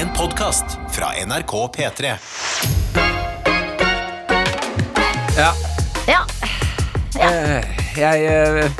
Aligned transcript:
En 0.00 0.08
podkast 0.16 0.78
fra 0.94 1.10
NRK 1.26 1.52
P3. 1.76 2.12
Ja, 5.36 5.50
Ja. 6.08 6.20
ja. 7.14 7.30
jeg 7.96 8.24
eh, 8.24 8.70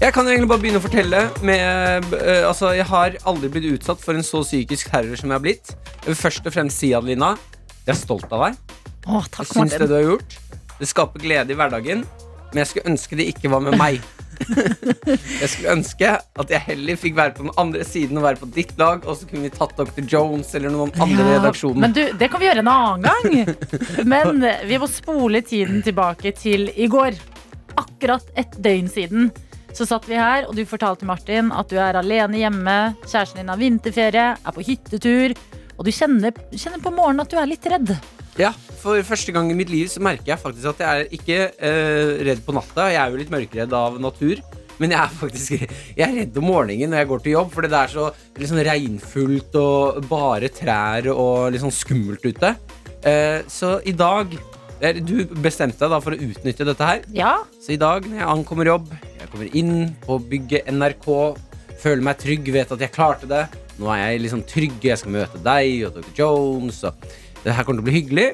Jeg 0.00 0.12
kan 0.12 0.26
egentlig 0.26 0.48
bare 0.50 0.62
begynne 0.62 0.80
å 0.80 0.84
fortelle 0.84 1.20
med 1.46 2.10
eh, 2.18 2.42
Altså, 2.48 2.72
jeg 2.74 2.86
har 2.90 3.16
aldri 3.24 3.50
blitt 3.54 3.68
utsatt 3.76 4.02
for 4.02 4.18
en 4.18 4.26
så 4.26 4.42
psykisk 4.44 4.90
terror 4.90 5.14
som 5.20 5.30
jeg 5.30 5.36
har 5.38 5.44
blitt. 5.44 5.74
Jeg 6.02 6.10
vil 6.10 6.18
først 6.18 6.46
og 6.50 6.56
fremst 6.56 6.82
si, 6.82 6.90
Adelina, 6.96 7.34
jeg 7.84 7.94
er 7.94 8.00
stolt 8.00 8.26
av 8.32 8.48
deg. 8.48 8.58
Å, 9.06 9.22
Jeg 9.38 9.50
syns 9.52 9.78
det 9.78 9.88
du 9.90 9.96
har 9.98 10.08
gjort. 10.08 10.38
Det 10.80 10.90
skaper 10.90 11.22
glede 11.22 11.54
i 11.54 11.58
hverdagen, 11.58 12.02
men 12.50 12.62
jeg 12.64 12.72
skulle 12.72 12.90
ønske 12.94 13.18
det 13.20 13.30
ikke 13.30 13.52
var 13.52 13.62
med 13.62 13.78
meg. 13.78 14.02
Jeg 14.44 15.48
skulle 15.48 15.74
ønske 15.76 16.10
at 16.18 16.52
jeg 16.52 16.62
heller 16.68 16.98
fikk 17.00 17.16
være 17.18 17.34
på 17.36 17.46
den 17.46 17.54
andre 17.60 17.86
siden 17.88 18.18
og 18.20 18.26
være 18.26 18.40
på 18.42 18.50
ditt 18.54 18.74
lag, 18.80 19.04
og 19.06 19.18
så 19.18 19.28
kunne 19.30 19.46
vi 19.46 19.52
tatt 19.54 19.76
Dr. 19.78 20.04
Jones 20.10 20.52
eller 20.54 20.74
noen 20.74 20.92
andre 20.98 21.24
Ja, 21.24 21.38
redaksjoner. 21.38 21.80
Men 21.86 21.96
du, 21.96 22.02
det 22.18 22.30
kan 22.32 22.42
vi 22.42 22.50
gjøre 22.50 22.64
en 22.64 22.72
annen 22.74 23.08
gang. 23.08 23.56
Men 24.14 24.44
vi 24.68 24.80
må 24.82 24.90
spole 24.90 25.42
tiden 25.46 25.82
tilbake 25.86 26.34
til 26.38 26.70
i 26.74 26.90
går. 26.90 27.18
Akkurat 27.80 28.28
et 28.38 28.54
døgn 28.62 28.90
siden 28.92 29.32
så 29.74 29.86
satt 29.88 30.04
vi 30.06 30.14
her, 30.14 30.44
og 30.46 30.54
du 30.54 30.62
fortalte 30.70 31.06
Martin 31.08 31.48
at 31.50 31.70
du 31.72 31.78
er 31.82 31.96
alene 31.98 32.38
hjemme. 32.38 32.76
Kjæresten 33.02 33.40
din 33.42 33.50
har 33.50 33.58
vinterferie, 33.58 34.26
er 34.38 34.54
på 34.54 34.62
hyttetur. 34.62 35.34
Og 35.74 35.86
du 35.86 35.90
kjenner, 35.90 36.30
kjenner 36.54 36.82
på 36.82 36.92
morgenen 36.94 37.24
at 37.24 37.32
du 37.32 37.40
er 37.40 37.50
litt 37.50 37.66
redd. 37.66 37.90
Ja, 38.40 38.50
For 38.82 38.98
første 39.06 39.32
gang 39.32 39.48
i 39.52 39.56
mitt 39.56 39.70
liv 39.72 39.86
så 39.88 40.02
merker 40.02 40.34
jeg 40.34 40.42
faktisk 40.42 40.72
at 40.74 40.82
jeg 40.82 41.04
er 41.04 41.12
ikke 41.14 41.36
eh, 41.54 42.22
redd 42.26 42.42
på 42.44 42.54
natta. 42.56 42.88
Jeg 42.92 43.00
er 43.00 43.12
jo 43.12 43.20
litt 43.20 43.32
mørkeredd 43.32 43.76
av 43.78 44.00
natur. 44.02 44.42
Men 44.82 44.90
jeg 44.90 44.98
er 44.98 45.12
faktisk 45.14 45.52
Jeg 45.94 46.02
er 46.02 46.16
redd 46.18 46.38
om 46.40 46.48
morgenen 46.50 46.90
når 46.90 47.04
jeg 47.04 47.10
går 47.12 47.22
til 47.22 47.36
jobb, 47.36 47.52
fordi 47.54 47.70
det 47.70 47.78
er 47.78 47.92
så 47.92 48.08
liksom, 48.42 48.58
regnfullt 48.66 49.58
og 49.60 50.00
bare 50.10 50.50
trær 50.52 51.08
og 51.14 51.54
litt 51.54 51.62
sånn 51.62 51.74
skummelt 51.74 52.26
ute. 52.26 52.54
Eh, 53.06 53.40
så 53.52 53.76
i 53.86 53.94
dag 53.94 54.34
eh, 54.80 54.98
Du 54.98 55.16
bestemte 55.44 55.78
deg 55.84 55.94
da 55.94 56.02
for 56.02 56.16
å 56.16 56.20
utnytte 56.28 56.66
dette 56.66 56.90
her. 56.90 57.04
Ja, 57.14 57.36
Så 57.62 57.76
i 57.76 57.80
dag 57.80 58.08
når 58.08 58.18
jeg 58.18 58.30
ankommer 58.34 58.72
jobb, 58.74 58.90
jeg 59.20 59.30
kommer 59.30 59.58
inn 59.62 59.76
på 60.04 60.18
bygget 60.32 60.72
NRK, 60.74 61.10
føler 61.84 62.02
meg 62.10 62.18
trygg, 62.18 62.50
vet 62.54 62.74
at 62.74 62.82
jeg 62.82 62.94
klarte 62.94 63.30
det. 63.30 63.46
Nå 63.78 63.88
er 63.90 64.08
jeg 64.10 64.26
liksom 64.26 64.42
trygg, 64.46 64.76
jeg 64.82 64.98
skal 65.00 65.14
møte 65.14 65.40
deg 65.42 65.86
og 65.86 65.96
Dr. 66.00 66.10
Jones, 66.18 66.82
og 66.86 67.06
det 67.44 67.52
her 67.52 67.64
kommer 67.66 67.82
til 67.82 67.84
å 67.84 67.88
bli 67.90 67.98
hyggelig. 67.98 68.28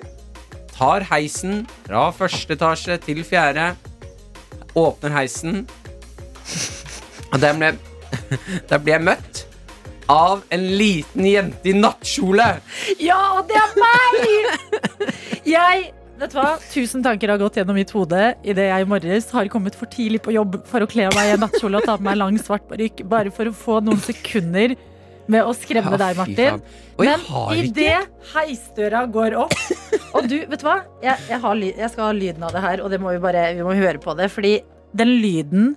Tar 0.71 1.05
heisen 1.11 1.65
fra 1.85 2.09
første 2.15 2.55
etasje 2.57 2.97
til 3.03 3.23
fjerde. 3.27 3.73
Åpner 4.79 5.15
heisen. 5.19 5.65
Og 7.31 7.39
der 7.43 7.57
ble, 7.59 7.73
der 8.71 8.83
ble 8.83 8.95
jeg 8.95 9.07
møtt 9.11 9.47
av 10.11 10.43
en 10.51 10.67
liten 10.79 11.27
jente 11.27 11.71
i 11.71 11.75
nattkjole. 11.77 12.47
Ja, 13.03 13.19
og 13.39 13.51
det 13.51 13.59
er 13.59 13.75
meg! 13.79 15.11
Jeg, 15.47 15.91
vet 16.21 16.33
du 16.33 16.39
hva? 16.39 16.55
Tusen 16.71 17.05
tanker 17.07 17.31
har 17.33 17.41
gått 17.43 17.59
gjennom 17.59 17.79
mitt 17.79 17.93
hode 17.95 18.33
idet 18.43 18.69
jeg 18.71 18.87
i 18.87 18.89
morges 18.91 19.31
har 19.35 19.51
kommet 19.51 19.79
for 19.79 19.91
tidlig 19.91 20.23
på 20.25 20.35
jobb 20.35 20.61
for 20.71 20.83
å 20.83 20.91
kle 20.91 21.09
av 21.09 21.19
meg 21.19 21.31
i 21.31 21.35
en 21.37 21.45
nattkjole 21.47 21.81
og 21.81 21.87
ta 21.87 21.97
på 21.99 22.07
meg 22.07 22.19
lang, 22.19 22.39
svart 22.43 22.67
parykk, 22.71 23.05
bare 23.11 23.35
for 23.35 23.51
å 23.51 23.55
få 23.57 23.79
noen 23.87 24.03
sekunder 24.03 24.77
med 25.31 25.47
å 25.47 25.53
skremme 25.57 25.93
Ja, 25.95 26.01
deg, 26.03 26.17
Martin. 26.19 26.61
Men 27.01 27.23
idet 27.57 28.09
heisdøra 28.35 29.05
går 29.09 29.37
opp 29.41 29.55
Og 30.19 30.27
du, 30.29 30.41
vet 30.51 30.59
du 30.61 30.65
hva? 30.67 30.81
Jeg, 31.05 31.17
jeg, 31.31 31.39
har, 31.43 31.61
jeg 31.63 31.91
skal 31.93 32.05
ha 32.09 32.15
lyden 32.17 32.43
av 32.47 32.53
det 32.57 32.63
her, 32.65 32.83
og 32.85 32.91
det 32.93 32.99
må 33.01 33.13
vi 33.15 33.21
bare 33.23 33.45
vi 33.57 33.63
må 33.65 33.73
høre 33.79 34.01
på 34.03 34.15
det. 34.19 34.27
Fordi 34.35 34.57
den 34.99 35.13
lyden 35.23 35.69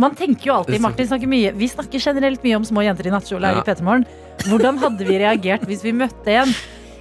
Man 0.00 0.14
tenker 0.16 0.50
jo 0.50 0.54
alltid 0.58 0.80
Martin 0.84 1.08
snakker 1.08 1.28
mye 1.32 1.52
Vi 1.56 1.68
snakker 1.72 2.00
generelt 2.00 2.44
mye 2.44 2.58
om 2.60 2.66
små 2.68 2.84
jenter 2.84 3.08
i 3.08 3.14
nattkjole 3.14 3.48
her 3.50 3.58
Ja. 3.58 3.64
i 3.64 3.68
P3 3.68 3.86
Morgen. 3.88 4.04
Hvordan 4.46 4.78
hadde 4.84 5.08
vi 5.08 5.16
reagert 5.20 5.64
hvis 5.68 5.82
vi 5.84 5.92
møtte 5.96 6.36
en? 6.42 6.52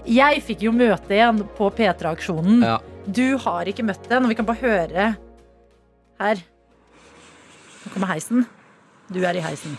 Jeg 0.10 0.40
fikk 0.48 0.64
jo 0.66 0.72
møte 0.74 1.20
en 1.22 1.44
på 1.58 1.68
P3-aksjonen. 1.78 2.64
Ja. 2.66 2.78
Du 3.06 3.38
har 3.44 3.68
ikke 3.70 3.84
møtt 3.86 4.08
en, 4.10 4.24
og 4.26 4.32
vi 4.32 4.38
kan 4.40 4.48
bare 4.48 4.64
høre 4.64 5.06
her. 6.20 6.42
Nå 7.84 7.92
kommer 7.94 8.12
heisen. 8.16 8.48
Du 9.12 9.20
er 9.26 9.38
i 9.38 9.44
heisen. 9.44 9.78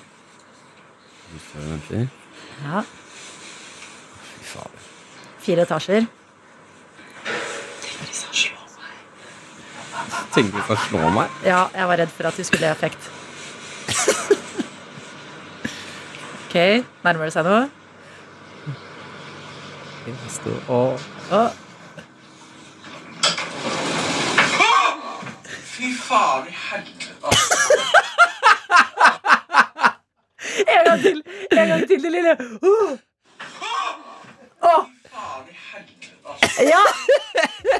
Ja. 2.64 2.82
Fy 4.22 4.44
fader. 4.52 4.88
Fire 5.40 5.62
etasjer. 5.66 6.08
Tenker 10.34 10.52
du 10.58 10.62
skal 10.62 10.78
slå 10.88 11.08
meg? 11.14 11.32
Ja, 11.44 11.64
jeg 11.74 11.88
var 11.90 11.98
redd 11.98 12.12
for 12.14 12.28
at 12.30 12.36
du 12.38 12.44
skulle 12.46 12.66
i 12.68 12.70
effekt. 12.70 13.10
Ok, 16.50 16.56
nærmer 17.04 17.24
det 17.28 17.34
seg 17.34 17.46
noe? 17.46 17.68
Og 20.70 20.98
Å, 21.30 21.42
Fy 25.70 25.92
faen 26.08 26.48
i 26.50 26.54
helvete, 26.58 27.10
en 31.60 31.68
gang 31.68 31.86
til! 31.88 31.99
Det 32.10 32.16
lille. 32.18 32.32
Uh. 32.62 32.98
oh. 34.60 34.84
Ja. 36.60 36.80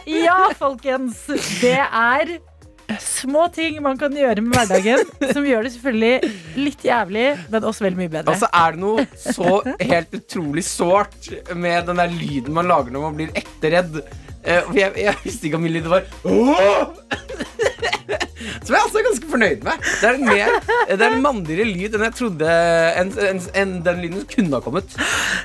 ja, 0.06 0.38
folkens. 0.58 1.24
Det 1.60 1.78
er 1.82 2.38
små 3.02 3.48
ting 3.54 3.80
man 3.82 3.98
kan 3.98 4.14
gjøre 4.14 4.42
med 4.42 4.54
hverdagen 4.54 5.02
som 5.34 5.46
gjør 5.46 5.66
det 5.66 5.72
selvfølgelig 5.74 6.30
litt 6.62 6.86
jævlig, 6.86 7.26
men 7.50 7.66
også 7.66 7.86
veldig 7.86 8.00
mye 8.00 8.12
bedre. 8.12 8.34
Altså, 8.34 8.48
er 8.54 8.74
det 8.74 8.82
noe 8.82 9.06
så 9.18 9.60
helt 9.82 10.16
utrolig 10.20 10.64
sårt 10.66 11.30
med 11.54 11.90
den 11.90 12.02
der 12.02 12.14
lyden 12.14 12.54
man 12.54 12.70
lager 12.70 12.94
når 12.94 13.06
man 13.08 13.18
blir 13.18 13.34
ekte? 13.34 13.74
Eh, 14.40 14.70
jeg, 14.78 14.94
jeg 14.96 15.18
visste 15.24 15.50
ikke 15.50 15.58
om 15.58 15.66
min 15.66 15.74
lyd 15.74 15.90
var 15.90 16.06
Åh! 16.24 16.94
Som 18.70 18.76
jeg 18.76 18.84
altså 18.86 19.00
er 19.00 19.06
ganske 19.08 19.30
fornøyd 19.32 19.64
med. 19.66 19.86
Det 20.00 20.06
er 20.06 20.14
en, 20.14 20.26
mer, 20.28 20.52
det 20.86 21.02
er 21.02 21.14
en 21.16 21.22
mandigere 21.24 21.64
lyd 21.66 21.96
enn 21.98 22.04
jeg 22.06 22.14
trodde 22.20 22.50
enn 23.00 23.10
en, 23.26 23.40
en, 23.62 23.72
den 23.88 23.98
lyden 24.04 24.20
kunne 24.30 24.54
ha 24.54 24.62
kommet. 24.62 24.94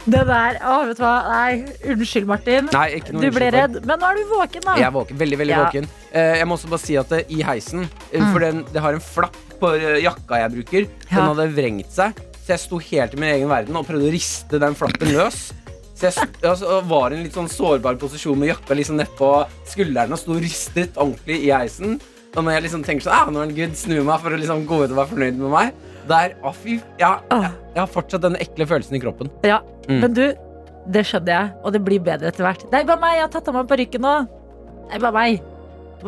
Det 0.06 0.22
der, 0.30 0.60
å, 0.62 0.76
vet 0.86 1.00
du 1.00 1.02
hva? 1.02 1.16
Nei, 1.32 1.90
unnskyld, 1.96 2.30
Martin. 2.30 2.70
Nei, 2.76 2.86
ikke 3.00 3.16
noe 3.16 3.26
Du 3.26 3.34
ble 3.34 3.50
redd, 3.56 3.80
men 3.82 3.98
nå 4.04 4.12
er 4.12 4.22
du 4.22 4.30
våken, 4.36 4.68
da. 4.68 4.78
Jeg 4.78 4.88
er 4.92 4.96
våken, 5.00 5.20
veldig, 5.24 5.42
veldig 5.42 5.56
Ja. 5.58 5.64
våken. 5.66 5.90
Eh, 6.12 6.36
jeg 6.44 6.48
må 6.52 6.60
også 6.60 6.70
bare 6.70 6.86
si 6.86 7.00
at 7.02 7.10
det, 7.16 7.24
i 7.34 7.42
heisen 7.44 7.84
eh, 8.14 8.22
For 8.30 8.46
den, 8.46 8.62
det 8.72 8.86
har 8.86 8.94
en 8.94 9.04
flapp 9.04 9.42
på 9.60 9.74
eh, 9.74 9.98
jakka 10.06 10.44
jeg 10.44 10.54
bruker. 10.60 10.88
Den 11.10 11.18
Ja. 11.18 11.28
hadde 11.34 11.50
vrengt 11.58 11.92
seg. 11.98 12.14
Så 12.46 12.54
jeg 12.54 12.62
sto 12.62 12.78
helt 12.78 13.18
i 13.18 13.18
min 13.26 13.32
egen 13.34 13.50
verden 13.50 13.76
og 13.82 13.88
prøvde 13.90 14.06
å 14.12 14.14
riste 14.14 14.62
den 14.62 14.78
flappen 14.78 15.16
løs. 15.18 15.48
Så 15.96 16.10
jeg 16.12 16.28
altså, 16.44 16.82
var 16.86 17.14
i 17.14 17.18
en 17.18 17.24
litt 17.24 17.34
sånn 17.34 17.48
sårbar 17.50 17.96
posisjon 17.98 18.38
med 18.38 18.52
jakka 18.52 18.76
liksom 18.78 19.00
nedpå 19.00 19.30
skulderen 19.72 20.12
og 20.14 20.20
sto 20.20 20.36
ristet 20.38 20.98
ordentlig 21.00 21.40
i 21.48 21.54
heisen. 21.56 21.96
Og 22.36 22.44
når 22.44 22.58
jeg 22.58 22.64
liksom 22.66 22.84
tenker 22.84 23.06
sånn 23.06 23.16
ah, 23.16 23.30
Nå 23.32 23.40
er 23.42 23.48
den 23.50 23.56
good, 23.56 23.76
snur 23.80 24.04
meg 24.08 24.20
for 24.24 24.36
å 24.36 24.40
liksom 24.40 24.66
gå 24.68 24.82
ut 24.84 24.90
og 24.92 24.98
være 24.98 25.12
fornøyd 25.14 25.38
med 25.40 25.54
meg. 25.54 25.84
Der, 26.10 26.36
å 26.46 26.52
fy 26.54 26.76
ja, 27.02 27.16
jeg, 27.32 27.52
jeg 27.74 27.80
har 27.82 27.88
fortsatt 27.90 28.22
den 28.28 28.36
ekle 28.44 28.68
følelsen 28.70 28.98
i 29.00 29.02
kroppen. 29.02 29.32
Ja, 29.48 29.62
Mm. 29.86 30.00
Men 30.02 30.14
du, 30.18 30.24
det 30.90 31.04
skjønner 31.06 31.30
jeg, 31.36 31.50
og 31.62 31.74
det 31.76 31.80
blir 31.86 32.00
bedre 32.02 32.32
etter 32.32 32.42
hvert. 32.42 32.64
Det 32.72 32.80
er 32.80 32.88
bare 32.90 33.02
meg, 33.04 33.20
jeg 33.20 33.22
har 33.28 33.34
tatt 33.36 33.50
av 33.52 33.54
meg 33.54 33.68
parykken 33.70 34.02
nå. 34.02 34.14
Det 34.90 34.96
er 34.98 35.04
bare 35.04 35.14
meg. 35.14 35.44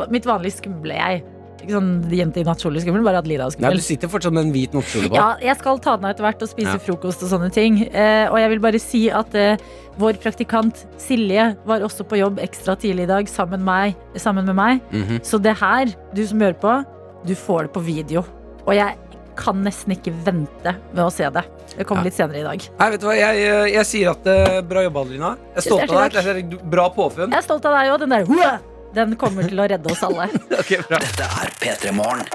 Mitt 0.10 0.26
vanlige 0.26 0.56
skumle 0.58 0.96
jeg. 0.98 1.20
Sånn 1.68 1.90
jente 2.16 2.40
i 2.40 2.46
nattkjole 2.48 2.80
skummel, 2.84 3.04
bare 3.04 3.20
at 3.20 3.28
Lida 3.28 3.46
er 3.48 3.52
skummel. 3.56 3.70
Nei, 3.74 3.80
du 3.82 3.84
sitter 3.84 4.08
fortsatt 4.12 4.34
med 4.34 4.46
en 4.46 4.52
hvit 4.56 4.74
nattkjole 4.78 5.10
på. 5.12 5.16
Ja, 5.20 5.36
jeg 5.44 5.58
skal 5.60 5.80
ta 5.84 5.96
den 5.98 6.06
av 6.08 6.14
etter 6.16 6.24
hvert 6.28 6.42
og 6.46 6.50
spise 6.52 6.76
Ja. 6.78 6.84
frokost 6.84 7.24
og 7.24 7.30
sånne 7.34 7.52
ting. 7.52 7.82
Eh, 7.94 8.28
og 8.32 8.38
jeg 8.40 8.50
vil 8.54 8.60
bare 8.64 8.80
si 8.80 9.10
at 9.10 9.36
eh, 9.36 9.58
vår 9.98 10.14
praktikant 10.24 10.86
Silje 10.98 11.58
var 11.66 11.82
også 11.82 12.06
på 12.08 12.18
jobb 12.20 12.40
ekstra 12.40 12.78
tidlig 12.80 13.04
i 13.04 13.12
dag 13.12 13.28
sammen, 13.28 13.64
meg, 13.66 13.96
sammen 14.16 14.46
med 14.46 14.56
meg. 14.56 14.82
Mhm. 14.92 15.20
Så 15.24 15.42
det 15.42 15.58
her, 15.60 15.86
du 16.14 16.26
som 16.26 16.40
hører 16.40 16.60
på, 16.62 16.86
du 17.26 17.36
får 17.36 17.64
det 17.68 17.74
på 17.74 17.84
video. 17.84 18.24
Og 18.66 18.74
jeg 18.76 18.96
kan 19.38 19.60
nesten 19.62 19.94
ikke 19.94 20.14
vente 20.26 20.72
med 20.94 21.04
å 21.04 21.12
se 21.14 21.28
det. 21.30 21.44
Det 21.78 21.86
kommer 21.86 22.02
Ja. 22.02 22.06
litt 22.06 22.14
senere 22.16 22.40
i 22.40 22.44
dag. 22.44 22.70
Nei, 22.80 22.90
vet 22.90 23.00
du 23.02 23.06
hva, 23.06 23.14
jeg, 23.16 23.38
jeg, 23.44 23.74
jeg 23.74 23.86
sier 23.86 24.10
at 24.10 24.26
uh, 24.26 24.62
bra 24.62 24.82
jobba, 24.82 25.02
Adelina. 25.02 25.36
Jeg 25.54 25.58
er 25.58 25.62
stolt 25.62 25.92
av 25.92 26.34
deg. 26.34 26.56
Bra 26.64 26.90
påfunn. 26.90 27.30
Jeg 27.30 27.38
er 27.38 27.46
stolt 27.46 27.66
av 27.66 27.76
deg 27.78 27.92
òg. 27.92 28.00
Den 28.00 28.10
der! 28.10 28.60
Den 28.98 29.14
kommer 29.20 29.46
til 29.46 29.60
å 29.62 29.68
redde 29.70 29.92
oss 29.94 30.02
alle. 30.08 30.26
Ok, 30.62 30.72
bra. 30.90 30.98
Dette 31.04 31.26
er 31.42 31.52
P3 31.62 31.92
Morgen. 31.94 32.26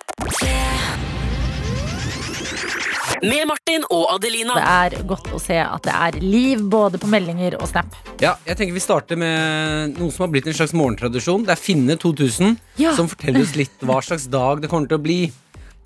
Med 3.22 3.46
Martin 3.46 3.84
og 3.94 4.08
Adelina. 4.16 4.54
Det 4.58 4.96
er 4.98 5.04
godt 5.06 5.28
å 5.34 5.38
se 5.42 5.58
at 5.62 5.84
det 5.86 5.92
er 5.94 6.16
liv 6.22 6.62
både 6.70 6.98
på 7.02 7.06
meldinger 7.10 7.54
og 7.60 7.68
snap. 7.70 7.94
Ja, 8.22 8.32
jeg 8.46 8.58
tenker 8.58 8.74
Vi 8.74 8.82
starter 8.82 9.18
med 9.20 9.94
noe 9.98 10.10
som 10.14 10.24
har 10.26 10.32
blitt 10.34 10.48
en 10.50 10.56
slags 10.58 10.74
morgentradisjon. 10.74 11.44
Det 11.46 11.54
er 11.54 11.60
Finne 11.62 11.94
2000 12.02 12.56
Ja. 12.82 12.94
som 12.98 13.10
forteller 13.10 13.44
oss 13.46 13.54
litt 13.58 13.86
hva 13.86 14.00
slags 14.02 14.26
dag 14.30 14.62
det 14.62 14.70
kommer 14.72 14.90
til 14.90 14.98
å 14.98 15.04
bli. 15.04 15.20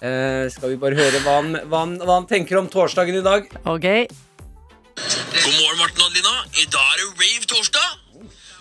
Uh, 0.01 0.45
skal 0.53 0.73
vi 0.75 0.81
bare 0.81 0.97
høre 0.97 1.21
hva 1.25 1.39
han, 1.41 1.53
hva, 1.69 1.83
han, 1.85 1.95
hva 2.05 2.19
han 2.21 2.29
tenker 2.29 2.59
om 2.61 2.69
torsdagen 2.73 3.17
i 3.17 3.25
dag? 3.25 3.49
Ok, 3.65 3.87
God 4.97 5.55
morgen, 5.61 5.79
Martin 5.81 6.03
og 6.05 6.09
Adelina. 6.11 6.35
I 6.57 6.67
dag 6.73 6.89
er 6.93 7.01
det 7.01 7.09
rave 7.21 7.49
torsdag. 7.53 7.89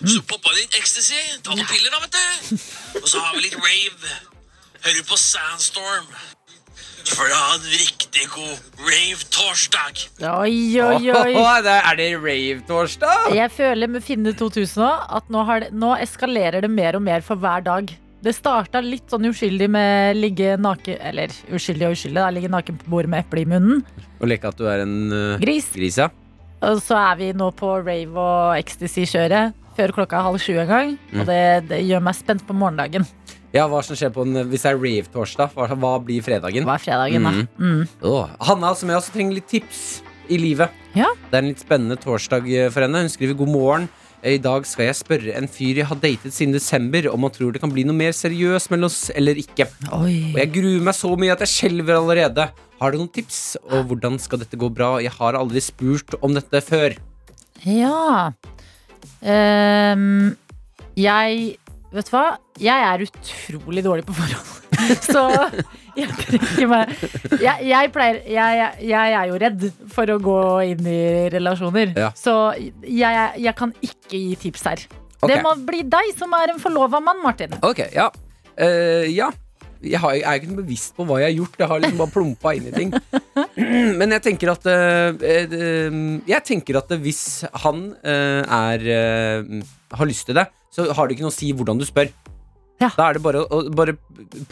Så 0.04 0.20
poppa 0.28 0.52
inn 0.60 0.72
ecstasy. 0.76 1.18
Ta 1.42 1.54
noen 1.56 1.68
piller, 1.70 1.92
da, 1.94 2.00
vet 2.04 2.16
du. 2.16 2.56
Og 3.00 3.06
så 3.08 3.20
har 3.22 3.36
vi 3.36 3.46
litt 3.46 3.56
rave. 3.56 4.16
Hører 4.86 5.04
på 5.08 5.16
Sandstorm. 5.18 6.08
for 7.06 7.28
da 7.30 7.36
ha 7.38 7.54
en 7.54 7.66
riktig 7.70 8.24
god 8.34 8.80
rave-torsdag. 8.82 10.00
Oi, 10.26 10.80
oi, 10.82 11.10
oi. 11.14 11.34
Åh, 11.38 11.60
det- 11.66 11.76
er 11.90 11.96
det 12.00 12.08
rave-torsdag? 12.18 13.28
Jeg 13.34 13.50
føler 13.54 13.86
med 13.88 14.02
Finne 14.04 14.32
2000 14.34 14.82
nå 14.82 14.88
at 15.20 15.30
nå, 15.30 15.44
har 15.46 15.60
det, 15.64 15.70
nå 15.72 15.92
eskalerer 16.02 16.66
det 16.66 16.70
mer 16.70 16.98
og 16.98 17.02
mer 17.06 17.22
for 17.22 17.36
hver 17.38 17.62
dag. 17.64 17.92
Det 18.26 18.34
starta 18.34 18.80
litt 18.82 19.06
sånn 19.12 19.28
uskyldig 19.28 19.68
med 19.70 20.16
ligge 20.16 20.56
naken 20.58 20.96
Eller 21.04 21.30
uskyldig 21.54 21.86
og 21.86 21.92
uskyldig, 21.94 22.16
da. 22.18 22.30
Ligge 22.34 22.50
naken 22.50 22.78
på 22.80 22.90
bordet 22.90 23.12
med 23.12 23.22
eple 23.22 23.44
i 23.44 23.48
munnen. 23.52 23.84
Og 24.18 24.26
leke 24.32 24.48
at 24.50 24.58
du 24.58 24.64
er 24.66 24.82
en 24.82 24.96
uh, 25.12 25.38
Gris. 25.38 25.68
gris, 25.76 25.98
ja. 26.00 26.08
Og 26.66 26.80
så 26.82 26.96
er 26.98 27.20
vi 27.20 27.30
nå 27.36 27.50
på 27.54 27.70
rave 27.86 28.18
og 28.18 28.56
ecstasy-kjøret 28.58 29.54
før 29.76 29.94
klokka 30.00 30.24
halv 30.26 30.40
sju 30.42 30.56
en 30.58 30.70
gang. 30.70 30.96
Mm. 31.12 31.20
Og 31.20 31.30
det, 31.30 31.42
det 31.70 31.82
gjør 31.86 32.04
meg 32.08 32.18
spent 32.18 32.44
på 32.48 32.56
morgendagen. 32.56 33.06
Ja, 33.54 33.66
hva 33.70 33.80
som 33.84 33.96
skjer 33.96 34.10
på 34.12 34.24
en, 34.26 34.42
Hvis 34.50 34.66
det 34.66 34.72
er 34.72 34.80
rave-torsdag, 34.80 35.54
hva, 35.54 35.68
hva 35.80 35.92
blir 36.04 36.24
fredagen? 36.24 36.66
Hva 36.66 36.76
er 36.76 36.82
fredagen, 36.82 37.28
da? 37.28 37.46
Mm. 37.56 37.84
Oh. 38.04 38.26
Hanna, 38.48 38.74
som 38.76 38.90
jeg 38.90 39.00
også 39.00 39.14
trenger 39.14 39.38
litt 39.38 39.48
tips 39.52 39.84
i 40.32 40.40
livet. 40.40 40.74
Ja. 40.96 41.12
Det 41.30 41.38
er 41.38 41.44
en 41.44 41.52
litt 41.52 41.62
spennende 41.62 41.96
torsdag 42.00 42.48
eh, 42.50 42.68
for 42.74 42.84
henne. 42.84 43.04
Hun 43.06 43.12
skriver 43.12 43.38
god 43.38 43.52
morgen. 43.52 43.88
Eh, 44.22 44.36
I 44.36 44.42
dag 44.42 44.66
skal 44.68 44.88
jeg 44.88 44.98
spørre 44.98 45.36
en 45.38 45.48
fyr 45.50 45.80
jeg 45.80 45.88
har 45.88 46.00
datet 46.02 46.34
siden 46.34 46.56
desember, 46.56 47.08
om 47.12 47.26
han 47.26 47.34
tror 47.34 47.54
det 47.54 47.62
kan 47.62 47.72
bli 47.72 47.86
noe 47.86 47.96
mer 47.96 48.16
seriøst 48.16 48.72
mellom 48.72 48.90
oss 48.90 49.06
eller 49.14 49.38
ikke. 49.40 49.68
Oi. 50.00 50.34
Og 50.34 50.40
jeg 50.42 50.52
gruer 50.58 50.86
meg 50.88 50.98
så 50.98 51.12
mye 51.16 51.36
at 51.36 51.44
jeg 51.46 51.54
skjelver 51.54 52.00
allerede. 52.00 52.48
Har 52.80 52.92
du 52.92 53.00
noen 53.00 53.12
tips? 53.12 53.56
Og 53.70 53.86
hvordan 53.92 54.18
skal 54.20 54.42
dette 54.42 54.58
gå 54.60 54.68
bra? 54.72 54.96
Jeg 55.04 55.14
har 55.16 55.38
aldri 55.38 55.62
spurt 55.64 56.18
om 56.20 56.34
dette 56.36 56.60
før. 56.64 56.98
Ja. 57.64 58.34
Ehm, 59.22 60.34
jeg 60.96 61.56
Vet 61.96 62.08
du 62.10 62.12
hva? 62.12 62.24
Jeg 62.60 62.82
er 62.82 63.02
utrolig 63.06 63.82
dårlig 63.86 64.04
på 64.04 64.16
forhold. 64.16 64.48
Så 65.06 65.22
jeg 65.96 66.10
trekker 66.18 66.66
meg 66.68 66.90
jeg, 67.40 67.68
jeg 67.70 67.92
pleier 67.94 68.18
jeg, 68.28 68.58
jeg, 68.58 68.88
jeg 68.90 69.14
er 69.16 69.30
jo 69.30 69.38
redd 69.40 69.64
for 69.94 70.12
å 70.12 70.18
gå 70.20 70.40
inn 70.74 70.90
i 70.90 71.00
relasjoner. 71.32 71.94
Ja. 71.96 72.10
Så 72.18 72.34
jeg, 72.58 73.30
jeg 73.40 73.54
kan 73.56 73.72
ikke 73.80 74.18
gi 74.18 74.36
tips 74.42 74.66
her. 74.68 74.84
Okay. 75.16 75.30
Det 75.32 75.40
må 75.46 75.54
bli 75.64 75.80
deg 75.88 76.12
som 76.18 76.34
er 76.36 76.52
en 76.52 76.60
forlova 76.60 77.00
mann, 77.00 77.22
Martin. 77.24 77.54
Ok, 77.64 77.86
ja. 77.94 78.10
Uh, 78.60 79.06
ja. 79.08 79.30
Jeg, 79.82 80.00
har, 80.02 80.14
jeg 80.16 80.24
er 80.26 80.40
ikke 80.40 80.58
bevisst 80.62 80.94
på 80.96 81.06
hva 81.08 81.18
jeg 81.22 81.30
har 81.32 81.36
gjort. 81.40 81.58
Jeg 81.60 81.70
har 81.72 81.82
liksom 81.82 82.00
bare 82.02 82.14
plumpa 82.14 82.54
inn 82.56 82.68
i 82.70 82.74
ting. 82.76 82.92
Men 84.00 84.14
jeg 84.16 84.24
tenker 84.26 84.52
at 84.54 84.66
eh, 84.70 85.26
eh, 85.26 85.98
Jeg 86.28 86.44
tenker 86.48 86.80
at 86.82 86.94
hvis 87.02 87.24
han 87.64 87.90
eh, 88.04 88.42
er 88.46 88.86
eh, 89.00 89.58
har 89.96 90.08
lyst 90.08 90.26
til 90.30 90.38
det, 90.40 90.46
så 90.74 90.88
har 90.92 91.06
det 91.08 91.16
ikke 91.16 91.26
noe 91.28 91.32
å 91.34 91.38
si 91.40 91.52
hvordan 91.56 91.78
du 91.80 91.86
spør. 91.88 92.08
Ja. 92.76 92.90
Da 92.92 93.06
er 93.08 93.16
det 93.16 93.22
bare 93.24 93.40
å 93.48 93.62
bare 93.72 93.94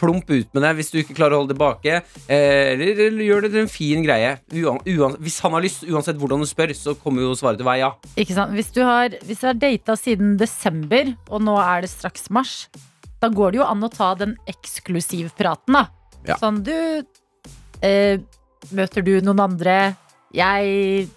plump 0.01 0.31
ut 0.33 0.49
med 0.57 0.63
det 0.65 0.71
hvis 0.79 0.89
du 0.95 0.97
ikke 1.03 1.17
klarer 1.19 1.37
å 1.37 1.43
holde 1.43 1.53
tilbake. 1.53 1.99
eh, 2.25 2.71
Eller, 2.73 3.03
eller 3.11 3.27
gjør 3.27 3.45
det 3.45 3.51
til 3.53 3.61
en 3.67 3.69
fin 3.69 4.01
greie. 4.07 4.31
Uan, 4.63 4.79
uan, 4.89 5.19
hvis 5.21 5.37
han 5.45 5.53
har 5.53 5.61
lyst, 5.67 5.85
uansett 5.85 6.17
hvordan 6.17 6.41
du 6.41 6.49
spør, 6.49 6.73
så 6.79 6.95
kommer 6.97 7.27
jo 7.27 7.35
svaret 7.37 7.61
til 7.61 7.67
å 7.67 7.69
være 7.69 7.83
ja. 7.83 7.91
Ikke 8.17 8.37
sant? 8.39 8.57
Hvis 8.57 8.73
du 8.73 8.81
har, 8.87 9.13
hvis 9.29 9.43
du 9.45 9.47
har 9.51 9.61
data 9.61 9.99
siden 10.01 10.39
desember, 10.41 11.13
og 11.29 11.45
nå 11.45 11.59
er 11.61 11.85
det 11.85 11.93
straks 11.93 12.31
mars, 12.33 12.57
da 13.23 13.31
går 13.33 13.55
det 13.55 13.61
jo 13.63 13.67
an 13.67 13.85
å 13.87 13.91
ta 13.93 14.13
den 14.19 14.37
eksklusivpraten, 14.51 15.77
da. 15.77 15.87
Ja. 16.25 16.39
Sånn, 16.41 16.63
du 16.65 16.75
eh, 17.85 18.21
Møter 18.73 19.05
du 19.05 19.19
noen 19.21 19.43
andre? 19.45 19.75
Jeg 20.33 21.09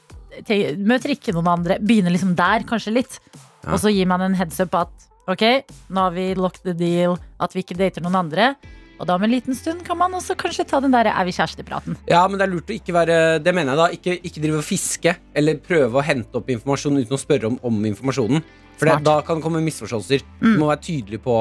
te, 0.44 0.58
møter 0.76 1.14
ikke 1.14 1.32
noen 1.32 1.48
andre. 1.54 1.78
Begynner 1.80 2.12
liksom 2.12 2.34
der, 2.36 2.66
kanskje 2.68 2.98
litt. 2.98 3.20
Ja. 3.64 3.72
Og 3.72 3.80
så 3.84 3.92
gir 3.94 4.10
man 4.10 4.24
en 4.26 4.36
heads 4.36 4.60
up 4.64 4.76
at 4.76 5.08
ok, 5.32 5.46
nå 5.92 6.04
har 6.10 6.16
vi 6.16 6.26
locked 6.36 6.68
the 6.68 6.76
deal, 6.76 7.16
at 7.40 7.56
vi 7.56 7.64
ikke 7.64 7.78
dater 7.80 8.04
noen 8.04 8.20
andre. 8.20 8.52
Og 8.98 9.06
da 9.06 9.16
om 9.18 9.24
en 9.24 9.32
liten 9.32 9.56
stund 9.56 9.84
kan 9.86 10.00
man 10.00 10.16
også 10.18 10.36
kanskje 10.40 10.66
ta 10.68 10.80
den 10.82 10.94
der 10.96 11.10
er 11.12 11.28
vi 11.28 11.36
kjærester'-praten. 11.36 12.00
Ja, 12.10 12.24
men 12.28 12.40
det 12.40 12.48
er 12.48 12.54
lurt 12.56 12.72
å 12.72 12.76
ikke 12.76 12.96
være 12.96 13.18
Det 13.46 13.54
mener 13.54 13.76
jeg 13.76 13.80
da. 13.80 13.88
Ikke, 13.94 14.16
ikke 14.26 14.42
drive 14.44 14.62
og 14.64 14.66
fiske 14.66 15.14
eller 15.38 15.62
prøve 15.62 16.02
å 16.02 16.06
hente 16.06 16.40
opp 16.40 16.50
informasjon 16.50 16.98
uten 16.98 17.18
å 17.18 17.22
spørre 17.22 17.52
om, 17.52 17.60
om 17.62 17.86
informasjonen. 17.92 18.42
For 18.78 18.90
det, 18.90 18.98
da 19.06 19.20
kan 19.26 19.40
det 19.40 19.46
komme 19.46 19.62
misforståelser. 19.66 20.26
Du 20.42 20.58
må 20.58 20.72
være 20.72 20.84
tydelig 20.90 21.22
på 21.26 21.38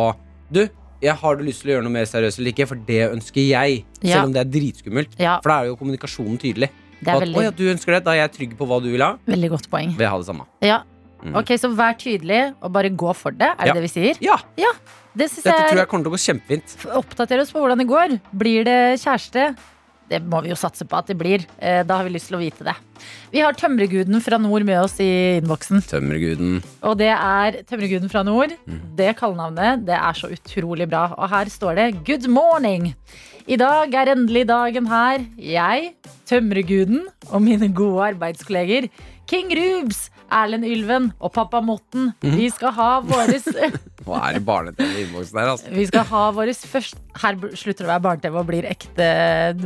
Du, 0.52 0.62
jeg 1.02 1.14
har 1.20 1.37
du 1.37 1.44
lyst 1.44 1.62
til 1.62 1.70
å 1.70 1.75
gjøre 1.76 1.84
noe 1.87 1.93
mer 1.93 2.08
seriøst 2.08 2.40
eller 2.40 2.52
ikke, 2.54 2.66
for 2.70 2.82
det 2.88 3.00
ønsker 3.10 3.43
jeg. 3.43 3.84
Ja. 4.00 4.19
Selv 4.19 4.31
om 4.31 4.34
det 4.37 4.43
er 4.44 4.50
dritskummelt. 4.56 5.16
Ja, 5.20 5.38
For 5.44 5.52
da 5.52 5.60
er 5.62 5.70
jo 5.72 5.78
kommunikasjonen 5.81 6.38
tydelig. 6.43 6.70
det 7.00 7.08
er 7.10 7.16
At, 7.16 7.25
veldig, 7.26 7.46
du 7.58 7.64
ønsker 7.75 7.96
det, 7.96 8.02
da 8.06 8.14
er 8.14 8.22
jeg 8.25 8.32
trygg 8.38 8.58
på 8.58 8.69
hva 8.69 8.81
du 8.82 8.90
vil 8.93 9.04
ha. 9.04 9.16
veldig 9.26 9.50
godt 9.56 9.70
poeng. 9.72 9.96
Vil 9.96 10.06
jeg 10.06 10.14
ha 10.14 10.20
det 10.22 10.28
samme. 10.31 10.46
Ja. 10.64 10.82
Mm. 11.25 11.34
Ok, 11.40 11.54
så 11.58 11.70
vær 11.75 11.96
tydelig 11.98 12.43
og 12.60 12.72
bare 12.72 12.90
gå 12.93 13.12
for 13.16 13.34
det. 13.34 13.48
Er 13.58 13.72
det 13.72 13.78
det 13.81 13.87
vi 13.88 13.93
sier? 13.93 14.19
Ja, 14.25 14.37
Det 15.16 15.31
dette 15.32 15.48
jeg, 15.48 15.70
tror 15.72 15.81
jeg 15.81 15.88
kommer 15.88 16.04
til 16.04 16.12
å 16.12 16.16
gå 16.16 16.20
kjempefint. 16.26 16.75
Oppdater 16.93 17.40
oss 17.40 17.50
på 17.50 17.62
hvordan 17.62 17.81
det 17.81 17.88
går. 17.88 18.19
Blir 18.37 18.66
det 18.69 19.00
kjæreste? 19.00 19.46
Det 20.11 20.20
må 20.23 20.41
vi 20.44 20.53
jo 20.53 20.58
satse 20.58 20.87
på 20.87 20.99
at 20.99 21.08
det 21.11 21.17
blir. 21.19 21.44
Eh, 21.58 21.82
Da 21.87 21.97
har 21.99 22.05
vi 22.06 22.14
lyst 22.14 22.31
til 22.31 22.38
å 22.38 22.43
vite 22.43 22.64
det. 22.64 22.75
Vi 23.32 23.41
har 23.43 23.53
tømmerguden 23.53 24.23
fra 24.23 24.38
nord 24.38 24.64
med 24.64 24.79
oss 24.81 24.99
i 25.03 25.38
innboksen. 25.41 25.82
Tømmerguden. 25.91 26.62
Og 26.82 26.97
det 26.99 27.11
er 27.12 27.62
tømmerguden 27.67 28.11
fra 28.11 28.23
nord. 28.23 28.55
Mm. 28.67 28.81
Det 28.97 29.17
kallenavnet 29.19 29.85
det 29.87 29.97
er 29.99 30.12
så 30.14 30.31
utrolig 30.32 30.88
bra. 30.88 31.08
Og 31.19 31.29
her 31.29 31.47
står 31.47 31.75
det 31.75 32.05
'Good 32.05 32.26
morning'. 32.31 32.94
I 33.49 33.56
dag 33.56 33.94
er 33.94 34.14
endelig 34.14 34.47
dagen 34.49 34.87
her. 34.87 35.25
Jeg, 35.38 35.94
tømmerguden 36.26 37.06
og 37.31 37.43
mine 37.43 37.73
gode 37.73 38.14
arbeidskolleger 38.14 38.88
King 39.29 39.53
Rubes, 39.55 40.11
Erlend 40.32 40.67
Ylven 40.67 41.11
og 41.20 41.32
pappa 41.37 41.61
Motten. 41.64 42.12
Mhm. 42.23 42.37
Vi 42.37 42.49
skal 42.55 42.75
ha 42.76 42.88
våres 43.05 43.46
Hva 44.06 44.20
er 44.28 44.37
det 44.38 44.44
barne-TV 44.46 44.87
i 44.87 45.05
innboksen 45.06 45.38
her, 45.40 45.52
altså? 45.56 45.70
Vi 45.75 45.87
skal 45.88 46.05
ha 46.12 46.25
våres 46.37 46.61
første 46.70 47.00
Her 47.23 47.38
slutter 47.58 47.82
det 47.84 47.88
å 47.88 47.94
være 47.94 48.05
barne-TV 48.08 48.40
og 48.43 48.50
blir 48.50 48.69
ekte 48.70 49.08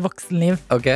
voksenliv. 0.00 0.60
Ok. 0.72 0.92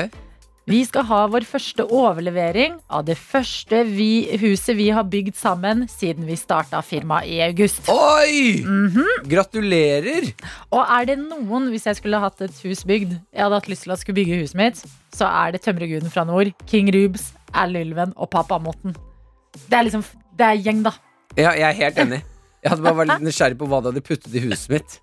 Vi 0.65 0.79
skal 0.89 1.05
ha 1.11 1.19
vår 1.29 1.45
første 1.45 1.85
overlevering 1.93 2.79
av 2.89 3.03
det 3.05 3.19
første 3.21 3.83
vi, 3.85 4.25
huset 4.41 4.79
vi 4.79 4.87
har 4.97 5.05
bygd 5.13 5.37
sammen 5.37 5.85
siden 5.93 6.25
vi 6.25 6.39
starta 6.41 6.81
firmaet 6.81 7.29
i 7.29 7.43
august. 7.45 7.85
Oi! 7.93 8.63
Mhm. 8.65 9.29
Gratulerer! 9.29 10.31
Og 10.73 10.81
er 10.81 11.11
det 11.13 11.19
noen, 11.21 11.69
hvis 11.69 11.85
jeg 11.91 12.01
skulle 12.01 12.23
hatt 12.23 12.41
et 12.49 12.65
hus 12.65 12.81
bygd, 12.89 13.13
jeg 13.13 13.45
hadde 13.45 13.61
hatt 13.61 13.69
lyst 13.69 13.85
til 13.85 13.93
å 13.93 14.01
skulle 14.01 14.23
bygge 14.23 14.41
huset 14.41 14.57
mitt, 14.63 14.81
så 15.13 15.29
er 15.29 15.53
det 15.53 15.61
Tømmerguden 15.69 16.09
fra 16.09 16.25
nord, 16.25 16.55
King 16.65 16.89
Rubes, 16.97 17.35
Erlend 17.53 17.85
Ylven 17.91 18.17
og 18.17 18.33
pappa 18.33 18.57
Motten. 18.57 18.97
Det 19.69 19.79
er 19.79 19.85
liksom 19.89 20.05
Det 20.35 20.47
er 20.47 20.61
gjeng, 20.65 20.81
da. 20.87 20.93
Ja, 21.39 21.53
jeg 21.55 21.67
er 21.69 21.77
helt 21.79 21.99
enig. 22.05 22.23
Jeg 22.65 22.71
hadde 22.73 22.83
bare 22.87 22.97
vært 23.03 23.11
litt 23.13 23.25
nysgjerrig 23.29 23.59
på 23.61 23.67
hva 23.69 23.81
du 23.85 23.91
hadde 23.91 24.03
puttet 24.07 24.35
i 24.35 24.41
huset 24.47 24.71
mitt. 24.73 24.95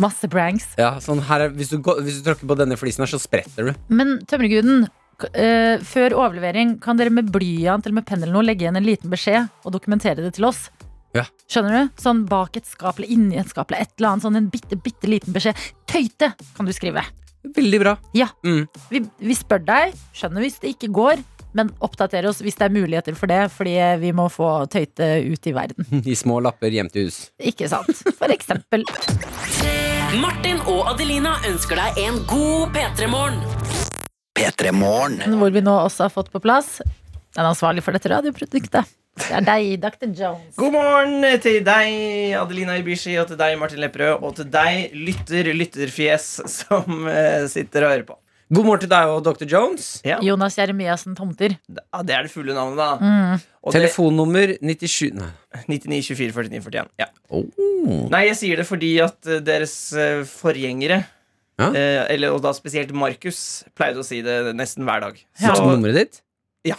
Masse 0.00 0.28
pranks. 0.32 0.72
Ja, 0.80 0.96
sånn 1.04 1.20
her 1.28 1.44
er, 1.46 1.52
hvis, 1.54 1.70
du 1.70 1.78
går, 1.84 2.00
hvis 2.04 2.18
du 2.20 2.26
tråkker 2.26 2.48
på 2.50 2.56
denne 2.58 2.76
flisen 2.80 3.04
her, 3.04 3.10
så 3.12 3.20
spretter 3.22 3.70
du. 3.70 3.74
Men 3.94 4.16
Tømmerguden, 4.26 4.88
k- 5.22 5.30
eh, 5.38 5.76
før 5.86 6.16
overlevering, 6.18 6.76
kan 6.82 6.98
dere 6.98 7.12
med 7.14 7.30
blyant 7.32 7.86
eller 7.86 8.00
med 8.00 8.06
penn 8.08 8.22
eller 8.24 8.34
noe 8.34 8.42
legge 8.48 8.66
igjen 8.66 8.80
en 8.80 8.88
liten 8.88 9.12
beskjed 9.14 9.46
og 9.62 9.76
dokumentere 9.76 10.24
det 10.26 10.32
til 10.40 10.48
oss? 10.50 10.66
Ja. 11.14 11.22
Skjønner 11.46 11.76
du? 11.84 11.92
Sånn 12.02 12.24
bak 12.26 12.56
et 12.58 12.66
skap 12.66 12.98
eller 12.98 13.12
inni 13.14 13.38
et 13.38 13.52
skap 13.52 13.70
eller 13.70 13.84
et 13.86 13.92
eller 14.00 14.10
annet. 14.16 14.24
Sånn 14.26 14.40
en 14.40 14.48
bitte, 14.50 14.74
bitte 14.82 15.06
liten 15.06 15.36
beskjed. 15.36 15.54
Tøyte 15.86 16.32
kan 16.56 16.66
du 16.66 16.72
skrive. 16.74 17.04
Veldig 17.54 17.78
bra. 17.84 17.92
Ja. 18.18 18.26
Mm. 18.42 18.64
Vi, 18.90 19.04
vi 19.22 19.36
spør 19.38 19.62
deg, 19.68 19.94
skjønner 20.18 20.42
hvis 20.42 20.58
det 20.64 20.74
ikke 20.74 20.90
går, 20.96 21.22
men 21.54 21.70
oppdater 21.84 22.26
oss 22.28 22.42
hvis 22.44 22.58
det 22.58 22.68
er 22.68 22.74
muligheter 22.74 23.16
for 23.18 23.30
det, 23.30 23.46
fordi 23.54 23.76
vi 24.02 24.10
må 24.16 24.28
få 24.32 24.50
tøyte 24.70 25.08
ut 25.24 25.50
i 25.50 25.54
verden. 25.54 25.88
I 26.12 26.16
små 26.18 26.40
lapper 26.44 26.74
hjem 26.74 26.90
til 26.92 27.08
hus. 27.08 27.20
Ikke 27.38 27.70
sant? 27.70 28.04
For 28.18 28.34
eksempel. 28.34 28.86
Martin 30.20 30.60
og 30.70 30.90
Adelina 30.92 31.36
ønsker 31.48 31.80
deg 31.80 32.04
en 32.04 32.20
god 32.30 32.74
P3-morgen. 32.74 33.40
P3 34.34 34.72
Morgen. 34.74 35.20
Hvor 35.38 35.52
vi 35.54 35.62
nå 35.62 35.72
også 35.84 36.08
har 36.08 36.12
fått 36.14 36.32
på 36.34 36.40
plass 36.42 36.80
den 37.34 37.48
ansvarlige 37.48 37.84
for 37.86 37.96
dette 37.96 38.10
radioproduktet. 38.10 38.92
Det 39.14 39.30
er 39.30 39.44
deg, 39.46 39.68
Dr. 39.82 40.10
Jones. 40.10 40.54
God 40.58 40.74
morgen 40.74 41.22
til 41.42 41.60
deg, 41.66 42.34
Adelina 42.38 42.76
Ibishi, 42.80 43.14
og 43.22 43.28
til 43.30 43.38
deg, 43.38 43.54
Martin 43.58 43.82
Lepperød, 43.82 44.22
og 44.26 44.34
til 44.38 44.48
deg, 44.50 44.94
lytter, 44.94 45.52
lytterfjes, 45.54 46.28
som 46.50 47.06
eh, 47.10 47.46
sitter 47.50 47.86
og 47.86 47.94
hører 47.94 48.06
på. 48.08 48.18
God 48.52 48.66
morgen 48.68 48.82
til 48.84 48.90
deg 48.92 49.08
og 49.08 49.22
Dr. 49.24 49.46
Jones. 49.48 49.86
Ja, 50.04 50.18
Jonas 50.22 50.58
Jeremiassen 50.58 51.14
Tomter. 51.16 51.54
ja 51.64 52.02
Det 52.04 52.14
er 52.14 52.26
det 52.26 52.30
fulle 52.32 52.52
navnet, 52.54 52.76
da. 52.76 52.88
Mm. 53.00 53.40
Og 53.64 53.72
Telefonnummer 53.72 54.52
97 54.60 55.14
Nei. 55.16 55.30
99 55.70 56.02
24 56.12 56.34
49 56.50 56.60
41. 56.60 56.90
Ja. 57.00 57.06
Oh. 57.32 57.46
Nei, 58.12 58.26
jeg 58.28 58.36
sier 58.42 58.60
det 58.60 58.66
fordi 58.68 58.92
at 59.04 59.16
eh, 59.30 59.40
deres 59.44 59.74
eh, 59.96 60.22
forgjengere, 60.28 61.02
Ja. 61.54 61.68
eh, 61.70 62.02
eller, 62.16 62.34
og 62.34 62.42
da 62.42 62.50
spesielt 62.52 62.90
Markus, 62.92 63.62
pleide 63.78 64.02
å 64.02 64.06
si 64.06 64.20
det 64.26 64.52
nesten 64.58 64.84
hver 64.84 65.00
dag. 65.06 65.20
Ja. 65.40 65.54
Så 65.54 65.64
nummeret 65.64 65.94
ditt? 66.02 66.20
Ja. 66.66 66.76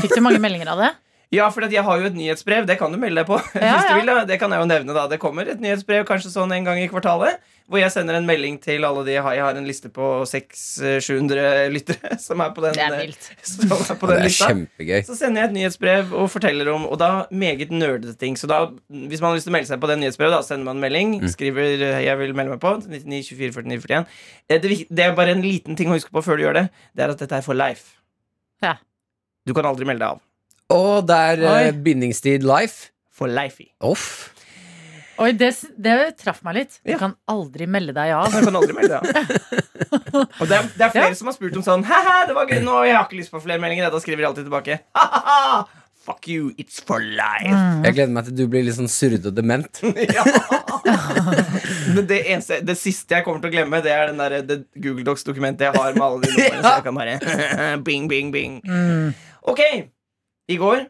Fikk 0.00 0.14
du 0.14 0.20
mange 0.22 0.38
meldinger 0.42 0.70
av 0.74 0.82
det? 0.84 0.90
Ja, 1.30 1.44
for 1.54 1.62
jeg 1.70 1.84
har 1.86 2.00
jo 2.02 2.08
et 2.08 2.16
nyhetsbrev. 2.18 2.64
Det 2.66 2.74
kan 2.80 2.90
du 2.90 2.98
melde 2.98 3.22
deg 3.22 3.28
på. 3.28 3.36
Ja, 3.54 3.76
hvis 3.78 3.86
du 3.86 3.92
ja. 3.92 3.98
vil 4.00 4.08
da. 4.10 4.24
Det 4.26 4.38
kan 4.40 4.50
jeg 4.50 4.58
jo 4.64 4.66
nevne 4.66 4.94
da 4.96 5.04
Det 5.06 5.20
kommer 5.22 5.46
et 5.46 5.60
nyhetsbrev 5.62 6.02
kanskje 6.08 6.32
sånn 6.32 6.50
en 6.56 6.64
gang 6.66 6.80
i 6.82 6.88
kvartalet. 6.90 7.38
Hvor 7.70 7.78
jeg 7.78 7.92
sender 7.94 8.16
en 8.18 8.26
melding 8.26 8.56
til 8.58 8.82
alle 8.82 9.04
de 9.06 9.12
jeg 9.14 9.22
har. 9.22 9.54
En 9.54 9.68
liste 9.68 9.86
på 9.94 10.08
600-700 10.26 11.68
lyttere 11.70 12.16
som 12.26 12.42
er 12.42 12.50
på 12.56 12.64
den, 12.64 12.74
Det 12.74 12.82
er 12.82 12.96
vilt. 12.98 13.28
som 13.46 13.76
er 13.78 13.98
på 14.00 14.08
Det 14.10 14.16
er 14.16 14.24
lista. 14.26 14.48
kjempegøy. 14.50 15.04
Så 15.06 15.18
sender 15.20 15.44
jeg 15.44 15.50
et 15.52 15.54
nyhetsbrev 15.60 16.16
og 16.18 16.26
forteller 16.34 16.72
om 16.74 16.88
Og 16.90 16.98
da 16.98 17.10
meget 17.30 17.70
nerdete 17.70 18.16
ting. 18.18 18.34
Så 18.40 18.50
da, 18.50 18.64
hvis 18.90 19.22
man 19.22 19.30
har 19.30 19.38
lyst 19.38 19.46
til 19.46 19.54
å 19.54 19.56
melde 19.60 19.70
seg 19.70 19.82
på 19.84 19.90
det 19.92 20.00
nyhetsbrevet, 20.02 20.34
da 20.34 20.42
sender 20.46 20.66
man 20.66 20.80
en 20.80 20.84
melding. 20.88 21.14
Mm. 21.22 21.28
Skriver 21.30 21.84
eh, 21.92 22.00
'jeg 22.08 22.18
vil 22.24 22.34
melde 22.34 22.56
meg 22.56 22.62
på'. 22.64 22.74
99 22.90 23.22
24 23.30 23.52
49 23.62 23.78
41. 23.86 24.06
Eh, 24.50 24.58
Det, 24.58 24.72
det 24.90 25.04
er 25.06 25.14
bare 25.14 25.30
en 25.38 25.46
liten 25.46 25.76
ting 25.78 25.94
å 25.94 25.94
huske 25.94 26.10
på 26.10 26.24
før 26.26 26.36
du 26.42 26.42
gjør 26.48 26.58
det. 26.58 26.66
Det 26.96 27.06
er 27.06 27.14
at 27.14 27.22
dette 27.22 27.38
er 27.38 27.46
for 27.46 27.54
life. 27.54 27.94
Ja. 28.66 28.74
Du 29.46 29.54
kan 29.54 29.64
aldri 29.64 29.86
melde 29.86 30.02
deg 30.02 30.10
av. 30.16 30.20
Og 30.70 31.06
det 31.08 31.16
er 31.32 31.46
eh, 31.66 31.70
bindingstid 31.74 32.44
life. 32.46 32.90
For 33.12 33.28
life 33.28 33.60
i. 33.62 33.68
Off. 33.84 34.30
Oi, 35.20 35.32
det, 35.36 35.50
det 35.76 35.94
traff 36.16 36.38
meg 36.46 36.54
litt. 36.56 36.78
Du 36.86 36.94
Ja. 36.94 36.98
kan 37.02 37.12
aldri 37.28 37.66
melde 37.68 37.92
deg 37.92 38.12
av. 38.16 38.30
Du 38.32 38.46
kan 38.46 38.56
aldri 38.56 38.72
melde 38.72 38.96
deg 38.96 39.02
av. 39.04 39.12
Og 40.40 40.46
det 40.48 40.56
er, 40.56 40.70
det 40.78 40.86
er 40.86 40.94
flere 40.94 41.10
Ja. 41.10 41.18
som 41.18 41.28
har 41.28 41.36
spurt 41.36 41.58
om 41.60 41.64
sånn 41.66 41.82
Haha, 41.84 42.22
det 42.30 42.36
var 42.38 42.48
gøy 42.48 42.62
nå, 42.64 42.78
jeg 42.88 42.96
har 42.96 43.04
ikke 43.04 43.18
lyst 43.20 43.34
på 43.34 43.42
flere 43.44 43.60
meldinger. 43.60 43.90
Da 43.92 44.00
skriver 44.00 44.24
de 44.24 44.28
alltid 44.30 44.48
tilbake. 44.48 44.78
Fuck 46.00 46.30
you, 46.32 46.54
it's 46.56 46.80
for 46.80 47.02
life. 47.04 47.52
Jeg 47.84 47.92
gleder 47.98 48.14
meg 48.16 48.24
til 48.30 48.38
du 48.38 48.46
blir 48.48 48.64
litt 48.64 48.78
sånn 48.78 48.88
surrete 48.88 49.28
og 49.28 49.36
dement. 49.36 49.82
Ja. 50.16 50.24
Men 51.92 52.06
det, 52.08 52.22
eneste, 52.32 52.60
det 52.64 52.76
siste 52.80 53.18
jeg 53.18 53.24
kommer 53.26 53.42
til 53.42 53.50
å 53.50 53.54
glemme, 53.58 53.82
det 53.84 53.92
er 53.92 54.08
den 54.10 54.20
der, 54.22 54.38
det 54.46 54.56
Google 54.80 55.04
Docs-dokumentet 55.06 55.68
jeg 55.68 55.76
har 55.76 55.92
med 55.96 56.04
alle 56.06 56.24
de 56.24 56.32
numrene. 56.32 56.62
Så 56.64 56.72
jeg 56.78 56.84
kan 56.88 56.96
bare 56.96 57.76
Bing, 57.84 58.08
bing, 58.10 58.32
bing. 58.34 58.56
Ok, 59.52 59.60
i 60.50 60.58
går 60.60 60.88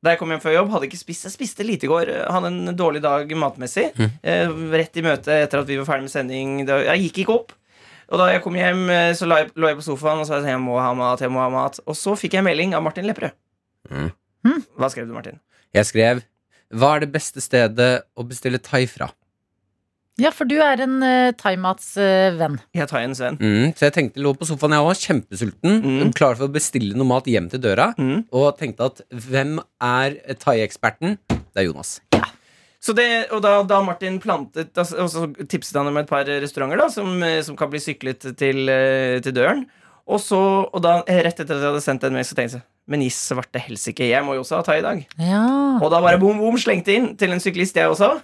da 0.00 0.14
jeg 0.14 0.20
kom 0.22 0.30
hjem 0.32 0.40
før 0.40 0.54
jobb, 0.54 0.70
hadde 0.72 0.86
ikke 0.88 0.98
spist. 0.98 1.26
Jeg 1.26 1.34
spiste 1.34 1.64
lite 1.66 1.84
i 1.84 1.90
går. 1.90 2.10
Hadde 2.32 2.48
en 2.48 2.72
dårlig 2.76 3.02
dag 3.04 3.32
matmessig. 3.36 3.90
Eh, 4.24 4.52
rett 4.72 4.96
i 4.96 5.04
møte 5.04 5.34
etter 5.44 5.60
at 5.60 5.68
vi 5.68 5.76
var 5.76 5.88
ferdig 5.90 6.06
med 6.06 6.12
sending. 6.14 6.54
Jeg 6.64 7.02
gikk 7.04 7.20
ikke 7.24 7.34
opp. 7.34 7.52
Og 8.10 8.18
da 8.18 8.30
jeg 8.32 8.40
kom 8.42 8.56
hjem, 8.56 8.88
eh, 8.90 9.12
så 9.14 9.28
lå 9.28 9.36
jeg 9.44 9.76
på 9.78 9.84
sofaen 9.84 10.22
og 10.22 10.26
sa 10.26 10.40
jeg 10.40 10.58
må 10.58 10.80
ha 10.80 10.94
mat. 10.96 11.20
jeg 11.20 11.30
må 11.30 11.44
ha 11.44 11.50
mat 11.52 11.78
Og 11.86 11.94
så 11.94 12.16
fikk 12.16 12.32
jeg 12.38 12.44
melding 12.44 12.72
av 12.74 12.82
Martin 12.82 13.04
Lepperød. 13.06 13.36
Mm. 13.90 14.10
Hva 14.80 14.88
skrev 14.90 15.06
du, 15.06 15.12
Martin? 15.12 15.38
Jeg 15.76 15.84
skrev 15.84 16.24
Hva 16.72 16.96
er 16.96 17.00
det 17.04 17.12
beste 17.12 17.40
stedet 17.44 18.02
å 18.16 18.24
bestille 18.24 18.58
thai 18.58 18.86
fra? 18.86 19.12
Ja, 20.20 20.30
for 20.36 20.44
du 20.48 20.56
er 20.60 20.82
en 20.84 20.98
uh, 21.00 21.30
thaimatsvenn. 21.40 22.58
Jeg 22.76 22.84
er 22.84 22.90
thaiens 22.90 23.20
venn. 23.22 23.38
Mm, 23.40 23.70
så 23.78 23.86
jeg 23.88 23.94
tenkte 23.96 24.20
lå 24.24 24.34
på 24.36 24.44
sofaen, 24.48 24.74
jeg 24.76 24.84
var 24.86 24.98
kjempesulten, 25.00 25.78
Mm. 25.80 26.12
klar 26.16 26.36
for 26.36 26.46
å 26.48 26.52
bestille 26.52 26.94
noe 26.98 27.08
mat 27.08 27.24
hjem 27.30 27.48
til 27.50 27.62
døra, 27.64 27.94
Mm. 27.96 28.26
og 28.32 28.58
tenkte 28.58 28.84
at 28.90 29.00
hvem 29.10 29.58
er 29.80 30.18
thai-eksperten? 30.42 31.16
Det 31.30 31.56
er 31.64 31.68
Jonas. 31.70 32.00
Så 32.80 32.94
det, 32.96 33.28
og 33.30 33.42
da, 33.44 33.62
da 33.68 33.82
Martin 33.84 34.18
plantet 34.20 34.72
da, 34.72 34.80
Og 35.02 35.10
så 35.12 35.26
tipset 35.46 35.76
han 35.76 35.86
om 35.90 35.96
et 36.00 36.08
par 36.08 36.24
restauranter 36.24 36.78
da 36.80 36.88
som, 36.88 37.22
eh, 37.22 37.42
som 37.42 37.54
kan 37.56 37.68
bli 37.68 37.78
syklet 37.78 38.24
til, 38.40 38.68
eh, 38.72 39.20
til 39.20 39.32
døren. 39.36 39.66
Og 40.10 40.18
så, 40.22 40.38
og 40.66 40.82
da, 40.82 41.00
rett 41.06 41.38
etter 41.38 41.54
at 41.54 41.62
jeg 41.62 41.70
hadde 41.70 41.82
sendt 41.84 42.02
den 42.02 42.16
mail, 42.16 42.26
så 42.26 42.36
tenkte 42.38 42.58
jeg 42.58 42.66
Men 42.90 43.04
i 43.04 43.10
svarte 43.14 43.62
helsike, 43.62 44.08
jeg 44.10 44.26
må 44.26 44.34
jo 44.34 44.42
også 44.42 44.58
ha 44.58 44.64
thai 44.66 44.80
i 44.80 44.86
dag. 44.86 45.04
Ja. 45.22 45.44
Og 45.78 45.92
da 45.92 46.00
bare 46.02 46.18
bom, 46.18 46.40
bom, 46.42 46.56
slengte 46.58 46.96
inn 46.96 47.12
til 47.20 47.36
en 47.36 47.42
syklist, 47.42 47.78
jeg 47.78 47.92
også. 47.92 48.16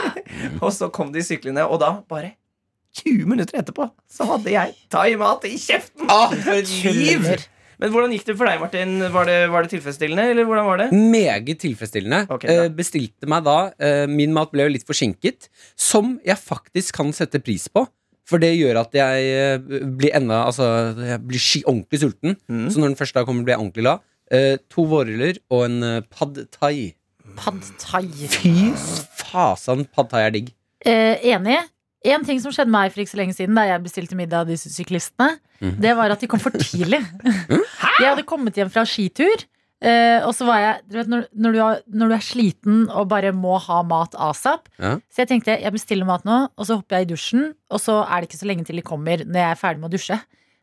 og 0.64 0.70
så 0.74 0.92
kom 0.94 1.10
de 1.14 1.24
syklende, 1.26 1.66
og 1.66 1.82
da, 1.82 1.96
bare 2.10 2.36
20 3.02 3.24
minutter 3.26 3.58
etterpå, 3.58 3.88
så 4.10 4.28
hadde 4.28 4.52
jeg 4.52 4.76
thaimat 4.92 5.48
i 5.48 5.56
kjeften! 5.58 6.06
Ah, 6.12 6.34
for 6.44 6.92
liv! 6.92 7.26
Men 7.82 7.90
hvordan 7.90 8.12
gikk 8.14 8.28
det 8.28 8.36
for 8.38 8.46
deg, 8.46 8.60
Martin? 8.62 8.92
Var 9.10 9.26
det, 9.26 9.38
var 9.50 9.64
det 9.64 9.72
tilfredsstillende, 9.72 10.28
eller 10.30 10.46
hvordan 10.46 10.68
var 10.68 10.82
det? 10.84 10.86
Meget 10.94 11.58
tilfredsstillende. 11.64 12.20
Okay. 12.30 12.52
Eh, 12.52 12.68
bestilte 12.76 13.26
meg 13.26 13.42
da 13.48 13.56
eh, 13.74 14.04
Min 14.06 14.30
mat 14.36 14.52
ble 14.52 14.68
jo 14.68 14.74
litt 14.76 14.86
forsinket, 14.86 15.48
som 15.74 16.14
jeg 16.22 16.38
faktisk 16.38 17.00
kan 17.00 17.10
sette 17.16 17.42
pris 17.42 17.66
på. 17.72 17.82
For 18.28 18.42
det 18.42 18.52
gjør 18.54 18.80
at 18.84 18.94
jeg 18.96 19.28
eh, 19.34 19.82
blir 19.98 20.14
enda 20.14 20.44
Altså, 20.46 20.66
jeg 20.98 21.20
blir 21.26 21.46
ordentlig 21.66 22.02
sulten. 22.04 22.36
Mm. 22.48 22.66
Så 22.70 22.80
når 22.80 22.92
den 22.92 22.98
første 23.00 23.18
da 23.18 23.26
kommer, 23.28 23.44
blir 23.46 23.56
jeg 23.56 23.62
ordentlig 23.64 23.86
glad. 23.86 24.04
Eh, 24.32 24.56
to 24.72 24.86
vårruller 24.88 25.36
og 25.52 25.66
en 25.66 25.82
uh, 25.84 25.98
pad 26.08 26.38
thai. 26.54 26.94
Pad 27.36 27.60
thai. 27.82 28.06
Fy 28.32 28.72
fasan, 29.18 29.84
pad 29.92 30.08
thai 30.12 30.26
er 30.28 30.34
digg. 30.36 30.52
Eh, 30.86 31.20
enig. 31.34 31.58
En 32.02 32.24
ting 32.26 32.40
som 32.42 32.54
skjedde 32.54 32.72
meg 32.72 32.90
for 32.90 33.02
ikke 33.02 33.12
så 33.12 33.20
lenge 33.20 33.36
siden 33.36 33.58
da 33.58 33.66
jeg 33.68 33.82
bestilte 33.84 34.16
middag 34.18 34.42
av 34.42 34.48
disse 34.50 34.72
syklistene, 34.72 35.36
mm. 35.62 35.76
det 35.82 35.92
var 35.98 36.14
at 36.14 36.22
de 36.22 36.28
kom 36.30 36.40
for 36.42 36.54
tidlig. 36.56 36.98
De 38.00 38.08
hadde 38.08 38.24
kommet 38.26 38.56
hjem 38.58 38.70
fra 38.72 38.82
skitur, 38.88 39.44
eh, 39.82 40.24
og 40.26 40.32
så 40.36 40.46
var 40.48 40.60
jeg 40.62 40.76
du 40.88 40.98
vet, 41.00 41.10
når, 41.12 41.24
når, 41.34 41.54
du 41.54 41.60
har, 41.62 41.80
når 42.02 42.12
du 42.12 42.16
er 42.16 42.26
sliten 42.26 42.82
og 42.88 43.08
bare 43.12 43.32
må 43.36 43.56
ha 43.66 43.82
mat 43.86 44.16
asap. 44.30 44.70
Ja. 44.78 44.96
Så 45.12 45.24
jeg 45.24 45.32
tenkte 45.32 45.58
jeg 45.58 45.74
bestiller 45.74 46.08
mat 46.08 46.26
nå, 46.28 46.44
og 46.54 46.68
så 46.68 46.78
hopper 46.78 47.00
jeg 47.00 47.08
i 47.08 47.12
dusjen, 47.14 47.50
og 47.72 47.82
så 47.82 48.00
er 48.06 48.22
det 48.22 48.30
ikke 48.30 48.42
så 48.42 48.50
lenge 48.50 48.68
til 48.68 48.80
de 48.80 48.86
kommer 48.86 49.24
når 49.26 49.42
jeg 49.42 49.50
er 49.50 49.62
ferdig 49.62 49.82
med 49.82 49.90
å 49.90 49.96
dusje. 49.96 50.20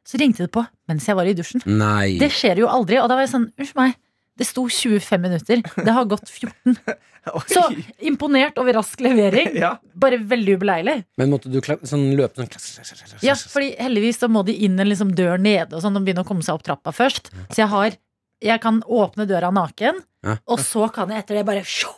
Så 0.08 0.18
ringte 0.22 0.46
det 0.46 0.54
på 0.56 0.64
mens 0.90 1.06
jeg 1.06 1.20
var 1.20 1.30
i 1.30 1.36
dusjen. 1.38 1.66
Nei. 1.70 2.18
Det 2.22 2.32
skjer 2.34 2.64
jo 2.64 2.72
aldri, 2.72 2.98
og 3.02 3.12
da 3.12 3.20
var 3.20 3.28
jeg 3.28 3.36
sånn, 3.36 3.52
unnskyld 3.60 3.82
meg. 3.84 3.98
Det 4.40 4.48
sto 4.48 4.64
25 4.72 5.20
minutter. 5.20 5.62
Det 5.76 5.94
har 5.94 6.08
gått 6.08 6.30
14. 6.32 6.78
Så 7.52 7.66
imponert 8.08 8.58
over 8.62 8.80
rask 8.80 9.02
levering. 9.04 9.52
Ja. 9.60 9.74
Bare 10.00 10.22
veldig 10.24 10.56
ubeleilig. 10.56 10.94
Men 11.20 11.34
måtte 11.34 11.52
du 11.52 11.58
sånn 11.60 12.14
løpe 12.16 12.46
sånn 12.46 13.18
Ja, 13.26 13.36
fordi 13.36 13.74
heldigvis 13.76 14.22
så 14.22 14.30
må 14.32 14.46
de 14.48 14.56
inn 14.56 14.80
en 14.80 14.88
liksom 14.88 15.12
dør 15.18 15.42
nede 15.42 15.76
og 15.76 15.84
sånn 15.84 16.00
og 16.00 16.06
begynne 16.06 16.24
å 16.24 16.28
komme 16.28 16.46
seg 16.46 16.56
opp 16.56 16.64
trappa 16.64 16.94
først. 16.96 17.28
Så 17.52 17.60
jeg 17.60 17.68
har 17.74 17.98
Jeg 18.44 18.62
kan 18.64 18.82
åpne 18.88 19.28
døra 19.28 19.52
naken, 19.52 20.00
Ja. 20.24 20.38
og 20.48 20.60
så 20.64 20.88
kan 20.92 21.10
jeg 21.12 21.24
etter 21.24 21.36
det 21.40 21.46
bare 21.48 21.64
sjo, 21.68 21.92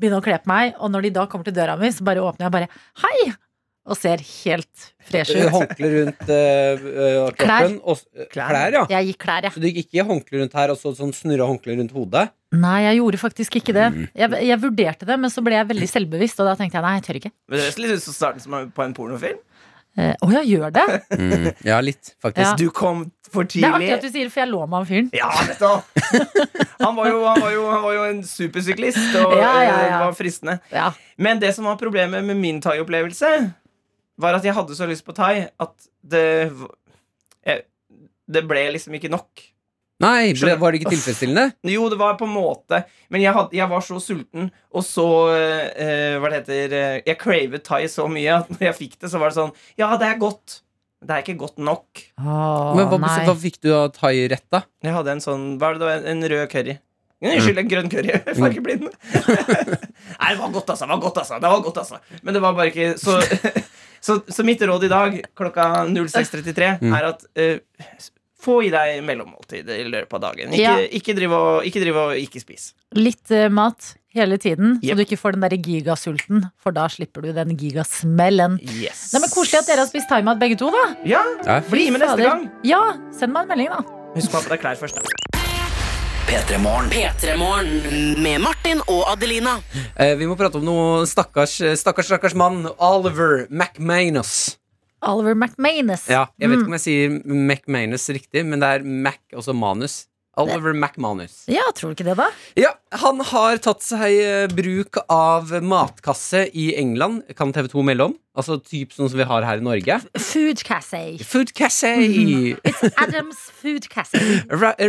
begynne 0.00 0.20
å 0.20 0.24
kle 0.24 0.38
på 0.42 0.48
meg. 0.52 0.74
Og 0.80 0.90
når 0.92 1.02
de 1.08 1.10
da 1.16 1.26
kommer 1.26 1.44
til 1.44 1.56
døra 1.56 1.76
mi, 1.80 1.88
så 1.92 2.04
bare 2.04 2.20
åpner 2.24 2.46
jeg 2.48 2.52
bare 2.52 2.68
Hei! 3.02 3.34
Og 3.86 3.94
ser 3.94 4.18
helt 4.18 4.86
fresh 5.06 5.30
ut. 5.30 5.46
Håndkle 5.54 5.88
rundt 5.92 6.22
uh, 6.26 7.28
kroppen? 7.30 7.36
Klær. 7.38 7.74
Og, 7.86 8.00
eh, 8.18 8.26
Klær. 8.32 8.48
klær, 8.50 8.72
ja. 8.74 8.80
Jeg 8.90 9.12
gikk 9.12 9.20
klær, 9.22 9.44
ja. 9.46 9.52
Så 9.54 9.60
du 9.62 9.68
gikk 9.68 9.84
ikke 9.86 10.02
håndkle 10.08 10.40
rundt 10.40 10.56
her 10.58 10.72
og 10.74 10.80
så 10.80 10.90
sånn 10.98 11.12
snurra 11.14 11.46
håndkle 11.46 11.76
rundt 11.78 11.94
hodet? 11.94 12.24
Nei, 12.56 12.80
jeg 12.82 12.98
gjorde 12.98 13.20
faktisk 13.22 13.60
ikke 13.60 13.76
det. 13.76 13.86
Mm. 13.94 14.08
Jeg, 14.10 14.40
jeg 14.48 14.58
vurderte 14.64 15.06
det, 15.06 15.18
men 15.22 15.30
så 15.30 15.44
ble 15.46 15.54
jeg 15.54 15.68
veldig 15.70 15.88
selvbevisst, 15.92 16.42
og 16.42 16.50
da 16.50 16.56
tenkte 16.58 16.80
jeg 16.80 16.86
nei, 16.88 16.94
jeg 16.98 17.04
tør 17.06 17.20
ikke. 17.20 17.32
Men 17.46 17.60
det 17.60 17.62
høres 17.68 17.78
litt 17.84 17.94
ut 17.94 18.04
som 18.08 18.16
starten 18.18 18.42
som 18.42 18.58
på 18.74 18.84
en 18.88 18.96
pornofilm. 18.98 19.38
Eh, 19.96 20.12
oh, 20.20 20.32
ja, 20.34 20.42
gjør 20.44 20.72
det? 20.76 20.86
Mm. 21.16 21.46
Ja, 21.64 21.78
litt, 21.80 22.12
faktisk. 22.22 22.44
Ja. 22.44 22.54
Du 22.60 22.68
kom 22.74 23.06
for 23.32 23.48
tidlig. 23.48 23.64
Det 23.64 23.70
er 23.70 23.76
artig 23.78 23.94
at 23.96 24.02
du 24.04 24.10
sier 24.10 24.26
det, 24.28 24.32
for 24.34 24.42
jeg 24.42 24.50
lå 24.52 24.60
med 24.66 24.76
han 24.76 24.88
fyren. 24.90 25.06
Ja, 25.16 25.30
nettopp! 25.48 25.88
Han 26.84 26.98
var 26.98 27.08
jo, 27.08 27.22
han 27.24 27.40
var 27.40 27.54
jo, 27.54 27.62
han 27.72 27.80
var 27.86 27.94
jo 27.96 28.02
en 28.10 28.20
supersyklist, 28.28 29.16
og 29.22 29.32
Ja, 29.40 29.54
ja, 29.64 29.72
eh, 29.72 29.86
ja. 29.88 30.00
var 30.04 30.16
fristende. 30.18 30.58
Ja. 30.70 30.90
Men 31.16 31.40
det 31.40 31.54
som 31.56 31.64
var 31.68 31.78
problemet 31.80 32.24
med 32.28 32.36
min 32.36 32.60
thaiopplevelse, 32.62 33.30
var 34.20 34.36
at 34.36 34.44
jeg 34.44 34.54
hadde 34.56 34.76
så 34.76 34.86
lyst 34.88 35.04
på 35.08 35.16
thai 35.16 35.46
at 35.60 35.74
det 36.04 36.24
jeg, 37.44 37.64
Det 38.26 38.42
ble 38.48 38.62
liksom 38.74 38.94
ikke 38.98 39.10
nok. 39.12 39.42
Nei, 40.04 40.34
ble, 40.36 40.52
var 40.60 40.72
det 40.74 40.82
ikke 40.82 40.90
tilfredsstillende? 40.92 41.44
Jo, 41.76 41.86
det 41.88 41.96
var 42.00 42.18
på 42.20 42.26
en 42.28 42.34
måte 42.34 42.82
Men 43.08 43.22
jeg, 43.22 43.32
had, 43.32 43.54
jeg 43.56 43.68
var 43.70 43.80
så 43.86 43.96
sulten, 44.04 44.50
og 44.76 44.84
så 44.84 45.06
eh, 45.32 46.18
Hva 46.20 46.28
det 46.34 46.40
heter 46.42 46.74
eh, 46.76 46.96
Jeg 47.06 47.16
cravet 47.22 47.64
thai 47.64 47.86
så 47.88 48.04
mye 48.12 48.34
at 48.42 48.50
når 48.52 48.66
jeg 48.68 48.76
fikk 48.82 48.98
det, 49.00 49.08
så 49.14 49.22
var 49.22 49.32
det 49.32 49.38
sånn 49.38 49.54
Ja, 49.80 49.88
det 49.96 50.10
er 50.10 50.18
godt. 50.20 50.58
Det 51.06 51.12
er 51.16 51.22
ikke 51.24 51.38
godt 51.46 51.58
nok. 51.64 52.02
Åh, 52.18 52.74
Men 52.76 52.88
hva, 52.90 52.98
nei. 53.02 53.14
hva 53.28 53.34
fikk 53.38 53.56
du 53.64 53.70
av 53.76 53.90
thai-rett, 53.96 54.44
da? 54.52 54.62
Jeg 54.84 54.94
hadde 54.96 55.12
en 55.16 55.22
sånn 55.24 55.46
Hva 55.60 55.70
er 55.72 55.78
det 55.78 55.84
da? 55.86 55.94
En, 56.00 56.06
en 56.16 56.28
rød 56.34 56.44
curry. 56.52 56.76
Unnskyld, 57.24 57.58
en 57.62 57.68
grønn 57.72 57.88
curry. 57.92 58.12
Fargeblind. 58.40 58.88
Nei, 60.20 60.30
det 60.32 60.40
var 60.40 60.50
godt, 60.52 60.72
altså. 60.74 60.84
Det 60.84 60.90
var 60.92 61.00
godt, 61.04 61.20
altså. 61.22 61.38
Det 61.40 61.52
var 61.52 61.62
godt, 61.64 61.80
altså. 61.84 62.00
Men 62.22 62.36
det 62.36 62.42
var 62.44 62.56
bare 62.58 62.68
ikke 62.72 62.88
Så, 63.00 63.16
så, 64.04 64.18
så 64.28 64.44
mitt 64.46 64.60
råd 64.68 64.84
i 64.84 64.90
dag 64.92 65.16
klokka 65.38 65.70
06.33 65.88 66.68
Mm. 66.84 66.92
er 66.98 67.08
at 67.14 67.24
eh, 67.40 67.56
få 68.46 68.60
i 68.66 68.70
deg 68.72 69.02
mellommåltid 69.06 69.68
i 69.74 69.82
løpet 69.90 70.16
av 70.18 70.24
dagen. 70.30 70.54
Ikke, 70.54 70.62
Ja. 70.62 70.78
ikke, 71.00 71.14
drive 71.18 71.36
og, 71.36 71.66
ikke 71.68 71.82
drive 71.84 72.06
og 72.08 72.16
ikke 72.22 72.40
spis. 72.42 72.70
Litt 72.96 73.30
uh, 73.34 73.48
mat 73.52 73.92
hele 74.16 74.38
tiden, 74.40 74.78
Yep. 74.80 74.88
så 74.88 74.96
du 74.96 75.02
ikke 75.04 75.18
får 75.20 75.36
den 75.36 75.44
der 75.44 75.56
gigasulten. 75.60 76.46
For 76.62 76.72
da 76.72 76.86
slipper 76.88 77.26
du 77.26 77.34
den 77.36 77.52
gigasmellen. 77.60 78.56
Yes. 78.64 79.10
Nei, 79.12 79.20
men 79.26 79.28
Koselig 79.34 79.60
at 79.60 79.68
dere 79.68 79.84
har 79.84 79.90
spist 79.90 80.08
thaimat 80.08 80.40
begge 80.40 80.56
to, 80.62 80.70
da. 80.72 80.86
Ja, 81.04 81.20
Ja. 81.44 81.60
Bli 81.68 81.90
med 81.90 82.00
neste 82.00 82.22
gang. 82.24 82.46
Ja, 82.64 82.80
send 83.12 83.34
meg 83.36 83.44
en 83.44 83.52
melding, 83.52 83.68
da. 83.74 83.82
Husk 84.16 84.32
å 84.32 84.40
ha 84.40 84.46
på 84.46 84.54
deg 84.54 84.62
klær 84.64 84.80
først. 84.80 84.96
da 85.02 85.02
Petremorne. 86.26 86.90
Petremorne. 86.90 88.16
Med 88.18 88.40
Martin 88.42 88.80
og 88.90 89.04
Adelina. 89.12 89.60
Eh, 89.94 90.14
vi 90.18 90.26
må 90.26 90.34
prate 90.36 90.58
om 90.58 90.64
noe 90.66 91.04
stakkars, 91.06 91.60
stakkars, 91.78 92.08
stakkars 92.10 92.34
mann. 92.34 92.64
Oliver 92.82 93.46
McManus. 93.50 94.56
Oliver 95.02 95.34
McManus. 95.34 96.08
Ja, 96.08 96.26
jeg 96.38 96.48
vet 96.50 96.56
Mm. 96.58 96.62
ikke 96.62 96.72
om 96.72 96.76
jeg 96.78 96.80
sier 96.80 97.10
McManus 97.26 98.08
riktig, 98.08 98.44
men 98.46 98.60
det 98.60 98.68
er 98.68 98.84
Mac, 98.84 99.18
også 99.34 99.52
manus. 99.54 100.06
Oliver 100.36 100.74
McManus. 100.76 101.44
Ja, 101.48 101.64
tror 101.76 101.92
du 101.92 101.96
ikke 101.96 102.08
det, 102.10 102.18
da? 102.18 102.28
Ja, 102.60 102.74
han 103.00 103.22
har 103.32 103.60
tatt 103.64 103.84
seg 103.84 104.18
eh, 104.20 104.44
bruk 104.52 105.00
av 105.08 105.54
matkasse 105.64 106.46
i 106.52 106.70
England. 106.76 107.24
Kan 107.38 107.54
TV2 107.56 107.84
melde 107.86 108.10
om? 108.10 108.16
Altså 108.36 108.58
typ 108.60 108.92
sånn 108.92 109.08
som 109.08 109.16
vi 109.16 109.24
har 109.24 109.44
her 109.48 109.62
i 109.62 109.64
Norge. 109.64 109.96
Food 110.20 110.60
cassé. 110.66 111.16
Food 111.24 111.54
casse! 111.56 111.88
Adams 113.00 113.38
Food 113.62 113.88
cassé. 113.88 114.20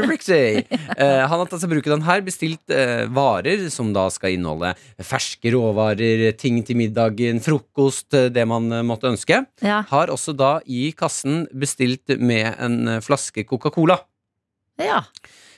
Riktig. 0.03 0.67
Uh, 0.99 1.23
han 1.23 1.37
har 1.39 1.47
tatt 1.47 1.63
seg 1.63 1.71
bruk 1.71 1.87
av 1.87 1.95
den 1.95 2.03
her, 2.09 2.25
bestilt 2.25 2.75
uh, 2.75 3.05
varer 3.15 3.69
som 3.71 3.93
da 3.95 4.09
skal 4.11 4.35
inneholde 4.35 4.73
ferske 4.99 5.53
råvarer, 5.55 6.25
ting 6.35 6.59
til 6.67 6.79
middagen, 6.81 7.39
frokost, 7.43 8.09
eh, 8.17 8.27
det 8.33 8.43
man 8.49 8.67
uh, 8.73 8.83
måtte 8.85 9.13
ønske. 9.13 9.39
Ja. 9.63 9.79
Har 9.93 10.11
også 10.11 10.35
da 10.35 10.57
i 10.67 10.89
kassen 10.97 11.45
bestilt 11.55 12.17
med 12.19 12.51
en 12.59 12.99
flaske 13.05 13.47
Coca-Cola. 13.47 14.01
Ja. 14.81 15.01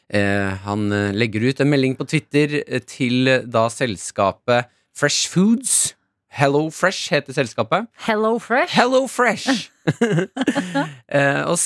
Eh, 0.10 0.50
han 0.66 0.90
eh, 0.96 1.12
legger 1.14 1.44
ut 1.50 1.60
en 1.62 1.70
melding 1.70 1.96
på 2.00 2.08
Twitter 2.10 2.60
eh, 2.64 2.82
til 2.82 3.30
eh, 3.30 3.44
da 3.46 3.68
selskapet 3.70 4.70
Fresh 4.98 5.30
Foods. 5.30 5.94
Hello 6.34 6.68
Fresh 6.74 7.10
heter 7.14 7.34
selskapet. 7.34 7.88
Hello 8.06 8.36
Fresh. 8.42 8.74
Hello 8.78 9.06
Fresh! 9.10 9.70
eh, 11.18 11.42
og 11.50 11.58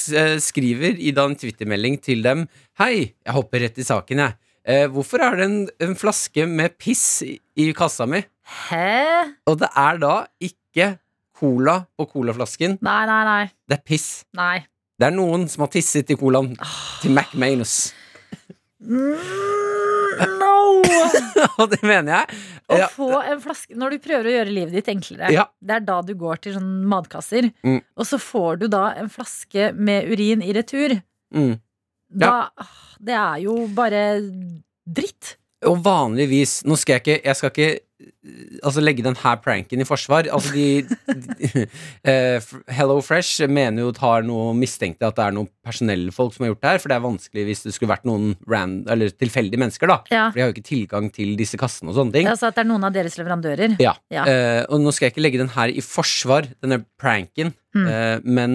skriver 0.44 1.00
i 1.00 1.12
da 1.16 1.26
en 1.28 1.36
Twitter-melding 1.40 1.98
til 2.04 2.24
dem 2.24 2.46
Hei, 2.80 3.12
jeg 3.12 3.36
hopper 3.36 3.66
rett 3.66 3.80
i 3.80 3.86
saken, 3.88 4.24
jeg. 4.24 4.38
Eh, 4.64 4.86
hvorfor 4.92 5.24
er 5.26 5.36
det 5.40 5.48
en, 5.50 5.58
en 5.84 5.96
flaske 6.00 6.46
med 6.48 6.78
piss 6.80 7.22
i, 7.28 7.36
i 7.60 7.70
kassa 7.76 8.08
mi? 8.08 8.24
Hæ? 8.68 9.34
Og 9.52 9.60
det 9.60 9.70
er 9.76 10.00
da 10.00 10.14
ikke 10.44 10.94
cola 11.36 11.82
på 12.00 12.08
colaflasken. 12.14 12.78
Nei, 12.84 13.02
nei, 13.10 13.24
nei. 13.28 13.44
Det 13.68 13.80
er 13.82 13.84
piss. 13.88 14.08
nei. 14.40 14.64
Det 15.00 15.08
er 15.10 15.16
noen 15.16 15.48
som 15.50 15.64
har 15.66 15.72
tisset 15.74 16.12
i 16.14 16.18
colaen 16.20 16.54
til 17.02 17.12
McManus. 17.16 17.92
Mm, 18.84 19.18
no! 20.40 20.52
Og 21.62 21.70
det 21.72 21.80
mener 21.86 22.12
jeg. 22.20 22.42
Å 22.74 22.78
Ja, 22.80 22.88
få 22.92 23.08
en 23.20 23.42
flaske 23.44 23.76
Når 23.78 23.96
du 23.96 24.02
prøver 24.04 24.30
å 24.30 24.34
gjøre 24.38 24.54
livet 24.56 24.76
ditt 24.78 24.90
enklere, 24.94 25.32
Ja. 25.34 25.46
det 25.62 25.76
er 25.80 25.86
da 25.88 25.98
du 26.06 26.14
går 26.20 26.40
til 26.44 26.56
sånne 26.58 26.88
matkasser, 26.94 27.50
Mm. 27.66 27.82
og 27.98 28.06
så 28.08 28.20
får 28.22 28.60
du 28.64 28.68
da 28.72 28.86
en 29.00 29.10
flaske 29.12 29.72
med 29.76 30.10
urin 30.12 30.42
i 30.46 30.54
retur. 30.56 31.02
mm. 31.34 31.60
Da 32.16 32.50
Det 33.04 33.16
er 33.18 33.40
jo 33.42 33.68
bare 33.74 34.22
dritt. 34.86 35.38
Og 35.66 35.80
vanligvis 35.84 36.62
Nå 36.68 36.76
skal 36.78 37.00
jeg 37.00 37.02
ikke 37.04 37.24
Jeg 37.26 37.36
skal 37.40 37.50
ikke 37.50 37.80
altså, 38.64 38.82
legge 38.84 39.04
den 39.06 39.16
her 39.20 39.38
pranken 39.44 39.82
i 39.84 39.88
forsvar. 39.88 40.28
Altså, 40.34 40.52
de, 40.54 40.84
de 41.40 41.66
F- 42.44 42.62
Hello 42.72 43.00
Fresh 43.06 43.44
mener 43.50 43.86
jo 43.86 43.92
tar 43.96 44.26
noe 44.28 44.54
mistenkte 44.58 45.08
at 45.08 45.18
det 45.20 45.26
er 45.28 45.36
noen 45.38 45.50
personellfolk 45.66 46.36
som 46.36 46.46
har 46.46 46.54
gjort 46.54 46.62
det 46.66 46.72
her, 46.74 46.82
for 46.84 46.92
det 46.94 46.98
er 46.98 47.06
vanskelig 47.08 47.46
hvis 47.50 47.64
det 47.68 47.74
skulle 47.76 47.94
vært 47.94 48.08
noen 48.10 48.34
rand, 48.50 48.84
eller 48.92 49.14
tilfeldige 49.16 49.62
mennesker, 49.62 49.90
da. 49.92 50.00
Ja. 50.14 50.26
For 50.30 50.40
de 50.40 50.46
har 50.46 50.52
jo 50.52 50.58
ikke 50.58 50.68
tilgang 50.70 51.10
til 51.16 51.34
disse 51.40 51.60
kassene 51.62 51.94
og 51.94 52.00
sånne 52.00 52.16
ting. 52.18 52.30
Altså 52.32 52.50
at 52.52 52.58
det 52.60 52.66
er 52.66 52.72
noen 52.74 52.88
av 52.90 52.96
deres 52.96 53.18
leverandører. 53.20 53.78
Ja. 53.84 53.96
Ja. 54.14 54.28
Uh, 54.28 54.62
og 54.74 54.84
nå 54.84 54.94
skal 54.96 55.08
jeg 55.10 55.16
ikke 55.16 55.26
legge 55.28 55.42
den 55.44 55.54
her 55.56 55.72
i 55.74 55.84
forsvar, 55.86 56.50
denne 56.64 56.84
pranken, 57.02 57.54
Mm. 57.74 57.88
uh, 57.90 58.20
men 58.22 58.52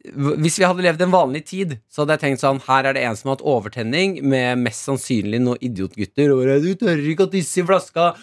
hvis 0.00 0.56
vi 0.58 0.64
hadde 0.64 0.80
levd 0.80 1.02
en 1.04 1.10
vanlig 1.12 1.42
tid, 1.44 1.74
så 1.92 2.02
hadde 2.02 2.14
jeg 2.16 2.20
tenkt 2.22 2.40
sånn 2.40 2.60
Her 2.64 2.86
er 2.88 2.94
det 2.96 3.02
en 3.04 3.16
som 3.18 3.28
har 3.28 3.34
hatt 3.36 3.44
overtenning 3.44 4.14
med 4.24 4.58
mest 4.62 4.86
sannsynlig 4.88 5.40
noen 5.44 5.60
idiotgutter. 5.60 6.30
Og 6.32 6.40
bare, 6.40 6.60
'Du 6.60 6.74
tør 6.80 6.96
ikke 7.04 7.26
å 7.26 7.30
tisse 7.30 7.60
i 7.60 7.66
flaska!' 7.68 8.14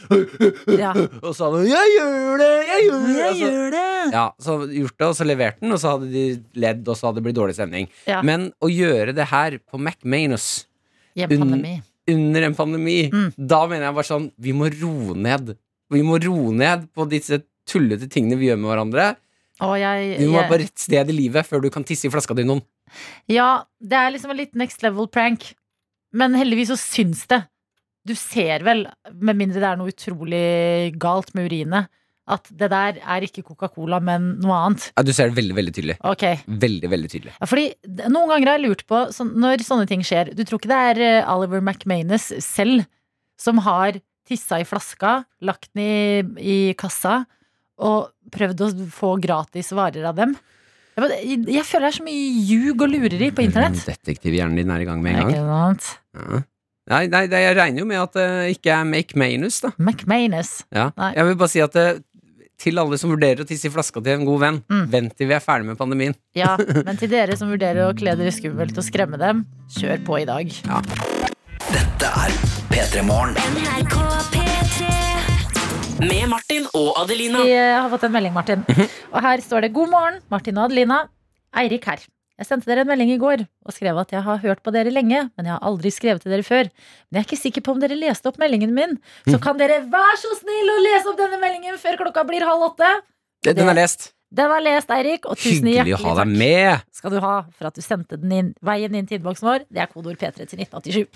Ja. 0.73 0.91
Og 1.25 1.35
så 1.37 1.45
hadde 1.45 1.61
hun 1.61 1.69
'Jeg 1.69 1.93
gjør 1.99 2.37
det! 2.41 2.53
Jeg 2.71 2.87
gjør 2.87 3.05
det!' 3.05 3.17
Jeg 3.17 3.33
så- 3.35 3.51
gjør 3.51 3.69
det! 3.77 4.13
ja, 4.13 4.25
så 4.41 4.55
gjort 4.71 4.97
det, 4.97 5.07
og 5.07 5.15
så 5.19 5.25
levert 5.27 5.59
den, 5.61 5.71
og 5.71 5.79
så 5.79 5.89
hadde 5.93 6.09
de 6.11 6.25
ledd, 6.55 6.87
og 6.87 6.95
så 6.97 7.07
hadde 7.07 7.19
det 7.21 7.23
blitt 7.27 7.35
dårlig 7.37 7.55
stemning. 7.57 7.89
Ja. 8.07 8.21
Men 8.23 8.51
å 8.63 8.69
gjøre 8.71 9.13
det 9.13 9.27
her 9.27 9.59
på 9.69 9.77
McManus 9.77 10.65
I 11.15 11.23
en 11.23 11.31
Un- 11.43 11.81
under 12.09 12.41
en 12.43 12.55
pandemi, 12.55 13.09
Mm. 13.11 13.33
da 13.37 13.67
mener 13.67 13.85
jeg 13.89 13.93
bare 13.95 14.03
sånn 14.07 14.31
Vi 14.39 14.51
må 14.53 14.69
roe 14.81 15.13
ned. 15.15 15.57
Vi 15.91 16.01
må 16.01 16.17
roe 16.23 16.51
ned 16.53 16.87
på 16.95 17.05
disse 17.09 17.43
tullete 17.67 18.07
tingene 18.09 18.37
vi 18.39 18.47
gjør 18.47 18.57
med 18.61 18.71
hverandre. 18.71 19.15
Jeg, 19.57 20.17
Du 20.21 20.29
må 20.29 20.37
være 20.37 20.51
på 20.51 20.59
rett 20.61 20.79
sted 20.79 21.09
i 21.09 21.15
livet 21.17 21.47
før 21.47 21.63
du 21.63 21.69
kan 21.73 21.85
tisse 21.87 22.05
i 22.07 22.13
flaska 22.13 22.35
di 22.37 22.45
noen. 22.45 22.61
ja, 23.27 23.63
det 23.81 23.97
er 23.97 24.11
liksom 24.13 24.31
en 24.31 24.37
litt 24.37 24.55
next 24.55 24.83
level 24.85 25.09
prank. 25.11 25.53
Men 26.13 26.37
heldigvis 26.37 26.69
så 26.71 26.77
syns 26.79 27.25
det. 27.27 27.41
Du 28.07 28.13
ser 28.15 28.63
vel, 28.63 28.85
med 29.11 29.35
mindre 29.35 29.59
det 29.59 29.67
er 29.67 29.79
noe 29.79 29.91
utrolig 29.91 30.93
galt 31.01 31.33
med 31.35 31.49
urinet, 31.49 31.89
at 32.27 32.47
det 32.59 32.69
der 32.71 32.99
er 33.03 33.23
ikke 33.23 33.43
Coca-Cola, 33.43 33.99
men 34.03 34.33
noe 34.43 34.55
annet. 34.55 34.85
Ja, 34.95 35.03
du 35.03 35.11
ser 35.15 35.29
det 35.31 35.37
veldig 35.39 35.55
veldig 35.57 35.73
tydelig. 35.75 35.95
Ok, 36.07 36.23
Veldig, 36.47 36.89
veldig 36.91 37.11
tydelig. 37.11 37.33
Ja, 37.39 37.47
fordi 37.47 37.65
Noen 38.11 38.31
ganger 38.31 38.51
har 38.51 38.59
jeg 38.59 38.65
lurt 38.67 38.83
på 38.87 39.01
så 39.15 39.27
når 39.27 39.63
sånne 39.63 39.87
ting 39.87 40.03
skjer 40.07 40.33
Du 40.35 40.43
tror 40.43 40.59
ikke 40.59 40.71
det 40.71 40.79
er 40.91 41.01
eh, 41.07 41.29
Oliver 41.31 41.63
McManus 41.63 42.29
selv 42.43 42.83
som 43.39 43.59
har 43.63 43.99
tissa 44.27 44.59
i 44.59 44.65
flaska, 44.67 45.21
lagt 45.47 45.69
den 45.75 45.83
i, 45.83 45.95
i 46.43 46.57
kassa 46.79 47.21
og 47.77 48.09
prøvd 48.33 48.63
å 48.65 48.69
få 48.91 49.13
gratis 49.21 49.71
varer 49.77 50.05
av 50.09 50.15
dem? 50.17 50.35
Jeg, 50.97 51.03
bare- 51.03 51.21
jeg, 51.53 51.63
føler 51.69 51.85
det 51.85 51.93
er 51.93 51.97
så 51.99 52.03
mye 52.07 52.27
ljug 52.49 52.81
og 52.81 52.89
lureri 52.89 53.31
på 53.37 53.43
internett. 53.45 53.77
Detektivhjernen 53.85 54.55
din 54.57 54.71
er 54.73 54.81
i 54.81 54.85
gang 54.89 55.01
med 55.05 55.15
en 55.21 55.31
gang. 55.31 55.79
Ja. 56.17 56.39
Nei, 56.87 57.03
nei, 57.11 57.25
jeg 57.27 57.55
regner 57.57 57.83
jo 57.83 57.85
med 57.85 57.99
at 57.99 58.13
det 58.15 58.27
ikke 58.55 58.71
er 58.79 58.85
Make 58.87 59.17
Manus, 59.19 59.59
da. 59.61 59.73
McManus. 59.77 60.63
Ja. 60.73 60.89
Jeg 61.13 61.25
vil 61.27 61.35
bare 61.35 61.51
si 61.51 61.59
at 61.61 61.73
det, 61.75 61.85
til 62.57 62.79
alle 62.81 62.97
som 62.97 63.11
vurderer 63.11 63.43
å 63.43 63.45
tisse 63.45 63.67
i 63.67 63.73
flaska 63.73 64.01
til 64.01 64.15
en 64.15 64.25
god 64.25 64.39
venn, 64.41 64.61
Mm. 64.71 64.85
vent 64.89 65.17
til 65.19 65.27
vi 65.29 65.35
er 65.35 65.43
ferdig 65.43 65.67
med 65.67 65.77
pandemien. 65.77 66.15
Ja, 66.33 66.55
men 66.87 66.97
til 66.97 67.11
dere 67.11 67.35
som 67.37 67.51
vurderer 67.51 67.89
å 67.91 67.93
kle 67.93 68.15
dere 68.17 68.31
skummelt 68.33 68.73
og 68.79 68.87
skremme 68.87 69.19
dem, 69.21 69.45
kjør 69.77 70.01
på 70.07 70.21
i 70.23 70.25
dag. 70.25 70.49
Dette 71.67 72.09
er 72.25 72.39
P3 72.71 73.03
Morgen. 73.05 74.36
Med 75.97 76.27
Martin 76.29 76.67
og 76.77 76.91
Adelina. 77.01 77.41
Vi 77.45 77.53
eh, 77.55 77.73
har 77.81 77.89
fått 77.89 78.05
en 78.05 78.13
melding, 78.13 78.33
Martin. 78.35 78.63
Og 79.09 79.17
her 79.23 79.41
står 79.41 79.65
det 79.65 79.71
'God 79.73 79.89
morgen, 79.89 80.19
Martin 80.29 80.57
og 80.57 80.67
Adelina'. 80.69 81.07
Eirik 81.57 81.87
her. 81.89 82.03
Jeg 82.37 82.45
sendte 82.45 82.69
dere 82.69 82.83
en 82.85 82.89
melding 82.91 83.09
i 83.15 83.17
går 83.17 83.41
og 83.65 83.73
skrev 83.73 83.97
at 83.97 84.11
jeg 84.13 84.21
har 84.21 84.37
hørt 84.43 84.59
på 84.61 84.69
dere 84.75 84.91
lenge, 84.93 85.23
men 85.33 85.47
jeg 85.47 85.53
har 85.55 85.63
aldri 85.65 85.89
skrevet 85.89 86.21
til 86.21 86.29
dere 86.35 86.45
før. 86.45 86.69
Men 87.09 87.17
jeg 87.17 87.23
er 87.23 87.25
ikke 87.25 87.39
sikker 87.41 87.65
på 87.65 87.73
om 87.73 87.79
dere 87.81 87.97
leste 87.97 88.29
opp 88.29 88.37
meldingen 88.37 88.75
min. 88.77 88.99
Så 89.25 89.39
kan 89.41 89.57
dere 89.57 89.79
være 89.89 90.19
så 90.21 90.35
snill 90.37 90.69
å 90.69 90.77
lese 90.85 91.09
opp 91.09 91.17
denne 91.17 91.39
meldingen 91.41 91.79
før 91.81 91.97
klokka 92.03 92.27
blir 92.29 92.45
halv 92.45 92.67
åtte? 92.69 92.91
Den 93.47 93.65
er 93.65 93.79
lest. 93.79 94.11
Den 94.29 94.51
er 94.51 94.61
lest, 94.61 94.89
Eirik, 94.91 95.25
og 95.25 95.37
tusen 95.39 95.65
Hyggelig 95.65 95.73
hjertelig 95.77 95.95
å 95.95 96.03
ha 96.03 96.13
deg 96.19 96.27
takk 96.27 96.37
med. 96.43 96.81
skal 96.99 97.11
du 97.15 97.19
ha 97.23 97.35
for 97.57 97.69
at 97.71 97.79
du 97.79 97.81
sendte 97.81 98.19
den 98.19 98.31
inn, 98.35 98.53
veien 98.61 98.93
inn 98.93 99.07
til 99.07 99.17
innboksen 99.17 99.47
vår. 99.47 99.65
Det 99.71 99.81
er 99.81 99.87
kodeord 99.87 100.19
P3 100.19 100.45
til 100.45 100.59
1987. 100.59 101.07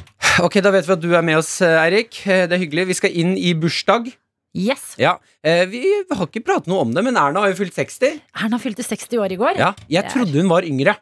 Ok, 0.41 0.61
Da 0.63 0.71
vet 0.71 0.87
vi 0.87 0.93
at 0.95 1.01
du 1.03 1.09
er 1.13 1.21
med 1.21 1.37
oss, 1.37 1.61
eh, 1.61 1.75
Eirik. 1.83 2.15
Eh, 2.25 2.47
Det 2.47 2.55
er 2.55 2.63
hyggelig. 2.63 2.87
Vi 2.87 2.93
skal 2.93 3.11
inn 3.11 3.35
i 3.37 3.53
bursdag. 3.53 4.13
Yes! 4.53 4.95
Ja, 4.99 5.13
eh, 5.43 5.65
Vi 5.71 5.81
har 6.11 6.27
ikke 6.27 6.43
pratet 6.43 6.67
noe 6.67 6.81
om 6.83 6.91
det, 6.93 7.03
men 7.07 7.15
Erna 7.15 7.39
har 7.45 7.53
jo 7.53 7.59
fylt 7.63 7.73
60. 7.77 8.17
Erna 8.35 8.57
fylte 8.59 8.83
60 8.83 9.17
år 9.23 9.31
i 9.31 9.39
går. 9.39 9.57
Ja, 9.61 9.73
Jeg 9.87 10.09
trodde 10.11 10.35
hun 10.41 10.49
var 10.51 10.63
yngre. 10.67 10.97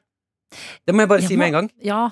Det 0.86 0.94
må 0.96 1.02
jeg 1.06 1.10
bare 1.10 1.22
Jeg 1.22 1.30
si 1.30 1.36
må- 1.36 1.40
med 1.40 1.48
en 1.48 1.54
gang. 1.54 1.70
Ja, 1.82 2.10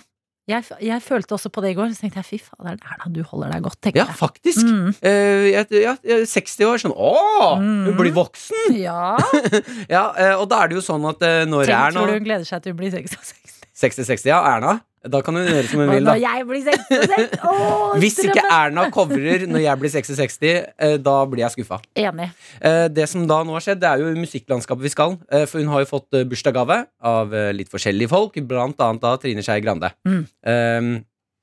jeg, 0.47 0.63
jeg 0.81 1.01
følte 1.03 1.35
også 1.35 1.49
på 1.51 1.61
det 1.61 1.71
i 1.71 1.75
går. 1.75 1.89
Så 1.93 2.01
tenkte 2.05 2.21
jeg 2.23 2.25
fy 2.25 2.37
fader, 2.39 2.77
Erna, 2.81 3.09
du 3.11 3.21
holder 3.23 3.51
deg 3.51 3.63
godt. 3.67 3.89
Ja, 3.93 4.05
jeg. 4.05 4.15
faktisk. 4.15 4.63
Mm. 4.65 4.93
Uh, 5.03 5.45
ja, 5.51 5.93
er 6.01 6.25
60 6.25 6.65
år. 6.65 6.77
Sånn 6.81 6.93
Å, 6.95 7.13
hun 7.57 7.91
Mm. 7.93 7.97
blir 7.99 8.13
voksen! 8.17 8.77
Ja. 8.79 9.17
Ja, 9.89 10.05
uh, 10.17 10.41
Og 10.41 10.47
da 10.49 10.63
er 10.63 10.69
det 10.69 10.77
jo 10.79 10.85
sånn 10.85 11.05
at 11.09 11.21
uh, 11.21 11.45
når 11.45 11.65
Tenk, 11.69 11.93
tror 11.97 12.07
du 12.07 12.13
hun 12.17 12.23
gleder 12.25 12.45
seg 12.49 12.63
til 12.63 12.73
hun 12.73 12.79
blir 12.81 12.91
66? 12.93 13.46
60-60, 13.77 14.29
ja, 14.31 14.39
Erna. 14.55 14.79
Da 15.07 15.19
kan 15.23 15.37
hun 15.37 15.45
gjøre 15.45 15.67
som 15.69 15.79
hun 15.79 15.89
vil, 15.91 16.03
da. 16.03 16.13
når 16.15 16.19
jeg 16.23 16.45
blir 16.49 16.61
66? 16.65 17.35
Åh, 17.47 17.91
Hvis 18.01 18.15
ikke! 18.25 18.43
Erna 18.51 18.87
covrer 18.91 19.45
når 19.47 19.61
jeg 19.63 19.79
blir 19.79 19.91
60-60, 19.93 20.97
da 21.05 21.13
blir 21.29 21.43
jeg 21.45 21.53
skuffa. 21.53 21.77
Enig. 22.01 22.27
Eh, 22.59 22.87
Det 22.91 23.05
som 23.07 23.23
da 23.29 23.37
nå 23.45 23.53
har 23.55 23.63
skjedd, 23.63 23.79
det 23.83 23.87
er 23.91 24.01
jo 24.03 24.09
musikklandskapet 24.17 24.83
vi 24.87 24.91
skal. 24.91 25.15
eh, 25.31 25.45
For 25.47 25.61
hun 25.61 25.69
har 25.71 25.85
jo 25.85 25.89
fått 25.93 26.17
eh, 26.17 26.25
bursdagsgave 26.27 26.79
av 27.13 27.31
eh, 27.37 27.51
litt 27.55 27.69
forskjellige 27.71 28.09
folk, 28.11 28.41
blant 28.49 28.81
annet 28.83 29.05
av 29.07 29.21
Trine 29.21 29.45
Skei 29.45 29.61
Grande. 29.63 29.93
Mm. 30.09 30.25
Eh, 30.43 30.91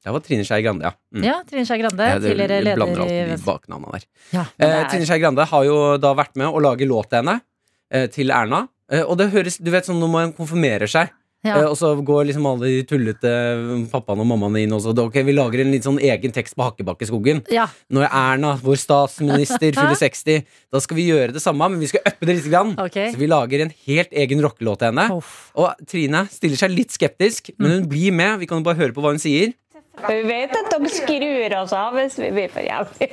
Det 0.04 0.12
var 0.12 0.20
Trine 0.26 0.44
Skei 0.44 0.60
Grande, 0.66 0.84
ja. 0.90 0.92
Mm. 1.14 1.24
Ja, 1.30 1.38
Trine 1.48 1.64
Skei 1.64 1.80
Grande, 1.80 2.10
Ja, 2.10 2.18
tidligere 2.20 2.60
leder 2.66 3.06
i 3.08 3.40
baknavna 3.46 3.94
der. 3.94 4.04
Ja, 4.34 4.44
Eh, 4.58 4.78
Trine 4.90 5.06
er, 5.06 5.08
Skei 5.08 5.22
Grande 5.22 5.46
har 5.54 5.64
jo 5.64 5.78
da 5.96 6.12
vært 6.18 6.34
med 6.36 6.50
å 6.50 6.60
lage 6.60 6.84
låt 6.90 7.08
til 7.14 7.22
henne, 7.22 7.38
eh, 7.90 8.08
til 8.12 8.28
Erna. 8.34 8.66
Eh, 8.92 9.00
og 9.06 9.16
det 9.16 9.30
høres, 9.32 9.56
du 9.62 9.70
vet 9.72 9.86
sånn 9.88 10.02
når 10.02 10.10
man 10.18 10.32
konfirmerer 10.36 10.90
seg, 10.90 11.08
ja. 11.44 11.58
eh, 11.60 11.68
og 11.68 11.76
så 11.78 11.92
går 12.00 12.30
liksom 12.30 12.48
alle 12.48 12.70
de 12.72 12.84
tullete 12.88 13.30
eh, 13.30 13.72
pappaene 13.92 14.24
og 14.24 14.30
mammaene 14.32 14.64
inn 14.64 14.74
og 14.74 14.82
så 14.84 14.94
Ok, 15.04 15.18
vi 15.26 15.34
lager 15.36 15.60
en 15.60 15.72
litt 15.74 15.84
sånn 15.84 15.98
egen 16.00 16.32
tekst 16.32 16.56
på 16.56 16.64
Hakkebakkeskogen. 16.64 17.44
ja. 17.52 17.66
Når 17.92 18.06
Erna, 18.08 18.54
vår 18.62 18.78
statsminister, 18.80 19.74
fyller 19.78 19.98
60, 19.98 20.46
da 20.72 20.80
skal 20.80 20.98
vi 20.98 21.08
gjøre 21.10 21.34
det 21.36 21.42
samme, 21.44 21.68
men 21.70 21.82
vi 21.82 21.90
skal 21.90 22.04
uppe 22.06 22.28
det 22.28 22.38
litt. 22.38 22.50
Grann. 22.54 22.74
Okay. 22.78 23.08
Så 23.12 23.20
vi 23.20 23.28
lager 23.30 23.62
en 23.64 23.72
helt 23.86 24.12
egen 24.12 24.42
rockelåt 24.44 24.82
til 24.82 24.90
henne. 24.90 25.06
Uff. 25.16 25.34
Og 25.56 25.86
Trine 25.88 26.24
stiller 26.32 26.60
seg 26.60 26.74
litt 26.74 26.92
skeptisk, 26.94 27.50
men 27.56 27.78
hun 27.78 27.86
blir 27.90 28.14
med. 28.14 28.38
Vi 28.42 28.48
kan 28.50 28.60
jo 28.60 28.66
bare 28.66 28.78
høre 28.80 28.94
på 28.96 29.04
hva 29.04 29.14
hun 29.14 29.22
sier. 29.22 29.54
Vi 30.08 30.22
vet 30.26 30.52
at 30.58 30.72
de 30.74 30.90
skrur 30.90 31.54
oss 31.60 31.72
av 31.76 31.94
hvis 31.96 32.18
vi 32.18 32.30
blir 32.34 32.50
for 32.52 32.66
jævlig. 32.66 33.08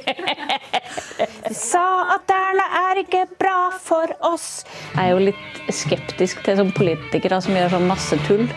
De 1.46 1.54
sa 1.56 1.84
at 2.16 2.34
Erna 2.34 2.66
er 2.90 3.04
ikke 3.04 3.26
bra 3.40 3.70
for 3.78 4.12
oss. 4.28 4.64
Jeg 4.96 5.04
er 5.06 5.14
jo 5.14 5.28
litt 5.30 5.62
skeptisk 5.72 6.42
til 6.46 6.58
sånne 6.60 6.76
politikere 6.76 7.42
som 7.44 7.56
gjør 7.56 7.78
sånn 7.78 7.88
masse 7.92 8.20
tull. 8.28 8.48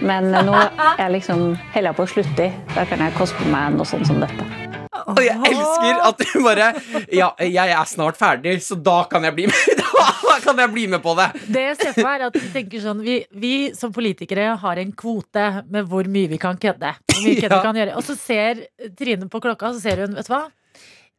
Men 0.00 0.32
nå 0.32 0.56
er 0.56 1.04
jeg 1.04 1.16
liksom 1.18 1.46
heller 1.74 1.96
på 1.96 2.08
å 2.08 2.12
slutte. 2.16 2.48
i. 2.48 2.74
Da 2.74 2.88
kan 2.88 3.04
jeg 3.04 3.16
koste 3.20 3.38
på 3.40 3.52
meg 3.52 3.76
noe 3.76 3.88
sånt 3.88 4.08
som 4.08 4.20
dette. 4.22 4.79
Og 5.08 5.20
jeg 5.24 5.36
elsker 5.50 6.00
at 6.08 6.22
du 6.22 6.42
bare 6.44 6.68
Ja, 7.14 7.30
jeg 7.42 7.72
er 7.74 7.88
snart 7.88 8.18
ferdig, 8.20 8.58
så 8.64 8.76
da 8.76 8.98
kan 9.10 9.24
jeg 9.28 9.34
bli 9.38 9.46
med 9.50 9.82
Da 10.30 10.36
kan 10.44 10.58
jeg 10.62 10.70
bli 10.72 10.86
med 10.92 11.02
på 11.04 11.12
det. 11.18 11.26
Det 11.52 11.62
jeg 11.64 11.76
ser 11.80 11.92
for 11.96 12.06
meg 12.06 12.20
er 12.20 12.26
at 12.28 12.36
vi 12.38 12.48
tenker 12.54 12.80
sånn 12.84 13.00
vi, 13.04 13.16
vi 13.42 13.52
som 13.76 13.92
politikere 13.92 14.54
har 14.62 14.80
en 14.80 14.92
kvote 14.96 15.46
med 15.68 15.88
hvor 15.90 16.06
mye 16.08 16.30
vi 16.30 16.38
kan 16.40 16.56
kødde. 16.60 16.92
Hvor 17.10 17.20
mye 17.26 17.36
kødde 17.40 17.50
Ja. 17.50 17.58
vi 17.58 17.66
kan 17.68 17.80
gjøre. 17.82 17.96
Og 17.98 18.06
så 18.06 18.16
ser 18.16 18.62
Trine 18.96 19.28
på 19.32 19.40
klokka, 19.42 19.72
så 19.74 19.82
ser 19.82 20.04
hun, 20.06 20.14
vet 20.16 20.28
du 20.30 20.32
hva? 20.32 20.44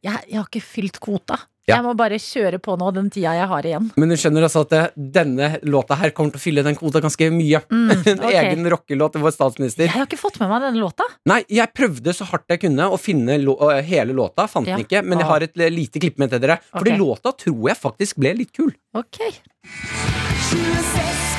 Jeg, 0.02 0.24
jeg 0.32 0.40
har 0.40 0.48
ikke 0.50 0.64
fylt 0.66 0.98
kvota. 1.04 1.38
Ja. 1.70 1.78
Jeg 1.78 1.86
må 1.86 1.94
bare 1.98 2.18
kjøre 2.18 2.58
på 2.64 2.74
nå 2.80 2.88
den 2.96 3.12
tida 3.14 3.36
jeg 3.38 3.48
har 3.52 3.68
igjen. 3.70 3.92
Men 4.02 4.10
du 4.12 4.18
skjønner 4.18 4.48
altså 4.48 4.64
at 4.66 4.74
eh, 4.74 4.88
denne 5.18 5.52
låta 5.62 5.98
her 6.00 6.14
kommer 6.18 6.34
til 6.34 6.42
å 6.42 6.44
fylle 6.44 6.64
den 6.66 6.78
kvota 6.80 7.04
ganske 7.04 7.30
mye. 7.34 7.62
Mm, 7.70 7.92
okay. 8.02 8.16
en 8.16 8.24
egen 8.32 8.70
rockelåt 8.74 9.16
til 9.16 9.26
vår 9.26 9.36
statsminister. 9.36 9.86
Jeg 9.86 9.94
har 9.94 10.10
ikke 10.10 10.20
fått 10.20 10.42
med 10.42 10.50
meg 10.52 10.66
denne 10.66 10.82
låta. 10.82 11.06
Nei, 11.30 11.42
jeg 11.54 11.70
prøvde 11.78 12.16
så 12.18 12.26
hardt 12.32 12.50
jeg 12.50 12.64
kunne 12.66 12.90
å 12.90 12.98
finne 13.02 13.38
hele 13.86 14.18
låta. 14.18 14.48
Fant 14.52 14.68
ja. 14.68 14.80
den 14.80 14.88
ikke, 14.88 15.04
men 15.06 15.22
jeg 15.22 15.28
ah. 15.28 15.34
har 15.36 15.48
et 15.48 15.66
lite 15.78 16.02
klipp 16.02 16.18
med 16.22 16.34
til 16.34 16.42
dere. 16.44 16.58
Fordi 16.74 16.96
okay. 16.96 17.04
låta 17.04 17.36
tror 17.46 17.70
jeg 17.70 17.82
faktisk 17.82 18.22
ble 18.24 18.34
litt 18.42 18.56
kul. 18.58 18.74
Ok 18.98 19.22
26 20.52 21.31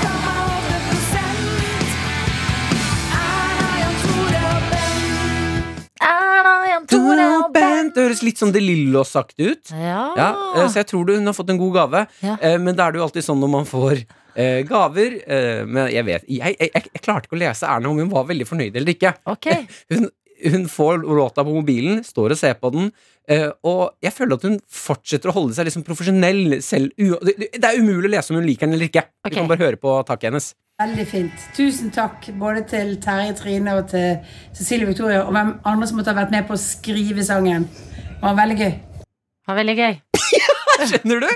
Kontoret 6.90 7.92
Det 7.94 8.02
høres 8.06 8.24
litt 8.26 8.40
sånn 8.40 8.54
Delillo 8.54 9.04
sagt 9.08 9.38
ut. 9.40 9.70
Ja. 9.70 10.08
Ja, 10.18 10.32
eh, 10.56 10.66
så 10.66 10.82
jeg 10.82 10.90
tror 10.90 11.12
hun 11.12 11.28
har 11.28 11.36
fått 11.36 11.52
en 11.52 11.60
god 11.60 11.76
gave. 11.76 12.06
Ja. 12.24 12.38
Eh, 12.40 12.58
men 12.62 12.76
da 12.78 12.88
er 12.88 12.94
det 12.94 13.02
jo 13.02 13.06
alltid 13.06 13.26
sånn 13.26 13.40
når 13.42 13.54
man 13.60 13.68
får 13.68 14.04
Eh, 14.32 14.62
gaver 14.64 15.18
eh, 15.28 15.58
Men 15.68 15.90
jeg 15.92 16.06
vet 16.06 16.22
jeg, 16.24 16.38
jeg, 16.40 16.70
jeg, 16.72 16.86
jeg, 16.88 17.00
klarte 17.04 17.28
ikke 17.28 17.36
å 17.36 17.40
lese 17.42 17.68
Erna 17.68 17.90
om 17.90 17.98
hun 18.00 18.08
var 18.08 18.24
veldig 18.30 18.46
fornøyd 18.48 18.78
eller 18.80 18.94
ikke. 18.94 19.12
Okay. 19.28 19.66
Hun, 19.92 20.08
hun, 20.42 20.64
får 20.66 21.04
låta 21.04 21.44
på 21.46 21.52
mobilen, 21.54 22.00
står 22.02 22.32
og 22.34 22.38
ser 22.40 22.56
på 22.58 22.72
den. 22.74 22.88
Eh, 23.30 23.46
og 23.68 23.92
jeg 24.02 24.10
føler 24.16 24.34
at 24.34 24.46
hun 24.48 24.56
fortsetter 24.66 25.30
å 25.30 25.34
holde 25.36 25.54
seg 25.54 25.68
liksom 25.68 25.84
profesjonell 25.86 26.56
selv. 26.66 26.90
Det, 26.98 27.36
det, 27.52 27.60
er 27.62 27.78
umulig 27.78 28.08
å 28.08 28.12
lese 28.16 28.34
om 28.34 28.40
hun 28.40 28.48
liker 28.48 28.66
den 28.66 28.74
eller 28.74 28.90
ikke. 28.90 29.04
Okay. 29.22 29.30
Du 29.30 29.38
kan 29.38 29.52
bare 29.52 29.62
høre 29.68 29.78
på 29.78 29.94
taket 30.08 30.32
hennes. 30.32 30.48
Veldig 30.82 31.04
fint. 31.06 31.42
Tusen 31.54 31.92
takk 31.94 32.24
både 32.40 32.64
til 32.66 32.96
Terje 33.02 33.34
Trine 33.38 33.74
og 33.78 33.84
til 33.92 34.16
Cecilie 34.56 34.88
Victoria 34.88 35.20
og 35.22 35.30
hvem 35.36 35.52
andre 35.68 35.86
som 35.86 36.00
måtte 36.00 36.10
ha 36.10 36.16
vært 36.18 36.32
med 36.34 36.48
på 36.48 36.56
å 36.56 36.60
skrive 36.60 37.22
sangen. 37.26 37.68
Det 37.68 38.22
var 38.24 38.34
veldig 38.40 38.56
gøy. 38.58 38.72
Det 38.72 39.50
var 39.52 39.58
veldig 39.60 39.76
gøy. 39.78 39.94
Skjønner 40.90 41.22
du? 41.22 41.28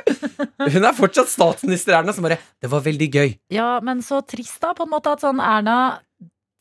Hun 0.74 0.88
er 0.88 0.96
fortsatt 0.96 1.30
statsminister 1.30 1.94
Erna 1.94 2.14
som 2.16 2.26
bare 2.26 2.40
Det 2.58 2.70
var 2.72 2.82
veldig 2.82 3.08
gøy. 3.14 3.36
Ja, 3.54 3.68
men 3.86 4.02
så 4.02 4.18
trist 4.26 4.58
da, 4.64 4.72
på 4.74 4.88
en 4.88 4.90
måte 4.96 5.14
at 5.14 5.22
sånn 5.22 5.38
Erna 5.44 5.76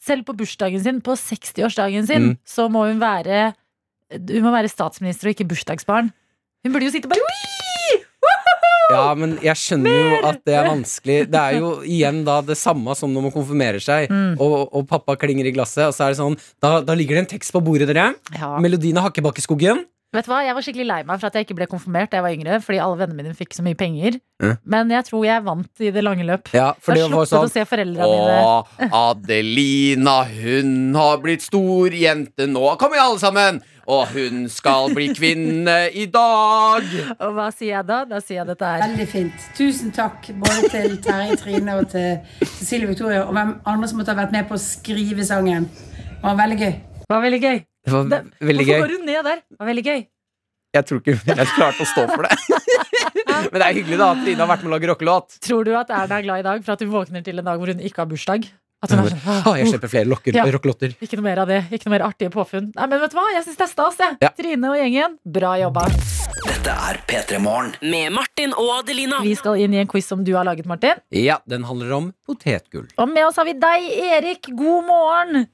selv 0.05 0.27
på 0.27 0.35
bursdagen 0.37 0.83
sin, 0.85 1.01
på 1.01 1.15
60-årsdagen 1.17 2.05
sin, 2.05 2.29
Mm. 2.29 2.37
så 2.45 2.67
må 2.69 2.85
hun 2.91 3.01
være 3.01 3.55
Hun 4.13 4.43
må 4.45 4.51
være 4.53 4.69
statsminister 4.69 5.31
og 5.31 5.33
ikke 5.33 5.49
bursdagsbarn. 5.49 6.11
Hun 6.61 6.73
burde 6.75 6.85
jo 6.85 6.93
sitte 6.93 7.09
bare! 7.09 7.54
Ja, 8.91 9.05
men 9.17 9.37
jeg 9.41 9.57
skjønner 9.57 9.95
jo 9.97 10.19
at 10.29 10.41
det 10.45 10.53
er 10.59 10.67
vanskelig. 10.69 11.17
Det 11.31 11.41
er 11.41 11.57
jo 11.57 11.71
igjen 11.81 12.23
da 12.27 12.39
det 12.45 12.57
samme 12.59 12.93
som 12.97 13.13
når 13.15 13.27
man 13.29 13.33
konfirmerer 13.33 13.81
seg, 13.81 14.09
Mm. 14.11 14.35
og, 14.39 14.69
og 14.75 14.85
pappa 14.87 15.15
klinger 15.17 15.47
i 15.49 15.51
glasset, 15.55 15.87
og 15.89 15.93
så 15.97 16.05
er 16.05 16.13
det 16.13 16.19
sånn 16.21 16.37
Da, 16.61 16.79
da 16.85 16.93
ligger 16.93 17.17
det 17.17 17.23
en 17.25 17.31
tekst 17.37 17.51
på 17.55 17.61
bordet, 17.65 17.87
dere. 17.89 18.11
Ja. 18.37 18.55
Melodien 18.61 18.97
av 19.01 19.07
Hakkebakkeskogen. 19.09 19.83
Vet 20.15 20.27
du 20.27 20.31
hva, 20.31 20.37
Jeg 20.45 20.53
var 20.55 20.63
skikkelig 20.63 20.85
lei 20.87 20.99
meg 21.03 21.19
for 21.19 21.27
at 21.27 21.33
jeg 21.35 21.43
ikke 21.47 21.55
ble 21.57 21.65
konfirmert 21.67 22.11
da 22.13 22.17
jeg 22.21 22.23
var 22.23 22.35
yngre, 22.37 22.59
fordi 22.63 22.77
alle 22.79 22.99
vennene 23.01 23.17
mine 23.25 23.35
fikk 23.35 23.51
så 23.57 23.65
mye 23.65 23.75
penger. 23.75 24.19
Mm. 24.39 24.53
Men 24.71 24.93
jeg 24.93 25.03
tror 25.09 25.25
jeg 25.27 25.43
vant 25.43 25.81
i 25.83 25.89
det 25.91 26.03
lange 26.05 26.23
løp. 26.29 26.51
Ja, 26.55 26.69
for 26.79 26.95
jeg 26.95 27.09
det 27.09 27.17
var 27.17 27.27
sånn 27.27 27.49
å 27.49 27.51
se 27.51 27.65
foreldrene 27.67 28.07
mine. 28.13 28.37
Å, 28.45 28.89
Adelina, 29.01 30.15
hun 30.29 30.95
har 30.95 31.19
blitt 31.23 31.43
stor 31.45 31.91
jente 31.95 32.47
nå. 32.47 32.63
Kom 32.79 32.95
igjen, 32.95 33.09
alle 33.09 33.19
sammen! 33.23 33.61
Og 33.85 34.07
hun 34.15 34.47
skal 34.49 34.89
bli 34.95 35.11
kvinne 35.13 35.75
i 35.93 36.07
dag. 36.09 36.87
Og 37.19 37.35
hva 37.37 37.51
sier 37.53 37.75
jeg 37.75 37.85
da? 37.85 37.99
Da 38.09 38.17
sier 38.23 38.39
jeg 38.39 38.47
dette 38.49 38.71
her. 38.71 38.81
Veldig 38.81 39.05
fint. 39.11 39.45
Tusen 39.57 39.93
takk 39.93 40.31
både 40.41 40.71
til 40.73 40.97
Terje 41.05 41.37
Trine 41.37 41.77
og 41.77 41.91
til 41.93 42.17
Cecilie 42.41 42.89
Victoria 42.89 43.27
og 43.27 43.35
hvem 43.37 43.53
andre 43.61 43.91
som 43.91 44.01
måtte 44.01 44.15
ha 44.15 44.17
vært 44.23 44.33
med 44.33 44.49
på 44.49 44.57
å 44.57 44.63
skrive 44.63 45.27
sangen. 45.27 45.69
Det 45.69 46.25
var 46.25 46.41
veldig 46.41 46.59
gøy. 46.63 46.73
Det 47.05 47.13
var 47.13 47.23
veldig 47.27 47.41
gøy. 47.45 47.61
Det 47.85 47.93
var 47.93 48.09
veldig 48.49 48.65
gøy. 48.65 48.73
hvorfor 48.73 48.89
går 48.89 48.97
du 48.97 49.07
ned 49.11 49.29
der? 49.29 49.45
Det 49.45 49.61
var 49.61 49.71
veldig 49.71 49.85
gøy. 49.85 50.03
Jeg 50.75 50.89
tror 50.89 50.99
ikke 50.99 51.13
hun 51.15 51.37
helt 51.39 51.55
klarte 51.55 51.85
å 51.85 51.91
stå 51.93 52.09
for 52.09 52.25
det. 52.25 52.35
Men 53.53 53.61
det 53.61 53.65
er 53.67 53.77
hyggelig 53.77 54.01
da 54.01 54.11
at 54.15 54.25
Trine 54.25 54.41
har 54.41 54.49
vært 54.49 54.65
med 54.65 54.71
å 54.71 54.75
lage 54.75 54.89
rockelåt. 54.89 55.37
Tror 55.45 55.67
du 55.67 55.75
at 55.77 55.93
Erna 55.93 56.17
er 56.17 56.25
glad 56.25 56.41
i 56.41 56.47
dag 56.49 56.65
for 56.65 56.73
at 56.73 56.81
hun 56.81 56.91
våkner 56.91 57.23
til 57.23 57.37
en 57.39 57.47
dag 57.47 57.61
hvor 57.61 57.69
hun 57.69 57.83
ikke 57.85 58.01
har 58.01 58.09
bursdag? 58.09 58.49
At 58.83 58.91
hun 58.91 58.99
er 58.99 59.13
sånn, 59.13 59.21
ah, 59.47 59.55
jeg 59.57 59.69
slipper 59.71 59.89
flere 59.89 60.09
lokker, 60.11 60.35
Ja. 60.35 60.43
rockelotter. 60.51 60.95
Ikke 61.01 61.17
noe 61.17 61.23
mer 61.25 61.39
av 61.39 61.47
det. 61.47 61.61
Ikke 61.71 61.87
noe 61.87 61.95
mer 61.97 62.05
artige 62.05 62.29
påfunn. 62.33 62.71
Nei, 62.75 62.87
men 62.91 62.99
vet 62.99 63.11
du 63.11 63.17
hva? 63.17 63.25
Jeg 63.33 63.45
syns 63.45 63.57
det 63.57 63.65
er 63.65 63.71
stas, 63.71 63.97
jeg. 63.97 64.17
Ja. 64.21 64.29
Trine 64.37 64.69
og 64.69 64.77
gjengen, 64.77 65.17
bra 65.25 65.55
jobba. 65.57 65.85
Dette 66.45 66.75
er 66.75 66.99
P3 67.07 67.39
Morgen. 67.41 67.73
Med 67.81 68.11
Martin 68.13 68.53
og 68.53 68.83
Adelina. 68.83 69.21
Vi 69.23 69.33
skal 69.39 69.57
inn 69.63 69.73
i 69.73 69.79
en 69.81 69.87
quiz 69.87 70.05
som 70.05 70.23
du 70.23 70.33
har 70.35 70.45
laget, 70.45 70.67
Martin. 70.69 70.99
Ja, 71.11 71.39
den 71.47 71.63
handler 71.63 71.95
om 71.97 72.13
potetgull. 72.27 72.87
Og 72.99 73.09
med 73.09 73.25
oss 73.25 73.37
har 73.37 73.45
vi 73.47 73.53
deg, 73.53 73.89
Erik. 74.11 74.51
God 74.55 74.85
morgen. 74.85 75.47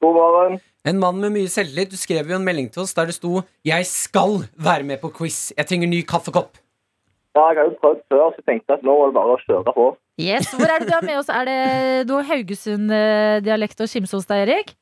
God 0.00 0.14
morgen. 0.14 0.60
En 0.84 0.98
mann 0.98 1.20
med 1.20 1.34
mye 1.34 1.50
selvtillit. 1.52 1.90
Du 1.92 1.96
skrev 2.00 2.30
jo 2.30 2.38
en 2.38 2.44
melding 2.46 2.72
til 2.72 2.82
oss 2.82 2.94
der 2.94 3.06
det 3.06 3.14
sto 3.14 3.44
'Jeg 3.64 3.86
skal 3.86 4.48
være 4.58 4.82
med 4.84 5.00
på 5.00 5.12
quiz. 5.12 5.52
Jeg 5.56 5.66
trenger 5.66 5.88
ny 5.88 6.02
kaffekopp'. 6.02 6.61
Ja, 7.32 7.46
jeg 7.48 7.58
har 7.58 7.64
jo 7.64 7.76
prøvd 7.80 8.00
før, 8.12 8.24
så 8.28 8.42
jeg 8.42 8.46
tenkte 8.50 8.76
at 8.76 8.82
nå 8.84 8.94
var 8.98 9.08
det 9.08 9.16
bare 9.16 9.36
å 9.36 9.40
kjøre 9.40 9.72
på. 9.72 9.86
Yes, 10.20 10.50
Hvor 10.52 10.68
er 10.68 10.82
det 10.82 10.88
du 10.90 10.96
er 10.96 11.06
med 11.06 11.16
oss? 11.16 11.30
Er 11.32 11.48
det 11.48 11.60
Du 12.08 12.12
har 12.18 12.26
Haugesund-dialekt 12.28 13.80
og 13.80 13.88
kimse 13.88 14.18
hos 14.18 14.28
deg, 14.28 14.44
Erik? 14.44 14.74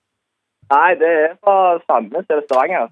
Nei, 0.71 0.91
det 0.99 1.11
er 1.21 1.37
fra 1.39 1.79
Sandnes 1.87 2.27
eller 2.27 2.43
Stavanger. 2.49 2.91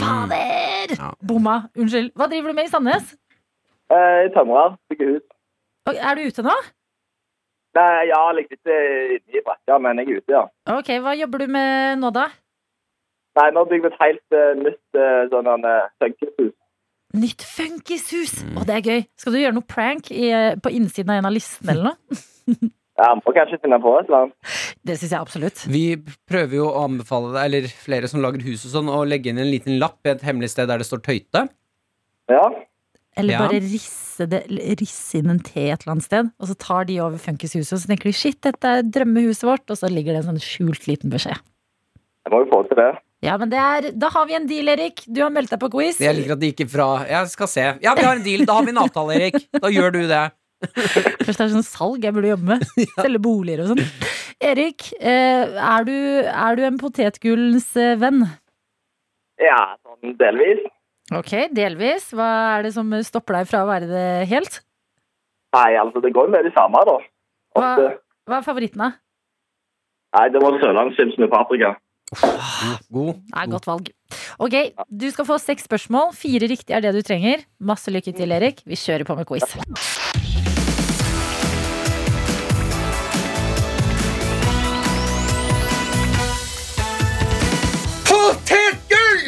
Fader! 0.00 0.96
Ja. 0.96 1.10
Bomma. 1.28 1.58
Unnskyld. 1.76 2.10
Hva 2.16 2.28
driver 2.32 2.52
du 2.52 2.58
med 2.58 2.68
i 2.68 2.72
Sandnes? 2.72 3.12
Eh, 3.92 4.24
tømrer, 4.34 4.74
bygger 4.88 5.12
hus. 5.14 5.26
Er 5.92 6.18
du 6.18 6.24
ute 6.26 6.42
nå? 6.42 6.56
Nei, 7.76 8.08
ja, 8.08 8.20
litt 8.32 8.52
inne 8.56 8.76
i 9.36 9.42
brakka, 9.44 9.78
men 9.78 10.00
jeg 10.00 10.08
er 10.08 10.20
ute, 10.22 10.32
ja. 10.32 10.44
Ok, 10.72 10.90
Hva 11.04 11.12
jobber 11.20 11.44
du 11.44 11.52
med 11.52 12.00
nå, 12.00 12.10
da? 12.16 12.30
Nei, 13.36 13.50
nå 13.52 13.66
bygger 13.68 13.90
vi 13.90 13.92
et 13.92 14.00
helt 14.00 14.36
uh, 14.36 14.52
nytt 14.56 14.96
uh, 14.96 15.28
sånn 15.28 15.68
uh. 15.68 16.48
Nytt 17.16 17.42
funkishus! 17.48 18.42
og 18.56 18.66
det 18.68 18.74
er 18.78 18.82
gøy. 18.86 19.04
Skal 19.16 19.32
du 19.32 19.38
gjøre 19.40 19.56
noe 19.56 19.66
prank 19.68 20.10
i, 20.12 20.28
på 20.62 20.72
innsiden 20.76 21.12
av 21.14 21.20
en 21.22 21.28
av 21.30 21.36
listene 21.36 21.72
eller 21.76 21.92
noe? 21.94 22.56
Ja, 22.96 23.10
må 23.12 23.32
kanskje 23.36 23.58
finne 23.60 23.76
på 23.84 23.90
et 23.98 24.06
eller 24.08 24.22
annet. 24.22 24.52
Det 24.88 24.94
syns 24.96 25.10
jeg 25.12 25.20
absolutt. 25.20 25.58
Vi 25.68 25.82
prøver 26.30 26.56
jo 26.56 26.68
å 26.70 26.84
anbefale 26.86 27.28
deg, 27.34 27.42
eller 27.50 27.66
flere 27.82 28.08
som 28.08 28.22
lager 28.24 28.40
hus 28.46 28.62
og 28.64 28.72
sånn, 28.72 28.88
å 28.88 29.02
legge 29.04 29.28
inn 29.28 29.40
en 29.42 29.50
liten 29.52 29.76
lapp 29.82 30.00
i 30.08 30.14
et 30.14 30.24
hemmelig 30.24 30.48
sted 30.54 30.70
der 30.70 30.80
det 30.80 30.86
står 30.88 31.02
Tøyte. 31.04 31.42
Ja, 32.32 32.46
Eller 33.20 33.32
Ja. 33.36 33.42
bare 33.44 33.60
risse, 33.60 34.24
det, 34.32 34.40
risse 34.80 35.20
inn 35.20 35.28
en 35.34 35.42
T 35.44 35.60
et 35.68 35.84
eller 35.84 35.92
annet 35.98 36.04
sted, 36.08 36.30
og 36.40 36.48
så 36.48 36.56
tar 36.56 36.88
de 36.88 36.96
over 37.04 37.20
funkishuset, 37.20 37.72
og 37.76 37.80
så 37.84 37.88
tenker 37.92 38.08
de 38.08 38.16
shit, 38.16 38.40
dette 38.44 38.64
er 38.64 38.82
drømmehuset 38.88 39.44
vårt, 39.44 39.68
og 39.68 39.76
så 39.76 39.92
ligger 39.92 40.16
det 40.16 40.22
en 40.24 40.30
sånn 40.32 40.40
skjult 40.44 40.88
liten 40.88 41.12
beskjed. 41.12 41.36
jeg 41.36 42.32
må 42.32 42.40
jo 42.46 42.48
få 42.50 42.62
til 42.68 42.80
det. 42.80 42.90
Ja, 43.24 43.36
men 43.40 43.48
det 43.48 43.58
er, 43.58 43.86
Da 43.96 44.10
har 44.12 44.26
vi 44.28 44.36
en 44.36 44.46
deal, 44.48 44.68
Erik. 44.74 45.04
Du 45.08 45.22
har 45.24 45.30
meldt 45.32 45.52
deg 45.54 45.60
på 45.62 45.70
quiz. 45.72 46.00
Jeg 46.02 46.16
liker 46.18 46.36
at 46.36 46.42
de 46.42 46.50
gikk 46.52 46.68
fra 46.72 46.88
Jeg 47.08 47.30
skal 47.32 47.48
se. 47.48 47.64
Ja, 47.84 47.94
vi 47.96 48.04
har 48.04 48.18
en 48.18 48.26
deal. 48.26 48.44
Da 48.48 48.58
har 48.58 48.66
vi 48.66 48.74
en 48.74 48.82
avtale, 48.82 49.16
Erik. 49.16 49.38
Da 49.56 49.72
gjør 49.72 49.94
du 49.96 50.02
det. 50.10 50.24
Først 50.66 51.40
er 51.40 51.46
det 51.46 51.52
sånn 51.52 51.66
salg 51.66 52.04
jeg 52.04 52.16
burde 52.16 52.32
jobbe 52.32 52.54
med. 52.54 52.64
Selge 53.04 53.22
boliger 53.24 53.64
og 53.64 53.72
sånn. 53.72 53.82
Erik, 54.44 54.90
eh, 55.00 55.56
er, 55.56 55.86
du, 55.88 55.96
er 56.28 56.58
du 56.58 56.64
en 56.68 56.78
potetgullens 56.80 57.70
eh, 57.80 57.94
venn? 58.00 58.24
Ja, 59.40 59.60
sånn 59.84 60.16
delvis. 60.20 60.64
Ok, 61.16 61.32
delvis. 61.54 62.10
Hva 62.16 62.28
er 62.56 62.66
det 62.66 62.74
som 62.76 62.92
stopper 63.06 63.40
deg 63.40 63.50
fra 63.50 63.64
å 63.64 63.70
være 63.70 63.88
det 63.90 64.06
helt? 64.32 64.60
Nei, 65.56 65.70
altså, 65.80 66.02
det 66.04 66.12
går 66.12 66.28
jo 66.28 66.34
med 66.34 66.48
det 66.48 66.52
samme, 66.56 66.82
da. 66.88 66.96
Hva, 67.56 67.72
hva 68.28 68.40
er 68.40 68.44
favoritten, 68.44 68.82
da? 68.82 68.92
Nei, 70.16 70.26
det 70.32 70.40
var 70.42 70.56
sørlandschips 70.60 71.16
med 71.20 71.30
paprika. 71.32 71.76
God. 72.14 73.14
Det 73.14 73.34
er 73.34 73.50
godt 73.50 73.66
valg. 73.66 73.88
Ok, 74.38 74.54
Du 75.00 75.10
skal 75.10 75.26
få 75.26 75.38
seks 75.42 75.64
spørsmål. 75.66 76.14
Fire 76.14 76.46
riktige 76.46 76.76
er 76.76 76.80
det 76.80 76.94
du 76.94 77.02
trenger. 77.02 77.42
Masse 77.60 77.90
lykke 77.90 78.12
til, 78.12 78.30
Erik. 78.32 78.62
Vi 78.66 78.78
kjører 78.78 79.04
på 79.04 79.14
med 79.18 79.26
quiz. 79.26 79.56
Potetgull! 88.06 89.22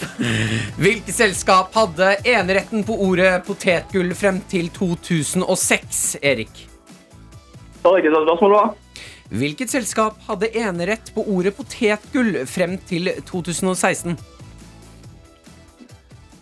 Hvilket 0.82 1.14
selskap 1.14 1.74
hadde 1.76 2.14
eneretten 2.26 2.84
på 2.86 2.96
ordet 3.06 3.32
potetgull 3.46 4.14
frem 4.18 4.40
til 4.50 4.70
2006, 4.76 6.16
Erik? 6.22 6.66
Det 7.80 7.88
var 7.88 8.00
ikke 8.00 8.12
var 8.12 8.26
spørsmålet 8.28 8.56
var? 8.58 8.74
Hvilket 9.30 9.70
selskap 9.70 10.18
hadde 10.26 10.50
enerett 10.58 11.12
på 11.14 11.22
ordet 11.30 11.54
potetgull 11.54 12.40
frem 12.50 12.76
til 12.88 13.12
2016? 13.28 14.16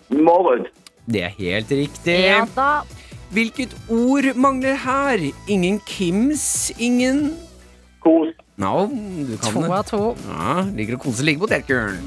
Morrud. 0.09 0.70
Det 1.09 1.22
er 1.27 1.35
helt 1.37 1.70
riktig. 1.72 2.16
Ja 2.24 2.46
da. 2.57 2.70
Hvilket 3.33 3.74
ord 3.92 4.31
mangler 4.40 4.79
her? 4.81 5.20
Ingen 5.53 5.81
Kims, 5.85 6.70
ingen 6.81 7.35
Kos. 8.01 8.33
No, 8.59 8.88
du 8.90 9.37
kan 9.38 9.53
To 9.55 9.62
av 9.70 9.85
to. 9.87 10.01
Ja, 10.27 10.55
liker 10.74 10.96
å 10.96 11.03
kose 11.03 11.22
like 11.27 11.38
potetgull. 11.38 11.98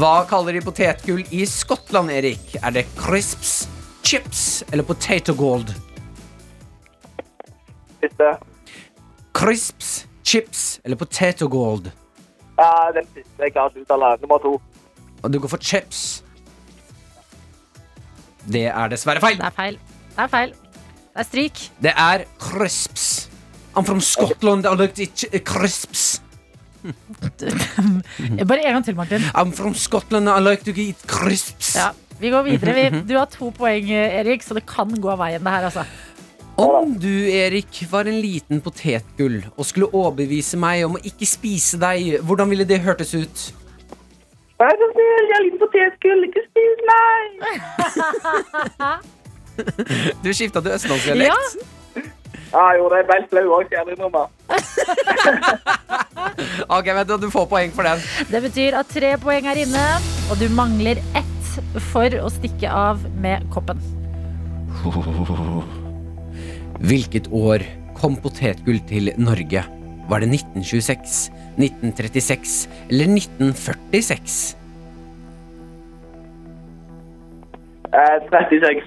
Hva 0.00 0.22
kaller 0.30 0.56
de 0.56 0.62
potetgull 0.64 1.24
i 1.34 1.42
Skottland, 1.48 2.12
Erik? 2.14 2.54
Er 2.62 2.72
det 2.72 2.86
crisps, 2.96 3.66
chips 4.06 4.62
eller 4.70 4.86
potato 4.86 5.34
gold? 5.36 5.74
Siste. 8.00 8.30
Crisps, 9.36 9.90
chips 10.24 10.80
eller 10.84 10.96
potato 10.96 11.48
gold? 11.48 11.90
Ja, 12.58 12.90
den 12.94 13.06
siste 13.14 13.46
jeg 13.46 13.54
klarer 13.54 13.72
ikke 13.72 13.80
å 13.80 13.86
uttale. 13.86 14.10
Nummer 14.22 14.42
to. 14.42 14.56
Og 15.22 15.32
du 15.32 15.38
går 15.40 15.52
for 15.52 15.62
chips. 15.64 16.22
Det 18.50 18.66
er 18.68 18.92
dessverre 18.92 19.20
feil. 19.22 19.38
Det 19.40 19.48
er 19.48 19.56
feil. 19.56 19.78
Det 20.16 20.24
er 20.24 20.32
feil. 20.32 20.56
Det 21.10 21.22
er 21.22 21.28
stryk. 21.28 21.62
Det 21.82 21.94
er 21.96 22.24
crisps. 22.40 23.06
I'm 23.76 23.86
from 23.86 24.00
Scotland. 24.00 24.66
I 24.66 24.74
like 24.74 25.40
crisps. 25.46 26.22
Bare 26.82 28.60
en 28.64 28.72
gang 28.74 28.84
til, 28.84 28.96
Martin. 28.96 29.24
I'm 29.34 29.52
from 29.52 29.74
Scotland. 29.74 30.28
I 30.28 30.40
like 30.40 30.64
to 30.64 30.72
eat 30.74 31.02
crisps. 31.06 31.76
Ja, 31.76 31.90
vi 32.20 32.30
går 32.32 32.42
videre. 32.48 32.74
Vi, 32.76 33.02
du 33.08 33.16
har 33.18 33.28
to 33.30 33.50
poeng, 33.56 33.90
Erik, 33.92 34.42
så 34.42 34.56
det 34.56 34.64
kan 34.68 34.90
gå 34.90 35.12
av 35.12 35.20
veien, 35.20 35.44
det 35.44 35.52
her, 35.54 35.68
altså. 35.68 35.84
Om 36.60 36.98
du, 37.00 37.30
Erik, 37.32 37.78
var 37.90 38.04
en 38.10 38.18
liten 38.20 38.60
potetgull 38.60 39.38
og 39.54 39.64
skulle 39.64 39.88
overbevise 39.96 40.58
meg 40.60 40.84
om 40.84 40.98
å 40.98 41.00
ikke 41.08 41.28
spise 41.28 41.78
deg, 41.80 42.18
hvordan 42.26 42.50
ville 42.52 42.66
det 42.68 42.82
hørtes 42.84 43.14
ut? 43.16 43.44
Vær 44.60 44.76
så 44.76 44.88
snill, 44.90 45.24
jeg 45.30 45.36
er 45.38 45.44
litt 45.46 45.56
potetgull, 45.62 46.20
ikke 46.28 46.42
spis 46.50 46.78
meg! 46.90 47.24
Du 50.24 50.30
skifta 50.32 50.60
til 50.64 50.72
østlandsdialekt. 50.72 51.28
Ja, 51.28 52.04
ja, 52.52 52.76
jo, 52.78 52.86
det 52.92 53.02
er 53.02 53.26
flau 53.30 53.58
òg. 53.58 53.72
Ok, 56.76 56.86
vet 56.86 57.08
du, 57.08 57.16
du 57.24 57.28
får 57.32 57.46
poeng 57.50 57.72
for 57.76 57.88
den. 57.88 58.00
Det 58.30 58.40
betyr 58.46 58.78
at 58.80 58.88
tre 58.92 59.16
poeng 59.20 59.48
er 59.50 59.64
inne, 59.64 59.84
og 60.30 60.40
du 60.40 60.48
mangler 60.52 61.00
ett 61.18 61.52
for 61.90 62.08
å 62.20 62.28
stikke 62.32 62.68
av 62.72 63.04
med 63.20 63.48
koppen. 63.52 63.80
Hvilket 66.80 67.26
år 67.36 67.60
kom 67.92 68.14
potetgull 68.16 68.78
til 68.88 69.10
Norge? 69.20 69.60
Var 70.08 70.22
det 70.24 70.28
1926, 70.32 71.28
1936 71.60 72.54
eller 72.88 73.12
1946? 73.12 74.38
Eh, 77.92 78.16
36. 78.32 78.80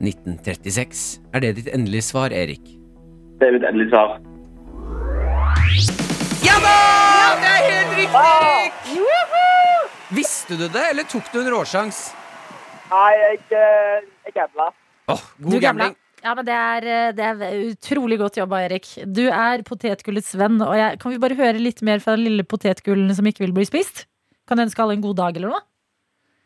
1936. 0.00 1.20
Er 1.32 1.44
det 1.44 1.54
ditt 1.60 1.70
endelige 1.70 2.02
svar, 2.02 2.34
Erik? 2.34 2.66
Det 3.38 3.46
er 3.46 3.54
mitt 3.54 3.68
endelige 3.68 3.94
svar. 3.94 4.18
Ja 6.42 6.58
da! 6.66 6.76
Det 7.38 7.54
er 7.54 7.62
helt 7.70 7.96
riktig! 8.02 9.00
Visste 10.10 10.58
du 10.58 10.66
det, 10.66 10.86
eller 10.90 11.06
tok 11.06 11.30
du 11.30 11.44
en 11.44 11.52
råsjans? 11.54 12.08
Nei, 12.90 13.10
jeg, 13.22 13.42
eh, 13.54 14.06
jeg 14.26 14.34
gambla. 14.34 14.72
Oh, 15.06 15.22
god 15.38 15.60
gamla. 15.60 15.68
gambling. 15.68 15.96
Ja, 16.20 16.34
men 16.36 16.44
det 16.44 16.56
er, 16.56 16.86
eh, 16.86 17.12
det 17.16 17.26
er 17.26 17.54
utrolig 17.70 18.18
godt 18.20 18.36
jobba, 18.40 18.64
Erik. 18.66 18.88
Du 19.08 19.24
er 19.28 19.64
potetgullets 19.66 20.34
venn. 20.36 20.60
Og 20.64 20.74
jeg, 20.76 20.98
kan 21.00 21.14
vi 21.14 21.20
bare 21.22 21.38
høre 21.38 21.62
litt 21.62 21.80
mer 21.86 22.02
fra 22.04 22.16
den 22.16 22.26
lille 22.28 22.44
potetgullen 22.44 23.12
som 23.16 23.26
ikke 23.26 23.46
vil 23.46 23.56
bli 23.56 23.64
spist? 23.68 24.04
Kan 24.48 24.60
du 24.60 24.66
ønske 24.66 24.82
alle 24.84 24.98
en 24.98 25.04
god 25.04 25.16
dag, 25.22 25.38
eller 25.38 25.54
noe? 25.54 25.64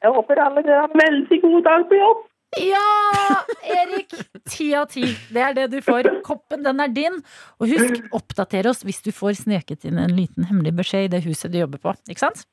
Jeg 0.05 0.13
håper 0.13 0.41
alle 0.45 0.63
har 0.69 0.91
en 0.93 1.01
veldig 1.01 1.41
god 1.43 1.61
dag 1.65 1.85
på 1.91 1.99
jobb. 1.99 2.23
Ja! 2.61 3.43
Erik, 3.75 4.13
ti 4.47 4.69
av 4.79 4.87
ti. 4.93 5.07
Det 5.33 5.43
er 5.43 5.55
det 5.57 5.69
du 5.73 5.81
får. 5.83 6.11
Koppen, 6.27 6.63
den 6.63 6.83
er 6.85 6.93
din. 6.95 7.17
Og 7.59 7.73
husk, 7.73 8.05
oppdater 8.15 8.69
oss 8.71 8.85
hvis 8.87 9.03
du 9.03 9.11
får 9.17 9.41
sneket 9.41 9.89
inn 9.89 9.99
en 9.99 10.15
liten 10.15 10.47
hemmelig 10.51 10.77
beskjed 10.85 11.09
i 11.09 11.15
det 11.17 11.25
huset 11.27 11.51
du 11.51 11.59
jobber 11.65 11.83
på. 11.83 11.97
Ikke 12.07 12.27
sant? 12.29 12.45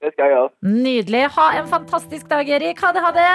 Det 0.00 0.14
skal 0.14 0.26
jeg 0.26 0.36
gjøre. 0.36 0.52
Nydelig. 0.64 1.24
Ha 1.36 1.46
en 1.60 1.66
fantastisk 1.68 2.28
dag, 2.28 2.48
Erik. 2.48 2.80
Ha 2.80 2.92
det, 2.96 3.04
ha 3.04 3.12
det. 3.16 3.32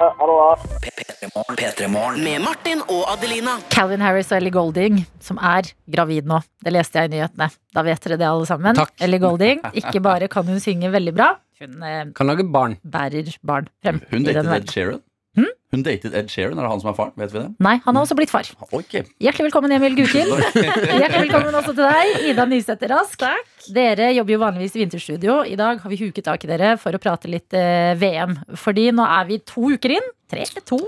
Ja, 0.00 0.08
Ha 0.18 0.26
det 0.26 0.34
bra. 0.34 0.56
P3morgen. 0.82 1.56
P3morgen. 1.58 2.22
Med 2.24 2.40
Martin 2.42 2.80
og 2.90 3.04
Adelina. 3.12 3.56
Calvin 3.70 4.00
Harris 4.02 4.30
og 4.32 4.38
Ellie 4.40 4.52
Golding, 4.54 4.98
som 5.22 5.38
er 5.38 5.68
gravid 5.94 6.26
nå. 6.28 6.40
Det 6.64 6.72
leste 6.74 6.98
jeg 7.02 7.10
i 7.10 7.14
nyhetene. 7.16 7.48
Da 7.76 7.84
vet 7.86 8.02
dere 8.06 8.18
det, 8.20 8.26
alle 8.28 8.48
sammen. 8.48 8.78
Takk. 8.78 8.92
Ellie 9.04 9.20
Golding. 9.22 9.62
Ikke 9.82 10.02
bare 10.04 10.28
kan 10.32 10.48
hun 10.48 10.60
synge 10.62 10.90
veldig 10.94 11.14
bra, 11.16 11.28
hun 11.62 11.82
eh, 11.86 12.04
Kan 12.16 12.26
lage 12.30 12.46
barn. 12.50 12.78
bærer 12.82 13.28
barn 13.46 13.68
frem. 13.84 14.00
Hun 14.10 14.24
datet. 14.26 14.48
Ed 14.56 14.72
Sheeran. 14.74 15.02
Hm? 15.38 15.50
Hun 15.72 15.80
datet 15.86 16.12
Ed 16.12 16.28
Sheeran, 16.28 16.58
Er 16.58 16.66
det 16.66 16.70
han 16.70 16.80
som 16.82 16.90
er 16.90 16.96
faren? 16.98 17.14
Vet 17.16 17.30
vi 17.32 17.40
det? 17.40 17.46
Nei, 17.64 17.78
han 17.80 17.96
har 17.96 18.04
også 18.04 18.16
blitt 18.18 18.28
far. 18.28 18.44
Okay. 18.76 19.06
Hjertelig 19.24 19.46
velkommen, 19.48 19.72
Emil 19.72 19.96
Gukild. 19.96 20.28
Hjertelig 21.00 21.22
velkommen 21.30 21.56
også 21.62 21.72
til 21.72 21.86
deg, 21.88 22.28
Ida 22.28 22.44
Nysæter 22.50 22.92
Rask. 22.92 23.24
Dere 23.72 24.10
jobber 24.12 24.36
jo 24.36 24.42
vanligvis 24.42 24.76
i 24.76 24.82
Vinterstudio. 24.82 25.40
I 25.48 25.56
dag 25.56 25.80
har 25.80 25.94
vi 25.94 26.02
huket 26.02 26.28
tak 26.28 26.44
i 26.44 26.50
dere 26.50 26.74
for 26.82 26.92
å 26.92 27.00
prate 27.00 27.30
litt 27.32 27.56
eh, 27.56 27.94
VM. 27.96 28.36
Fordi 28.60 28.90
nå 28.92 29.06
er 29.06 29.30
vi 29.32 29.40
to 29.48 29.72
uker 29.72 29.96
inn. 29.96 30.12
Tre, 30.32 30.46
to 30.64 30.78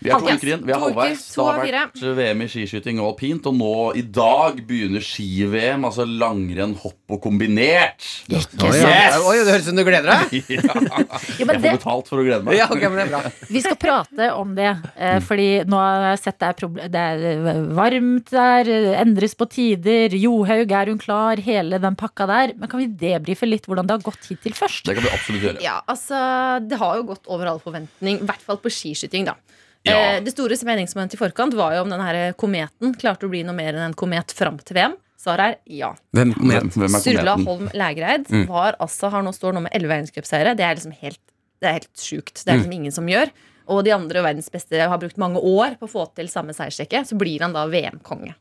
Vi 0.00 0.08
er 0.08 0.16
to 0.16 0.32
uker 0.32 0.50
inn. 0.54 0.62
Vi 0.64 0.72
er 0.72 0.80
halvveis. 0.80 1.24
Det 1.34 1.44
har 1.44 1.58
vært 1.60 2.04
VM 2.16 2.40
i 2.40 2.46
skiskyting 2.48 3.00
og 3.02 3.10
alpint, 3.10 3.44
og 3.50 3.56
nå 3.58 3.72
i 4.00 4.04
dag 4.16 4.62
begynner 4.64 5.04
ski-VM. 5.04 5.84
Altså 5.84 6.06
langrenn, 6.08 6.72
hopp 6.80 7.12
og 7.12 7.20
kombinert. 7.26 8.00
Yes! 8.32 8.48
Oi, 8.64 9.36
det 9.44 9.52
høres 9.52 9.66
ut 9.66 9.68
som 9.68 9.80
du 9.80 9.84
gleder 9.84 10.08
deg. 10.08 10.32
Ja. 10.54 10.72
Jo, 11.38 11.46
men 11.46 11.56
Jeg 11.56 11.60
det, 11.60 11.70
får 11.70 11.78
betalt 11.78 12.08
for 12.10 12.22
å 12.22 12.24
glede 12.24 12.44
meg. 12.46 12.56
Ja, 12.56 12.66
okay, 12.72 12.88
men 12.88 13.02
det 13.02 13.04
er 13.04 13.12
bra. 13.12 13.32
Vi 13.52 13.60
skal 13.64 13.76
prate 13.80 14.30
om 14.36 14.54
det, 14.56 14.70
eh, 14.96 15.18
fordi 15.24 15.64
nå 15.68 15.78
har 15.78 16.04
jeg 16.12 16.20
sett 16.24 16.38
det 16.42 16.48
er, 16.50 16.88
det 16.92 17.00
er 17.00 17.24
eh, 17.30 17.60
varmt 17.76 18.30
der, 18.34 18.68
eh, 18.70 19.00
endres 19.00 19.34
på 19.38 19.48
tider, 19.50 20.14
Johaug, 20.18 20.72
er 20.72 20.86
hun 20.92 20.98
klar, 20.98 21.36
hele 21.44 21.78
den 21.82 21.96
pakka 21.96 22.26
der. 22.30 22.54
Men 22.58 22.68
kan 22.68 22.80
vi 22.82 22.88
debrife 22.88 23.46
litt 23.48 23.66
hvordan 23.66 23.86
det 23.88 23.96
har 23.98 24.04
gått 24.06 24.28
hittil 24.30 24.52
først? 24.56 24.84
Det 24.88 24.94
kan 24.98 25.04
vi 25.06 25.12
absolutt 25.14 25.42
gjøre. 25.48 25.62
Ja, 25.64 25.80
altså, 25.88 26.18
det 26.66 26.78
har 26.80 26.96
jo 27.00 27.06
gått 27.14 27.26
over 27.26 27.46
all 27.54 27.60
forventning, 27.62 28.20
i 28.22 28.26
hvert 28.28 28.42
fall 28.44 28.58
på 28.62 28.72
skiskyting. 28.72 29.24
da 29.30 29.34
Ja. 29.84 30.16
eh, 30.16 30.20
Det 30.20 30.32
store 30.32 30.56
meningsmålet 30.64 31.14
i 31.14 31.16
forkant 31.20 31.54
var 31.54 31.74
jo 31.74 31.82
om 31.82 31.90
denne 31.90 32.04
her 32.04 32.32
kometen 32.32 32.94
klarte 32.96 33.26
å 33.26 33.30
bli 33.30 33.42
noe 33.44 33.54
mer 33.54 33.74
enn 33.74 33.90
en 33.90 33.94
komet 33.94 34.32
fram 34.32 34.58
til 34.58 34.76
VM. 34.76 34.94
Svaret 35.20 35.40
er 35.40 35.58
ja. 35.66 35.94
Hvem 36.12 36.34
Hvem, 36.34 36.70
hvem 36.70 36.94
er 36.94 37.00
kometen? 37.00 37.44
Holm 37.46 37.68
Lægreid 37.72 38.28
Mm. 38.28 38.46
var 38.48 38.76
altså, 38.80 39.10
har 39.10 39.22
nå 39.22 39.32
står 39.32 39.54
nå 39.54 39.62
med 39.62 39.72
elleve 39.72 39.88
verdenscupseiere. 39.96 40.56
Det 40.56 40.64
er 40.64 40.74
liksom 40.76 40.92
helt 41.00 41.18
det 41.64 41.68
er 41.70 41.72
helt 41.78 41.96
sjukt. 41.96 42.44
Det 42.44 42.48
er 42.52 42.58
liksom 42.58 42.72
ingen 42.76 42.92
som 42.92 43.06
gjør. 43.08 43.30
Og 43.72 43.84
de 43.86 43.94
andre 43.94 44.22
verdens 44.24 44.50
beste 44.52 44.76
har 44.76 45.00
brukt 45.00 45.20
mange 45.20 45.40
år 45.40 45.78
på 45.80 45.88
å 45.88 45.92
få 45.94 46.06
til 46.16 46.28
samme 46.32 46.56
seiersrekke. 46.56 47.04
Så 47.08 47.16
blir 47.20 47.44
han 47.44 47.54
da 47.56 47.64
VM-konge. 47.70 48.34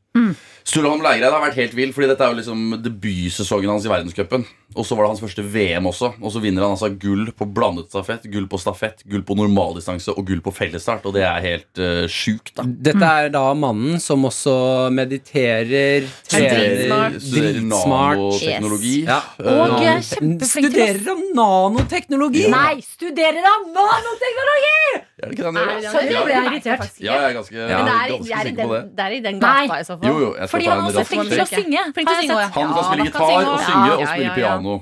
Sturla 0.64 0.90
Holm 0.94 1.02
Lægreid 1.04 1.34
har 1.34 1.42
vært 1.44 1.58
helt 1.60 1.74
vill, 1.76 1.92
Fordi 1.94 2.08
dette 2.12 2.24
er 2.24 2.32
jo 2.32 2.38
liksom 2.40 2.60
debutsesongen 2.84 3.72
hans 3.74 3.86
i 3.88 3.90
verdenscupen. 3.92 4.46
Og 4.76 4.86
så 4.88 4.96
var 4.98 5.06
det 5.06 5.10
hans 5.12 5.22
første 5.22 5.44
VM 5.54 5.86
også. 5.90 6.14
Og 6.24 6.32
så 6.34 6.40
vinner 6.42 6.64
han 6.66 6.72
altså 6.74 6.88
gull 6.98 7.28
på 7.38 7.46
blandet 7.54 7.92
stafett, 7.94 8.24
gull 8.32 8.48
på 8.50 8.58
stafett, 8.62 9.04
gull 9.10 9.22
på 9.28 9.36
normaldistanse 9.38 10.14
og 10.16 10.26
gull 10.26 10.40
på 10.46 10.54
fellesstart. 10.56 11.06
Og 11.06 11.14
det 11.18 11.26
er 11.28 11.44
helt 11.46 11.82
uh, 11.82 12.06
sjukt, 12.10 12.54
da. 12.58 12.66
Dette 12.66 13.10
er 13.10 13.30
da 13.34 13.44
mannen 13.58 14.00
som 14.02 14.24
også 14.30 14.56
mediterer, 14.94 16.08
trener 16.30 16.64
dritsmart. 16.64 17.20
Studerer 17.22 17.60
Yes. 17.60 17.68
nanoteknologi. 17.70 18.96
Ja. 19.06 19.20
Og 19.44 19.76
Eh, 19.84 19.90
er 19.94 20.02
kjempeflink 20.02 20.72
Studerer 20.72 21.04
han 21.10 21.22
nanoteknologi? 21.38 22.48
Nei, 22.54 22.74
studerer 22.82 23.44
han 23.46 23.68
nanoteknologi! 23.76 24.80
Er 25.24 25.30
det 25.30 25.38
ikke 25.38 25.46
den 25.46 25.54
Nei, 25.54 25.64
gjør? 25.64 25.94
det 25.94 25.94
er- 25.94 26.24
ble 26.24 26.34
jeg 26.34 26.44
Nei, 26.44 26.54
irritert. 26.54 26.80
faktisk 26.82 26.98
ikke. 27.00 27.06
Ja, 27.06 27.14
jeg 27.14 27.30
er 27.30 27.34
ganske, 27.38 27.54
Men 27.54 27.68
det 27.68 27.94
er, 27.94 28.10
ganske 28.14 28.24
det, 28.24 28.34
er 28.34 28.44
i 28.44 28.50
sikker 28.50 28.64
på 28.64 28.74
det. 28.74 28.96
det 28.96 29.04
er 29.06 29.12
i 29.14 29.20
den 29.28 29.40
gata, 29.40 29.74
i 29.80 29.84
så 29.84 29.94
fall. 30.00 30.03
Jo, 30.10 30.16
jo, 30.20 30.30
jeg 30.38 30.48
skal 30.48 30.54
Fordi 30.54 30.66
ta 30.66 30.72
han 30.72 30.80
en 30.80 30.84
er 30.84 30.90
også 30.90 31.00
rask 31.00 31.12
flink 31.14 31.30
til 31.30 31.44
å 31.44 31.48
synge. 31.50 31.84
Flink 31.98 32.10
til 32.10 32.16
å 32.16 32.24
synge 32.24 32.40
Han 32.40 32.74
kan 32.74 32.84
spille 32.84 32.88
han 32.88 32.98
kan 32.98 33.06
gitar 33.08 33.30
synge 33.30 33.54
og 33.54 33.62
synge 33.68 33.92
og 33.94 34.04
ja, 34.04 34.08
spille 34.10 34.26
ja, 34.26 34.32
ja. 34.32 34.36
piano. 34.40 34.76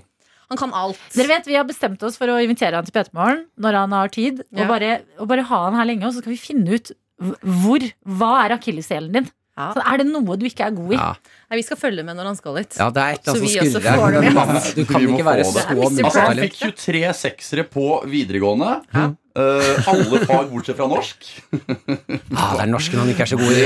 Han 0.52 0.60
kan 0.60 0.74
alt. 0.76 1.04
Dere 1.16 1.28
vet, 1.32 1.46
Vi 1.48 1.56
har 1.56 1.64
bestemt 1.68 2.02
oss 2.04 2.18
for 2.20 2.28
å 2.28 2.40
invitere 2.44 2.76
han 2.76 2.88
til 2.88 2.96
P3morgen 2.98 3.46
når 3.64 3.78
han 3.80 3.92
har 3.96 4.08
tid. 4.12 4.42
Og, 4.52 4.60
Ja. 4.60 4.68
bare, 4.68 4.90
og 5.18 5.28
bare 5.32 5.46
ha 5.48 5.60
han 5.70 5.78
her 5.80 5.86
lenge, 5.88 6.04
og 6.08 6.14
så 6.14 6.20
skal 6.24 6.34
vi 6.34 6.42
finne 6.42 6.76
ut 6.76 6.92
hvor, 7.22 7.80
hva 8.04 8.32
er 8.46 8.58
akilleshælen 8.58 9.14
din. 9.14 9.30
Ja. 9.60 9.68
Så 9.76 9.82
er 9.84 10.00
det 10.00 10.06
noe 10.08 10.36
du 10.40 10.46
ikke 10.48 10.64
er 10.64 10.76
god 10.76 10.94
i? 10.94 10.98
Ja. 10.98 11.10
Nei, 11.52 11.58
vi 11.60 11.64
skal 11.68 11.78
følge 11.80 12.06
med 12.08 12.16
når 12.16 12.30
han 12.30 12.38
skal 12.40 12.60
hit. 12.62 12.78
Ja, 12.80 12.88
det 12.96 13.02
er 13.04 13.18
et 13.18 13.26
eller 13.28 13.34
Så 13.34 13.42
annet 13.42 13.44
vi 13.44 13.50
som 13.52 13.66
også 13.66 13.82
skurrer 13.82 13.98
får 14.00 14.14
det 14.16 14.22
Du 14.22 14.38
kan, 14.38 14.52
du 14.78 14.86
kan 14.88 15.08
ikke 15.10 15.26
være 15.28 15.48
så 15.50 15.64
Altså, 15.82 16.22
han 16.24 16.40
fikk 16.46 16.56
23 16.62 17.02
seksere 17.20 17.66
på 17.68 17.88
videregående. 18.08 18.70
Uh, 19.32 19.88
alle 19.88 20.22
fag 20.28 20.48
bortsett 20.52 20.76
fra 20.76 20.88
norsk. 20.92 21.28
Ah, 21.56 22.56
det 22.56 22.64
er 22.66 22.72
norsken 22.72 23.00
han 23.00 23.12
ikke 23.14 23.24
er 23.24 23.32
så 23.32 23.40
god 23.40 23.52
i. 23.56 23.66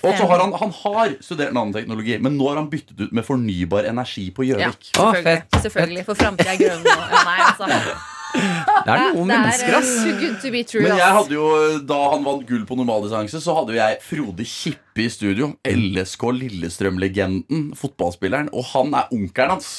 Og 0.00 0.16
så 0.16 0.28
har 0.28 0.44
han, 0.44 0.52
han 0.64 0.72
har 0.82 1.14
studert 1.24 1.56
nanoteknologi, 1.56 2.18
men 2.20 2.36
nå 2.36 2.48
har 2.50 2.60
han 2.60 2.70
byttet 2.72 3.04
ut 3.04 3.12
med 3.16 3.24
fornybar 3.24 3.88
energi 3.88 4.26
på 4.36 4.48
Gjøvik. 4.48 4.92
Ja, 4.96 5.10
selvfølgelig. 5.12 5.60
selvfølgelig. 5.64 6.06
For 6.08 6.24
framtida 6.24 6.56
er 6.56 6.60
grønn. 6.60 6.88
nå. 6.88 6.96
Ja, 7.04 7.22
nei, 7.28 7.38
altså. 7.50 8.00
Det 8.34 8.92
er 8.94 9.12
noen 9.14 9.30
er 9.30 9.42
mennesker, 9.44 9.68
eh, 9.68 9.78
ass. 9.78 9.90
too 10.04 10.14
good 10.20 10.36
to 10.42 10.50
be 10.54 10.62
true. 10.64 10.82
Men 10.86 10.96
jeg 10.98 11.14
hadde 11.18 11.34
jo, 11.36 11.46
da 11.86 11.98
han 12.14 12.24
vant 12.24 12.46
gull 12.48 12.64
på 12.68 12.76
normaldistanse, 12.78 13.40
så 13.44 13.54
hadde 13.58 13.74
jo 13.74 13.80
jeg 13.80 14.00
Frode 14.06 14.46
Kippe 14.48 15.04
i 15.04 15.08
studio. 15.12 15.50
LSK 15.66 16.22
Lillestrøm-legenden, 16.40 17.70
fotballspilleren. 17.78 18.50
Og 18.56 18.64
han 18.74 18.94
er 18.94 19.08
onkelen 19.14 19.56
hans. 19.56 19.72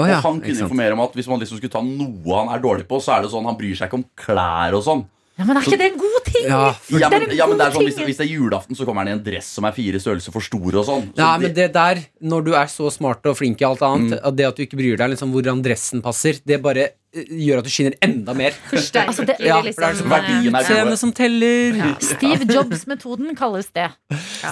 Ja, 0.00 0.16
og 0.16 0.24
han 0.24 0.38
kunne 0.40 0.56
informere 0.64 0.94
om 0.96 1.00
at 1.04 1.12
hvis 1.18 1.26
man 1.28 1.40
liksom 1.42 1.58
skulle 1.60 1.72
ta 1.74 1.82
noe 1.84 2.36
han 2.38 2.48
er 2.54 2.62
dårlig 2.62 2.86
på, 2.88 3.00
så 3.04 3.18
er 3.18 3.26
det 3.26 3.32
sånn 3.34 3.44
han 3.44 3.58
bryr 3.58 3.74
seg 3.76 3.90
ikke 3.90 3.98
om 4.00 4.06
klær 4.16 4.76
og 4.78 4.84
sånn. 4.86 5.02
Ja, 5.40 5.44
men 5.48 5.56
er 5.56 5.64
ikke 5.64 5.76
det 5.80 5.86
en 5.92 5.98
god 6.00 6.24
ting? 6.26 6.46
Ja, 6.48 6.62
Ja, 7.00 7.08
men, 7.08 7.20
Det 7.24 7.28
er 7.32 7.36
ja, 7.36 7.46
men 7.48 7.56
det 7.60 7.66
er 7.66 7.72
sånn, 7.72 7.84
hvis, 7.86 7.98
hvis 8.04 8.18
det 8.20 8.24
er 8.26 8.32
julaften, 8.32 8.76
så 8.76 8.84
kommer 8.84 9.04
han 9.04 9.08
i 9.08 9.14
en 9.16 9.22
dress 9.24 9.46
som 9.56 9.64
er 9.64 9.72
fire 9.72 10.00
størrelser 10.00 10.32
for 10.34 10.40
stor. 10.44 10.74
og 10.76 10.84
sånn 10.88 11.06
så 11.14 11.16
Ja, 11.16 11.36
det- 11.38 11.42
men 11.42 11.54
det 11.54 11.72
der, 11.72 12.00
når 12.22 12.44
du 12.44 12.54
er 12.54 12.66
så 12.68 12.90
smart 12.92 13.24
og 13.24 13.36
flink 13.38 13.60
i 13.60 13.64
alt 13.64 13.80
annet, 13.80 14.20
Mm. 14.20 14.26
at 14.26 14.36
det 14.36 14.46
at 14.46 14.56
du 14.56 14.62
ikke 14.66 14.76
bryr 14.76 14.96
deg 14.98 15.10
liksom 15.16 15.32
hvordan 15.32 15.62
dressen 15.62 16.02
passer, 16.02 16.40
det 16.44 16.60
bare 16.62 16.90
gjør 17.14 17.58
at 17.58 17.66
du 17.66 17.70
skinner 17.72 17.96
enda 18.06 18.34
mer. 18.38 18.54
Forsterker 18.70 19.08
Altså, 19.10 19.26
det- 19.26 19.36
Ja, 19.40 19.60
liksom, 19.62 19.84
er 19.84 19.92
liksom 19.94 20.10
Verdien 20.10 20.54
er 20.54 20.96
som 20.96 21.12
teller. 21.12 21.96
Steve 22.00 22.46
Jobs-metoden 22.46 23.36
kalles 23.36 23.70
det. 23.74 23.88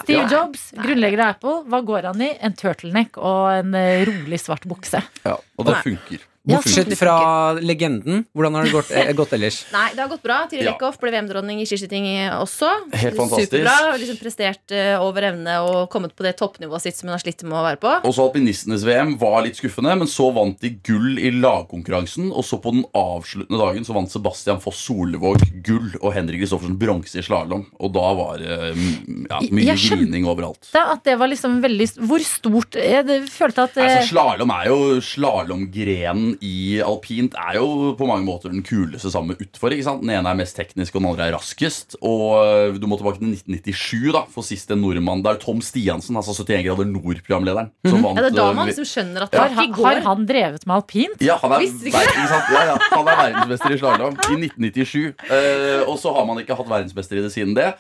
Steve 0.03 0.29
Jobs, 0.31 0.73
grunnlegger 0.75 1.21
av 1.21 1.29
Apple, 1.37 1.63
hva 1.71 1.85
går 1.87 2.03
han 2.13 2.21
i? 2.21 2.33
En 2.41 2.53
turtleneck 2.53 3.17
og 3.19 3.53
en 3.61 3.75
eh, 3.75 4.05
rolig 4.09 4.41
svart 4.41 4.67
bukse. 4.67 5.03
Ja, 5.25 5.37
og 5.59 5.67
det 5.67 5.77
funker. 5.85 6.19
Bortsett 6.49 6.95
fra 6.99 7.53
legenden. 7.61 8.25
Hvordan 8.35 8.59
har 8.59 8.67
det 8.69 8.73
gått, 8.73 8.91
eh, 8.91 9.13
gått 9.17 9.35
ellers? 9.37 9.61
Nei, 9.77 9.91
det 9.95 10.03
har 10.03 10.11
gått 10.11 10.25
bra. 10.25 10.41
Tiril 10.51 10.69
Ja. 10.69 10.75
Eckhoff 10.75 10.99
ble 11.01 11.13
VM-dronning 11.15 11.63
i 11.63 11.67
skiskyting 11.69 12.09
også. 12.39 12.71
Helt 12.93 13.19
fantastisk. 13.19 13.53
Superbra. 13.53 13.97
Liksom 14.01 14.21
prestert 14.21 14.75
uh, 14.75 15.05
over 15.05 15.29
evne 15.31 15.59
og 15.67 15.89
kommet 15.93 16.15
på 16.17 16.27
det 16.27 16.35
toppnivået 16.41 16.87
sitt 16.87 16.99
som 16.99 17.09
hun 17.09 17.17
har 17.17 17.23
slitt 17.23 17.45
med 17.47 17.59
å 17.59 17.65
være 17.67 17.81
på. 17.83 17.95
Og 18.09 18.15
så 18.17 18.27
Alpinistenes 18.29 18.85
VM 18.87 19.15
var 19.21 19.43
litt 19.47 19.59
skuffende, 19.61 19.95
men 20.01 20.11
så 20.11 20.31
vant 20.35 20.59
de 20.63 20.73
gull 20.85 21.21
i 21.21 21.33
lagkonkurransen. 21.37 22.31
Og 22.33 22.47
så 22.47 22.61
på 22.63 22.75
den 22.77 22.85
avsluttende 22.97 23.61
dagen 23.61 23.87
så 23.87 23.97
vant 23.97 24.13
Sebastian 24.13 24.63
Foss 24.63 24.81
Solvåg 24.89 25.43
gull 25.67 25.91
og 26.01 26.13
Henrik 26.17 26.43
Kristoffersen 26.43 26.79
bronse 26.81 27.21
i 27.21 27.25
slalåm. 27.25 27.67
Og 27.83 27.93
da 27.97 28.07
var 28.19 28.43
det 28.43 28.59
uh, 28.73 28.85
ja, 29.29 29.43
mye 29.53 29.69
Jeg 29.73 29.85
grining 29.99 30.29
overalt. 30.29 30.71
At 30.79 31.05
det 31.07 31.19
var 31.21 31.31
liksom 31.31 31.59
veldig 31.63 31.87
Hvor 32.09 32.23
stort 32.25 32.77
Jeg 32.79 33.05
følte 33.33 33.67
at 33.67 33.77
uh, 33.77 33.85
Altså, 33.85 34.13
Slalåm 34.13 34.53
er 34.55 34.69
jo 34.71 34.79
Slalåmgrenen 35.05 36.38
i 36.45 36.79
alpint 36.85 37.35
er 37.39 37.57
jo 37.59 37.93
på 37.99 38.07
mange 38.09 38.25
måter 38.27 38.53
den 38.53 38.63
kuleste 38.67 39.11
sammen 39.13 39.33
med 39.35 39.43
utfor. 39.45 39.73
ikke 39.75 39.85
sant? 39.87 40.03
Den 40.05 40.13
ene 40.15 40.31
er 40.31 40.39
mest 40.39 40.57
teknisk, 40.59 40.95
og 40.95 41.03
den 41.03 41.09
andre 41.11 41.27
er 41.29 41.35
raskest. 41.37 41.97
Og 42.03 42.23
øh, 42.45 42.79
du 42.81 42.87
må 42.91 42.99
tilbake 43.01 43.19
til 43.21 43.33
1997 43.35 44.13
da, 44.15 44.23
for 44.33 44.47
sist 44.47 44.71
en 44.75 44.81
nordmann. 44.85 45.23
Det 45.25 45.33
er 45.35 45.41
Tom 45.43 45.61
Stiansen, 45.65 46.17
altså 46.21 46.35
71 46.37 46.65
grader 46.69 46.89
nord-programlederen. 46.93 47.71
som 47.89 48.03
vant, 48.07 48.19
Ja, 48.19 48.25
det 48.29 48.33
er 48.33 48.39
da 48.41 48.49
man 48.57 48.71
liksom 48.71 48.89
skjønner 48.89 49.27
at 49.27 49.33
det 49.35 49.41
har, 49.41 49.75
har 49.83 50.03
han 50.09 50.27
drevet 50.29 50.67
med 50.67 50.77
alpint? 50.79 51.21
Ja, 51.25 51.37
han 51.43 51.53
er, 51.59 51.65
Visste 51.67 51.85
du 51.85 51.91
ikke 51.93 51.99
ver- 52.05 52.15
ikke 52.15 52.33
sant? 52.33 52.51
Ja, 52.55 52.65
ja, 52.73 52.79
han 52.95 53.13
er 53.13 53.23
verdensmester 53.25 53.75
i 53.75 53.79
slalåm 53.83 54.19
i 54.19 54.41
1997. 54.49 55.15
Uh, 55.29 55.85
og 55.91 55.97
så 56.03 56.13
har 56.17 56.27
man 56.29 56.43
ikke 56.43 56.57
hatt 56.59 56.69
verdensmester 56.71 57.19
i 57.19 57.25
det 57.27 57.33
siden 57.35 57.55
det. 57.59 57.73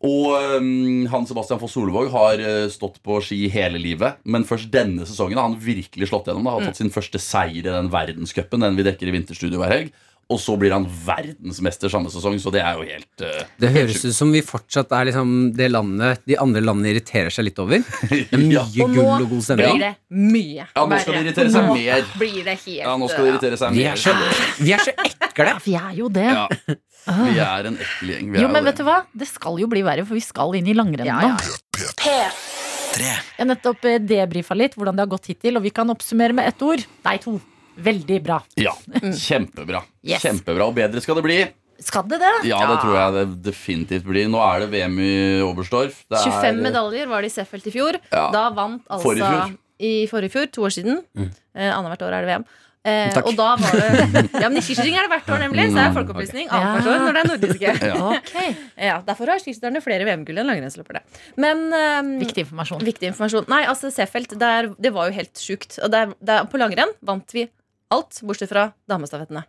Og 0.00 0.56
um, 0.56 1.06
han 1.12 1.26
Sebastian 1.28 1.60
Foss 1.60 1.74
Solvåg 1.76 2.08
har 2.14 2.40
uh, 2.40 2.68
stått 2.72 3.02
på 3.04 3.18
ski 3.24 3.42
hele 3.52 3.80
livet. 3.80 4.20
Men 4.24 4.46
først 4.48 4.70
denne 4.72 5.04
sesongen 5.08 5.36
har 5.36 5.50
han 5.50 5.58
virkelig 5.60 6.08
slått 6.08 6.30
gjennom. 6.30 6.46
Da. 6.48 6.54
Har 6.56 6.70
tatt 6.70 6.80
sin 6.80 6.92
første 6.94 7.20
seier 7.20 7.60
i 7.60 7.66
den 7.66 7.90
verdenscupen, 7.92 8.64
den 8.64 8.78
vi 8.78 8.86
dekker 8.86 9.10
i 9.10 9.14
Vinterstudio 9.18 9.60
hver 9.60 9.74
helg. 9.76 9.92
Og 10.30 10.38
så 10.38 10.54
blir 10.60 10.70
han 10.70 10.84
verdensmester 10.86 11.90
samme 11.90 12.10
sesong, 12.12 12.36
så 12.38 12.52
det 12.54 12.60
er 12.62 12.76
jo 12.78 12.84
helt 12.86 13.24
uh, 13.26 13.40
Det 13.58 13.70
høres 13.74 14.04
ut 14.04 14.14
som 14.14 14.30
vi 14.30 14.42
fortsatt 14.46 14.92
er 14.94 15.08
liksom 15.10 15.32
det 15.58 15.66
landet 15.72 16.20
de 16.30 16.36
andre 16.38 16.62
landene 16.62 16.92
irriterer 16.92 17.34
seg 17.34 17.48
litt 17.48 17.58
over. 17.62 17.82
Det 18.10 18.20
er 18.30 18.38
mye 18.44 18.54
Ja. 18.60 18.64
Gull 18.70 18.98
og 19.00 19.24
god 19.24 19.32
blir 19.32 19.42
stemning. 19.48 19.80
det 19.82 19.92
mye 20.10 20.68
Ja, 20.76 20.84
nå 20.86 21.00
skal 21.02 21.16
de 21.18 21.22
irritere 21.24 21.50
seg 21.54 21.66
mer. 21.72 22.06
Blir 22.20 22.38
det 22.46 22.56
helt 22.62 22.84
Ja, 22.84 22.94
nå 23.00 23.08
skal 23.10 23.26
de 23.26 23.32
irritere 23.34 23.58
seg 23.60 23.74
Vi 23.74 23.82
mer. 23.82 23.92
er 23.92 24.04
så, 24.04 24.14
vi 24.62 24.72
er 24.76 24.84
så 24.86 24.94
ekle. 25.08 25.50
Vi 25.66 25.74
er 25.80 25.90
jo 25.98 26.08
det. 26.20 26.28
Ja. 26.30 26.46
Vi 27.10 27.38
er 27.40 27.66
en 27.70 27.78
ekkel 27.80 28.10
gjeng. 28.12 28.26
Vi 28.34 28.42
Jo, 28.44 28.48
men 28.52 28.66
vet 28.68 28.76
du 28.76 28.84
hva? 28.86 28.98
Det 29.16 29.26
skal 29.26 29.56
jo 29.62 29.66
bli 29.72 29.80
verre, 29.82 30.04
for 30.06 30.14
vi 30.18 30.20
skal 30.22 30.52
inn 30.58 30.68
i 30.68 30.74
langrenn 30.76 31.08
nå. 31.08 31.30
ja, 31.32 31.86
Tre. 32.00 33.06
Jeg 33.08 33.38
har 33.38 33.48
nettopp 33.48 33.84
eh, 33.88 33.96
debrifa 34.02 34.54
litt 34.58 34.74
hvordan 34.76 34.98
det 34.98 35.04
har 35.06 35.10
gått 35.12 35.30
hittil, 35.30 35.56
og 35.58 35.64
vi 35.64 35.72
kan 35.74 35.88
oppsummere 35.92 36.36
med 36.36 36.50
ett 36.50 36.62
ord. 36.66 36.82
Nei, 37.06 37.16
to. 37.22 37.38
Veldig 37.82 38.18
bra. 38.26 38.38
Ja, 38.60 38.74
kjempebra. 39.16 39.82
Yes. 40.04 40.22
Kjempebra, 40.24 40.66
Og 40.68 40.74
bedre 40.76 41.00
skal 41.04 41.18
det 41.20 41.24
bli. 41.26 41.40
Skal 41.80 42.04
det 42.10 42.18
det? 42.20 42.32
Ja, 42.50 42.58
det 42.68 42.76
tror 42.82 42.96
jeg 42.98 43.12
det 43.16 43.26
definitivt 43.46 44.04
blir. 44.04 44.26
Nå 44.28 44.40
er 44.44 44.66
det 44.66 44.70
VM 44.74 44.98
i 45.00 45.12
Oberstdorf. 45.46 46.02
25 46.12 46.18
er- 46.18 46.40
25 46.52 46.62
medaljer 46.68 47.08
var 47.08 47.22
det 47.24 47.30
i 47.32 47.34
Seffelt 47.38 47.66
i 47.66 47.72
fjor. 47.72 47.96
Ja. 48.12 48.26
Da 48.34 48.50
vant 48.52 48.82
altså 48.86 49.04
Forrige 49.06 49.30
fjor. 49.32 49.54
I 49.80 49.92
forrige 50.10 50.34
fjor, 50.34 50.50
to 50.52 50.66
år 50.68 50.74
siden. 50.76 50.98
Eh, 51.16 51.70
Annethvert 51.72 52.02
år 52.04 52.12
er 52.18 52.26
det 52.26 52.28
VM. 52.34 52.44
Eh, 52.84 53.10
Takk. 53.12 53.26
og 53.28 53.34
da 53.36 53.56
var 53.60 53.72
det 53.76 54.40
Ja, 54.40 54.48
men 54.48 54.56
i 54.56 54.62
skiskyting 54.64 54.94
er 54.96 55.04
det 55.04 55.10
hvert 55.12 55.26
år, 55.32 55.40
nemlig. 55.40 55.66
Så 55.68 55.76
det 55.76 55.84
er 55.86 55.94
folkeopplysning 55.96 56.48
annethvert 56.48 56.84
Ja. 56.84 56.92
år 56.92 57.00
når 57.06 57.12
det 57.16 57.20
er 57.20 57.28
nordiske. 57.32 57.72
Ja. 57.90 58.08
Ok. 58.12 58.56
Ja, 58.76 59.00
derfor 59.08 59.26
har 59.32 59.38
skiskytterne 59.40 59.82
flere 59.84 60.04
VM-gull 60.08 60.36
enn 60.40 60.48
langrennsløpere. 60.52 61.00
Men 61.36 61.64
eh, 61.76 62.12
Viktig 62.24 62.44
informasjon. 62.44 62.84
Viktig 62.84 63.08
informasjon. 63.12 63.48
Nei, 63.52 63.62
altså 63.68 63.88
Seefeld, 63.92 64.36
det 64.36 64.92
var 64.92 65.08
jo 65.08 65.16
helt 65.16 65.32
sjukt. 65.40 65.78
Og 65.84 65.90
der, 65.92 66.12
der, 66.20 66.44
på 66.44 66.60
langrenn 66.60 66.92
vant 67.04 67.32
vi 67.36 67.48
alt, 67.94 68.20
bortsett 68.26 68.52
fra 68.52 68.70
damestafettene. 68.90 69.44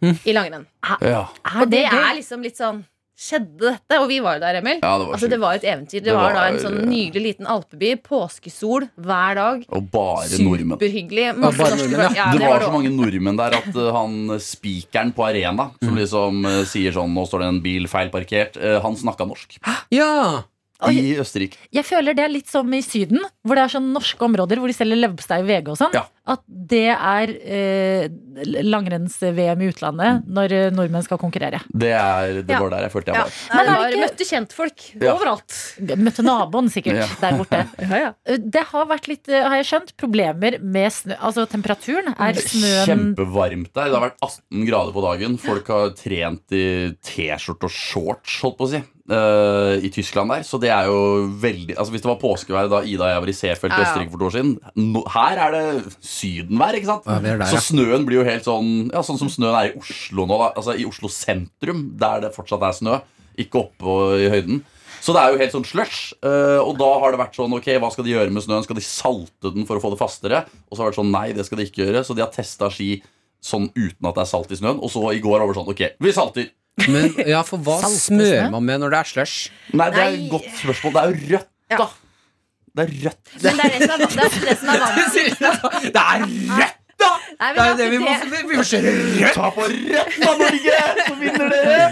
I 0.00 0.32
langrenn. 0.32 0.64
Ja. 1.04 1.26
Er 1.44 1.60
Og 1.62 1.70
det 1.70 1.84
er 1.84 2.14
liksom 2.16 2.42
litt 2.46 2.58
sånn 2.58 2.84
Skjedde 3.20 3.74
dette? 3.74 3.96
Og 4.00 4.06
vi 4.08 4.16
var 4.24 4.38
jo 4.38 4.40
der, 4.40 4.56
Emil. 4.62 4.78
Ja, 4.80 4.94
det 4.96 5.04
var 5.04 5.16
altså, 5.18 5.28
det 5.28 5.38
var 5.42 5.58
et 5.58 5.64
eventyr. 5.68 5.98
Det, 6.00 6.06
Det 6.06 6.14
var, 6.16 6.32
da 6.32 6.44
en 6.48 6.60
sånn 6.62 6.78
eh, 6.80 6.86
nydelig 6.88 7.24
liten 7.26 7.48
alpeby. 7.52 7.90
Påskesol 8.00 8.86
hver 8.96 9.36
dag. 9.36 9.66
Og 9.76 9.90
bare 9.92 10.38
nordmenn. 10.40 10.78
Superhyggelig. 10.78 11.26
Ja, 11.26 11.34
bare 11.36 11.52
norske 11.74 11.90
nordmenn. 11.90 12.16
Ja, 12.16 12.28
det 12.32 12.48
var 12.48 12.64
så 12.64 12.70
mange 12.72 12.92
nordmenn 12.94 13.40
der 13.42 13.58
at 13.58 13.68
uh, 13.76 13.90
han 13.98 14.14
uh, 14.32 14.38
spikeren 14.40 15.12
på 15.12 15.26
arena, 15.26 15.68
som 15.84 16.00
liksom 16.00 16.48
uh, 16.48 16.62
sier 16.70 16.96
sånn 16.96 17.12
Nå 17.12 17.26
står 17.28 17.44
det 17.44 17.50
en 17.52 17.60
bil 17.66 17.90
feil 17.92 18.08
parkert. 18.14 18.56
uh, 18.56 18.78
han 18.80 18.96
snakka 18.96 19.28
norsk. 19.28 19.60
Ja! 19.92 20.46
I 20.88 21.16
Østerrike. 21.20 21.58
Jeg 21.76 21.84
føler 21.84 22.14
det 22.16 22.24
er 22.24 22.32
litt 22.32 22.48
som 22.48 22.70
i 22.72 22.80
Syden, 22.80 23.20
hvor 23.44 23.54
det 23.58 23.64
er 23.66 23.74
sånn 23.76 23.92
norske 23.92 24.24
områder 24.24 24.56
hvor 24.62 24.70
de 24.70 24.76
selger 24.76 24.96
leverpostei 24.96 25.40
og 25.42 25.46
VG 25.50 25.68
og 25.68 25.76
sånn. 25.80 25.92
Ja. 25.94 26.06
At 26.30 26.40
det 26.46 26.86
er 26.94 27.30
eh, 27.42 28.08
langrenns-VM 28.70 29.62
i 29.64 29.68
utlandet 29.72 30.26
når 30.30 30.54
eh, 30.56 30.68
nordmenn 30.74 31.04
skal 31.04 31.18
konkurrere. 31.20 31.60
Det, 31.72 31.90
er, 31.96 32.40
det 32.46 32.54
Ja. 32.54 32.60
var 32.62 32.70
der 32.74 32.84
jeg 32.86 32.92
følte 32.94 33.12
jeg 33.12 33.18
var. 33.20 33.32
Ja. 33.34 33.56
Men 33.56 33.66
har 33.66 33.74
er 33.74 33.90
det 33.90 33.96
ikke- 33.96 34.04
møtte 34.06 34.28
kjentfolk 34.30 34.78
Ja. 35.00 35.14
overalt. 35.16 35.56
Møtte 36.06 36.22
naboen 36.24 36.70
sikkert 36.70 37.00
Ja. 37.00 37.08
der 37.20 37.38
borte. 37.38 37.60
Ja, 37.90 37.96
ja. 37.96 38.12
Eh, 38.26 38.36
Det 38.38 38.64
har 38.70 38.86
vært 38.86 39.08
litt, 39.08 39.28
eh, 39.28 39.42
har 39.48 39.56
jeg 39.56 39.66
skjønt, 39.66 39.96
problemer 39.96 40.60
med 40.62 40.92
snø. 40.92 41.16
Altså 41.20 41.46
temperaturen. 41.48 42.14
Er 42.18 42.32
snøen 42.34 42.86
Kjempevarmt 43.16 43.72
der. 43.74 43.90
Det 43.90 43.98
har 43.98 44.10
vært 44.10 44.18
18 44.22 44.66
grader 44.66 44.92
på 44.92 45.02
dagen. 45.02 45.36
Folk 45.38 45.66
har 45.68 45.90
trent 45.90 46.52
i 46.52 46.94
T-skjorte 47.02 47.64
og 47.64 47.70
shorts, 47.70 48.40
holdt 48.42 48.56
på 48.58 48.66
å 48.66 48.70
si. 48.70 48.82
Eh, 49.10 49.84
I 49.86 49.90
Tyskland 49.92 50.30
der. 50.32 50.44
Så 50.46 50.60
det 50.62 50.70
er 50.72 50.86
jo 50.90 51.26
veldig 51.42 51.76
Altså 51.76 51.92
Hvis 51.94 52.04
det 52.04 52.10
var 52.10 52.18
påskevær 52.22 52.70
da 52.72 52.80
Ida 52.86 53.06
og 53.08 53.12
jeg 53.12 53.22
var 53.24 53.32
i 53.32 53.36
Seefeld 53.40 53.74
i. 53.74 53.80
Østerrike 53.84 54.12
for 54.14 54.22
to 54.22 54.28
år 54.30 54.34
siden 54.38 54.52
no, 54.94 55.02
Her 55.10 55.42
er 55.46 55.56
det 55.56 55.94
sydenvær, 56.06 56.78
ikke 56.78 56.90
sant? 56.92 57.06
Ja, 57.10 57.18
er 57.20 57.40
der, 57.42 57.46
så 57.50 57.58
ja. 57.58 57.64
snøen 57.68 58.06
blir 58.08 58.20
jo 58.22 58.26
helt 58.28 58.46
sånn 58.46 58.72
Ja, 58.94 59.02
sånn 59.06 59.20
som 59.20 59.30
snøen 59.32 59.56
er 59.58 59.70
i 59.70 59.78
Oslo 59.80 60.26
nå. 60.30 60.38
Da. 60.44 60.52
Altså 60.56 60.76
I 60.78 60.86
Oslo 60.88 61.10
sentrum, 61.12 61.88
der 62.00 62.26
det 62.26 62.34
fortsatt 62.36 62.62
er 62.70 62.76
snø. 62.76 63.00
Ikke 63.40 63.64
oppe 63.66 63.96
i 64.20 64.28
høyden. 64.32 64.64
Så 65.00 65.14
det 65.16 65.20
er 65.22 65.32
jo 65.32 65.38
helt 65.40 65.54
sånn 65.54 65.64
slush. 65.64 66.00
eh, 66.20 66.58
og 66.60 66.74
da 66.76 66.88
har 67.00 67.14
det 67.14 67.20
vært 67.22 67.38
sånn 67.38 67.54
Ok, 67.56 67.70
hva 67.80 67.88
skal 67.92 68.04
de 68.04 68.12
gjøre 68.12 68.32
med 68.34 68.44
snøen? 68.44 68.66
Skal 68.66 68.76
de 68.76 68.84
salte 68.84 69.52
den 69.54 69.64
for 69.68 69.78
å 69.78 69.82
få 69.82 69.94
det 69.94 70.00
fastere? 70.02 70.42
Og 70.68 70.76
så 70.76 70.82
har 70.82 70.90
det 70.90 70.92
vært 70.92 71.00
sånn 71.00 71.14
Nei, 71.14 71.28
det 71.32 71.46
skal 71.48 71.58
de 71.62 71.64
ikke 71.70 71.86
gjøre. 71.86 72.02
Så 72.04 72.16
de 72.18 72.20
har 72.24 72.34
testa 72.34 72.68
ski 72.74 72.90
sånn 73.40 73.70
uten 73.72 74.04
at 74.10 74.18
det 74.18 74.26
er 74.26 74.28
salt 74.28 74.52
i 74.52 74.58
snøen. 74.60 74.82
Og 74.84 74.92
så 74.92 75.00
i 75.16 75.22
går 75.24 75.40
var 75.40 75.48
det 75.48 75.56
sånn 75.56 75.70
Ok, 75.72 75.80
vi 76.04 76.12
salter. 76.12 76.50
Men 76.88 77.14
ja, 77.28 77.42
for 77.46 77.58
hva 77.58 77.78
smører 77.92 78.50
man 78.50 78.64
med 78.64 78.80
når 78.80 78.90
det 78.94 78.98
er 79.02 79.04
slush? 79.12 79.50
Nei, 79.72 79.90
det 79.90 79.98
er 79.98 80.10
Nei. 80.10 80.24
et 80.24 80.30
godt 80.30 80.50
spørsmål. 80.62 80.92
Det 80.92 81.00
er 81.02 81.08
jo 81.10 81.36
rødt, 81.36 81.48
Ja. 81.70 81.76
da. 81.76 81.88
Det 82.70 82.82
er 82.86 82.92
rødt. 83.04 83.32
Men 83.42 83.56
det 83.56 83.64
er 83.64 83.78
det 83.78 83.88
som 83.88 84.00
er, 84.00 84.06
det 84.06 84.10
er 84.10 84.44
det 84.46 84.58
som 84.58 84.68
er. 84.70 84.78
Det 85.90 86.04
er 86.04 86.22
rødt, 86.60 86.76
da! 87.00 87.10
Nei, 87.40 87.48
men 87.56 87.56
Det 87.56 87.62
er 87.64 87.64
jo 87.64 87.64
altså, 87.64 87.76
det 87.80 87.86
vi 87.90 87.98
må 87.98 88.10
se 88.20 88.26
Vi 88.28 88.56
må 88.58 88.64
kjøre 88.68 88.90
rødt! 88.92 89.34
Ta 89.34 89.46
på 89.56 89.62
rødt, 89.64 90.16
da, 90.20 90.32
Norge! 90.36 90.74
Så 91.06 91.14
vinner 91.16 91.48
dere! 91.54 91.86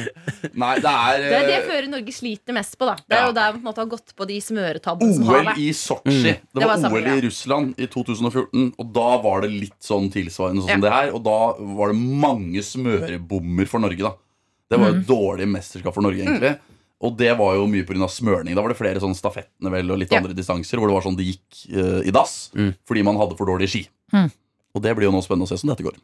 Nei, 0.53 0.75
det 0.85 0.91
er, 0.93 1.23
Det 1.23 1.39
er 1.39 1.47
det 1.49 1.79
eh, 1.79 1.87
Norge 1.89 2.13
sliter 2.13 2.53
mest 2.55 2.77
på. 2.79 2.85
da 2.91 2.95
Det 3.01 3.17
er 3.17 3.23
Ja. 3.23 3.27
jo 3.31 3.33
der 3.39 3.49
man 3.49 3.57
på 3.57 3.63
en 3.63 3.69
måte 3.71 3.81
har 3.81 3.89
gått 3.95 4.13
på 4.19 4.27
de 4.29 4.37
smøretabbene 4.45 5.15
som 5.17 5.25
har 5.31 5.39
OL 5.41 5.49
vært. 5.49 5.59
i 5.65 5.71
Sotsji. 5.73 6.23
Det 6.23 6.35
Det 6.53 6.61
var 6.63 6.69
var 6.75 6.83
samme 6.85 6.93
OL 6.95 7.01
i 7.01 7.09
greia. 7.09 7.25
Russland 7.25 7.75
i 7.81 7.87
2014. 7.97 8.69
Og 8.79 8.93
da 9.01 9.09
var 9.25 9.41
det 9.47 9.51
litt 9.57 9.81
sånn 9.83 10.11
tilsvarende 10.13 10.63
sånn 10.63 10.71
som 10.77 10.81
det 10.85 10.93
her. 10.93 11.11
Og 11.17 11.25
da 11.25 11.39
var 11.81 11.89
det 11.95 11.97
mange 11.97 12.63
smørebommer 12.63 13.67
for 13.73 13.79
Norge, 13.81 14.05
da. 14.05 14.13
Det 14.71 14.79
var 14.79 14.91
jo 14.93 14.99
et 15.01 15.07
dårlig 15.09 15.47
mesterskap 15.49 15.95
for 15.95 16.03
Norge, 16.05 16.21
egentlig. 16.25 16.59
Og 17.01 17.15
det 17.17 17.31
var 17.39 17.55
jo 17.55 17.67
mye 17.71 17.87
pga. 17.87 18.09
smørning. 18.11 18.55
Da 18.55 18.61
var 18.61 18.69
det 18.69 18.77
flere 18.79 19.01
sånn 19.01 19.15
stafettene 19.15 19.71
vel, 19.71 19.91
og 19.93 19.99
litt 19.99 20.11
Ja. 20.13 20.19
andre 20.19 20.35
distanser 20.35 20.79
hvor 20.79 20.89
det 20.89 20.95
var 20.99 21.03
sånn 21.07 21.17
det 21.17 21.27
gikk 21.27 21.77
uh, 21.77 22.03
i 22.07 22.11
dass 22.11 22.51
Mm. 22.55 22.75
fordi 22.87 23.05
man 23.05 23.17
hadde 23.17 23.37
for 23.39 23.47
dårlige 23.47 23.69
ski. 23.71 23.89
Mm. 24.13 24.31
Og 24.75 24.83
det 24.83 24.95
blir 24.97 25.05
jo 25.09 25.13
nå 25.13 25.23
spennende 25.25 25.47
å 25.47 25.49
se 25.49 25.57
som 25.59 25.71
dette 25.71 25.83
går. 25.83 25.95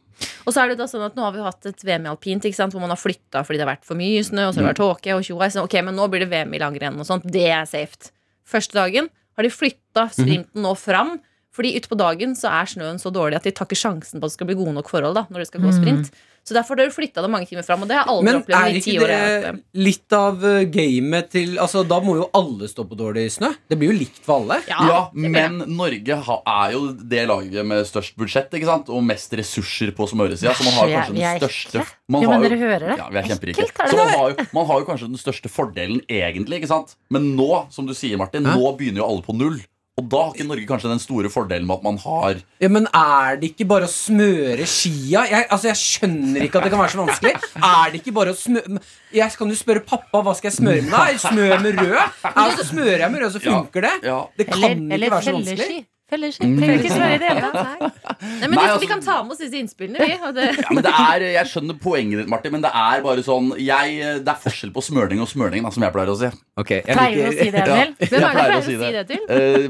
Og 0.47 0.53
så 0.53 0.63
er 0.63 0.69
det 0.69 0.77
da 0.79 0.85
sånn 0.85 1.05
at 1.05 1.15
nå 1.15 1.21
har 1.21 1.31
vi 1.31 1.39
hatt 1.43 1.65
et 1.65 1.83
VM 1.83 2.05
i 2.05 2.09
alpint 2.09 2.41
ikke 2.43 2.55
sant? 2.55 2.73
hvor 2.73 2.81
man 2.81 2.89
har 2.89 2.97
flytta 2.97 3.43
fordi 3.45 3.57
det 3.59 3.67
har 3.67 3.75
vært 3.75 3.85
for 3.85 3.95
mye 3.95 4.23
snø. 4.23 4.47
Og 4.47 4.53
så 4.55 4.59
har 4.63 4.73
det 4.73 4.75
vært 4.75 4.83
tåke 4.83 5.13
og 5.15 5.21
tjoa. 5.23 5.51
Så, 5.51 5.63
Ok, 5.63 5.73
men 5.83 5.95
nå 5.95 6.09
blir 6.09 6.19
det 6.25 6.29
VM 6.29 6.53
i 6.53 6.59
langrenn 6.59 6.97
og 6.99 7.05
sånt. 7.05 7.23
Det 7.29 7.45
er 7.47 7.65
safe. 7.65 8.09
Første 8.47 8.73
dagen 8.73 9.09
har 9.37 9.43
de 9.43 9.49
flytta 9.49 10.09
sprinten 10.11 10.61
nå 10.63 10.75
fram 10.77 11.19
Fordi 11.55 11.75
utpå 11.79 11.95
dagen 11.95 12.35
så 12.35 12.49
er 12.51 12.65
snøen 12.67 12.99
så 12.99 13.11
dårlig 13.13 13.35
at 13.37 13.43
de 13.43 13.51
tar 13.51 13.65
ikke 13.65 13.79
sjansen 13.79 14.19
på 14.19 14.25
at 14.25 14.31
det 14.31 14.35
skal 14.35 14.47
bli 14.47 14.55
gode 14.55 14.73
nok 14.73 14.89
forhold 14.89 15.15
da 15.15 15.25
når 15.31 15.39
det 15.39 15.47
skal 15.47 15.61
gå 15.61 15.71
sprint. 15.71 16.11
Så 16.45 16.53
derfor 16.53 16.75
har 16.75 16.83
dere 16.83 16.93
flytta 16.93 17.23
det 17.25 17.29
mange 17.33 17.47
timer 17.49 17.65
fram, 17.65 17.81
og 17.81 17.89
det 17.89 17.95
har 17.97 18.03
jeg 18.05 18.13
aldri 18.13 18.25
Men 18.27 18.35
opplevd 18.37 18.55
er 18.59 18.75
i 18.77 18.81
ti 18.85 18.91
ikke 18.93 19.01
Men 19.01 19.13
er 19.15 19.31
ikke 19.39 19.53
det 19.55 19.81
litt 19.87 20.15
av 20.17 20.43
eh, 20.45 20.59
gamet 20.75 21.29
til 21.33 21.55
Altså, 21.63 21.81
Da 21.89 21.97
må 22.05 22.15
jo 22.19 22.27
alle 22.37 22.69
stå 22.69 22.85
på 22.85 22.97
dårlig 22.99 23.23
snø. 23.33 23.49
Det 23.67 23.79
blir 23.81 23.89
jo 23.89 23.97
likt 23.97 24.21
for 24.21 24.43
alle. 24.43 24.59
Ja, 24.69 24.99
men 25.11 25.57
Norge 25.73 26.19
er 26.21 26.75
jo 26.75 26.83
det 26.93 27.25
laget 27.31 27.65
med 27.65 27.89
størst 27.89 28.13
budsjett 28.21 28.53
ikke 28.53 28.69
sant? 28.69 28.93
og 28.93 29.01
mest 29.03 29.33
ressurser 29.33 29.89
på 29.97 30.05
smøresida. 30.11 30.53
Så 30.53 30.69
man 30.69 30.77
har 30.77 30.87
er- 30.87 30.95
kanskje 31.09 31.17
den 31.17 31.41
største 31.41 31.85
man 32.07 32.21
Jo, 32.21 32.29
har 32.29 32.39
men 32.39 32.49
dere 32.49 32.59
hører 32.61 32.87
det. 32.91 32.97
Ja, 33.01 33.09
vi 33.09 33.17
er 33.17 33.29
kjemperike. 33.33 33.65
Er. 33.65 33.87
Så 33.89 33.97
man 33.97 34.09
har, 34.13 34.29
jo, 34.29 34.45
man 34.53 34.65
har 34.69 34.79
jo 34.79 34.85
kanskje 34.85 35.09
den 35.09 35.17
største 35.17 35.49
fordelen 35.49 36.01
egentlig. 36.05 36.61
ikke 36.61 36.69
sant? 36.69 36.95
Men 37.09 37.31
nå, 37.35 37.65
som 37.73 37.87
du 37.89 37.93
sier, 37.97 38.17
Martin, 38.21 38.45
nå 38.45 38.75
begynner 38.77 39.01
jo 39.01 39.07
alle 39.09 39.25
på 39.25 39.33
null. 39.33 39.57
Og 39.95 40.09
da 40.11 40.21
har 40.25 40.33
ikke 40.35 40.43
Norge 40.43 40.65
kanskje 40.67 40.89
den 40.91 40.99
store 40.99 41.29
fordelen 41.31 41.63
med 41.69 41.77
at 41.77 41.83
man 41.85 41.97
har 42.03 42.41
Ja, 42.59 42.67
Men 42.67 42.87
er 42.91 43.37
det 43.39 43.53
ikke 43.53 43.67
bare 43.69 43.87
å 43.87 43.91
smøre 43.91 44.65
skia? 44.67 45.21
Jeg, 45.31 45.45
altså, 45.47 45.69
jeg 45.69 45.79
skjønner 45.79 46.43
ikke 46.43 46.59
at 46.59 46.67
det 46.67 46.71
kan 46.73 46.81
være 46.81 46.91
så 46.91 46.99
vanskelig. 47.05 47.31
Er 47.63 47.93
det 47.93 48.01
ikke 48.01 48.15
bare 48.17 48.33
å 48.33 48.35
smøre 48.35 48.81
Jeg 49.15 49.37
kan 49.39 49.53
jo 49.53 49.55
spørre 49.55 49.85
pappa 49.87 50.19
hva 50.25 50.33
skal 50.35 50.51
jeg 50.51 50.57
smøre 50.57 50.83
med. 50.83 50.91
da? 50.91 51.05
Smør 51.29 51.63
med 51.63 51.79
rød? 51.79 51.95
Ja, 52.27 52.45
så 52.59 52.67
smører 52.73 53.05
jeg 53.05 53.13
med 53.13 53.23
rød, 53.23 53.37
så 53.37 53.43
funker 53.45 53.87
det. 53.87 53.93
Ja. 54.03 54.19
Det 54.35 54.49
kan 54.49 54.57
Eller, 54.59 54.75
ikke 54.75 54.97
eller 54.99 55.15
være 55.15 55.23
så 55.29 55.37
vanskelig. 55.39 55.83
Felleski. 56.05 56.45
Trenger 56.45 56.81
ikke 56.83 56.93
smøre 56.93 57.15
i 57.15 57.21
det 57.21 57.29
hele 57.31 57.47
tatt. 57.49 57.79
Nei, 58.21 58.47
men 58.47 58.51
Nei, 58.53 58.65
altså- 58.65 58.81
Vi 58.81 58.89
kan 58.91 59.01
ta 59.01 59.23
med 59.23 59.31
oss 59.33 59.39
disse 59.41 59.57
innspillene, 59.57 59.97
vi. 60.05 60.17
Og 60.21 60.35
det, 60.35 60.43
ja, 60.61 60.69
men 60.71 60.83
det 60.85 60.91
er, 60.93 61.19
Jeg 61.33 61.45
skjønner 61.49 61.79
poenget 61.81 62.19
ditt, 62.21 62.29
Martin, 62.29 62.51
men 62.53 62.61
det 62.61 62.69
er 62.69 63.01
bare 63.01 63.23
sånn 63.25 63.57
jeg, 63.57 64.21
Det 64.21 64.29
er 64.29 64.37
forskjell 64.43 64.71
på 64.75 64.83
smørning 64.85 65.21
og 65.21 65.27
smørning, 65.27 65.63
da, 65.65 65.71
som 65.73 65.81
jeg 65.81 65.95
pleier 65.95 66.11
å 66.13 66.17
si. 66.19 66.29
Okay, 66.55 66.83
jeg 66.85 66.95
Pleier 66.95 67.15
du 67.15 67.25
å 67.25 67.33
si 67.35 67.49
det, 67.51 67.63
Emil? 67.65 67.95
Ja, 67.99 68.05
Hvem 68.05 68.13
er 68.15 68.21
det 68.21 68.21
du 68.21 68.37
pleier 68.37 68.55
å 68.55 68.65
si 68.65 68.91
det 68.95 69.05
til? 69.09 69.21
Eh, 69.35 69.67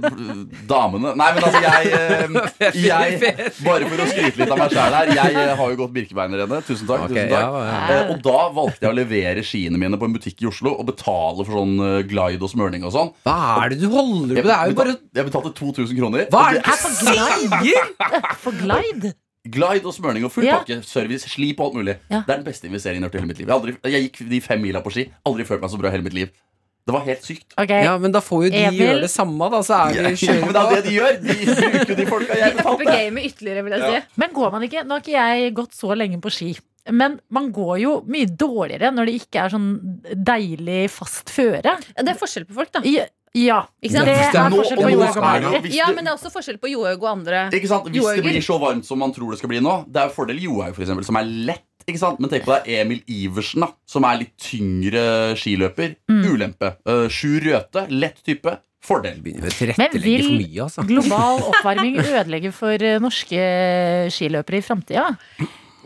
damene 0.67 1.15
Nei, 1.15 1.29
men 1.33 1.47
altså, 1.47 1.61
jeg, 1.63 1.87
eh, 1.95 2.75
jeg 2.91 3.53
Bare 3.65 3.87
for 3.89 4.03
å 4.03 4.09
skryte 4.11 4.41
litt 4.41 4.51
av 4.51 4.59
meg 4.59 4.75
sjæl 4.75 4.97
her. 4.99 5.11
Jeg 5.15 5.39
eh, 5.39 5.53
har 5.55 5.71
jo 5.71 5.79
gått 5.79 5.95
Birkebeinerrennet. 5.95 6.67
Tusen 6.67 6.85
takk. 6.89 7.07
Okay, 7.07 7.25
tusen 7.25 7.31
takk. 7.31 7.55
ja, 7.55 7.63
ja. 7.71 7.79
Eh, 7.95 8.11
og 8.11 8.21
da 8.27 8.43
valgte 8.59 8.85
jeg 8.85 8.91
å 8.91 8.97
levere 8.99 9.45
skiene 9.45 9.79
mine 9.81 9.97
på 9.97 10.09
en 10.09 10.17
butikk 10.19 10.43
i 10.43 10.49
Oslo 10.51 10.75
og 10.75 10.85
betale 10.91 11.47
for 11.47 11.61
sånn 11.61 11.73
eh, 11.79 11.97
glide 12.11 12.43
og 12.43 12.51
smørning 12.51 12.85
og 12.85 12.93
sånn. 12.93 13.11
Hva 13.25 13.39
er 13.63 13.73
det 13.73 13.79
du 13.81 13.87
holder 13.95 14.35
på? 14.35 14.45
Det 14.45 14.59
er 14.59 14.73
jo 14.73 14.77
bare 14.83 14.97
jeg 15.15 15.29
betalte 15.31 15.53
2000 15.57 15.95
kroner. 15.97 16.24
Hva 16.31 16.41
er 16.49 16.53
det- 16.57 16.63
det 16.65 16.79
for 16.81 16.95
greier? 17.05 18.33
For 18.45 18.51
glide. 18.63 19.13
Glide 19.45 19.85
og 19.85 19.93
smørning 19.93 20.25
og 20.25 20.31
full 20.33 20.45
Ja. 20.47 20.57
pakke. 20.59 20.79
Service, 20.83 21.27
slip 21.29 21.59
og 21.59 21.67
alt 21.67 21.75
mulig. 21.77 21.97
Ja. 22.09 22.23
Det 22.25 22.33
er 22.33 22.37
den 22.41 22.47
beste 22.47 22.65
investeringen 22.67 23.03
jeg 23.03 23.11
har 23.11 23.13
gjort 23.13 23.15
i 23.15 23.21
hele 23.21 23.27
mitt 23.29 23.37
liv. 23.39 23.47
Jeg, 23.47 23.55
aldri, 23.59 23.91
jeg 23.93 24.07
gikk 24.09 24.29
de 24.29 24.39
fem 24.41 24.61
mila 24.61 24.81
på 24.81 24.91
ski. 24.95 25.05
Aldri 25.25 25.45
følt 25.45 25.61
meg 25.61 25.69
så 25.69 25.77
bra 25.77 25.89
i 25.89 25.91
hele 25.91 26.03
mitt 26.07 26.13
liv. 26.17 26.31
Det 26.85 26.93
var 26.93 27.01
helt 27.05 27.23
sykt. 27.25 27.53
Okay. 27.57 27.83
Ja, 27.83 27.95
men 27.97 28.11
da 28.13 28.19
får 28.21 28.43
jo 28.45 28.49
de 28.53 28.59
Emil. 28.67 28.79
gjøre 28.81 29.01
det 29.01 29.09
samme, 29.09 29.47
da. 29.49 29.59
Så 29.65 29.73
er 29.73 29.95
Ja, 29.95 30.09
vi 30.13 30.27
men 30.41 30.53
det 30.53 30.61
er 30.61 30.75
det 30.75 30.83
de 30.85 30.93
gjør. 30.93 31.15
De 31.21 31.35
bruker 31.49 31.89
jo 31.89 31.95
de 31.95 32.05
folka 32.05 32.37
jeg 32.37 32.53
betalte. 32.57 32.85
gamet 32.85 33.25
ytterligere, 33.29 33.63
vil 33.65 33.73
jeg 33.77 33.81
si. 33.89 34.07
Men 34.21 34.33
går 34.33 34.51
man 34.53 34.61
ikke 34.67 34.83
Nå 34.85 34.91
har 34.97 35.01
ikke 35.01 35.15
jeg 35.17 35.53
gått 35.57 35.73
så 35.73 35.95
lenge 35.97 36.19
på 36.21 36.29
ski. 36.33 36.51
Men 36.93 37.19
man 37.33 37.51
går 37.51 37.79
jo 37.81 37.93
mye 38.05 38.27
dårligere 38.29 38.91
når 38.93 39.05
det 39.09 39.15
ikke 39.21 39.41
er 39.45 39.49
sånn 39.49 39.69
deilig 40.25 40.83
fast 40.93 41.29
føre. 41.33 41.63
Ja, 41.65 42.03
det 42.05 42.13
er 42.13 42.19
forskjell 42.19 42.45
på 42.45 42.53
folk, 42.59 42.71
da. 42.71 42.81
Ja, 42.85 43.05
ja. 43.35 43.59
Ikke 43.83 43.93
sant? 43.97 44.07
det 44.07 44.15
det 44.15 44.25
er 44.31 44.39
er 44.39 44.49
nå- 44.49 44.59
forskjell 44.61 44.81
på 44.81 44.91
Johaug 44.93 45.17
og 45.19 45.61
hvis 45.65 45.75
Ja, 45.75 45.87
men 45.91 46.05
det 46.07 46.11
er 46.11 46.15
også 46.15 46.31
forskjell 46.33 46.59
på 46.61 46.71
Johaug 46.71 47.03
og 47.03 47.09
andre. 47.11 47.45
Ikke 47.51 47.69
sant? 47.71 47.89
Hvis 47.91 48.09
det 48.15 48.23
blir 48.25 48.41
så 48.45 48.59
varmt 48.61 48.87
som 48.87 49.01
man 49.03 49.13
tror 49.15 49.31
det 49.35 49.39
skal 49.41 49.51
bli 49.51 49.59
nå 49.63 49.77
Det 49.91 50.01
er 50.01 50.09
jo 50.09 50.15
fordel 50.15 50.39
Johaug, 50.41 50.75
for 50.75 50.85
eksempel, 50.85 51.05
som 51.07 51.19
er 51.19 51.27
lett. 51.51 51.65
Ikke 51.85 52.01
sant? 52.01 52.19
Men 52.19 52.31
tenk 52.31 52.47
på 52.47 52.55
er 52.55 52.81
Emil 52.81 53.03
Iversen, 53.11 53.61
da 53.61 53.69
som 53.85 54.07
er 54.09 54.23
litt 54.23 54.33
tyngre 54.41 55.35
skiløper. 55.37 55.97
Mm. 56.09 56.23
Ulempe. 56.31 56.71
Uh, 56.87 57.05
Sjur 57.11 57.43
Røthe, 57.45 57.85
lett 57.93 58.23
type. 58.25 58.55
Fordel. 58.85 59.17
Begynner 59.21 59.49
å 59.49 59.49
Men 59.49 59.89
tilrettelegge 59.89 59.99
for 59.99 60.05
vil 60.05 60.39
mye, 60.39 60.65
altså. 60.67 60.83
global 60.85 61.39
oppvarming 61.49 61.95
ødelegge 62.03 62.51
for 62.53 62.83
eh, 62.85 62.99
norske 63.01 63.45
skiløpere 64.13 64.59
i 64.59 64.65
framtida? 64.65 65.07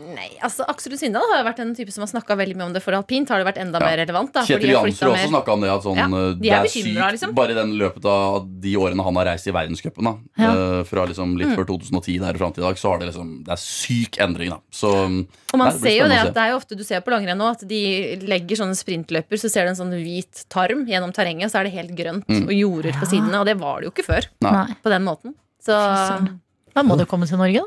Nei, 0.00 0.30
altså 0.42 0.64
Aksel 0.66 0.90
Lund 0.94 1.00
Svindal 1.02 1.22
har 1.28 1.42
jo 1.42 1.44
vært 1.50 1.58
en 1.60 1.74
type 1.76 1.92
som 1.92 2.00
har 2.02 2.08
snakka 2.08 2.34
veldig 2.38 2.56
mye 2.56 2.66
om 2.70 2.72
det 2.72 2.80
for 2.82 2.96
alpint. 2.96 3.28
Har 3.28 3.38
det 3.42 3.46
vært 3.54 3.58
enda 3.60 3.78
Ja. 3.78 3.84
mer 3.86 3.98
relevant? 4.00 4.32
da 4.32 4.40
Kjetil 4.46 4.70
Jansrud 4.72 5.00
har 5.00 5.10
også 5.10 5.20
mer- 5.20 5.28
snakka 5.34 5.52
om 5.52 5.60
det. 5.60 5.70
At 5.70 5.82
sånn, 5.84 5.96
Ja, 6.00 6.06
uh, 6.06 6.32
de 6.34 6.40
det 6.40 6.50
er 6.50 6.64
er 6.64 6.66
sykt 6.72 7.12
liksom. 7.12 7.34
Bare 7.34 7.50
i 7.50 7.54
den 7.54 7.72
løpet 7.78 8.04
av 8.04 8.46
de 8.60 8.74
årene 8.76 9.04
han 9.04 9.14
har 9.16 9.24
reist 9.26 9.46
i 9.46 9.52
verdenscupen. 9.52 10.18
Ja. 10.38 10.48
uh, 10.80 10.82
Fra 10.84 11.04
liksom 11.06 11.36
litt 11.36 11.48
Mm. 11.48 11.56
før 11.56 11.66
2010 11.66 12.18
der 12.18 12.30
og 12.32 12.38
fram 12.38 12.52
til 12.54 12.64
i 12.64 12.66
dag, 12.66 12.76
så 12.76 12.90
har 12.90 12.98
det 12.98 13.08
liksom 13.14 13.44
Det 13.44 13.52
er 13.52 13.56
syk 13.60 14.16
endring, 14.18 14.50
da. 14.50 14.58
Så 14.72 14.88
Og 15.52 15.58
man 15.58 15.68
Nei, 15.68 15.76
ser 15.78 15.98
jo 15.98 16.08
det 16.08 16.18
at 16.18 16.34
det 16.34 16.42
er 16.42 16.50
jo 16.50 16.56
ofte 16.56 16.76
du 16.76 16.84
ser 16.84 17.00
på 17.02 17.10
langrenn 17.10 17.36
nå, 17.38 17.50
at 17.50 17.66
de 17.68 18.16
legger 18.22 18.56
sånne 18.56 18.76
sprintløper, 18.76 19.36
så 19.36 19.50
ser 19.50 19.64
du 19.64 19.70
en 19.70 19.76
sånn 19.76 19.92
hvit 20.02 20.44
tarm 20.48 20.86
gjennom 20.86 21.12
terrenget, 21.12 21.50
så 21.50 21.60
er 21.60 21.64
det 21.64 21.72
helt 21.74 21.94
grønt 21.96 22.24
Mm. 22.26 22.44
og 22.48 22.52
jorder 22.54 22.92
på 22.92 23.06
sidene. 23.06 23.34
Og 23.40 23.44
det 23.46 23.58
var 23.58 23.80
det 23.80 23.84
jo 23.86 23.90
ikke 23.92 24.06
før. 24.06 24.26
Nei. 24.40 24.74
På 24.82 24.88
den 24.90 25.04
måten. 25.04 25.34
Så 25.60 25.72
så 25.76 26.38
Da 26.74 26.82
må 26.82 26.96
det 26.96 27.08
komme 27.08 27.26
til 27.28 27.36
Norge, 27.36 27.54
da. 27.60 27.66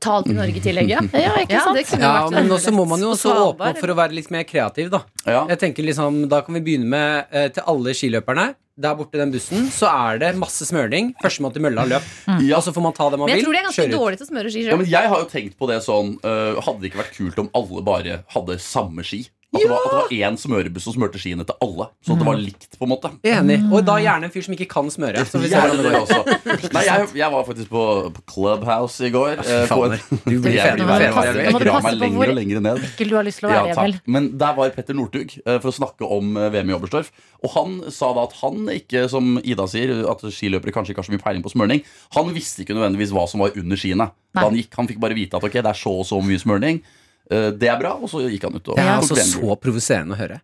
Ta 0.00 0.16
alt 0.18 0.26
i 0.30 0.34
Norge 0.36 0.56
i 0.58 0.64
tillegg, 0.64 0.88
ja. 0.90 1.00
Ja, 1.12 1.32
ikke 1.42 1.60
sant? 1.62 1.78
Ja, 2.00 2.10
Ja, 2.24 2.30
men 2.34 2.50
også 2.52 2.72
må 2.74 2.86
man 2.88 3.00
jo 3.00 3.12
også 3.14 3.30
åpne 3.34 3.70
opp 3.74 3.78
for 3.80 3.92
å 3.94 3.96
være 3.98 4.16
litt 4.16 4.30
mer 4.34 4.44
kreativ, 4.48 4.90
da. 4.94 5.02
ja. 5.26 5.44
Jeg 5.52 5.60
tenker 5.62 5.86
liksom, 5.86 6.24
Da 6.28 6.40
kan 6.46 6.54
vi 6.58 6.60
begynne 6.66 6.88
med 6.90 7.26
eh, 7.30 7.48
til 7.54 7.62
alle 7.66 7.94
skiløperne. 7.94 8.54
Der 8.74 8.96
borte 8.98 9.14
i 9.14 9.20
den 9.20 9.30
bussen 9.30 9.68
så 9.70 9.86
er 9.86 10.18
det 10.18 10.32
masse 10.34 10.66
smøring. 10.66 11.12
Førstemann 11.22 11.52
til 11.54 11.62
mølla 11.62 11.84
løp. 11.86 12.02
Ja. 12.26 12.56
Og 12.58 12.64
så 12.66 12.72
får 12.74 12.82
man 12.82 12.96
ta 12.96 13.06
det 13.12 13.20
man 13.20 13.28
Men 13.30 13.36
jeg 13.36 13.44
vil. 13.44 13.46
tror 13.46 13.54
de 13.54 13.60
er 13.60 13.66
ganske 13.68 13.82
kjøre 13.84 13.92
ut. 13.92 14.00
dårlige 14.00 14.18
til 14.18 14.26
å 14.26 14.30
smøre 14.32 14.50
ski 14.50 14.64
Ja, 14.66 14.78
men 14.80 14.88
jeg 14.90 15.12
har 15.12 15.22
jo 15.22 15.28
tenkt 15.30 15.54
på 15.60 15.68
det 15.70 15.76
sånn 15.86 16.08
øh, 16.26 16.58
Hadde 16.66 16.80
det 16.82 16.90
ikke 16.90 17.02
vært 17.04 17.14
kult 17.14 17.38
om 17.44 17.50
alle 17.54 17.84
bare 17.86 18.16
hadde 18.34 18.56
samme 18.58 19.06
ski? 19.06 19.20
At 19.54 19.62
det, 19.62 19.68
var, 19.70 19.78
at 19.78 19.90
det 20.10 20.18
var 20.20 20.30
én 20.30 20.36
smørebuss 20.40 20.84
som 20.88 20.94
smurte 20.96 21.20
skiene 21.22 21.44
til 21.46 21.54
alle. 21.62 21.86
Så 22.02 22.12
at 22.16 22.18
det 22.18 22.26
var 22.26 22.38
likt, 22.40 22.66
på 22.78 22.84
en 22.88 22.90
måte. 22.90 23.10
Enig. 23.22 23.58
Og 23.70 23.84
da 23.86 23.94
gjerne 24.02 24.26
en 24.26 24.32
fyr 24.34 24.42
som 24.48 24.54
ikke 24.56 24.66
kan 24.72 24.88
smøre. 24.90 25.22
Så 25.30 25.38
vi 25.38 25.48
ser 25.52 25.74
det 25.78 25.92
også. 25.94 26.18
Nei, 26.74 26.82
jeg, 26.88 27.08
jeg 27.20 27.30
var 27.36 27.44
faktisk 27.46 27.70
på, 27.70 27.84
på 28.16 28.24
Clubhouse 28.34 29.06
i 29.06 29.12
går. 29.14 29.38
eh, 29.44 29.66
på 29.70 29.78
Du 30.26 30.40
blir 30.42 30.54
Jeg 30.58 30.74
fet. 30.74 30.80
blir 30.80 30.84
Nå 30.84 30.90
må 30.90 30.98
du 30.98 31.14
passe- 31.14 31.36
Jeg- 31.38 31.44
Jeg 31.44 31.54
du 31.54 31.70
passe 31.70 31.84
meg 31.84 31.94
på 31.94 32.02
lenger 32.02 32.18
hvor- 32.18 32.32
og 32.34 32.38
lenger 32.40 32.64
ned. 32.66 32.82
Ekkel 32.90 33.08
du 33.08 33.16
har 33.20 33.28
lyst 33.30 33.38
til 33.40 33.48
å 33.48 33.52
være, 33.54 33.68
Ja, 33.70 33.78
Emil. 33.84 33.96
Men 34.18 34.28
der 34.42 34.58
var 34.58 34.74
Petter 34.74 34.98
Northug 34.98 35.36
eh, 35.46 35.58
for 35.62 35.70
å 35.70 35.76
snakke 35.78 36.10
om 36.18 36.34
eh, 36.36 36.50
VM 36.56 36.70
i 36.74 36.76
Oberstdorf. 36.80 37.12
Og 37.44 37.54
han 37.54 37.78
sa 37.94 38.10
da 38.16 38.26
at 38.26 38.34
han 38.42 38.66
ikke, 38.74 39.06
som 39.12 39.36
Ida 39.44 39.68
sier, 39.70 39.94
at 40.10 40.26
skiløpere 40.34 40.72
kanskje 40.74 40.94
ikke 40.96 41.04
har 41.04 41.08
så 41.08 41.14
mye 41.14 41.22
peiling 41.24 41.44
på 41.46 41.52
smørning. 41.54 41.84
Han 42.18 42.34
visste 42.34 42.64
ikke 42.66 42.74
nødvendigvis 42.76 43.12
hva 43.14 43.28
som 43.30 43.44
var 43.44 43.54
under 43.60 43.76
skiene. 43.78 44.10
Da 44.34 44.48
han 44.48 44.56
gikk, 44.58 44.72
han 44.80 44.88
fikk 44.90 44.98
bare 45.02 45.14
vite 45.14 45.38
at 45.38 45.44
ok, 45.46 45.60
det 45.62 45.70
er 45.70 45.78
så 45.78 45.92
og 46.00 46.06
så 46.08 46.18
mye 46.24 46.40
smørning. 46.42 46.80
Eh, 47.30 47.50
Det 47.56 47.68
er 47.68 47.78
bra, 47.80 47.94
og 47.96 48.08
så 48.10 48.24
gikk 48.28 48.42
han 48.48 48.54
ut 48.58 48.68
og 48.68 48.76
Det 48.76 48.84
er 48.84 48.96
altså 48.96 49.16
så 49.16 49.56
provoserende 49.60 50.14
å 50.16 50.20
høre. 50.20 50.40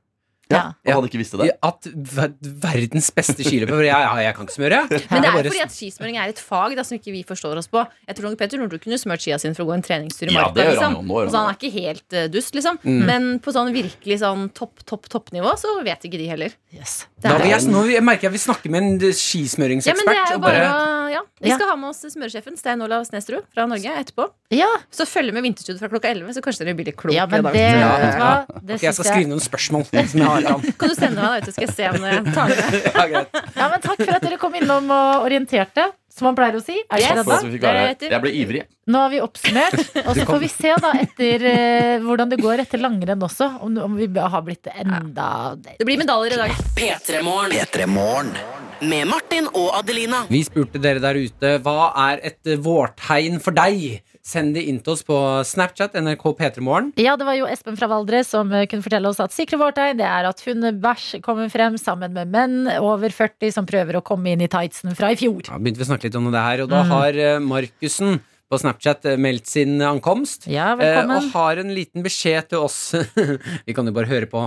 Ja, 0.51 0.63
og 0.87 0.93
han 0.97 1.05
ikke 1.09 1.21
visste 1.21 1.39
det. 1.39 1.51
At 1.63 1.87
ver 1.95 2.33
verdens 2.43 3.11
beste 3.15 3.45
skiløper 3.47 3.85
Ja, 3.87 3.99
jeg, 4.17 4.25
jeg 4.27 4.35
kan 4.37 4.47
ikke 4.49 4.57
smøre. 4.57 4.81
Men 4.91 5.23
det 5.23 5.29
er 5.31 5.37
jo 5.37 5.51
fordi 5.51 5.63
at 5.63 5.75
skismøring 5.75 6.17
er 6.19 6.33
et 6.33 6.41
fag 6.43 6.75
da, 6.77 6.83
som 6.87 6.99
ikke 6.99 7.13
vi 7.15 7.23
forstår 7.29 7.57
oss 7.61 7.69
på. 7.71 7.85
Jeg 8.09 8.17
tror 8.19 8.31
nok 8.31 8.39
Petter 8.41 8.59
Northug 8.59 8.83
kunne 8.83 8.99
smurt 8.99 9.23
skia 9.23 9.39
sine 9.39 9.55
for 9.55 9.65
å 9.65 9.71
gå 9.71 9.77
en 9.79 9.85
treningstur 9.87 10.29
i 10.29 10.35
Ja, 10.35 10.49
marka. 10.49 10.55
det 10.59 10.67
gjør 10.67 10.81
han 10.83 10.95
liksom. 10.95 10.97
jo, 10.97 11.09
nå 11.15 11.21
gjør 11.23 11.31
Så 11.31 11.41
han 11.41 11.51
er 11.53 11.59
ikke 11.61 11.73
helt 11.81 12.19
eh, 12.19 12.29
dust, 12.35 12.55
liksom. 12.59 12.81
Mm. 12.83 13.01
Men 13.07 13.29
på 13.45 13.55
sånn 13.55 13.73
virkelig 13.75 14.19
sånn 14.25 14.49
topp, 14.55 14.83
topp, 14.87 15.09
toppnivå 15.13 15.55
så 15.61 15.77
vet 15.87 16.05
ikke 16.11 16.19
de 16.19 16.27
heller. 16.31 16.57
Yes. 16.75 17.07
Da 17.21 17.37
vil 17.39 17.51
jeg, 17.51 17.61
er- 17.63 17.71
nå 17.71 17.85
jeg 17.91 18.03
merker 18.07 18.29
jeg 18.29 18.33
vi 18.37 18.43
snakker 18.43 18.71
med 18.71 18.83
en 18.83 18.91
ja, 18.91 18.99
men 18.99 18.99
det 19.07 19.15
skismøringsekspert. 19.19 20.11
er 20.17 20.35
jo 20.35 20.39
og 20.39 20.43
bare 20.45 20.67
å 20.67 21.11
ja. 21.11 21.21
Vi 21.41 21.49
Ja. 21.49 21.57
skal 21.57 21.71
ha 21.71 21.77
med 21.81 21.89
oss 21.91 22.03
smøresjefen 22.13 22.57
Stein 22.59 22.83
Olav 22.85 23.03
Snesrud 23.09 23.43
fra 23.55 23.65
Norge 23.67 23.89
etterpå. 23.97 24.27
Ja, 24.53 24.69
Så 24.93 25.07
følg 25.09 25.33
med 25.33 25.43
Vinterstudio 25.43 25.79
fra 25.81 25.89
klokka 25.89 26.11
11, 26.13 26.35
så 26.37 26.43
kanskje 26.45 26.65
dere 26.67 26.75
blir 26.77 26.87
litt 26.91 26.97
kloke. 26.97 27.15
ja 27.17 27.25
men 27.27 27.43
det, 27.45 27.55
Ja. 27.57 27.97
vet 27.97 28.13
du 28.13 28.21
hva? 28.21 28.47
det 28.67 28.75
Ok, 28.77 28.83
jeg 28.83 28.95
skal 28.95 29.05
synes 29.05 29.15
skrive 29.15 29.29
noen 29.31 29.41
spørsmål. 29.41 29.85
Som 30.11 30.21
jeg 30.21 30.29
har 30.29 30.40
kan. 30.47 30.61
Kan 30.81 30.89
du 30.93 30.95
sende 30.99 31.21
meg 31.23 31.41
da 31.41 31.47
så 31.49 31.55
skal 31.57 31.67
jeg 31.69 31.75
se 31.77 31.89
om 31.91 32.05
jeg 32.09 32.35
tar 32.35 32.53
det. 32.53 32.83
Ja, 33.01 33.07
greit. 33.15 33.41
Ja, 33.57 33.69
men 33.73 33.81
Takk 33.85 34.03
for 34.05 34.15
at 34.19 34.23
dere 34.29 34.39
kom 34.43 34.55
innom 34.59 34.91
og 34.95 35.25
orienterte, 35.27 35.87
som 36.11 36.27
man 36.31 36.37
pleier 36.39 36.59
å 36.59 36.63
si. 36.65 36.77
Er 36.91 37.01
dere 37.05 37.25
For 37.25 37.33
at 37.37 37.43
redde? 37.43 37.49
vi 37.49 37.55
fikk 37.57 37.67
være 37.69 37.83
her. 37.85 37.95
Er 38.09 38.15
Jeg 38.17 38.23
ble 38.25 38.33
ivrig. 38.43 38.63
Nå 38.91 39.03
har 39.05 39.13
vi 39.13 39.21
oppsummert, 39.23 39.77
og 40.09 40.13
så 40.19 40.25
får 40.29 40.41
vi 40.43 40.49
se 40.53 40.73
da 40.83 40.91
etter 41.01 41.45
eh, 41.53 41.97
hvordan 42.05 42.33
det 42.33 42.41
går 42.43 42.65
etter 42.67 42.83
langrenn 42.83 43.23
også. 43.29 43.51
Om, 43.67 43.79
om 43.87 43.99
vi 44.01 44.09
har 44.19 44.43
blitt 44.47 44.67
enda 44.75 45.29
Det 45.61 45.87
blir 45.87 46.01
medaljer 46.03 46.37
i 46.37 46.41
dag. 46.45 46.57
P3 46.79 47.23
Morgen 47.27 47.55
P3 47.55 47.87
Morgen. 47.91 48.33
med 48.81 49.07
Martin 49.11 49.47
og 49.53 49.75
Adelina. 49.77 50.23
Vi 50.33 50.41
spurte 50.47 50.81
dere 50.81 51.03
der 51.05 51.19
ute 51.21 51.57
hva 51.65 51.91
er 52.11 52.23
et 52.31 52.55
vårtegn 52.65 53.37
for 53.45 53.53
deg. 53.57 54.01
Send 54.21 54.53
det 54.53 54.67
inn 54.69 54.79
til 54.85 54.93
oss 54.93 55.03
på 55.07 55.17
Snapchat, 55.49 55.95
NRK 55.97 56.25
P3morgen. 56.37 56.91
Ja, 57.01 57.15
det 57.17 57.25
var 57.25 57.39
jo 57.39 57.47
Espen 57.49 57.79
fra 57.81 57.89
Valdres 57.89 58.29
som 58.35 58.51
eh, 58.53 58.67
kunne 58.69 58.85
fortelle 58.85 59.09
oss 59.09 59.21
at 59.25 59.33
sikre 59.33 59.57
vårtegn 59.61 59.97
det 60.01 60.05
er 60.05 60.29
at 60.29 60.43
hundebæsj 60.45 61.23
kommer 61.25 61.49
frem 61.53 61.79
sammen 61.81 62.13
med 62.17 62.29
menn 62.35 62.59
over 62.77 63.09
40 63.17 63.55
som 63.57 63.69
prøver 63.69 63.97
å 63.97 64.05
komme 64.05 64.35
inn 64.35 64.45
i 64.45 64.51
tightsen 64.53 64.93
fra 64.99 65.15
i 65.15 65.17
fjor. 65.21 65.41
Ja, 65.49 65.57
begynte 65.57 65.81
vi 65.81 65.89
å 65.89 65.91
snakke 65.95 66.11
litt 66.11 66.21
om 66.21 66.29
det 66.29 66.45
her, 66.45 66.67
og 66.67 66.73
da 66.73 66.85
har 66.93 67.17
eh, 67.17 67.41
Markussen 67.41 68.21
på 68.51 68.59
Snapchat 68.59 69.09
eh, 69.09 69.17
meldt 69.17 69.47
sin 69.49 69.81
ankomst. 69.81 70.45
Ja, 70.51 70.73
eh, 70.75 70.81
velkommen. 70.83 71.17
Og 71.17 71.37
har 71.39 71.63
en 71.63 71.73
liten 71.75 72.05
beskjed 72.05 72.51
til 72.53 72.67
oss. 72.67 72.81
vi 73.67 73.77
kan 73.77 73.89
jo 73.89 73.95
bare 73.97 74.11
høre 74.11 74.29
på. 74.29 74.45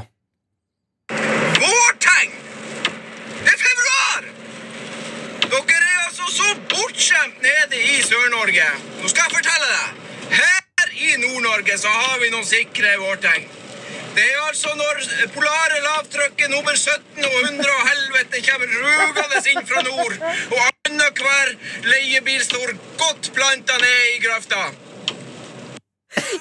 Vårtegn! 1.09 2.37
Det 3.41 3.53
er 3.55 3.61
februar! 3.63 4.29
Dere 5.49 5.81
er 5.81 6.01
altså 6.05 6.29
så 6.29 6.51
bortskjemt 7.73 7.97
i 7.97 8.03
Sør-Norge. 8.03 8.65
Nå 9.01 9.09
skal 9.09 9.27
jeg 9.27 9.33
fortelle 9.33 9.67
deg. 9.73 9.89
Her 10.33 10.93
i 10.93 11.17
Nord-Norge 11.21 11.77
så 11.77 11.89
har 11.89 12.19
vi 12.21 12.29
noen 12.31 12.45
sikre 12.45 12.97
vårtegn. 13.01 13.47
Det 14.13 14.23
er 14.29 14.41
altså 14.45 14.69
når 14.77 14.99
polare 15.33 15.79
lavtrykket 15.81 16.51
nummer 16.51 16.75
17 16.77 17.25
og 17.25 17.37
100 17.49 17.65
og 17.65 17.87
helvete 17.89 18.41
kommer 18.45 18.69
rugende 18.69 19.41
inn 19.49 19.65
fra 19.65 19.81
nord, 19.87 20.17
og 20.53 20.59
annenhver 20.61 21.23
hver 21.23 21.53
leiebil 21.89 22.43
står 22.45 22.75
godt 22.99 23.31
planta 23.33 23.79
ned 23.81 24.11
i 24.11 24.19
grøfta. 24.21 24.61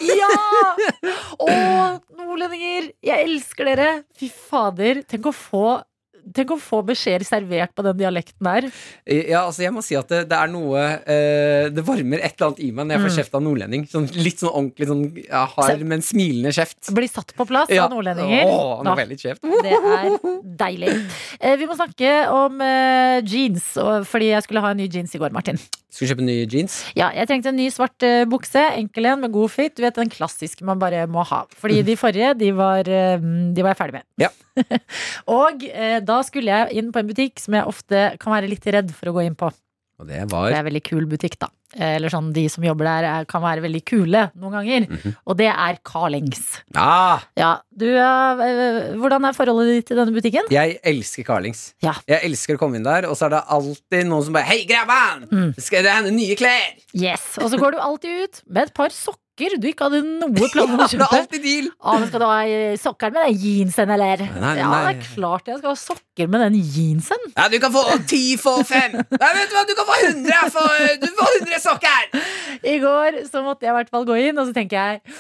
Ja! 0.05 0.29
Å, 1.41 1.49
nordlendinger! 2.19 2.93
Jeg 3.01 3.25
elsker 3.25 3.73
dere! 3.73 3.89
Fy 4.21 4.29
fader. 4.29 5.01
Tenk 5.09 5.31
å 5.31 5.33
få 5.33 5.81
Tenk 6.35 6.53
å 6.55 6.59
få 6.63 6.79
beskjeder 6.87 7.25
servert 7.27 7.73
på 7.75 7.83
den 7.83 7.97
dialekten 7.99 8.47
der. 8.47 8.69
Ja, 9.11 9.43
altså 9.49 9.65
jeg 9.65 9.73
må 9.75 9.83
si 9.83 9.97
at 9.99 10.07
det, 10.13 10.21
det 10.31 10.39
er 10.39 10.51
noe 10.53 10.79
eh, 11.03 11.67
Det 11.75 11.83
varmer 11.87 12.23
et 12.23 12.37
eller 12.37 12.53
annet 12.53 12.63
i 12.63 12.71
meg 12.71 12.87
når 12.87 12.95
jeg 12.97 13.03
får 13.03 13.11
Mm. 13.13 13.17
kjeft 13.19 13.35
av 13.35 13.43
nordlending. 13.43 13.87
Sånn, 13.91 14.07
litt 14.23 14.39
sånn 14.41 14.53
ordentlig 14.55 14.89
sånn 14.89 15.03
ja, 15.27 15.43
hard, 15.57 15.83
men 15.91 16.01
smilende 16.07 16.55
kjeft. 16.55 16.93
Blir 16.95 17.11
satt 17.11 17.35
på 17.37 17.47
plass 17.51 17.69
Ja. 17.75 17.85
av 17.89 17.91
nordlendinger. 17.97 18.47
Åh, 18.47 18.83
nå 18.87 18.95
veldig 18.97 19.19
kjeft. 19.19 19.43
Det 19.43 19.75
er 19.75 20.17
deilig. 20.63 20.95
Eh, 21.41 21.57
vi 21.59 21.67
må 21.67 21.75
snakke 21.77 22.15
om 22.31 22.61
eh, 22.63 23.21
jeans, 23.27 23.73
fordi 24.09 24.31
jeg 24.33 24.47
skulle 24.47 24.63
ha 24.65 24.71
en 24.71 24.79
ny 24.79 24.89
jeans 24.89 25.15
i 25.15 25.19
går, 25.19 25.33
Martin. 25.35 25.59
Skal 25.93 26.07
du 26.09 26.15
kjøpe 26.15 26.25
nye 26.25 26.47
jeans? 26.49 26.79
Ja, 26.97 27.11
jeg 27.13 27.29
trengte 27.29 27.51
en 27.51 27.59
ny 27.61 27.67
svart 27.69 28.01
uh, 28.07 28.23
bukse. 28.25 28.63
Enkel 28.79 29.11
en 29.11 29.21
med 29.27 29.33
god 29.35 29.51
fit. 29.53 29.75
Du 29.77 29.83
vet 29.85 29.99
den 30.01 30.09
klassiske 30.09 30.65
man 30.65 30.79
bare 30.81 31.03
må 31.07 31.21
ha. 31.29 31.43
Fordi 31.61 31.83
de 31.85 31.97
forrige, 32.01 32.31
de 32.41 32.49
var, 32.57 32.89
uh, 32.89 33.21
de 33.53 33.61
var 33.67 33.75
jeg 33.75 33.81
ferdig 33.83 33.99
med. 33.99 34.07
Ja. 34.23 34.31
og 35.37 35.63
uh, 35.69 35.99
da 36.05 36.12
skulle 36.27 36.53
jeg 36.53 36.77
inn 36.83 36.93
på 36.93 37.01
en 37.03 37.09
butikk 37.11 37.41
som 37.43 37.55
jeg 37.57 37.69
ofte 37.69 38.07
kan 38.23 38.33
være 38.37 38.51
litt 38.53 38.67
redd 38.67 38.93
for 38.97 39.11
å 39.13 39.17
gå 39.17 39.25
inn 39.27 39.39
på. 39.39 39.51
Og 40.03 40.09
det 40.09 40.25
Det 40.27 40.35
er 40.35 40.57
en 40.59 40.67
veldig 40.67 40.83
kul 40.83 41.05
butikk, 41.07 41.37
da. 41.39 41.49
Eller 41.79 42.11
sånn, 42.11 42.33
de 42.35 42.43
som 42.51 42.65
jobber 42.65 42.85
der 42.89 43.05
er, 43.07 43.25
kan 43.31 43.41
være 43.41 43.63
veldig 43.63 43.81
kule 43.87 44.25
noen 44.35 44.53
ganger. 44.59 44.87
Mhm. 44.91 45.15
Og 45.31 45.37
det 45.39 45.47
er 45.49 45.79
Carlings. 45.87 46.61
ah, 46.75 47.23
Ja, 47.39 47.61
du, 47.71 47.87
eh, 47.87 48.97
hvordan 48.99 49.25
er 49.29 49.33
forholdet 49.37 49.77
ditt 49.79 49.87
til 49.87 49.97
denne 49.97 50.13
butikken? 50.13 50.51
Jeg 50.51 50.81
elsker 50.83 51.25
Carlings. 51.25 51.75
Ja. 51.81 51.95
Jeg 52.09 52.21
elsker 52.29 52.57
å 52.57 52.59
komme 52.59 52.77
inn 52.77 52.83
der, 52.89 53.07
og 53.09 53.17
så 53.17 53.27
er 53.27 53.37
det 53.37 53.45
alltid 53.49 54.07
noen 54.11 54.25
som 54.25 54.33
bare 54.35 54.45
Hei, 54.51 54.65
grabban! 54.67 55.29
Mm. 55.31 55.55
Skal 55.63 55.85
det 55.87 55.93
hende 55.95 56.11
nye 56.13 56.35
klær? 56.37 56.75
Yes, 56.93 57.39
Og 57.39 57.51
så 57.53 57.59
går 57.63 57.73
du 57.73 57.79
alltid 57.79 58.25
ut 58.25 58.43
med 58.49 58.63
et 58.69 58.75
par 58.75 58.89
sokker 58.91 59.22
du 59.37 59.67
ikke 59.71 59.87
hadde 59.89 60.01
noe 60.05 60.49
planer 60.53 60.75
om 60.77 60.81
å 60.85 60.87
det 60.93 60.99
er 61.01 61.15
alltid 61.17 61.43
deal! 61.43 61.69
Å, 61.81 61.95
men 61.99 62.09
skal 62.11 62.21
du 62.21 62.27
ha 62.29 62.77
sokker 62.79 63.13
med 63.15 63.25
den 63.27 63.39
jeansen, 63.43 63.91
eller? 63.95 64.23
Nei, 64.27 64.41
nei, 64.43 64.57
Ja, 64.61 64.71
det 64.71 64.91
er 64.93 64.99
klart 65.15 65.47
jeg 65.49 65.59
skal 65.63 65.71
ha 65.73 65.79
sokker 65.81 66.29
med 66.29 66.45
den 66.45 66.59
jeansen. 66.61 67.25
Ja, 67.37 67.49
du 67.49 67.57
kan 67.63 67.73
få 67.73 67.83
ti 68.11 68.37
for 68.37 68.63
fem! 68.69 68.93
Nei, 69.01 69.31
vet 69.39 69.49
du 69.51 69.57
hva, 69.57 69.65
du 69.67 69.75
kan 69.79 69.89
få 69.89 69.97
hundre 70.05 70.43
for 70.53 70.97
Du 71.03 71.09
får 71.17 71.39
hundre 71.39 71.61
sokker! 71.65 72.11
I 72.63 72.77
går 72.83 73.23
så 73.31 73.43
måtte 73.47 73.67
jeg 73.67 73.73
i 73.73 73.79
hvert 73.81 73.91
fall 73.91 74.05
gå 74.07 74.19
inn, 74.29 74.39
og 74.39 74.47
så 74.51 74.55
tenker 74.57 74.77
jeg 74.79 75.17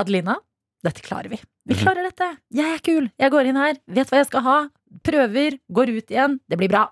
Adelina, 0.00 0.38
dette 0.86 1.02
klarer 1.04 1.28
vi. 1.34 1.40
Vi 1.66 1.74
Mhm. 1.74 1.82
klarer 1.82 2.06
dette. 2.06 2.28
Jeg 2.54 2.74
er 2.74 2.78
kul. 2.78 3.10
Jeg 3.18 3.30
går 3.30 3.46
inn 3.50 3.56
her, 3.56 3.74
vet 3.86 4.08
hva 4.08 4.16
jeg 4.22 4.26
skal 4.30 4.40
ha. 4.46 4.58
Prøver, 5.04 5.58
går 5.70 5.90
ut 5.98 6.06
igjen. 6.10 6.38
Det 6.48 6.56
blir 6.58 6.68
bra. 6.72 6.86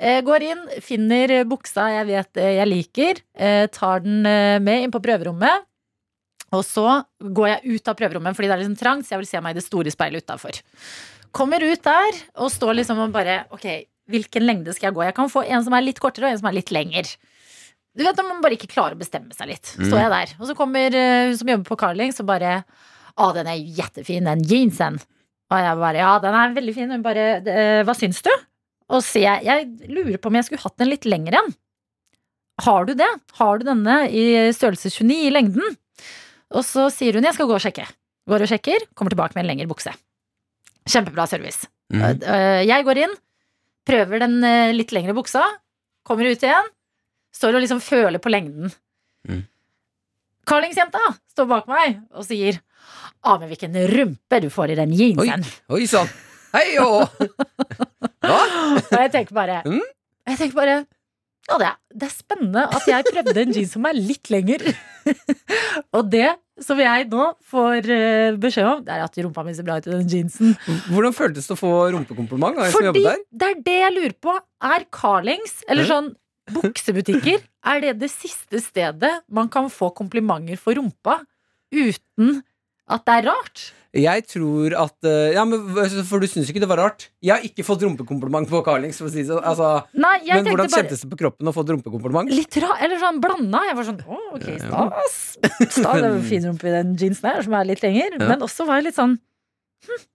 Eh, 0.00 0.22
går 0.24 0.44
inn, 0.48 0.60
finner 0.80 1.32
buksa 1.48 1.90
jeg 1.92 2.06
vet 2.08 2.38
eh, 2.40 2.54
jeg 2.56 2.68
liker, 2.70 3.18
eh, 3.36 3.66
tar 3.68 4.00
den 4.00 4.22
med 4.64 4.86
inn 4.86 4.94
på 4.94 5.02
prøverommet. 5.04 5.66
Og 6.56 6.64
så 6.66 7.02
går 7.20 7.50
jeg 7.52 7.76
ut 7.76 7.90
av 7.92 7.98
prøverommet 7.98 8.34
fordi 8.34 8.48
det 8.48 8.56
er 8.56 8.62
liksom 8.64 8.78
trangt, 8.80 9.06
så 9.06 9.14
jeg 9.14 9.22
vil 9.22 9.30
se 9.30 9.42
meg 9.44 9.54
i 9.54 9.60
det 9.60 9.66
store 9.66 9.92
speilet 9.92 10.24
utafor. 10.24 10.56
Kommer 11.36 11.62
ut 11.62 11.84
der 11.84 12.16
og 12.40 12.50
står 12.50 12.80
liksom 12.80 13.04
og 13.04 13.12
bare 13.14 13.44
Ok, 13.54 13.68
hvilken 14.10 14.48
lengde 14.48 14.72
skal 14.74 14.88
jeg 14.88 14.96
gå? 14.96 15.04
Jeg 15.06 15.14
kan 15.20 15.30
få 15.30 15.44
en 15.44 15.62
som 15.66 15.76
er 15.76 15.84
litt 15.84 16.00
kortere, 16.02 16.26
og 16.26 16.34
en 16.34 16.40
som 16.40 16.48
er 16.50 16.56
litt 16.56 16.72
lenger. 16.74 17.12
Du 17.94 18.02
vet 18.06 18.18
når 18.18 18.26
man 18.32 18.42
bare 18.42 18.56
ikke 18.56 18.72
klarer 18.72 18.96
å 18.96 18.98
bestemme 18.98 19.36
seg 19.36 19.52
litt. 19.52 19.76
Mm. 19.76 19.86
Står 19.86 20.00
jeg 20.00 20.12
der. 20.16 20.34
Og 20.40 20.48
så 20.48 20.56
kommer 20.58 20.96
hun 20.96 21.38
som 21.38 21.52
jobber 21.52 21.68
på 21.68 21.78
Carling, 21.84 22.14
så 22.16 22.26
bare 22.26 22.62
Å, 23.20 23.32
den 23.36 23.48
er 23.50 23.58
jettefin, 23.76 24.24
den 24.24 24.42
jeansen. 24.48 24.96
Og 25.50 25.58
jeg 25.60 25.78
bare 25.84 26.00
Ja, 26.00 26.12
den 26.22 26.34
er 26.40 26.54
veldig 26.56 26.74
fin. 26.74 26.90
Hun 26.94 27.02
bare 27.04 27.26
«Eh, 27.44 27.80
Hva 27.84 27.94
syns 27.98 28.22
du? 28.24 28.30
Og 28.90 29.02
så 29.04 29.20
sier 29.20 29.44
jeg 29.44 29.46
Jeg 29.46 29.90
lurer 29.94 30.18
på 30.18 30.30
om 30.30 30.38
jeg 30.38 30.48
skulle 30.48 30.64
hatt 30.64 30.78
den 30.82 30.90
litt 30.90 31.06
lengre 31.08 31.38
en. 31.40 31.52
Har 32.60 32.84
du 32.88 32.92
det? 32.98 33.08
Har 33.38 33.58
du 33.60 33.64
denne 33.64 33.96
i 34.12 34.24
størrelse 34.52 34.90
29 34.92 35.16
i 35.28 35.32
lengden? 35.32 35.76
Og 36.50 36.64
så 36.66 36.88
sier 36.92 37.16
hun 37.16 37.24
jeg 37.24 37.36
skal 37.36 37.48
gå 37.48 37.54
og 37.56 37.62
sjekke. 37.62 37.86
Går 38.28 38.44
og 38.44 38.50
sjekker, 38.50 38.84
kommer 38.98 39.14
tilbake 39.14 39.36
med 39.36 39.44
en 39.46 39.50
lengre 39.52 39.68
bukse. 39.70 39.92
Kjempebra 40.90 41.24
service. 41.30 41.68
Øh, 41.94 42.60
Jeg 42.66 42.84
går 42.86 43.00
inn, 43.06 43.14
prøver 43.88 44.22
den 44.22 44.36
øh, 44.44 44.72
litt 44.76 44.92
lengre 44.92 45.14
buksa, 45.16 45.42
kommer 46.06 46.28
ut 46.28 46.42
igjen, 46.44 46.68
står 47.34 47.56
og 47.56 47.64
liksom 47.64 47.80
føler 47.82 48.20
på 48.22 48.30
lengden. 48.32 48.70
Mm. 49.28 49.44
Carlingsjenta 50.50 51.00
står 51.32 51.48
bak 51.50 51.66
meg 51.70 52.00
og 52.16 52.26
sier 52.26 52.58
ah, 53.22 53.36
men 53.38 53.48
hvilken 53.50 53.76
rumpe 53.94 54.40
du 54.42 54.48
får 54.52 54.72
i 54.74 54.78
den 54.78 54.94
jeansen. 54.96 55.46
oi 55.70 55.80
oi 55.80 55.86
sann. 55.90 56.08
Hei 56.54 56.78
og 56.82 57.06
Hva? 58.24 58.40
Og 58.80 58.96
jeg 58.98 59.12
tenker 59.14 59.36
bare 59.36 59.60
mm? 59.66 59.84
Jeg 60.30 60.40
tenker 60.42 60.58
bare 60.58 60.80
ja, 61.50 61.56
det, 61.58 61.66
er, 61.66 61.78
det 61.98 62.06
er 62.06 62.12
spennende 62.14 62.62
at 62.68 62.84
jeg 62.86 63.06
prøvde 63.08 63.42
en 63.42 63.52
jeans 63.56 63.72
som 63.74 63.86
er 63.88 63.96
litt 63.96 64.28
lenger. 64.30 64.62
og 65.96 66.10
det 66.12 66.28
som 66.62 66.78
jeg 66.78 67.06
nå 67.10 67.24
får 67.50 67.88
øh, 67.90 68.36
beskjed 68.38 68.68
om, 68.68 68.82
det 68.86 68.94
er 68.94 69.02
at 69.02 69.18
rumpa 69.24 69.42
mi 69.46 69.54
ser 69.56 69.66
bra 69.66 69.78
ut 69.80 69.88
i 69.88 69.94
den 69.94 70.06
jeansen. 70.12 70.52
Hvordan 70.92 71.16
føltes 71.16 71.48
det 71.48 71.56
å 71.56 71.58
få 71.58 71.72
rumpekompliment 71.96 72.60
Fordi 72.74 73.02
der? 73.02 73.24
det 73.32 73.48
er 73.48 73.62
det 73.66 73.76
jeg 73.80 73.96
lurer 73.96 74.16
på. 74.28 74.36
Er 74.70 74.86
Carlings, 74.94 75.56
eller 75.66 75.88
sånn 75.88 76.12
buksebutikker, 76.54 77.42
er 77.72 77.82
det 77.82 77.96
det 78.04 78.12
siste 78.12 78.62
stedet 78.62 79.12
man 79.32 79.50
kan 79.52 79.72
få 79.72 79.90
komplimenter 79.96 80.60
for 80.60 80.78
rumpa 80.78 81.22
uten 81.74 82.40
at 82.90 83.06
det 83.06 83.20
er 83.20 83.30
rart? 83.30 83.68
Jeg 83.90 84.22
tror 84.30 84.74
at 84.78 85.06
eh, 85.08 85.32
Ja, 85.34 85.42
men 85.48 85.64
For 86.06 86.22
du 86.22 86.26
syns 86.30 86.50
ikke 86.52 86.60
det 86.62 86.68
var 86.70 86.78
rart? 86.78 87.08
Jeg 87.18 87.32
har 87.34 87.46
ikke 87.46 87.64
fått 87.66 87.82
rumpekompliment 87.82 88.46
på 88.50 88.60
Carlings. 88.66 89.00
For 89.02 89.08
å 89.08 89.10
si 89.10 89.24
det. 89.24 89.30
sånn. 89.32 89.42
altså, 89.42 89.70
Nei, 89.98 90.12
men 90.28 90.46
hvordan 90.46 90.70
bare 90.70 90.84
kjentes 90.84 91.02
det 91.02 91.10
på 91.10 91.18
kroppen 91.24 91.50
å 91.50 91.54
få 91.56 91.64
et 91.66 91.72
rumpekompliment? 91.74 92.30
Litt 92.30 92.60
rart, 92.62 92.84
eller 92.86 93.02
sånn 93.02 93.18
blanda. 93.22 93.64
Jeg 93.66 93.78
var 93.80 93.88
sånn 93.88 93.98
å, 94.06 94.20
ok, 94.36 94.46
stas. 94.62 95.18
Stas, 95.74 96.04
er 96.06 96.20
fin 96.28 96.46
rumpe 96.46 96.70
i 96.70 96.76
den 96.76 96.94
jeansen 97.00 97.32
her, 97.32 97.42
som 97.48 97.58
er 97.58 97.66
litt 97.72 97.82
lenger. 97.82 98.14
Ja. 98.14 98.28
Men 98.30 98.46
også 98.46 98.68
var 98.68 98.78
jeg 98.78 98.90
litt 98.90 99.00
sånn 99.00 99.18
hm, 99.88 100.06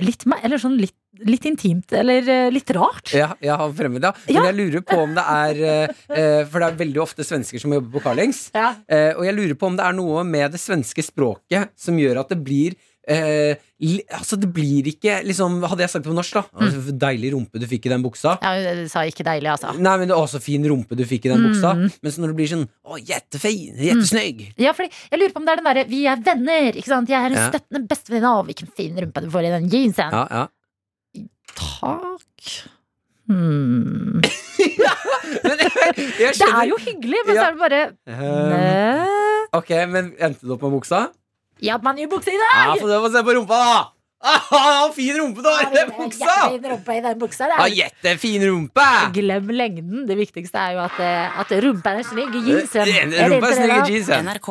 Litt, 0.00 0.24
meg, 0.30 0.40
eller 0.46 0.56
sånn 0.56 0.78
litt, 0.80 0.96
litt 1.26 1.44
intimt, 1.44 1.92
eller 1.92 2.26
eh, 2.28 2.50
litt 2.50 2.70
rart. 2.70 3.12
Ja, 3.12 3.32
jeg 3.42 3.56
har 3.56 3.72
fremmed, 3.72 4.02
ja. 4.02 4.12
Men 4.28 4.34
Ja. 4.36 4.44
jeg 4.50 4.54
lurer 4.60 4.80
på 4.86 4.98
om 5.02 5.14
det 5.14 5.24
er 5.26 5.64
eh, 5.64 5.96
eh, 6.14 6.44
For 6.46 6.60
det 6.60 6.68
er 6.70 6.76
veldig 6.86 7.02
ofte 7.02 7.24
svensker 7.26 7.58
som 7.60 7.72
jobber 7.72 7.98
på 7.98 8.02
Carlings. 8.04 8.50
Ja. 8.54 8.74
Og 9.18 9.24
jeg 9.26 9.34
lurer 9.34 9.54
på 9.58 9.66
om 9.66 9.76
det 9.76 9.84
er 9.84 9.92
noe 9.92 10.22
med 10.24 10.52
det 10.52 10.60
svenske 10.60 11.02
språket 11.02 11.70
som 11.76 11.98
gjør 11.98 12.20
at 12.20 12.28
det 12.30 12.38
blir 12.44 12.76
eh, 13.08 13.56
li, 13.80 14.00
Altså, 14.12 14.36
det 14.38 14.52
blir 14.54 14.86
ikke 14.92 15.22
liksom 15.26 15.62
Hadde 15.66 15.82
jeg 15.82 15.90
sagt 15.90 16.04
det 16.04 16.10
på 16.12 16.16
norsk, 16.16 16.34
da 16.36 16.42
altså, 16.62 16.94
Deilig 17.00 17.32
rumpe 17.34 17.58
du 17.58 17.66
fikk 17.66 17.86
i 17.88 17.92
den 17.92 18.02
buksa. 18.04 18.36
Ja, 18.42 18.74
du 18.76 18.86
sa 18.92 19.02
ikke 19.08 19.24
deilig, 19.26 19.50
altså. 19.50 19.72
Nei, 19.78 19.96
men 19.98 20.08
det 20.10 20.16
var 20.16 20.28
så 20.30 20.40
fin 20.42 20.64
rumpe 20.68 20.96
du 20.98 21.04
fikk 21.08 21.26
i 21.26 21.32
den 21.34 21.42
buksa. 21.48 21.74
Men 21.74 22.12
så 22.14 22.22
når 22.22 22.32
det 22.34 22.38
blir 22.40 22.52
sånn 22.52 22.66
Å, 22.86 23.00
jettefin, 23.02 23.74
jettesnygg. 23.80 24.46
Ja, 24.60 24.72
fordi 24.76 24.90
jeg 25.10 25.20
lurer 25.20 25.34
på 25.34 25.42
om 25.42 25.48
det 25.48 25.52
er 25.56 25.60
den 25.62 25.68
derre 25.72 25.84
'vi 25.90 26.06
er 26.06 26.16
venner', 26.22 26.76
ikke 26.76 26.92
sant? 26.92 27.08
Jeg 27.08 27.18
er 27.18 27.26
en 27.34 27.40
Ja. 27.40 27.50
støttende 27.50 27.88
bestevenninne 27.88 28.30
av 28.38 28.46
hvilken 28.46 28.68
fin 28.76 28.96
rumpe 28.96 29.20
du 29.22 29.30
får 29.30 29.44
i 29.48 29.52
den 29.58 29.68
jeansen. 29.70 30.10
Ja, 30.12 30.26
ja. 30.30 30.46
Takk. 31.58 32.50
Hmm. 33.30 34.20
Men 35.44 35.60
jeg, 35.62 35.94
jeg 36.18 36.34
Det 36.34 36.48
er 36.50 36.64
jo 36.68 36.76
hyggelig, 36.82 37.20
men 37.26 37.36
så 37.38 37.44
er 37.46 37.52
det 37.54 37.60
bare 37.60 37.80
Um, 38.10 39.56
Ok, 39.60 39.70
men 39.90 40.12
endte 40.18 40.46
du 40.46 40.52
opp 40.56 40.62
med 40.66 40.72
buksa? 40.80 41.04
Ja, 41.62 41.76
man 41.82 41.98
gjør 41.98 42.10
bukse 42.16 42.30
i 42.32 42.36
Ja, 42.38 42.72
dag! 42.72 42.80
få 42.82 42.88
få 43.04 43.10
se 43.14 43.22
på 43.26 43.34
rumpa, 43.38 43.58
da! 43.62 43.80
Ah, 44.52 44.90
fin 44.92 45.14
rumpe 45.16 45.40
du 45.40 45.48
har 45.48 45.62
i 45.64 45.74
den 45.74 45.92
buksa! 45.96 46.26
Jettefin 46.28 46.66
rumpe 46.74 46.92
i 46.98 47.00
den 47.06 47.18
buksa. 47.22 47.46
Ah, 47.54 47.62
der. 47.64 47.76
Jettefin 47.78 48.42
rumpe! 48.50 48.86
Glem 49.16 49.48
lengden. 49.56 50.02
Det 50.10 50.16
viktigste 50.18 50.58
er 50.60 50.74
jo 50.76 50.82
at, 50.84 50.98
eh, 51.00 51.38
at 51.40 51.54
rumpa 51.64 51.94
er 51.96 52.04
snygg 52.04 52.34
jeansen. 52.36 52.82
Eh, 52.84 52.98
Er 53.00 53.08
det 53.14 53.30
Rumpa 53.32 53.48
er 53.48 53.56
snygg 53.62 53.76
i 53.78 53.94
jeansen. 53.94 54.28
NRK 54.28 54.50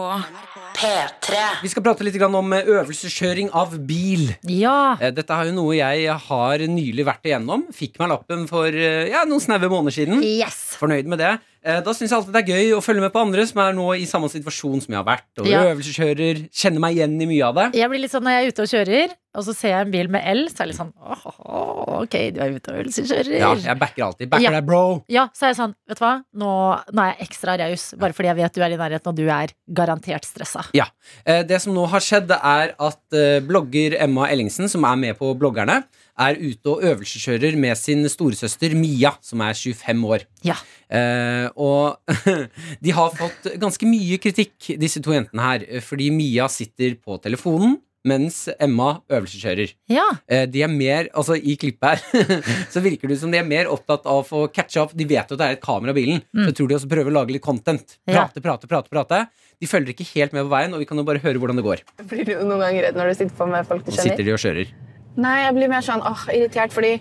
P3. 0.79 1.39
Vi 1.59 1.69
skal 1.73 1.83
prate 1.83 2.05
litt 2.07 2.15
om 2.23 2.53
eh, 2.55 2.67
øvelseskjøring 2.71 3.49
av 3.57 3.73
bil. 3.83 4.29
Ja. 4.47 4.95
Eh, 5.01 5.11
Dette 5.11 5.35
er 5.35 5.49
jo 5.49 5.55
noe 5.57 5.75
jeg 5.75 6.13
har 6.29 6.63
nylig 6.71 7.03
vært 7.07 7.27
igjennom. 7.27 7.65
Fikk 7.75 7.99
meg 7.99 8.13
lappen 8.13 8.45
for 8.47 8.71
eh, 8.71 9.09
ja, 9.11 9.25
noen 9.27 9.43
snaue 9.43 9.67
måneder 9.67 9.97
siden. 9.97 10.23
Yes. 10.23 10.61
Fornøyd 10.79 11.09
med 11.11 11.19
det. 11.19 11.33
Eh, 11.69 11.81
Da 11.85 11.93
syns 11.93 12.09
jeg 12.09 12.17
alltid 12.17 12.33
det 12.35 12.41
er 12.43 12.51
gøy 12.55 12.73
å 12.77 12.81
følge 12.83 13.03
med 13.05 13.13
på 13.13 13.21
andre 13.21 13.45
som 13.49 13.61
er 13.63 13.73
nå 13.77 13.87
i 13.99 14.05
samme 14.09 14.29
situasjon 14.31 14.81
som 14.85 14.93
jeg 14.95 14.99
har 14.99 15.07
vært. 15.07 15.29
Og 15.43 15.47
Ja. 15.51 15.63
øvelseskjører. 15.69 16.43
Kjenner 16.49 16.79
meg 16.83 16.95
igjen 16.97 17.15
i 17.21 17.25
mye 17.29 17.45
av 17.45 17.55
det. 17.59 17.67
Jeg 17.79 17.89
blir 17.91 17.99
litt 18.03 18.11
sånn 18.11 18.23
når 18.25 18.35
jeg 18.37 18.45
er 18.45 18.51
ute 18.53 18.61
og 18.65 18.71
kjører, 18.73 19.09
og 19.35 19.43
så 19.45 19.53
ser 19.55 19.69
jeg 19.75 19.81
en 19.85 19.91
bil 19.93 20.07
med 20.09 20.23
L, 20.25 20.47
så 20.49 20.63
er 20.63 20.65
jeg 20.65 20.67
litt 20.73 20.81
sånn 20.81 20.93
åh, 20.97 21.99
Ok, 21.99 22.15
du 22.33 22.39
er 22.39 22.53
ute 22.55 22.71
og 22.71 22.77
øvelseskjører. 22.79 23.37
Ja, 23.39 23.53
jeg 23.55 23.77
backer 23.79 24.03
alltid. 24.05 24.29
Backer 24.29 24.43
Ja. 24.43 24.51
deg, 24.51 24.65
bro. 24.65 25.03
Ja, 25.09 25.27
så 25.35 25.43
er 25.43 25.47
jeg 25.53 25.57
sånn, 25.57 25.73
vet 25.87 25.99
du 25.99 26.03
hva, 26.05 26.23
nå, 26.33 26.51
nå 26.93 27.01
er 27.03 27.15
jeg 27.17 27.27
ekstra 27.29 27.57
raus, 27.59 27.93
bare 27.99 28.13
fordi 28.13 28.29
jeg 28.29 28.37
vet 28.37 28.53
du 28.53 28.61
er 28.61 28.71
i 28.71 28.77
nærheten, 28.79 29.07
og 29.07 29.15
du 29.15 29.27
er 29.27 29.47
garantert 29.73 30.23
stressa. 30.25 30.65
Ja. 30.73 30.85
Eh, 31.25 31.43
Det 31.43 31.61
som 31.61 31.73
nå 31.73 31.87
har 31.89 31.99
skjedd, 31.99 32.27
det 32.27 32.39
er 32.41 32.73
at 32.79 32.99
eh, 33.13 33.39
blogger 33.41 33.97
Emma 33.99 34.27
Ellingsen, 34.29 34.69
som 34.69 34.83
er 34.85 34.95
med 34.95 35.17
på 35.19 35.33
bloggerne, 35.37 35.83
er 36.19 36.39
ute 36.39 36.71
og 36.73 36.83
øvelseskjører 36.83 37.55
med 37.59 37.77
sin 37.79 38.03
storesøster 38.11 38.75
Mia, 38.77 39.13
som 39.23 39.41
er 39.45 39.53
25 39.57 40.05
år. 40.13 40.25
Ja. 40.45 40.55
Eh, 40.91 41.47
og 41.55 41.99
de 42.83 42.95
har 42.95 43.13
fått 43.15 43.51
ganske 43.61 43.87
mye 43.89 44.17
kritikk, 44.21 44.73
disse 44.81 45.01
to 45.05 45.15
jentene 45.15 45.45
her, 45.45 45.67
fordi 45.85 46.09
Mia 46.13 46.49
sitter 46.51 46.97
på 46.99 47.19
telefonen 47.23 47.79
mens 48.07 48.45
Emma 48.63 49.01
øvelseskjører. 49.11 49.73
Ja. 49.91 50.05
Eh, 50.31 50.45
De 50.47 50.61
er 50.63 50.71
mer, 50.71 51.09
altså 51.13 51.35
I 51.35 51.57
klippet 51.59 51.99
her 51.99 52.37
så 52.73 52.79
virker 52.81 53.11
det 53.11 53.17
som 53.19 53.31
de 53.33 53.41
er 53.41 53.45
mer 53.47 53.67
opptatt 53.69 54.07
av 54.07 54.21
å 54.21 54.25
få 54.25 54.45
catcha 54.55 54.85
opp. 54.85 54.93
De 54.95 55.03
vet 55.09 55.27
jo 55.27 55.35
at 55.35 55.41
det 55.41 55.49
er 55.49 55.57
et 55.57 55.63
kamera 55.65 55.91
i 55.91 55.97
bilen, 55.99 56.23
så 56.31 56.47
jeg 56.47 56.55
tror 56.61 56.71
de 56.71 56.77
også 56.79 56.89
prøver 56.95 57.11
å 57.11 57.17
lage 57.19 57.35
litt 57.35 57.43
content. 57.45 57.97
Ja. 58.07 58.23
Prate, 58.23 58.41
prate, 58.45 58.71
prate. 58.71 58.89
prate 58.95 59.19
De 59.59 59.67
følger 59.67 59.91
ikke 59.91 60.07
helt 60.15 60.31
med 60.37 60.47
på 60.47 60.53
veien, 60.55 60.73
og 60.73 60.79
vi 60.79 60.87
kan 60.87 60.97
jo 61.03 61.03
bare 61.11 61.19
høre 61.25 61.43
hvordan 61.43 61.59
det 61.59 61.67
går. 61.67 61.83
Blir 62.07 62.23
du 62.31 62.37
noen 62.39 62.63
gang 62.63 62.79
redd 62.87 62.95
når 62.99 63.11
du 63.11 63.19
sitter 63.19 63.35
på 63.35 63.49
med 63.51 63.67
folk 63.67 63.83
du 63.83 63.91
kjenner. 63.91 63.99
Nå 63.99 64.13
sitter 64.13 64.29
de 64.31 64.37
og 64.37 64.45
kjører. 64.47 64.71
Nei, 65.19 65.37
jeg 65.43 65.53
blir 65.57 65.69
mer 65.71 65.83
sånn 65.85 66.01
åh, 66.05 66.21
irritert 66.33 66.71
fordi 66.75 66.93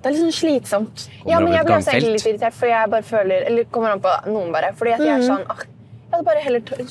det 0.00 0.08
er 0.08 0.14
litt 0.14 0.22
sånn 0.22 0.32
slitsomt. 0.38 1.02
Kommer 1.20 1.30
Ja, 1.34 1.40
men 1.44 1.52
jeg 1.52 1.64
blir 1.66 1.76
også 1.76 1.90
egentlig 1.92 2.12
litt 2.16 2.26
irritert, 2.30 2.54
fordi 2.56 2.72
jeg 2.72 2.90
bare 2.94 3.04
føler 3.04 3.46
Eller 3.50 3.64
kommer 3.74 3.90
an 3.92 4.00
på 4.00 4.12
noen, 4.32 4.48
bare. 4.54 4.70
Fordi 4.78 4.92
at 4.96 5.00
jeg 5.04 5.12
er 5.12 5.18
Mhm. 5.20 5.28
sånn 5.28 5.44
åh, 5.44 5.60
jeg 5.60 6.12
hadde 6.14 6.24
bare 6.24 6.40
heller 6.46 6.60
tørt. 6.60 6.88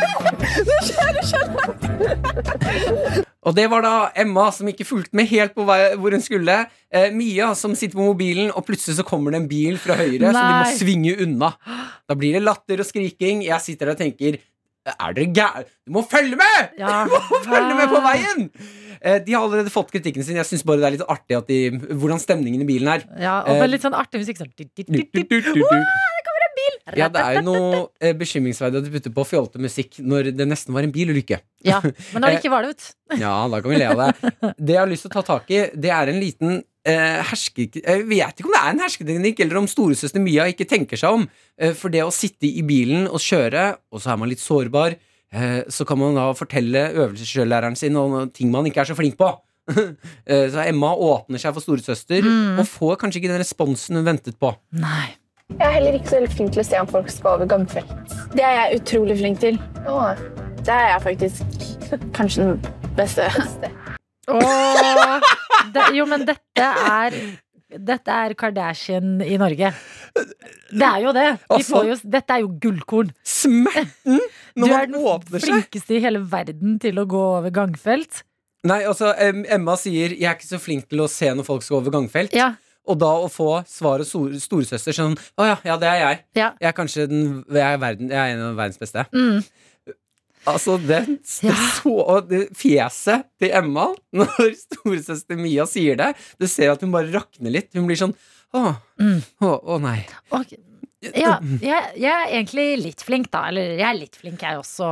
Nå 0.00 1.06
det 1.14 1.24
skjønner 1.28 3.24
Og 3.46 3.54
det 3.56 3.66
var 3.72 3.80
da 3.84 3.92
Emma 4.20 4.50
som 4.52 4.68
ikke 4.68 4.84
fulgte 4.84 5.16
med 5.16 5.28
helt 5.30 5.54
på 5.56 5.64
vei, 5.64 5.78
hvor 5.96 6.12
hun 6.12 6.20
skulle. 6.20 6.56
Eh, 6.92 7.10
Mia 7.14 7.54
som 7.56 7.72
sitter 7.78 7.96
på 7.96 8.04
mobilen, 8.10 8.50
og 8.52 8.66
plutselig 8.66 8.98
så 8.98 9.04
kommer 9.06 9.32
det 9.32 9.40
en 9.40 9.48
bil 9.48 9.78
fra 9.80 9.94
høyre 9.96 10.28
så 10.28 10.42
de 10.44 10.58
må 10.58 10.66
svinge 10.76 11.14
unna. 11.24 11.48
Da 12.08 12.14
blir 12.20 12.32
det 12.36 12.42
latter 12.44 12.82
og 12.82 12.86
skriking. 12.88 13.40
Jeg 13.46 13.60
sitter 13.64 13.86
der 13.86 13.92
og 13.96 13.98
tenker 14.02 14.36
Er 14.88 15.12
dere 15.16 15.28
gærne? 15.36 15.64
Du 15.86 15.92
må 15.92 16.02
følge 16.08 16.38
med! 16.40 16.76
Ja. 16.80 17.02
Du 17.08 17.12
må 17.12 17.40
følge 17.44 17.74
med 17.76 17.90
på 17.92 18.00
veien! 18.04 18.46
Eh, 19.00 19.18
de 19.24 19.34
har 19.36 19.44
allerede 19.44 19.72
fått 19.72 19.92
kritikken 19.92 20.24
sin. 20.24 20.38
Jeg 20.40 20.48
syns 20.48 20.64
bare 20.66 20.80
det 20.80 20.88
er 20.88 20.96
litt 20.98 21.04
artig 21.08 21.36
at 21.36 21.50
de, 21.50 21.60
hvordan 22.00 22.20
stemningen 22.20 22.64
i 22.64 22.68
bilen 22.68 22.88
er. 22.94 23.04
Ja, 23.20 23.40
og 23.44 23.52
det 23.54 23.60
med 23.64 23.74
litt 23.74 23.84
sånn 23.84 23.96
artig 23.96 24.22
musikk. 24.22 24.40
Sånn. 24.40 24.52
du, 24.56 24.64
du, 24.64 25.22
du, 25.24 25.36
du. 25.44 25.76
Ja, 26.98 27.06
det 27.12 27.20
er 27.22 27.38
jo 27.38 27.42
noe 27.46 27.80
eh, 28.02 28.14
bekymringsverdig 28.18 28.80
at 28.80 28.86
du 28.88 28.92
putter 28.94 29.12
på 29.14 29.24
fjollete 29.28 29.60
musikk 29.62 30.00
når 30.02 30.32
det 30.36 30.46
nesten 30.48 30.74
var 30.74 30.86
en 30.86 30.92
bilulykke. 30.94 31.38
Ja, 31.66 31.78
men 31.84 32.24
når 32.24 32.34
det 32.34 32.40
ikke 32.40 32.52
var 32.52 32.66
det, 32.66 32.72
vet. 32.74 33.20
Ja, 33.20 33.34
da 33.52 33.60
kan 33.62 33.72
vi 33.72 33.78
le 33.78 33.90
av 33.92 34.00
det. 34.00 34.30
Det 34.58 34.74
jeg 34.74 34.80
har 34.80 34.90
lyst 34.90 35.06
til 35.06 35.12
å 35.12 35.16
ta 35.18 35.24
tak 35.28 35.52
i, 35.54 35.60
det 35.76 35.92
er 35.94 36.10
en 36.10 36.20
liten 36.22 36.56
eh, 36.56 36.64
herske... 36.86 37.66
Jeg 37.76 38.06
vet 38.08 38.40
ikke 38.40 38.48
om 38.48 38.54
det 38.54 38.62
er 38.62 38.72
en 38.72 38.82
hersketeknikk, 38.84 39.42
eller 39.44 39.60
om 39.60 39.68
storesøster 39.68 40.22
Mia 40.22 40.46
ikke 40.48 40.68
tenker 40.68 41.00
seg 41.00 41.20
om. 41.20 41.26
Eh, 41.60 41.74
for 41.76 41.92
det 41.92 42.02
å 42.06 42.14
sitte 42.14 42.48
i 42.48 42.64
bilen 42.66 43.06
og 43.10 43.20
kjøre, 43.20 43.66
og 43.92 44.02
så 44.02 44.14
er 44.14 44.20
man 44.22 44.30
litt 44.30 44.42
sårbar, 44.42 44.96
eh, 45.32 45.60
så 45.68 45.86
kan 45.88 46.00
man 46.00 46.16
da 46.16 46.30
fortelle 46.36 46.88
øvelseskjørelæreren 46.94 47.76
sin 47.76 47.98
om 48.00 48.30
ting 48.32 48.52
man 48.52 48.68
ikke 48.70 48.84
er 48.84 48.92
så 48.92 48.98
flink 48.98 49.20
på. 49.20 49.32
Eh, 50.30 50.48
så 50.50 50.64
Emma 50.64 50.88
åpner 50.98 51.38
seg 51.38 51.52
for 51.54 51.62
storesøster, 51.62 52.26
og 52.58 52.64
får 52.66 52.96
kanskje 52.98 53.20
ikke 53.20 53.30
den 53.30 53.42
responsen 53.42 53.98
hun 54.00 54.06
ventet 54.08 54.34
på. 54.40 54.50
Nei. 54.74 55.12
Jeg 55.50 55.66
er 55.66 55.74
heller 55.76 55.98
ikke 55.98 56.10
så 56.10 56.16
veldig 56.16 56.32
flink 56.34 56.52
til 56.54 56.62
å 56.62 56.66
se 56.66 56.80
om 56.80 56.90
folk 56.90 57.10
skal 57.10 57.36
over 57.36 57.50
gangfelt. 57.50 58.14
Det 58.34 58.44
er 58.46 58.56
jeg 58.56 58.80
utrolig 58.80 59.16
flink 59.18 59.40
til. 59.42 59.58
Det 60.62 60.74
er 60.74 60.88
jeg 60.92 61.02
faktisk 61.06 61.70
kanskje 62.14 62.48
den 62.48 62.90
beste. 62.98 63.30
Åh, 64.30 65.30
det, 65.74 65.86
jo, 65.96 66.06
men 66.10 66.24
dette 66.28 66.66
er 66.66 67.16
Dette 67.70 68.10
er 68.10 68.32
Kardashian 68.34 69.20
i 69.22 69.36
Norge. 69.38 69.68
Det 70.74 70.82
er 70.88 71.04
jo 71.04 71.12
det. 71.14 71.26
De 71.38 71.54
Altså- 71.54 71.76
får 71.76 71.84
jo, 71.86 71.96
dette 72.10 72.34
er 72.34 72.40
jo 72.42 72.48
gullkorn. 72.64 73.12
Smerten 73.22 74.18
Du 74.18 74.60
når 74.64 74.66
er 74.66 74.72
man 74.88 74.90
den 74.90 75.04
åpner 75.06 75.38
seg! 75.38 75.52
flinkeste 75.52 75.94
i 75.94 76.00
hele 76.02 76.18
verden 76.18 76.80
til 76.82 76.98
å 76.98 77.06
gå 77.06 77.20
over 77.38 77.50
gangfelt. 77.54 78.24
Nei, 78.66 78.80
altså, 78.82 79.14
Emma 79.16 79.76
sier 79.76 80.10
'jeg 80.10 80.24
er 80.26 80.34
ikke 80.34 80.50
så 80.50 80.58
flink 80.60 80.88
til 80.88 80.98
å 80.98 81.08
se 81.08 81.30
når 81.32 81.44
folk 81.46 81.62
skal 81.62 81.76
over 81.78 81.90
gangfelt'. 81.92 82.32
Ja. 82.34 82.54
Og 82.88 82.98
da 82.98 83.06
å 83.06 83.30
få 83.30 83.62
svaret 83.68 84.04
stor, 84.06 84.30
storesøster 84.34 84.92
sånn 84.92 85.14
'Å 85.38 85.46
ja, 85.46 85.56
ja, 85.64 85.76
det 85.76 85.86
er 85.88 85.98
jeg'. 86.02 86.18
Ja. 86.34 86.52
Jeg 86.60 86.68
er 86.68 86.72
kanskje 86.72 87.08
den, 87.08 87.44
jeg 87.48 87.62
er, 87.62 87.78
verden, 87.78 88.08
jeg 88.10 88.18
er 88.18 88.34
en 88.34 88.42
av 88.50 88.56
verdens 88.56 88.78
beste. 88.78 89.06
Mm. 89.14 89.44
Altså, 90.48 90.78
det, 90.80 91.02
det 91.06 91.54
så, 91.76 92.20
det 92.28 92.46
fjeset 92.56 93.26
til 93.38 93.50
Emma 93.52 93.90
når 94.16 94.54
storesøster 94.56 95.36
Mia 95.36 95.66
sier 95.68 95.98
det 96.00 96.14
Du 96.40 96.46
ser 96.48 96.70
at 96.72 96.80
hun 96.80 96.90
bare 96.94 97.12
rakner 97.12 97.52
litt. 97.52 97.68
Hun 97.76 97.86
blir 97.90 97.96
sånn 98.00 98.14
'Å, 98.54 98.76
Mm. 98.98 99.20
å, 99.46 99.50
å 99.62 99.76
nei'. 99.78 100.06
Okay. 100.32 100.58
ja, 101.14 101.36
jeg, 101.62 101.92
jeg 102.00 102.10
er 102.10 102.32
egentlig 102.34 102.64
litt 102.82 103.00
flink, 103.06 103.30
da. 103.30 103.44
Eller 103.48 103.76
jeg 103.78 103.86
er 103.86 103.98
litt 104.00 104.16
flink, 104.18 104.40
jeg 104.42 104.58
også. 104.58 104.88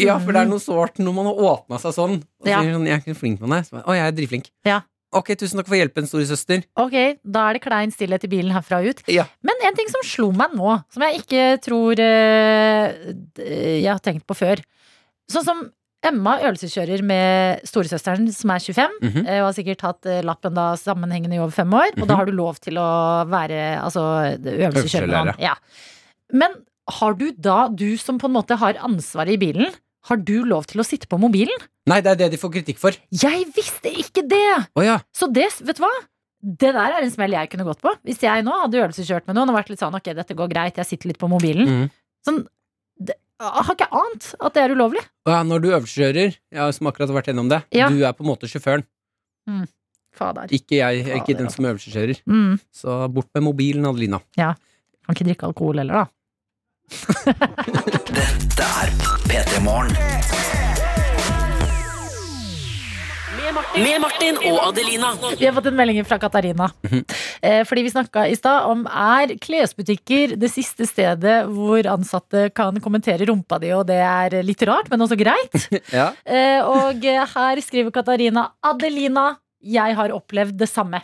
Ja, 0.00 0.16
for 0.18 0.32
det 0.32 0.40
er 0.40 0.48
noe 0.48 0.58
sårt 0.62 0.96
når 0.98 1.12
man 1.14 1.26
har 1.28 1.34
åpna 1.50 1.78
seg 1.82 1.92
sånn. 1.98 2.16
Og 2.40 2.48
Ja. 2.48 2.62
sier 2.62 2.72
sånn 2.74 2.86
'Jeg 2.88 2.94
er 2.96 3.02
ikke 3.04 3.18
flink 3.20 3.40
med 3.44 3.50
det'. 3.50 3.68
Så, 3.68 3.82
'Å, 3.84 3.92
jeg 3.92 4.06
er 4.08 4.16
dritflink'. 4.16 4.48
Ja. 4.64 4.80
Ok, 5.12 5.34
tusen 5.36 5.60
takk 5.60 5.68
for 5.68 5.76
hjelpen, 5.76 6.06
storesøster. 6.08 6.62
Ok, 6.80 6.94
da 7.24 7.48
er 7.50 7.58
det 7.58 7.62
klein 7.66 7.90
stillhet 7.92 8.24
i 8.24 8.30
bilen 8.32 8.52
herfra 8.54 8.78
ut. 8.86 9.02
Ja. 9.12 9.26
Men 9.44 9.60
en 9.68 9.76
ting 9.76 9.90
som 9.92 10.00
slo 10.08 10.30
meg 10.32 10.54
nå, 10.56 10.78
som 10.92 11.02
jeg 11.04 11.20
ikke 11.20 11.44
tror 11.66 12.00
eh, 12.00 13.12
jeg 13.36 13.90
har 13.90 14.00
tenkt 14.04 14.24
på 14.28 14.36
før. 14.38 14.62
Sånn 15.30 15.44
som 15.46 15.62
Emma 16.02 16.32
øvelseskjører 16.42 17.04
med 17.06 17.60
storesøsteren 17.68 18.24
som 18.34 18.50
er 18.50 18.58
25, 18.64 18.96
mm 19.02 19.08
-hmm. 19.12 19.26
og 19.38 19.44
har 19.46 19.52
sikkert 19.54 19.80
hatt 19.86 20.06
eh, 20.06 20.22
lappen 20.26 20.54
da 20.54 20.74
sammenhengende 20.76 21.36
i 21.36 21.38
over 21.38 21.52
fem 21.52 21.70
år. 21.72 21.92
Og 22.00 22.08
da 22.08 22.14
Mhm. 22.14 22.18
har 22.18 22.26
du 22.26 22.32
lov 22.32 22.56
til 22.58 22.74
å 22.74 23.24
være 23.28 23.78
altså, 23.80 24.00
øvelseskjører 24.42 25.06
med 25.06 25.16
han. 25.16 25.34
Ja. 25.38 25.54
Men 26.32 26.50
har 26.88 27.14
du 27.14 27.30
da, 27.32 27.68
du 27.68 27.96
som 27.96 28.18
på 28.18 28.26
en 28.26 28.32
måte 28.32 28.56
har 28.58 28.74
ansvaret 28.74 29.34
i 29.34 29.36
bilen, 29.38 29.70
har 30.08 30.16
du 30.18 30.44
lov 30.48 30.64
til 30.70 30.80
å 30.82 30.86
sitte 30.86 31.06
på 31.10 31.18
mobilen? 31.22 31.58
Nei, 31.90 32.00
det 32.02 32.10
er 32.12 32.18
det 32.24 32.30
de 32.32 32.38
får 32.40 32.52
kritikk 32.56 32.78
for. 32.82 32.96
Jeg 33.10 33.44
visste 33.54 33.90
ikke 33.90 34.22
det! 34.28 34.42
Oh, 34.78 34.82
ja. 34.86 35.00
Så 35.14 35.28
det, 35.32 35.48
vet 35.62 35.78
du 35.78 35.82
hva? 35.84 35.90
Det 36.42 36.72
der 36.74 36.96
er 36.96 37.04
en 37.06 37.10
smell 37.14 37.34
jeg 37.36 37.50
kunne 37.52 37.66
gått 37.68 37.80
på. 37.84 37.90
Hvis 38.06 38.22
jeg 38.24 38.42
nå 38.46 38.54
hadde 38.64 38.80
øvelseskjørt 38.82 39.28
med 39.30 39.36
noen 39.38 39.52
og 39.52 39.58
vært 39.60 39.68
litt 39.70 39.82
sånn 39.82 39.94
ok, 39.94 40.08
dette 40.18 40.34
går 40.38 40.50
greit, 40.50 40.78
jeg 40.80 40.88
sitter 40.88 41.12
litt 41.12 41.20
på 41.22 41.28
mobilen. 41.30 41.68
Mm. 41.70 41.84
Sånn, 42.26 42.40
det, 42.98 43.14
jeg 43.42 43.66
har 43.68 43.74
ikke 43.76 43.90
ant 44.00 44.26
at 44.42 44.54
det 44.56 44.64
er 44.64 44.74
ulovlig. 44.74 45.04
Ja, 45.30 45.38
når 45.46 45.62
du 45.62 45.68
øvelseskjører, 45.70 46.34
jeg 46.58 46.74
som 46.78 46.90
akkurat 46.90 47.10
har 47.12 47.18
vært 47.20 47.30
gjennom 47.30 47.50
det, 47.50 47.62
Ja. 47.74 47.88
du 47.90 48.02
er 48.02 48.12
på 48.18 48.26
en 48.26 48.30
måte 48.32 48.50
sjåføren. 48.50 48.82
Fader. 50.12 50.50
Ikke 50.52 50.76
jeg, 50.76 51.04
Fader, 51.06 51.16
ikke 51.22 51.36
den 51.38 51.46
altså. 51.48 51.56
som 51.62 51.68
øvelseskjører. 51.70 52.18
Mm, 52.28 52.58
Så 52.74 52.96
bort 53.14 53.30
med 53.34 53.42
mobilen, 53.46 53.86
Adelina. 53.88 54.20
ja. 54.36 54.54
Kan 55.02 55.16
ikke 55.16 55.24
drikke 55.26 55.46
alkohol 55.48 55.78
heller, 55.80 55.94
da. 56.04 56.06
Dette 58.12 58.66
er 58.82 58.90
P3 59.28 59.62
Morgen. 59.64 59.94
Med 63.72 63.98
Martin 64.02 64.36
og 64.50 64.58
Adelina. 64.68 65.10
Vi 65.38 65.46
har 65.46 65.54
fått 65.56 65.66
en 65.70 65.76
melding 65.76 66.04
fra 66.06 66.18
Katarina. 66.20 66.66
Eh, 67.42 67.62
Fordi 67.66 67.82
vi 67.86 67.90
snakka 67.92 68.26
i 68.30 68.36
stad 68.36 68.66
om 68.70 68.84
er 68.86 69.32
klesbutikker 69.42 70.34
det 70.40 70.50
siste 70.52 70.86
stedet 70.88 71.38
hvor 71.50 71.86
ansatte 71.90 72.46
kan 72.54 72.78
kommentere 72.84 73.26
rumpa 73.28 73.58
di, 73.62 73.70
og 73.76 73.86
det 73.88 73.98
er 74.04 74.36
litt 74.44 74.62
rart, 74.68 74.90
men 74.92 75.04
også 75.06 75.18
greit. 75.20 75.56
Ja. 75.92 76.10
Eh, 76.24 76.60
Og 76.64 77.02
her 77.04 77.60
skriver 77.64 77.90
Katarina 77.94 78.50
Adelina, 78.64 79.32
jeg 79.62 79.96
har 79.98 80.12
opplevd 80.14 80.58
det 80.58 80.68
samme. 80.70 81.00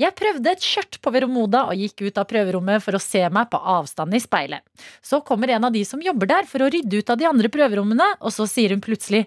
Jeg 0.00 0.16
prøvde 0.16 0.52
et 0.52 0.64
skjørt 0.64 0.98
på 1.04 1.12
Veromoda 1.12 1.66
og 1.68 1.78
gikk 1.78 2.06
ut 2.08 2.20
av 2.20 2.26
prøverommet 2.30 2.82
for 2.84 2.96
å 2.96 3.02
se 3.02 3.20
meg 3.32 3.50
på 3.52 3.60
avstand 3.60 4.16
i 4.16 4.22
speilet. 4.22 4.64
Så 5.04 5.20
kommer 5.26 5.52
en 5.52 5.68
av 5.68 5.74
de 5.74 5.84
som 5.88 6.02
jobber 6.02 6.30
der 6.30 6.48
for 6.48 6.64
å 6.64 6.70
rydde 6.72 7.02
ut 7.02 7.12
av 7.12 7.20
de 7.20 7.28
andre 7.28 7.52
prøverommene, 7.52 8.08
og 8.18 8.34
så 8.34 8.48
sier 8.48 8.72
hun 8.74 8.84
plutselig 8.84 9.26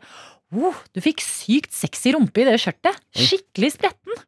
oh, 0.51 0.77
du 0.91 1.01
fikk 1.03 1.23
sykt 1.23 1.75
sexy 1.75 2.15
rumpe 2.15 2.43
i 2.43 2.47
det 2.49 2.57
skjørtet. 2.61 2.97
Skikkelig 3.15 3.73
spretten. 3.77 4.21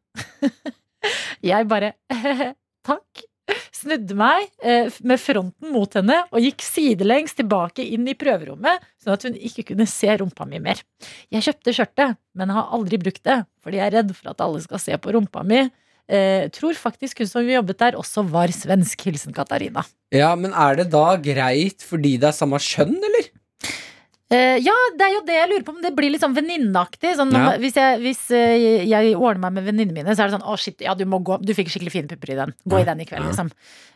jeg 1.50 1.70
bare 1.70 1.94
takk. 2.88 3.26
Snudde 3.74 4.14
meg 4.14 4.46
eh, 4.62 4.86
med 5.02 5.18
fronten 5.18 5.72
mot 5.74 5.96
henne 5.98 6.20
og 6.30 6.44
gikk 6.44 6.62
sidelengs 6.62 7.34
tilbake 7.34 7.82
inn 7.82 8.06
i 8.06 8.14
prøverommet, 8.18 8.84
sånn 9.02 9.16
at 9.16 9.26
hun 9.26 9.34
ikke 9.34 9.64
kunne 9.72 9.86
se 9.90 10.12
rumpa 10.20 10.46
mi 10.46 10.60
mer. 10.62 10.78
Jeg 11.34 11.48
kjøpte 11.48 11.74
skjørtet, 11.74 12.20
men 12.38 12.52
har 12.54 12.70
aldri 12.76 13.00
brukt 13.02 13.24
det, 13.26 13.40
fordi 13.64 13.80
jeg 13.80 13.90
er 13.90 13.96
redd 13.98 14.14
for 14.14 14.30
at 14.30 14.44
alle 14.44 14.62
skal 14.62 14.82
se 14.82 14.94
på 15.02 15.16
rumpa 15.16 15.42
mi. 15.42 15.64
Eh, 16.06 16.46
tror 16.54 16.76
faktisk 16.78 17.22
hun 17.24 17.30
som 17.30 17.48
jobbet 17.48 17.80
der, 17.80 17.98
også 17.98 18.26
var 18.30 18.52
svensk. 18.54 19.06
Hilsen 19.08 19.34
Katarina. 19.34 19.82
ja, 20.14 20.30
men 20.38 20.52
er 20.52 20.78
det 20.78 20.90
da 20.92 21.16
greit 21.18 21.82
fordi 21.82 22.14
det 22.20 22.30
er 22.30 22.36
samme 22.36 22.60
kjønn, 22.62 22.94
eller? 23.10 23.30
Eh, 24.32 24.56
ja, 24.64 24.72
det 24.96 25.04
er 25.04 25.12
jo 25.12 25.20
det 25.28 25.34
jeg 25.36 25.48
lurer 25.50 25.64
på 25.66 25.72
om 25.74 25.82
det 25.84 25.90
blir 25.94 26.10
litt 26.10 26.22
sånn 26.24 26.34
venninneaktig. 26.34 27.10
Sånn, 27.18 27.30
Ja. 27.36 27.56
Hvis, 27.60 27.74
jeg, 27.76 27.98
hvis 28.00 28.22
uh, 28.32 28.84
jeg 28.88 29.12
ordner 29.16 29.42
meg 29.50 29.58
med 29.58 29.66
venninnene 29.68 29.98
mine, 30.00 30.14
så 30.16 30.24
er 30.24 30.30
det 30.30 30.38
sånn 30.38 30.46
Å, 30.48 30.56
shit, 30.58 30.80
ja, 30.80 30.94
du 30.96 31.04
må 31.04 31.20
gå 31.22 31.36
Du 31.44 31.52
fikk 31.54 31.68
skikkelig 31.68 31.92
fine 31.92 32.08
pupper 32.08 32.32
i 32.32 32.38
den. 32.40 32.54
Gå 32.66 32.80
i 32.80 32.86
den 32.88 33.00
i 33.04 33.06
kveld, 33.06 33.22
Ja. 33.22 33.28
liksom. 33.30 33.50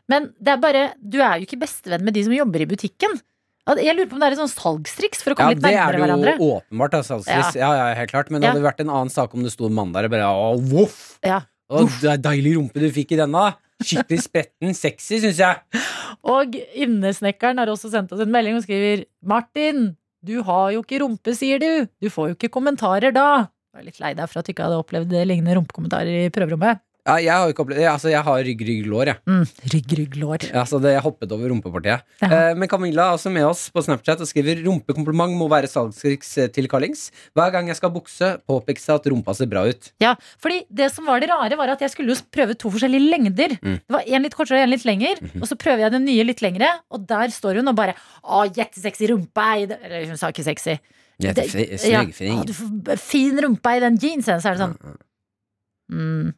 Men 0.09 0.29
det 0.39 0.53
er 0.53 0.61
bare 0.63 0.83
Du 1.01 1.19
er 1.25 1.39
jo 1.41 1.47
ikke 1.49 1.59
bestevenn 1.65 2.05
med 2.05 2.15
de 2.15 2.23
som 2.29 2.33
jobber 2.37 2.61
i 2.61 2.69
butikken. 2.69 3.17
Jeg 3.69 3.97
lurer 3.97 4.09
på 4.09 4.17
om 4.17 4.21
det 4.23 4.29
er 4.31 4.33
et 4.37 4.41
sånn 4.41 4.49
salgstriks 4.53 5.21
for 5.25 5.33
å 5.33 5.35
Ja, 5.35 5.39
komme 5.43 5.55
litt 5.57 5.61
det 5.65 5.73
er 5.75 5.77
nærmere 5.77 5.93
det 5.93 6.01
hverandre. 6.07 6.37
jo 6.39 6.51
åpenbart. 6.61 6.95
salgstriks 7.05 7.47
Alstris. 7.49 7.61
ja. 7.61 7.71
ja, 7.77 7.95
helt 7.99 8.11
klart 8.13 8.31
Men 8.31 8.41
det 8.41 8.47
Ja. 8.49 8.53
hadde 8.55 8.65
vært 8.65 8.81
en 8.81 8.89
annen 8.91 9.11
sak 9.13 9.35
om 9.35 9.43
det 9.43 9.53
sto 9.53 9.67
en 9.67 9.75
mann 9.75 9.93
der 9.93 10.05
og 10.05 10.11
bare 10.11 10.29
Å, 10.29 10.61
voff! 10.61 11.19
Ja. 11.25 11.41
Å, 11.71 11.85
det 12.01 12.09
er 12.15 12.17
deilig 12.31 12.55
rumpe 12.57 12.81
du 12.81 12.89
fikk 12.93 13.13
i 13.13 13.17
denne. 13.21 13.55
Skikkelig 13.85 14.23
spretten. 14.25 14.73
Sexy, 14.75 15.21
syns 15.21 15.37
jeg. 15.41 15.57
Og 16.25 16.57
innesnekkeren 16.75 17.59
har 17.61 17.67
også 17.73 17.91
sendt 17.93 18.13
oss 18.13 18.21
en 18.25 18.33
melding 18.33 18.57
og 18.57 18.65
skriver 18.65 19.05
Martin, 19.23 19.97
du 20.25 20.41
har 20.43 20.73
jo 20.75 20.83
ikke 20.83 21.01
rumpe, 21.05 21.35
sier 21.37 21.63
du. 21.63 21.87
Du 22.03 22.11
får 22.11 22.33
jo 22.33 22.39
ikke 22.39 22.53
kommentarer 22.55 23.15
da. 23.15 23.47
Jeg 23.71 23.79
var 23.79 23.87
litt 23.87 24.01
lei 24.03 24.13
deg 24.19 24.31
for 24.31 24.41
at 24.41 24.49
du 24.49 24.53
ikke 24.55 24.67
hadde 24.67 24.81
opplevd 24.83 25.15
lignende 25.29 25.59
rumpekommentarer 25.59 26.27
i 26.27 26.33
prøverommet. 26.35 26.83
Ja, 27.09 27.15
jeg 27.25 27.33
har 27.33 27.53
ikke 27.53 27.65
opplevd 27.65 27.87
Altså, 27.89 28.11
jeg 28.13 28.21
har 28.27 28.43
rygg-rygg-lår, 28.45 29.09
jeg. 29.09 29.19
Mm, 29.29 29.45
rygg, 29.73 29.93
rygg, 29.99 30.17
lår. 30.21 30.45
Ja, 30.53 30.65
så 30.69 30.81
det 30.83 30.93
jeg 30.93 31.05
hoppet 31.07 31.33
over 31.33 31.49
rumpepartiet. 31.53 32.05
Eh, 32.27 32.53
men 32.59 32.69
Camilla 32.69 33.07
er 33.09 33.17
også 33.17 33.33
med 33.33 33.47
oss 33.49 33.63
på 33.73 33.83
Snapchat 33.85 34.21
og 34.25 34.29
skriver 34.29 34.61
rumpekompliment 34.67 35.33
må 35.39 35.49
være 35.51 35.71
salgstriks 35.73 36.35
eh, 36.43 36.51
til 36.53 36.69
Carlings. 36.69 37.07
Hver 37.39 37.55
gang 37.55 37.71
jeg 37.71 37.79
skal 37.81 37.93
bukse, 37.95 38.31
påpekes 38.49 38.85
det 38.91 38.97
at 38.99 39.09
rumpa 39.13 39.35
ser 39.39 39.49
bra 39.51 39.65
ut. 39.71 39.91
Ja, 40.05 40.15
fordi 40.43 40.61
det 40.69 40.91
som 40.93 41.09
var 41.09 41.23
det 41.25 41.31
rare, 41.33 41.57
var 41.61 41.73
at 41.73 41.85
jeg 41.85 41.95
skulle 41.95 42.13
jo 42.13 42.21
prøve 42.35 42.57
to 42.61 42.73
forskjellige 42.75 43.09
lengder. 43.09 43.57
Mm. 43.63 43.79
Det 43.81 43.97
var 43.97 44.05
en 44.05 44.27
litt 44.29 44.37
kortere 44.37 44.61
og 44.61 44.69
en 44.69 44.75
litt 44.75 44.85
lenger. 44.89 45.23
Og 45.41 45.47
så 45.49 45.57
prøver 45.61 45.87
jeg 45.87 45.97
den 45.97 46.05
nye 46.09 46.27
litt 46.29 46.45
lengre, 46.45 46.69
og 46.93 47.07
der 47.09 47.33
står 47.33 47.63
hun 47.63 47.73
og 47.73 47.79
bare 47.79 47.97
Å, 48.29 48.45
jettesexy 48.53 49.09
rumpe 49.09 49.45
Eller 49.63 50.05
hun 50.11 50.19
sa 50.21 50.29
ikke 50.33 50.45
sexy. 50.45 50.77
Det, 51.19 51.33
Det- 51.35 51.81
ja, 51.91 52.05
fin. 52.13 53.41
Rumpe 53.43 53.73
i 53.77 53.81
den 53.83 53.97
jeansen. 53.99 54.43
Så 54.43 54.53
er 54.53 54.59
det 54.59 54.63
sånn 54.63 54.77
mm. 55.91 56.35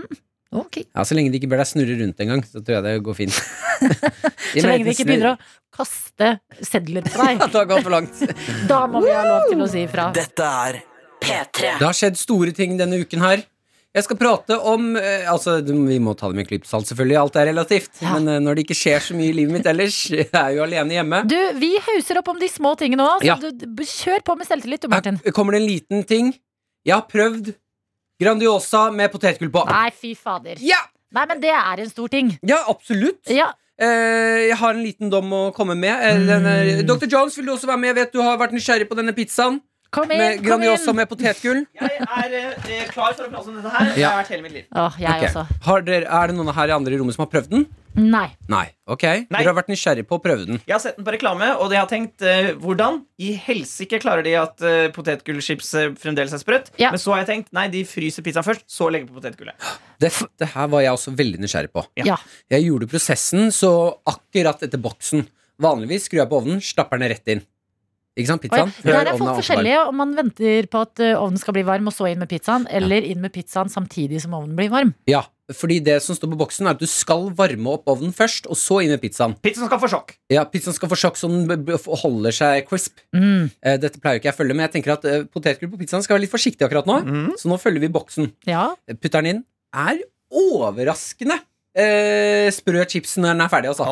Hm, 0.00 0.20
Ok. 0.50 0.80
Ja, 0.82 1.04
Så 1.06 1.14
lenge 1.14 1.30
de 1.30 1.38
ikke 1.38 1.46
ber 1.52 1.60
deg 1.62 1.68
snurre 1.70 1.94
rundt 2.00 2.18
engang, 2.24 2.40
så 2.42 2.58
tror 2.58 2.80
jeg 2.80 2.82
det 2.88 2.94
går 3.06 3.14
fint. 3.20 3.36
Så 4.50 4.64
lenge 4.66 4.82
de 4.88 4.94
ikke 4.96 5.06
begynner 5.06 5.36
å 5.36 5.36
kaste 5.76 6.30
sedler 6.66 7.04
på 7.06 7.14
deg. 7.22 7.38
Det 7.44 7.54
har 7.60 7.68
gått 7.70 7.84
for 7.86 7.94
langt. 7.94 8.18
Da 8.72 8.80
må 8.90 9.02
vi 9.04 9.12
ha 9.14 9.22
lov 9.28 9.46
til 9.52 9.62
å 9.62 9.68
si 9.70 9.84
ifra. 9.86 10.08
Dette 10.16 10.48
er 10.66 10.80
P3. 11.22 11.76
Det 11.78 11.86
har 11.86 11.94
skjedd 11.94 12.18
store 12.18 12.50
ting 12.56 12.74
denne 12.80 12.98
uken 13.04 13.22
her. 13.22 13.44
Jeg 13.94 14.06
skal 14.06 14.18
prate 14.20 14.54
om 14.70 14.92
eh, 14.98 15.24
Altså, 15.30 15.56
Vi 15.66 15.96
må 16.02 16.12
ta 16.18 16.28
det 16.30 16.38
med 16.38 16.46
klypt 16.46 16.66
salt, 16.70 16.86
selvfølgelig. 16.90 17.16
Alt 17.22 17.38
er 17.40 17.48
relativt. 17.50 18.02
Men 18.06 18.26
eh, 18.30 18.42
når 18.42 18.58
det 18.58 18.66
ikke 18.66 18.78
skjer 18.78 19.02
så 19.06 19.16
mye 19.18 19.30
i 19.32 19.38
livet 19.38 19.54
mitt 19.54 19.66
ellers, 19.70 19.96
jeg 20.14 20.28
er 20.34 20.52
jo 20.58 20.66
alene 20.66 20.98
hjemme. 20.98 21.22
Du, 21.30 21.38
Vi 21.62 21.72
hauser 21.86 22.20
opp 22.22 22.30
om 22.34 22.38
de 22.42 22.50
små 22.50 22.74
tingene 22.78 23.06
òg, 23.06 23.22
så 23.22 23.32
Ja. 23.32 23.38
du, 23.38 23.82
kjør 23.86 24.22
på 24.26 24.38
med 24.38 24.50
selvtillit, 24.50 24.82
du, 24.86 24.90
Martin. 24.92 25.18
Her 25.24 25.34
kommer 25.34 25.54
det 25.54 25.62
en 25.62 25.70
liten 25.70 26.06
ting. 26.10 26.34
Jeg 26.86 26.96
har 26.98 27.06
prøvd 27.10 27.54
Grandiosa 28.20 28.90
med 28.94 29.12
potetgull 29.12 29.50
på. 29.52 29.64
Nei, 29.70 29.88
fy 29.96 30.14
fader. 30.18 30.60
Ja! 30.64 30.80
Nei, 31.10 31.24
men 31.26 31.40
det 31.42 31.50
er 31.50 31.80
en 31.82 31.90
stor 31.90 32.10
ting. 32.12 32.28
Ja, 32.46 32.60
absolutt. 32.70 33.24
Ja. 33.32 33.48
Eh, 33.80 34.50
jeg 34.50 34.58
har 34.60 34.76
en 34.76 34.84
liten 34.84 35.10
dom 35.10 35.32
å 35.34 35.40
komme 35.56 35.74
med. 35.74 36.04
Eh, 36.04 36.82
Dr. 36.86 37.08
Jones, 37.08 37.38
vil 37.38 37.48
du 37.48 37.54
også 37.56 37.70
være 37.70 37.80
med? 37.80 37.90
Jeg 37.90 37.98
vet 37.98 38.12
du 38.14 38.20
har 38.22 38.38
vært 38.38 38.54
nysgjerrig 38.54 38.86
på 38.90 38.98
denne 38.98 39.14
pizzaen. 39.16 39.58
Kom 39.90 40.10
inn, 40.10 40.18
med 40.22 40.36
kom 40.38 40.46
Grandiosa 40.46 40.90
inn. 40.92 40.96
med 41.00 41.08
potetgull. 41.10 41.64
Jeg 41.74 41.90
er 42.00 42.34
eh, 42.38 42.84
klar 42.92 43.12
for 43.18 43.26
å 43.26 43.30
prate 43.32 43.48
om 43.50 43.56
dette 43.58 43.70
her. 43.74 43.88
Det 43.94 43.98
Ja. 43.98 44.10
har 44.10 44.22
vært 44.22 44.28
hele 44.36 44.42
mitt 44.42 44.52
liv. 44.54 44.64
Åh, 44.72 44.98
jeg 45.00 45.10
Ok. 45.10 45.28
også. 45.28 45.46
Har 45.66 45.82
dere, 45.82 46.06
er 46.06 46.26
det 46.28 46.36
noen 46.36 46.54
her 46.54 46.68
i 46.68 46.70
andre 46.76 46.94
i 46.94 46.98
rommet 47.00 47.14
som 47.16 47.26
har 47.26 47.30
prøvd 47.32 47.50
den? 47.50 47.66
Nei. 47.96 48.28
Nei. 48.48 48.68
Ok, 48.86 49.02
Dere 49.02 49.48
har 49.50 49.54
vært 49.56 49.66
nysgjerrig 49.66 50.04
på 50.06 50.14
å 50.14 50.22
prøve 50.22 50.46
den. 50.46 50.60
Jeg 50.64 50.72
har 50.76 50.78
sett 50.78 50.94
den 50.94 51.04
på 51.04 51.10
reklame, 51.10 51.48
og 51.58 51.72
jeg 51.72 51.80
har 51.80 51.88
tenkt 51.90 52.22
eh, 52.22 52.52
hvordan 52.54 53.00
i 53.18 53.32
helsike 53.34 53.98
klarer 54.00 54.22
de 54.22 54.36
at 54.38 54.62
uh, 54.62 54.88
potetgullchips 54.94 55.74
eh, 55.74 55.88
fremdeles 55.98 56.32
er 56.32 56.38
sprøtt? 56.38 56.70
Ja. 56.78 56.92
Men 56.94 57.00
så 57.02 57.10
har 57.16 57.24
jeg 57.24 57.30
tenkt 57.32 57.52
nei, 57.52 57.66
de 57.66 57.82
fryser 57.82 58.22
pizzaen 58.22 58.46
først, 58.46 58.62
så 58.70 58.86
legger 58.94 59.08
på 59.10 59.18
potetgullet. 59.18 59.54
Det, 59.98 60.12
det 60.38 60.48
her 60.54 60.68
var 60.68 60.82
jeg 60.86 60.92
også 60.94 61.16
veldig 61.18 61.40
nysgjerrig 61.42 61.72
på. 61.74 61.84
Ja. 62.06 62.16
Jeg 62.48 62.68
gjorde 62.70 62.86
prosessen 62.94 63.50
så 63.50 63.98
akkurat 64.06 64.62
etter 64.62 64.78
boksen. 64.78 65.26
Vanligvis 65.60 66.06
skrur 66.08 66.22
jeg 66.22 66.30
på 66.30 66.38
ovnen, 66.40 66.60
stapper 66.62 66.96
den 67.02 67.10
rett 67.10 67.26
inn. 67.34 67.42
Ikke 68.20 68.32
sant? 68.34 68.44
pizzaen? 68.44 68.70
Oh, 68.70 68.84
ja. 68.84 69.00
Der 69.00 69.12
er 69.12 69.18
folk 69.18 69.40
forskjellige 69.40 69.82
om 69.88 70.00
man 70.00 70.14
venter 70.18 70.68
på 70.70 70.84
at 70.84 71.02
eh, 71.02 71.16
ovnen 71.18 71.40
skal 71.40 71.56
bli 71.56 71.64
varm, 71.66 71.88
og 71.90 71.96
så 71.96 72.10
inn 72.10 72.20
med 72.22 72.30
pizzaen, 72.30 72.66
eller 72.70 73.06
inn 73.06 73.22
med 73.24 73.32
pizzaen 73.34 73.72
samtidig 73.72 74.20
som 74.22 74.36
ovnen 74.36 74.56
blir 74.58 74.70
varm. 74.72 74.92
Ja, 75.10 75.24
fordi 75.56 75.80
det 75.82 75.96
som 76.04 76.14
står 76.14 76.30
på 76.34 76.38
boksen, 76.44 76.68
er 76.68 76.76
at 76.76 76.82
du 76.82 76.86
skal 76.90 77.30
varme 77.36 77.72
opp 77.74 77.88
ovnen 77.90 78.12
først, 78.14 78.46
og 78.50 78.58
så 78.60 78.80
inn 78.84 78.92
med 78.94 79.02
pizzaen. 79.02 79.34
Pizzaen 79.42 79.70
skal 79.70 79.82
få 79.82 79.90
sjokk. 79.90 80.14
Ja, 80.30 80.44
Pizzaen 80.50 80.76
skal 80.76 80.92
få 80.92 80.98
sjokk 81.00 81.18
så 81.18 81.30
den 81.32 81.66
holder 82.04 82.36
seg 82.36 82.68
crisp. 82.70 83.02
Mm. 83.16 83.50
Eh, 83.64 83.80
Dette 83.82 83.98
pleier 83.98 84.18
jo 84.18 84.22
ikke 84.22 84.30
jeg 84.30 84.36
å 84.36 84.40
følge, 84.44 84.56
men 84.56 84.68
jeg 84.68 84.76
tenker 84.78 84.94
at 84.94 85.08
eh, 85.10 85.26
potetgull 85.26 85.72
på 85.74 85.82
pizzaen 85.82 86.04
skal 86.06 86.18
være 86.18 86.28
litt 86.28 86.34
forsiktig 86.34 86.68
akkurat 86.68 86.88
nå. 86.90 87.00
Så 87.40 87.50
nå 87.50 87.58
følger 87.60 87.82
vi 87.82 87.92
boksen. 87.92 88.30
Ja. 88.48 88.70
Putter 89.00 89.24
den 89.24 89.32
inn. 89.34 89.44
Er 89.74 90.02
overraskende 90.30 91.40
eh, 91.76 92.48
sprø 92.54 92.84
chipsen 92.88 93.24
når 93.24 93.34
den 93.34 93.44
er 93.44 93.52
ferdig, 93.52 93.72
altså. 93.72 93.86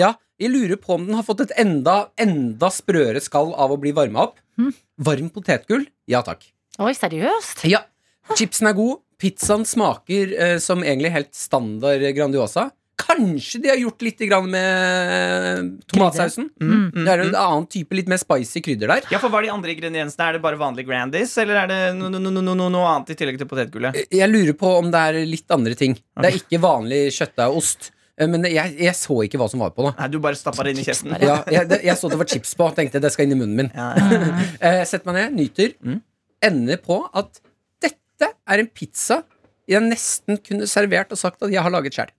Ja, 0.00 0.14
jeg 0.40 0.52
lurer 0.54 0.80
på 0.80 0.96
om 0.96 1.06
den 1.08 1.18
har 1.18 1.26
fått 1.26 1.44
et 1.44 1.54
enda, 1.60 2.08
enda 2.20 2.70
sprøere 2.72 3.20
skall 3.22 3.52
av 3.52 3.74
å 3.74 3.78
bli 3.80 3.92
varma 3.96 4.28
opp. 4.28 4.40
Mm. 4.60 4.72
Varm 5.06 5.30
potetgull? 5.34 5.86
Ja 6.10 6.22
takk. 6.26 6.46
Oi, 6.80 6.94
seriøst? 6.96 7.64
Ja. 7.68 7.84
Chipsen 8.38 8.70
er 8.70 8.76
god. 8.78 9.02
Pizzaen 9.20 9.66
smaker 9.68 10.32
eh, 10.32 10.56
som 10.64 10.84
egentlig 10.84 11.12
helt 11.12 11.34
standard 11.36 12.04
Grandiosa. 12.16 12.70
Kanskje 13.10 13.60
de 13.64 13.70
har 13.72 13.78
gjort 13.80 14.02
litt 14.06 14.22
grann 14.30 14.48
med 14.52 15.70
tomatsausen. 15.90 16.48
Mm, 16.62 16.72
mm, 16.94 17.04
Det 17.04 17.12
er 17.12 17.22
en 17.24 17.32
mm. 17.32 17.38
annen 17.42 17.66
type 17.74 17.96
litt 17.98 18.10
mer 18.10 18.20
spicy 18.22 18.62
krydder 18.64 18.92
der. 18.94 19.06
Ja, 19.10 19.18
for 19.22 19.32
Hva 19.32 19.40
er 19.42 19.48
de 19.48 19.54
andre 19.54 19.74
ingrediensene? 19.74 20.28
Er 20.30 20.38
det 20.38 20.42
bare 20.44 20.58
vanlig 20.60 20.86
Grandis, 20.88 21.32
eller 21.42 21.62
er 21.64 21.70
det 21.70 21.80
no, 21.98 22.08
no, 22.12 22.20
no, 22.22 22.30
no, 22.40 22.54
no, 22.54 22.68
noe 22.72 22.90
annet 22.94 23.10
i 23.14 23.18
tillegg 23.18 23.40
til 23.40 23.48
potetgullet? 23.50 23.98
Jeg 24.14 24.30
lurer 24.30 24.54
på 24.58 24.74
om 24.78 24.92
det 24.94 25.00
er 25.10 25.20
litt 25.28 25.56
andre 25.56 25.74
ting. 25.78 25.96
Det 26.20 26.30
er 26.30 26.38
ikke 26.38 26.60
vanlig 26.62 27.08
kjøttdeig 27.16 27.50
og 27.50 27.60
ost. 27.64 27.90
Eh, 28.20 28.28
Men 28.30 28.44
jeg, 28.46 28.76
jeg 28.78 28.94
så 28.98 29.16
ikke 29.26 29.40
hva 29.40 29.48
som 29.50 29.62
var 29.64 29.72
på. 29.74 29.88
da 29.88 29.94
Nei, 29.98 30.08
Du 30.12 30.20
bare 30.22 30.38
stappa 30.38 30.66
det 30.66 30.74
inn 30.76 30.82
i 30.82 30.86
kjeften? 30.86 31.16
ja, 31.18 31.40
jeg, 31.50 31.68
det, 31.70 31.80
jeg 31.88 31.96
så 31.98 32.10
det 32.12 32.20
var 32.20 32.28
chips 32.30 32.54
på 32.58 32.68
og 32.68 32.76
tenkte 32.78 33.00
det 33.02 33.12
skal 33.14 33.26
inn 33.26 33.36
i 33.36 33.40
munnen 33.42 33.56
min. 33.64 33.70
Eh, 34.60 34.82
Setter 34.88 35.08
meg 35.10 35.20
ned, 35.22 35.38
nyter. 35.40 35.74
Ender 36.44 36.80
på 36.84 37.02
at 37.16 37.40
dette 37.82 38.28
er 38.30 38.62
en 38.62 38.68
pizza 38.76 39.22
jeg 39.70 39.82
nesten 39.86 40.38
kunne 40.42 40.66
servert 40.66 41.12
og 41.14 41.18
sagt 41.20 41.44
at 41.46 41.52
jeg 41.52 41.62
har 41.62 41.70
laget 41.70 41.94
sjøl. 41.94 42.10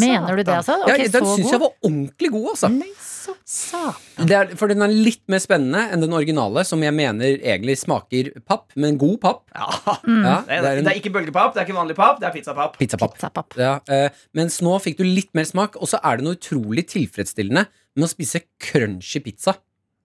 Mener 0.00 0.34
du 0.34 0.42
det, 0.42 0.54
altså? 0.56 0.74
Ja, 0.90 0.96
den 0.98 1.28
syns 1.30 1.52
jeg 1.52 1.60
var 1.62 1.70
ordentlig 1.86 2.30
god, 2.34 2.48
altså. 2.54 2.70
Er, 4.34 4.50
for 4.58 4.72
den 4.72 4.82
er 4.84 4.92
litt 4.92 5.22
mer 5.32 5.40
spennende 5.42 5.84
enn 5.94 6.02
den 6.02 6.12
originale, 6.16 6.64
som 6.66 6.82
jeg 6.84 6.92
mener 6.96 7.38
egentlig 7.38 7.76
smaker 7.80 8.32
papp, 8.44 8.74
men 8.80 8.98
god 9.00 9.16
papp. 9.22 9.44
Ja. 9.54 9.68
Ja, 10.24 10.40
det, 10.48 10.58
er, 10.58 10.80
det 10.82 10.90
er 10.92 10.98
ikke 10.98 11.14
bølgepapp, 11.14 11.54
det 11.54 11.62
er 11.62 11.68
ikke 11.68 11.78
vanlig 11.78 11.96
papp, 11.98 12.18
det 12.20 12.28
er 12.28 12.34
pizzapapp. 12.34 12.76
Pizzapapp. 12.80 13.14
Ja, 13.60 13.76
eh, 13.88 14.08
mens 14.36 14.58
nå 14.64 14.74
fikk 14.82 14.98
du 15.00 15.06
litt 15.06 15.30
mer 15.36 15.46
smak, 15.48 15.78
og 15.78 15.90
så 15.90 16.02
er 16.02 16.18
det 16.20 16.26
noe 16.26 16.38
utrolig 16.38 16.86
tilfredsstillende 16.90 17.66
med 17.94 18.08
å 18.08 18.10
spise 18.10 18.42
crunchy 18.60 19.22
pizza. 19.24 19.56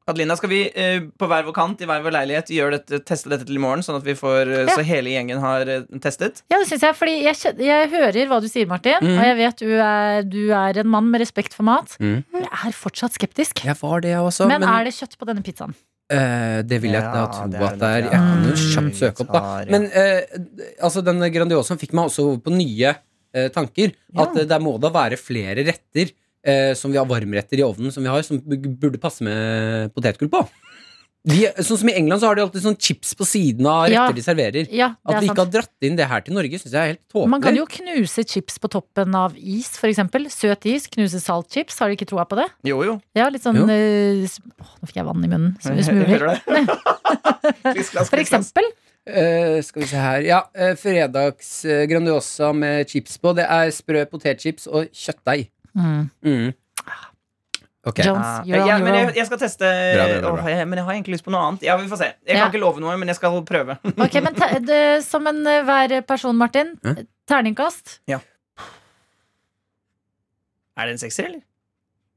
Adelina, 0.10 0.36
skal 0.40 0.50
vi 0.52 0.60
eh, 0.74 1.00
på 1.20 1.28
hver 1.30 1.46
vår 1.48 1.54
kant 1.56 1.82
i 1.84 1.88
hver 1.90 2.02
vår 2.06 2.14
leilighet 2.16 2.52
gjøre 2.56 2.78
dette, 2.80 3.00
teste 3.08 3.30
dette 3.32 3.46
til 3.48 3.60
i 3.60 3.62
morgen, 3.64 3.84
sånn 3.86 4.00
at 4.00 4.06
vi 4.08 4.16
får 4.18 4.50
eh, 4.50 4.64
Ja. 4.66 4.76
så 4.80 4.86
hele 4.88 5.14
gjengen 5.14 5.42
har 5.44 5.70
eh, 5.70 5.84
testet? 6.04 6.42
Ja, 6.52 6.58
det 6.62 6.68
syns 6.72 6.86
jeg. 6.88 6.98
Fordi 7.00 7.16
jeg, 7.28 7.38
jeg 7.64 7.92
hører 7.94 8.32
hva 8.32 8.40
du 8.44 8.48
sier, 8.52 8.68
Martin. 8.70 8.98
Mm. 9.06 9.14
Og 9.18 9.28
jeg 9.30 9.38
vet 9.40 9.62
du 9.66 9.76
er, 9.76 10.24
du 10.26 10.42
er 10.56 10.82
en 10.84 10.90
mann 10.90 11.10
med 11.14 11.22
respekt 11.24 11.54
for 11.58 11.68
mat. 11.68 11.94
Mm. 12.02 12.24
Jeg 12.40 12.50
er 12.72 12.76
fortsatt 12.76 13.16
skeptisk. 13.20 13.62
Jeg 13.68 13.78
var 13.82 14.02
det 14.06 14.16
også, 14.20 14.48
men, 14.50 14.62
men- 14.66 14.70
er 14.74 14.90
det 14.90 14.96
kjøtt 14.98 15.16
på 15.22 15.30
denne 15.30 15.46
pizzaen? 15.46 15.78
Uh, 16.10 16.64
det 16.66 16.80
vil 16.82 16.96
jeg 16.96 17.06
da 17.06 17.20
Ja, 17.22 17.26
tro 17.30 17.44
det 17.54 17.60
er 17.60 17.66
at 17.68 17.76
det 17.78 17.90
er. 17.94 18.06
Jeg 18.08 18.18
kan 18.18 18.46
jo 18.48 18.54
kjapt 18.58 18.96
søke 18.98 19.22
opp, 19.28 19.36
da. 19.36 19.42
Men 19.70 19.84
uh, 19.94 20.40
altså, 20.88 21.04
denne 21.06 21.28
Grandiosaen 21.30 21.78
fikk 21.78 21.92
meg 21.94 22.10
også 22.10 22.24
over 22.26 22.40
på 22.48 22.54
nye 22.56 22.96
uh, 22.98 23.46
tanker. 23.54 23.94
At 24.18 24.34
det 24.34 24.48
der 24.50 24.64
må 24.66 24.74
da 24.82 24.90
være 24.96 25.20
flere 25.22 25.62
retter 25.68 26.10
eh, 26.46 26.74
som 26.76 26.92
vi 26.92 26.98
har 26.98 27.06
varmretter 27.10 27.60
i 27.60 27.66
ovnen, 27.66 27.92
som 27.92 28.04
vi 28.04 28.10
har, 28.10 28.22
som 28.26 28.40
burde 28.44 29.00
passe 29.02 29.24
med 29.26 29.94
potetgull 29.96 30.30
på. 30.32 30.46
De, 31.30 31.42
sånn 31.60 31.76
som 31.82 31.90
I 31.92 31.98
England 32.00 32.22
så 32.22 32.30
har 32.30 32.38
de 32.38 32.42
alltid 32.46 32.64
sånn 32.64 32.78
chips 32.80 33.10
på 33.20 33.26
siden 33.28 33.66
av 33.68 33.82
retter 33.90 33.94
Ja. 33.98 34.12
de 34.16 34.22
serverer. 34.24 34.70
Ja, 34.72 34.88
At 35.04 35.20
vi 35.20 35.28
ikke 35.28 35.44
har 35.44 35.50
dratt 35.52 35.84
inn 35.84 35.98
det 36.00 36.08
her 36.08 36.22
til 36.24 36.34
Norge, 36.34 36.56
syns 36.62 36.72
jeg 36.72 36.80
er 36.80 36.88
helt 36.94 37.02
tåpelig. 37.12 37.30
Man 37.34 37.42
kan 37.44 37.58
jo 37.60 37.66
knuse 37.68 38.24
chips 38.24 38.56
på 38.58 38.70
toppen 38.72 39.14
av 39.20 39.36
is, 39.36 39.68
f.eks. 39.76 40.00
Søt 40.32 40.66
is. 40.72 40.88
Knuse 40.88 41.20
saltchips. 41.20 41.78
Har 41.84 41.92
du 41.92 41.98
ikke 41.98 42.08
troa 42.08 42.24
på 42.26 42.40
det? 42.40 42.48
Jo, 42.64 42.80
jo. 42.88 42.96
Ja, 43.20 43.28
litt 43.28 43.44
sånn 43.44 43.60
Jo. 43.60 43.68
eh, 43.68 44.24
Åh, 44.64 44.72
Nå 44.80 44.88
fikk 44.88 44.96
jeg 45.02 45.06
vann 45.12 45.28
i 45.28 45.28
munnen. 45.28 45.58
Så 45.60 45.76
smuler. 45.92 46.40
For 48.10 48.20
eksempel. 48.24 48.64
Uh, 49.10 49.58
skal 49.66 49.82
vi 49.82 49.88
se 49.90 49.98
her 49.98 50.22
Ja, 50.28 50.40
uh, 50.54 50.76
fredags 50.78 51.64
uh, 51.66 51.84
Grandiosa 51.90 52.52
med 52.56 52.88
chips 52.92 53.18
på. 53.20 53.36
Det 53.36 53.46
er 53.48 53.72
sprø 53.74 54.04
potetchips 54.12 54.68
og 54.70 54.88
kjøttdeig. 54.94 55.50
Mm. 55.78 56.10
Mm. 56.26 56.54
Ok. 57.90 58.00
Jones, 58.04 58.26
Ah, 58.26 58.42
you're 58.46 58.60
ja, 58.68 58.76
on 58.76 58.84
men 58.84 58.94
jeg, 58.94 59.16
jeg 59.16 59.26
skal 59.30 59.40
teste 59.40 59.66
Bra, 59.96 60.06
bra, 60.10 60.32
bra, 60.36 60.44
å, 60.44 60.50
jeg, 60.52 60.68
Men 60.68 60.78
jeg 60.82 60.86
har 60.86 60.94
egentlig 60.98 61.14
lyst 61.16 61.26
på 61.26 61.32
noe 61.34 61.42
annet. 61.48 61.62
Ja, 61.66 61.78
vi 61.80 61.88
får 61.90 61.98
se. 62.02 62.10
Jeg 62.28 62.36
Ja. 62.36 62.42
kan 62.44 62.52
ikke 62.52 62.62
love 62.62 62.80
noe, 62.84 62.98
men 63.00 63.08
jeg 63.08 63.16
skal 63.18 63.40
prøve. 63.48 63.78
Ok, 64.06 64.18
men 64.26 64.36
te 64.36 64.50
det, 64.68 64.82
Som 65.06 65.28
en 65.32 65.40
eh, 65.48 65.62
hver 65.64 66.02
person, 66.06 66.36
Martin. 66.38 66.76
Terningkast. 67.30 68.00
Er 70.80 70.86
det 70.88 70.92
en 70.96 71.02
sekser, 71.02 71.26
eller? 71.30 71.42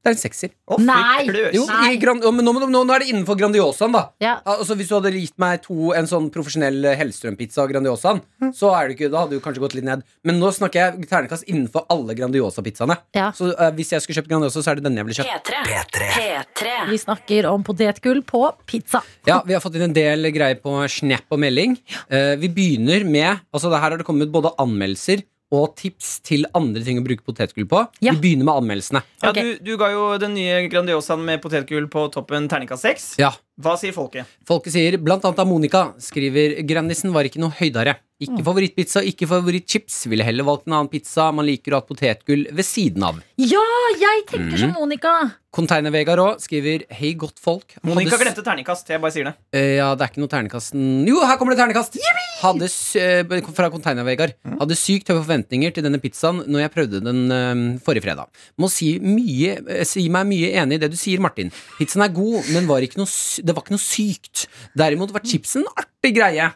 Det 0.03 0.11
er 0.11 0.17
en 0.17 0.19
sekser. 0.19 0.51
Oh, 0.67 0.81
Nei! 0.83 1.29
Jo, 1.55 1.63
i 1.87 1.99
Grand, 2.03 2.25
å, 2.27 2.33
men 2.35 2.43
nå, 2.43 2.53
nå, 2.59 2.67
nå 2.73 2.95
er 2.95 3.05
det 3.05 3.13
innenfor 3.13 3.37
Grandiosaen, 3.39 3.93
da. 3.95 4.01
Ja. 4.23 4.33
Altså, 4.51 4.75
hvis 4.79 4.89
du 4.91 4.97
hadde 4.97 5.13
gitt 5.15 5.37
meg 5.39 5.61
to 5.63 5.93
en 5.95 6.09
sånn 6.11 6.27
profesjonell 6.35 6.81
eh, 6.91 6.97
Hellstrøm-pizza 6.99 7.63
av 7.63 7.71
Grandiosaen, 7.71 8.19
så 8.59 8.73
er 8.75 8.91
det 8.91 8.97
ikke, 8.97 9.13
da 9.13 9.23
hadde 9.23 9.39
du 9.39 9.45
kanskje 9.45 9.63
gått 9.63 9.77
litt 9.79 9.87
ned. 9.87 10.03
Men 10.27 10.43
nå 10.43 10.51
snakker 10.57 10.81
jeg 10.81 11.07
ternekast 11.07 11.47
innenfor 11.47 11.87
alle 11.95 12.17
Grandiosa-pizzaene. 12.19 12.99
Ja. 13.15 13.29
Så 13.37 13.53
uh, 13.55 13.69
hvis 13.79 13.95
jeg 13.95 14.03
skulle 14.03 14.19
kjøpt 14.19 14.33
Grandiosa, 14.35 14.65
så 14.65 14.75
er 14.75 14.81
det 14.81 14.89
denne 14.89 15.05
jeg 15.05 15.11
ville 15.13 15.21
kjøpt. 15.23 15.53
P3. 15.71 16.11
P3. 16.19 16.77
Vi 16.91 17.01
snakker 17.05 17.51
om 17.53 17.63
potetgull 17.67 18.25
på 18.27 18.43
pizza. 18.67 19.05
Ja, 19.31 19.39
Vi 19.47 19.55
har 19.55 19.63
fått 19.63 19.79
inn 19.79 19.87
en 19.87 19.95
del 19.95 20.33
greier 20.35 20.59
på 20.59 20.75
Snap 20.91 21.31
og 21.31 21.45
melding. 21.47 21.79
Uh, 22.11 22.35
vi 22.43 22.51
begynner 22.51 23.07
med 23.07 23.31
Altså, 23.53 23.71
her 23.71 23.93
har 23.93 24.01
det 24.01 24.07
kommet 24.09 24.33
både 24.33 24.51
anmeldelser 24.61 25.23
og 25.53 25.75
tips 25.79 26.15
til 26.25 26.47
andre 26.57 26.83
ting 26.85 27.01
å 27.01 27.05
bruke 27.05 27.25
potetgull 27.27 27.69
på. 27.69 27.85
Ja. 28.01 28.15
Vi 28.17 28.23
begynner 28.25 28.49
med 28.49 28.63
anmeldelsene. 28.63 29.03
Ja, 29.21 29.31
okay. 29.31 29.55
du, 29.61 29.73
du 29.73 29.81
ga 29.81 29.91
jo 29.93 30.07
den 30.23 30.35
nye 30.39 30.63
Grandiosaen 30.73 31.25
med 31.27 31.43
potetgull 31.45 31.89
på 31.93 32.07
toppen 32.15 32.49
terningkast 32.51 32.89
seks. 32.89 33.09
Ja, 33.21 33.35
Hva 33.63 33.77
sier 33.81 33.95
folket? 33.97 34.31
Folket 34.49 34.75
sier, 34.75 34.97
blant 35.03 35.25
annet 35.29 35.43
av 35.45 35.51
Monica, 35.51 35.85
skriver 36.01 36.63
Grandisen 36.69 37.13
var 37.15 37.29
ikke 37.29 37.43
noe 37.43 37.53
høydere. 37.59 37.99
Ikke 38.23 38.45
favorittpizza, 38.47 39.03
ikke 39.03 39.27
favorittchips. 39.27 40.05
Ville 40.11 40.25
heller 40.27 40.47
valgt 40.47 40.69
en 40.69 40.77
annen 40.77 40.91
pizza. 40.93 41.27
Man 41.35 41.49
liker 41.49 41.75
å 41.75 41.81
ha 41.81 41.87
potetgull 41.87 42.47
ved 42.55 42.67
siden 42.67 43.03
av. 43.09 43.19
Ja, 43.43 43.63
jeg 43.99 44.27
tenker 44.29 44.59
som 44.61 44.71
Mhm. 44.71 44.79
Monica. 44.79 45.13
Container-Vegard 45.53 46.17
òg 46.23 46.39
skriver 46.41 46.85
Hei, 46.97 47.11
godt 47.15 47.39
folk. 47.39 47.75
Monica 47.85 48.17
Hadde 48.17 48.23
s- 48.23 48.23
glemte 48.25 48.45
terningkast. 48.47 48.89
Jeg 48.89 49.01
bare 49.03 49.11
sier 49.13 49.25
det. 49.25 49.35
Eh, 49.53 49.77
ja, 49.77 49.95
det 49.95 50.01
er 50.07 50.09
ikke 50.09 50.23
noe 50.23 50.29
terningkast 50.33 50.73
Jo, 51.07 51.19
her 51.27 51.37
kommer 51.37 51.53
det 51.55 51.59
terningkast! 51.61 51.99
Hadde, 52.41 52.65
s- 52.71 52.97
eh, 52.97 53.23
fra 53.53 53.69
Container-Vegard. 53.69 54.33
Hadde 54.59 54.77
sykt 54.81 55.09
høye 55.09 55.21
forventninger 55.23 55.75
til 55.75 55.83
denne 55.85 56.01
pizzaen 56.01 56.47
når 56.49 56.61
jeg 56.65 56.73
prøvde 56.73 57.03
den 57.05 57.21
eh, 57.31 57.79
forrige 57.85 58.03
fredag. 58.03 58.29
Må 58.59 58.71
si, 58.71 58.99
mye, 58.99 59.59
eh, 59.69 59.85
si 59.85 60.09
meg 60.09 60.27
mye 60.27 60.55
enig 60.55 60.75
i 60.75 60.79
det 60.87 60.91
du 60.91 60.97
sier, 60.97 61.21
Martin. 61.21 61.51
Pizzaen 61.79 62.05
er 62.05 62.15
god, 62.15 62.49
men 62.51 62.67
var 62.67 62.81
ikke 62.81 62.97
noe, 62.97 63.07
sy- 63.07 63.43
det 63.45 63.55
var 63.55 63.63
ikke 63.63 63.77
noe 63.77 63.85
sykt. 63.85 64.47
Derimot 64.75 65.13
var 65.13 65.21
chipsen 65.21 65.67
en 65.67 65.85
artig 65.85 66.15
greie. 66.17 66.53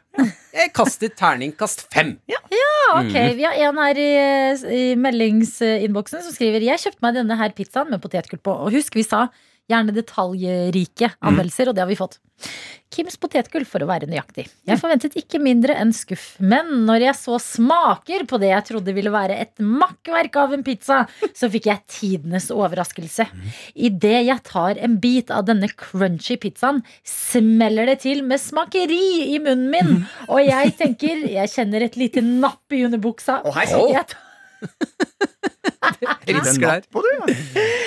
Jeg 0.56 0.72
kastet 0.72 1.14
terningkast 1.18 1.84
fem. 1.92 2.18
Ja, 2.26 2.38
ok. 2.94 3.12
Mhm. 3.12 3.36
Vi 3.36 3.42
har 3.44 3.52
en 3.68 3.76
her 3.76 3.94
i, 4.00 4.12
i 4.72 4.94
meldingsinnboksen 4.96 6.22
som 6.22 6.32
skriver 6.32 6.62
Jeg 6.64 6.75
kjøpte 6.82 7.04
meg 7.04 7.18
denne 7.18 7.38
her 7.40 7.54
pizzaen 7.56 7.92
med 7.92 8.02
potetgull 8.02 8.42
på. 8.42 8.54
Og 8.66 8.74
husk, 8.76 8.96
vi 8.98 9.06
sa 9.06 9.26
gjerne 9.70 9.94
detaljrike 9.94 11.10
anmeldelser, 11.18 11.70
og 11.70 11.76
det 11.76 11.82
har 11.82 11.90
vi 11.90 11.98
fått. 11.98 12.20
Kims 12.92 13.16
potetgull, 13.18 13.64
for 13.66 13.82
å 13.82 13.88
være 13.88 14.06
nøyaktig. 14.08 14.44
Jeg 14.68 14.78
forventet 14.78 15.16
ikke 15.18 15.40
mindre 15.42 15.74
enn 15.80 15.90
skuff. 15.96 16.36
Men 16.38 16.68
når 16.86 17.08
jeg 17.08 17.18
så 17.18 17.38
smaker 17.42 18.26
på 18.28 18.38
det 18.40 18.52
jeg 18.52 18.66
trodde 18.68 18.94
ville 18.96 19.12
være 19.12 19.38
et 19.42 19.54
makkverk 19.58 20.38
av 20.38 20.54
en 20.54 20.62
pizza, 20.66 21.00
så 21.34 21.50
fikk 21.52 21.66
jeg 21.70 21.82
tidenes 21.90 22.48
overraskelse. 22.54 23.26
Idet 23.74 24.20
jeg 24.28 24.44
tar 24.46 24.78
en 24.86 24.98
bit 25.02 25.32
av 25.34 25.48
denne 25.48 25.70
crunchy 25.72 26.38
pizzaen, 26.40 26.82
smeller 27.02 27.90
det 27.90 28.00
til 28.06 28.22
med 28.28 28.42
smakeri 28.42 29.32
i 29.32 29.40
munnen 29.42 29.72
min. 29.72 30.04
Og 30.28 30.44
jeg 30.46 30.76
tenker 30.78 31.26
Jeg 31.26 31.50
kjenner 31.50 31.82
et 31.82 31.98
lite 31.98 32.22
napp 32.22 32.72
i 32.72 32.84
underbuksa. 32.86 33.40
Oh, 33.44 33.56
hei 33.56 33.66
oh. 33.74 33.90
Jeg 33.90 34.06
Risker 36.36 36.82
der. 36.82 37.36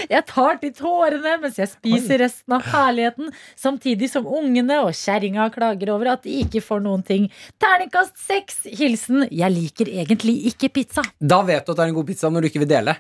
jeg 0.10 0.24
tar 0.30 0.60
til 0.62 0.74
tårene 0.78 1.36
mens 1.42 1.60
jeg 1.60 1.72
spiser 1.72 2.24
resten 2.24 2.56
av 2.56 2.66
herligheten, 2.72 3.32
samtidig 3.60 4.10
som 4.12 4.28
ungene 4.28 4.80
og 4.86 4.94
kjerringa 4.98 5.50
klager 5.54 5.94
over 5.96 6.14
at 6.16 6.26
de 6.26 6.40
ikke 6.44 6.64
får 6.66 6.84
noen 6.86 7.06
ting. 7.06 7.30
Terningkast 7.62 8.18
seks. 8.22 8.64
Hilsen 8.80 9.28
'Jeg 9.30 9.52
liker 9.52 9.88
egentlig 9.88 10.54
ikke 10.54 10.70
pizza'. 10.80 11.06
Da 11.20 11.42
vet 11.42 11.66
du 11.66 11.72
at 11.72 11.78
det 11.78 11.84
er 11.84 11.94
en 11.94 12.00
god 12.00 12.08
pizza 12.08 12.30
når 12.30 12.42
du 12.42 12.52
ikke 12.52 12.64
vil 12.66 12.74
dele. 12.74 12.96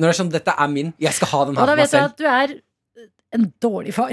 Når 0.00 0.08
det 0.08 0.14
er 0.14 0.18
sånn, 0.22 0.32
dette 0.32 0.52
er 0.56 0.68
min, 0.72 0.94
jeg 0.98 1.12
skal 1.12 1.28
ha 1.28 1.44
den 1.44 1.56
her 1.56 1.62
Og 1.62 1.68
da 1.68 1.72
for 1.72 1.76
meg 1.76 1.90
vet 1.90 1.92
du 1.92 2.04
at 2.04 2.16
du 2.16 2.26
er 2.26 2.54
en 3.34 3.46
dårlig 3.62 3.92
far. 3.94 4.10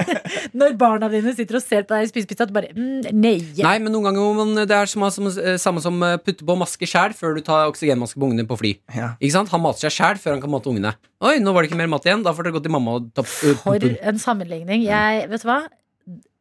Når 0.58 0.74
barna 0.80 1.08
dine 1.12 1.32
sitter 1.36 1.58
og 1.58 1.62
ser 1.62 1.84
på 1.86 1.94
deg 1.94 2.08
i 2.08 2.10
spisepizza, 2.10 2.46
at 2.46 2.50
du 2.50 2.56
bare 2.56 2.72
mm, 2.74 3.10
nei. 3.14 3.36
Nei, 3.62 3.76
men 3.82 3.94
noen 3.94 4.08
ganger 4.08 4.24
må 4.24 4.32
man, 4.40 4.64
det 4.68 4.74
er 4.74 4.90
som, 4.90 5.04
som, 5.14 5.28
eh, 5.30 5.58
samme 5.62 5.82
som 5.84 5.98
eh, 6.02 6.16
putte 6.22 6.46
på 6.46 6.56
maske 6.58 6.88
sjæl 6.88 7.14
før 7.16 7.38
du 7.38 7.42
tar 7.46 7.70
oksygenmaske 7.70 8.18
på 8.18 8.30
ungene 8.30 8.48
på 8.48 8.58
fly. 8.58 8.74
Ja. 8.94 9.12
Ikke 9.20 9.36
sant? 9.36 9.52
Han 9.54 9.62
mater 9.62 9.86
seg 9.86 9.94
sjæl 9.94 10.22
før 10.22 10.36
han 10.36 10.42
kan 10.42 10.52
mate 10.52 10.72
ungene. 10.72 10.96
Oi, 11.22 11.36
nå 11.42 11.54
var 11.54 11.62
det 11.62 11.70
ikke 11.70 11.80
mer 11.80 11.90
mat 11.94 12.06
igjen. 12.08 12.24
Da 12.26 12.34
får 12.34 12.48
dere 12.48 12.58
gå 12.58 12.64
til 12.66 12.74
mamma 12.74 12.98
og 12.98 13.10
ta 13.14 13.26
For 13.26 13.78
en 13.78 14.22
sammenligning. 14.22 14.86
Jeg, 14.86 15.28
vet 15.30 15.46
du 15.46 15.50
hva? 15.50 15.62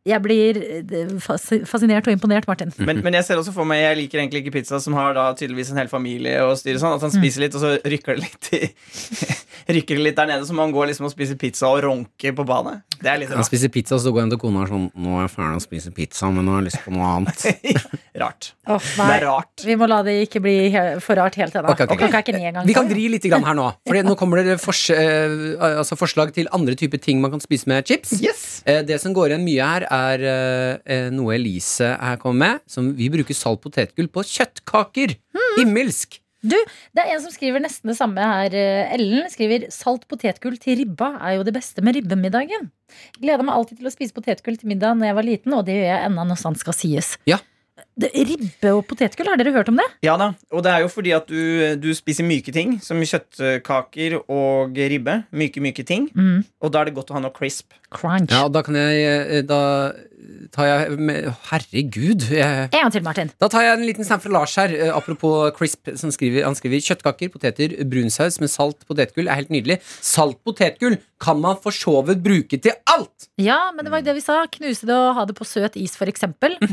Jeg 0.08 0.24
blir 0.24 0.60
eh, 0.62 1.10
fascinert 1.68 2.08
og 2.08 2.14
imponert, 2.16 2.48
Martin. 2.48 2.72
Men, 2.80 3.02
men 3.04 3.18
jeg 3.20 3.28
ser 3.28 3.42
også 3.42 3.54
for 3.56 3.68
meg 3.68 3.82
Jeg 3.82 4.00
liker 4.02 4.22
egentlig 4.22 4.46
ikke 4.46 4.56
pizza 4.60 4.80
som 4.84 4.96
har 4.98 5.16
da 5.18 5.30
tydeligvis 5.38 5.74
en 5.74 5.82
hel 5.82 5.92
familie 5.92 6.40
og 6.46 6.56
styrer 6.60 6.80
sånn. 6.82 6.96
At 6.98 7.04
han 7.06 7.14
spiser 7.14 7.44
litt, 7.44 7.58
og 7.58 7.64
så 7.64 7.76
rykker 7.84 8.18
det 8.18 8.24
litt 8.24 8.52
i, 8.56 8.62
Rykker 9.78 10.00
det 10.00 10.04
litt 10.06 10.20
der 10.20 10.30
nede, 10.30 10.46
så 10.48 10.56
man 10.56 10.72
går 10.72 10.92
liksom 10.92 11.10
og 11.10 11.12
spiser 11.12 11.36
pizza 11.40 11.68
og 11.68 11.82
ronker 11.84 12.36
på 12.38 12.46
badet. 12.48 12.78
Det 13.02 13.10
er 13.12 13.20
litt 13.20 13.32
rart. 13.34 13.42
Han 13.42 13.48
spiser 13.50 13.72
pizza, 13.74 13.98
og 13.98 14.04
så 14.06 14.14
går 14.16 14.24
han 14.24 14.32
til 14.32 14.40
kona 14.40 14.62
og 14.62 14.68
er 14.68 14.72
sånn 14.72 14.86
Nå 15.04 15.18
er 15.18 15.26
jeg 15.26 15.34
ferdig 15.34 15.60
å 15.60 15.64
spise 15.66 15.92
pizza, 15.96 16.30
men 16.32 16.48
nå 16.48 16.56
har 16.56 16.64
jeg 16.64 16.70
lyst 16.70 16.86
på 16.86 16.94
noe 16.96 17.10
annet. 17.18 17.44
rart. 18.24 18.52
Åh, 18.68 18.88
Det 18.98 19.10
er 19.18 19.26
rart. 19.28 19.66
Vi 19.68 19.76
må 19.80 19.90
la 19.92 20.00
det 20.08 20.16
ikke 20.28 20.42
bli 20.46 20.56
for 21.04 21.20
rart 21.20 21.36
helt 21.42 21.58
ennå. 21.60 21.74
Ok, 21.74 21.84
ok, 21.84 21.94
ok. 21.98 22.04
Klokka 22.06 22.24
ikke 22.24 22.38
ni 22.38 22.48
engang. 22.48 22.68
Vi 22.70 22.78
kan 22.78 22.88
vri 22.90 23.10
litt 23.12 23.28
her 23.28 23.58
nå. 23.60 23.68
For 23.88 24.02
nå 24.08 24.16
kommer 24.20 24.44
det 24.46 24.56
fors 24.64 24.86
eh, 24.94 25.36
altså 25.68 25.98
forslag 26.00 26.32
til 26.36 26.48
andre 26.56 26.78
typer 26.80 27.02
ting 27.04 27.20
man 27.24 27.34
kan 27.36 27.44
spise 27.44 27.68
med 27.70 27.84
chips. 27.88 28.16
Yes. 28.24 28.46
det 28.64 29.02
som 29.04 29.14
går 29.16 29.34
igjen 29.34 29.46
mye 29.46 29.68
her, 29.68 29.88
er 29.92 29.97
eh, 30.22 30.78
eh, 30.86 31.10
noe 31.14 31.36
Elise 31.38 31.94
her 31.98 32.22
kommer 32.22 32.40
med. 32.44 32.64
Som 32.70 32.94
vi 32.98 33.10
bruker 33.14 33.38
salt 33.38 33.62
potetgull 33.64 34.10
på 34.12 34.26
kjøttkaker. 34.28 35.18
Himmelsk! 35.58 36.20
Du, 36.48 36.56
det 36.94 37.02
er 37.02 37.16
en 37.16 37.22
som 37.24 37.34
skriver 37.34 37.60
nesten 37.64 37.90
det 37.90 37.98
samme 37.98 38.22
her. 38.22 38.54
eh, 38.54 38.94
Ellen 38.96 39.26
skriver 39.34 39.68
salt 39.74 40.06
potetgull 40.08 40.56
til 40.62 40.78
ribba 40.84 41.16
er 41.18 41.40
jo 41.40 41.46
det 41.48 41.56
beste 41.58 41.82
med 41.84 41.98
ribbemiddagen. 41.98 42.70
Gleder 43.18 43.44
meg 43.44 43.58
alltid 43.58 43.82
til 43.82 43.90
å 43.90 43.94
spise 43.94 44.16
potetgull 44.16 44.60
til 44.60 44.70
middag 44.72 44.96
når 45.00 45.10
jeg 45.10 45.18
var 45.18 45.28
liten, 45.28 45.56
og 45.58 45.66
det 45.68 45.80
gjør 45.80 45.90
jeg 45.90 46.06
ennå 46.12 46.28
når 46.30 46.40
sant 46.40 46.62
skal 46.62 46.78
sies. 46.78 47.16
Ja. 47.28 47.42
Det, 47.98 48.12
ribbe 48.14 48.74
og 48.78 48.84
potetgull, 48.90 49.30
har 49.32 49.40
dere 49.40 49.56
hørt 49.56 49.72
om 49.72 49.80
det? 49.80 49.88
Ja 50.06 50.14
da, 50.22 50.32
og 50.54 50.62
det 50.66 50.74
er 50.74 50.84
jo 50.84 50.92
fordi 50.94 51.14
at 51.18 51.30
du, 51.30 51.42
du 51.82 51.90
spiser 51.98 52.28
myke 52.28 52.54
ting, 52.54 52.78
som 52.84 53.02
kjøttkaker 53.02 54.20
og 54.22 54.78
ribbe. 54.78 55.24
Myke, 55.34 55.64
myke 55.64 55.86
ting. 55.88 56.06
Mm. 56.14 56.44
Og 56.62 56.74
da 56.74 56.84
er 56.84 56.90
det 56.92 56.98
godt 56.98 57.10
å 57.14 57.18
ha 57.18 57.24
noe 57.26 57.34
crisp. 57.34 57.74
Crunch. 57.94 58.30
Ja, 58.34 58.46
og 58.46 58.54
da 58.54 58.62
kan 58.68 58.76
jeg 58.76 59.04
eh, 59.08 59.44
Da 59.48 59.60
tar 60.54 60.68
jeg 60.70 60.98
med, 61.00 61.28
Herregud. 61.50 62.28
Jeg, 62.34 62.70
En 62.74 62.84
gang 62.86 62.94
til, 62.94 63.04
Martin. 63.06 63.32
Da 63.40 63.50
tar 63.52 63.66
jeg 63.66 63.78
en 63.78 63.86
liten 63.88 64.08
snap 64.08 64.24
fra 64.24 64.32
Lars 64.34 64.56
her. 64.60 64.74
eh, 64.74 64.92
apropos 64.96 65.52
crisp. 65.58 65.90
Som 65.96 66.12
skriver, 66.12 66.44
han 66.46 66.56
skriver 66.58 66.84
kjøttkaker, 66.84 67.32
poteter, 67.34 67.76
brunsaus 67.88 68.40
med 68.44 68.52
salt 68.52 68.86
potetgull 68.88 69.28
er 69.28 69.40
helt 69.42 69.54
nydelig. 69.54 69.80
Salt 70.04 70.40
potetgull 70.44 70.98
kan 71.20 71.40
man 71.42 71.58
for 71.62 71.74
så 71.74 72.02
vidt 72.06 72.22
bruke 72.26 72.60
til 72.62 72.76
alt! 72.86 73.28
Ja, 73.42 73.72
men 73.74 73.86
det 73.86 73.92
var 73.94 74.02
jo 74.04 74.08
det 74.10 74.18
vi 74.20 74.26
sa. 74.26 74.40
Knuse 74.52 74.86
det 74.86 74.94
og 74.94 75.16
ha 75.18 75.26
det 75.26 75.36
på 75.38 75.48
søt 75.48 75.78
is, 75.80 75.96
f.eks. 75.98 76.28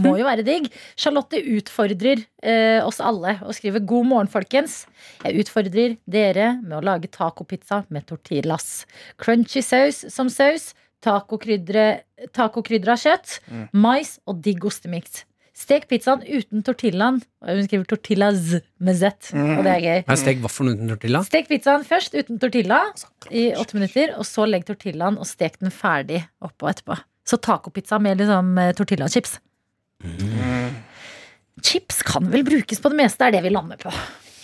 Må 0.05 0.17
jo 0.21 0.27
være 0.29 0.45
digg. 0.47 0.69
Charlotte 1.01 1.41
utfordrer 1.57 2.25
eh, 2.43 2.81
oss 2.85 3.01
alle 3.01 3.39
og 3.45 3.55
skriver 3.57 3.81
'God 3.85 4.07
morgen, 4.11 4.29
folkens'. 4.29 4.85
Jeg 5.25 5.45
utfordrer 5.45 5.97
dere 6.07 6.61
med 6.63 6.79
å 6.79 6.85
lage 6.85 7.09
tacopizza 7.13 7.85
med 7.89 8.07
tortillas. 8.09 8.85
Crunchy 9.21 9.63
saus 9.65 10.05
som 10.13 10.29
saus. 10.29 10.73
Tacokrydra 11.05 12.97
av 12.97 13.05
kjøtt. 13.05 13.39
Mm. 13.51 13.69
Mais 13.85 14.17
og 14.27 14.41
digg 14.45 14.65
ostemiks. 14.65 15.25
Stek 15.55 15.85
pizzaen 15.87 16.25
uten 16.27 16.65
tortillaen. 16.67 17.21
Hun 17.47 17.67
skriver 17.69 17.87
'tortillas' 17.87 18.57
med 18.83 18.97
Z. 18.99 19.31
Og 19.37 19.63
det 19.63 19.71
er 19.71 19.83
gøy. 19.85 20.01
Men 20.09 20.19
stek 20.19 20.43
vaffelen 20.43 20.75
uten 20.75 20.91
tortilla? 20.91 21.21
Stek 21.29 21.47
pizzaen 21.47 21.87
først 21.87 22.17
uten 22.19 22.41
tortilla 22.43 22.81
i 23.31 23.53
åtte 23.55 23.79
minutter, 23.79 24.17
og 24.19 24.27
så 24.27 24.49
legg 24.51 24.67
tortillaen 24.67 25.21
og 25.21 25.29
stek 25.31 25.61
den 25.63 25.71
ferdig 25.71 26.25
oppå 26.43 26.73
etterpå. 26.73 26.99
Så 27.25 27.39
tacopizza 27.39 28.01
med 28.03 28.19
liksom 28.19 28.59
tortillachips. 28.75 29.39
Mm. 30.03 30.75
Chips 31.63 32.03
kan 32.03 32.27
vel 32.33 32.43
brukes 32.45 32.83
på 32.83 32.91
det 32.91 32.99
meste, 32.99 33.23
er 33.25 33.39
det 33.39 33.45
vi 33.47 33.55
lander 33.55 33.79
på. 33.79 33.95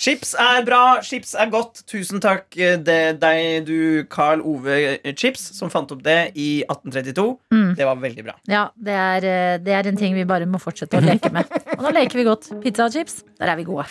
Chips 0.01 0.31
er 0.41 0.63
bra, 0.65 1.03
chips 1.05 1.35
er 1.37 1.51
godt. 1.53 1.83
Tusen 1.91 2.23
takk 2.25 2.57
eh, 2.57 2.79
det, 2.81 3.21
deg, 3.21 3.67
du 3.69 4.07
Carl 4.09 4.41
Ove 4.41 4.97
Chips, 5.13 5.43
som 5.59 5.69
fant 5.73 5.93
opp 5.93 6.01
det 6.07 6.33
i 6.41 6.63
1832. 6.65 7.27
Mm. 7.53 7.75
Det 7.77 7.89
var 7.89 8.01
veldig 8.01 8.25
bra. 8.31 8.37
Ja, 8.49 8.63
det 8.81 8.97
er, 8.97 9.27
eh, 9.29 9.59
det 9.61 9.77
er 9.77 9.91
en 9.91 10.01
ting 10.01 10.17
vi 10.17 10.25
bare 10.25 10.49
må 10.49 10.61
fortsette 10.63 10.97
å 10.97 11.05
leke 11.05 11.29
med. 11.35 11.53
Og 11.77 11.85
nå 11.85 11.93
leker 11.99 12.23
vi 12.23 12.25
godt. 12.31 12.49
Pizza 12.65 12.89
og 12.89 12.97
chips, 12.97 13.21
der 13.37 13.53
er 13.53 13.61
vi 13.61 13.69
gode. 13.69 13.85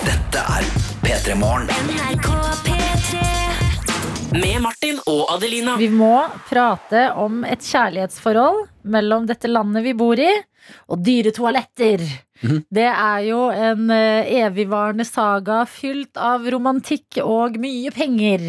Dette 0.00 0.46
er 0.56 0.72
P3 1.04 1.36
Morgen. 1.36 1.68
Med 4.40 4.60
Martin 4.64 5.04
og 5.04 5.34
Adelina. 5.36 5.76
Vi 5.76 5.92
må 5.92 6.14
prate 6.48 7.10
om 7.20 7.42
et 7.44 7.60
kjærlighetsforhold 7.60 8.69
mellom 8.82 9.26
dette 9.28 9.50
landet 9.50 9.84
vi 9.84 9.94
bor 9.96 10.20
i, 10.20 10.30
og 10.90 11.02
dyre 11.04 11.32
toaletter. 11.34 12.04
Det 12.72 12.86
er 12.88 13.26
jo 13.26 13.42
en 13.52 13.90
eh, 13.92 14.30
evigvarende 14.40 15.04
saga 15.04 15.64
fylt 15.68 16.16
av 16.16 16.46
romantikk 16.52 17.20
og 17.24 17.58
mye 17.60 17.92
penger. 17.92 18.46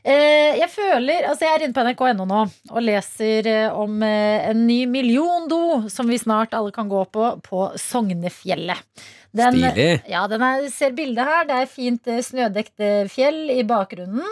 Eh, 0.00 0.56
jeg 0.56 0.70
føler, 0.72 1.28
altså 1.28 1.46
jeg 1.46 1.54
er 1.54 1.64
inne 1.66 1.76
på 1.76 1.84
nrk.no 1.84 2.26
nå 2.26 2.40
og 2.72 2.82
leser 2.82 3.46
eh, 3.50 3.76
om 3.76 4.02
en 4.02 4.64
ny 4.66 4.80
milliondo 4.90 5.90
som 5.92 6.10
vi 6.10 6.18
snart 6.18 6.56
alle 6.56 6.74
kan 6.74 6.90
gå 6.90 7.04
på 7.12 7.34
på 7.46 7.68
Sognefjellet. 7.78 9.06
Den, 9.36 9.54
Stilig. 9.54 10.00
Ja, 10.10 10.24
den 10.30 10.42
er, 10.42 10.64
ser 10.74 10.94
bildet 10.96 11.28
her. 11.28 11.44
Det 11.46 11.58
er 11.60 11.68
fint 11.70 12.08
eh, 12.10 12.22
snødekte 12.24 12.88
fjell 13.12 13.44
i 13.54 13.62
bakgrunnen. 13.66 14.26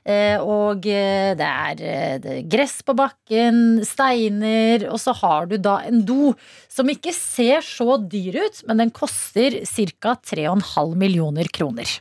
Eh, 0.00 0.40
og 0.40 0.86
eh, 0.88 1.36
det 1.36 1.48
eh, 1.84 2.14
det 2.22 2.32
er 2.32 2.46
gress 2.48 2.78
på 2.86 2.94
bakken, 2.96 3.82
steiner, 3.84 4.86
og 4.88 4.98
så 5.02 5.12
har 5.20 5.50
du 5.50 5.58
da 5.60 5.76
en 5.86 6.00
do 6.08 6.32
som 6.72 6.88
ikke 6.88 7.12
ser 7.14 7.60
så 7.66 7.98
dyr 8.00 8.40
ut, 8.40 8.62
men 8.68 8.80
den 8.80 8.94
koster 8.96 9.60
ca. 9.68 10.16
3,5 10.16 10.96
millioner 10.98 11.50
kroner. 11.52 12.00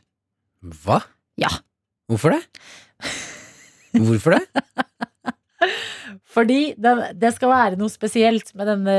Hva? 0.84 1.02
Ja. 1.40 1.52
Hvorfor 2.10 2.38
det? 2.38 2.42
Hvorfor 4.08 4.40
det? 4.40 4.64
Fordi 6.34 6.74
det, 6.80 6.92
det 7.20 7.32
skal 7.36 7.52
være 7.52 7.78
noe 7.80 7.92
spesielt 7.92 8.54
med 8.58 8.70
denne 8.70 8.94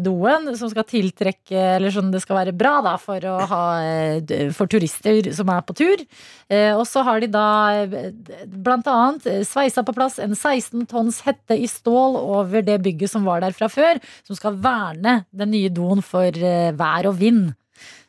doen 0.00 0.46
som 0.56 0.70
skal 0.72 0.86
tiltrekke 0.88 1.58
Eller 1.76 1.92
sånn 1.92 2.08
det 2.14 2.22
skal 2.24 2.38
være 2.38 2.54
bra 2.56 2.78
da 2.86 2.94
for, 3.02 3.20
ha, 3.50 3.60
eh, 3.84 4.48
for 4.56 4.70
turister 4.70 5.28
som 5.36 5.50
er 5.52 5.60
på 5.68 5.76
tur. 5.78 6.02
Eh, 6.48 6.70
og 6.72 6.86
så 6.88 7.02
har 7.06 7.20
de 7.20 7.28
da 7.34 7.44
eh, 7.82 8.08
blant 8.48 8.88
annet 8.88 9.28
sveisa 9.48 9.84
på 9.84 9.94
plass 9.96 10.16
en 10.22 10.32
16 10.36 10.86
tonns 10.90 11.20
hette 11.26 11.58
i 11.58 11.68
stål 11.68 12.16
over 12.22 12.64
det 12.64 12.78
bygget 12.86 13.12
som 13.12 13.28
var 13.28 13.44
der 13.44 13.56
fra 13.56 13.68
før, 13.72 14.00
som 14.26 14.38
skal 14.38 14.56
verne 14.64 15.20
den 15.30 15.52
nye 15.52 15.68
doen 15.74 16.00
for 16.04 16.32
vær 16.32 17.10
og 17.10 17.18
vind. 17.20 17.50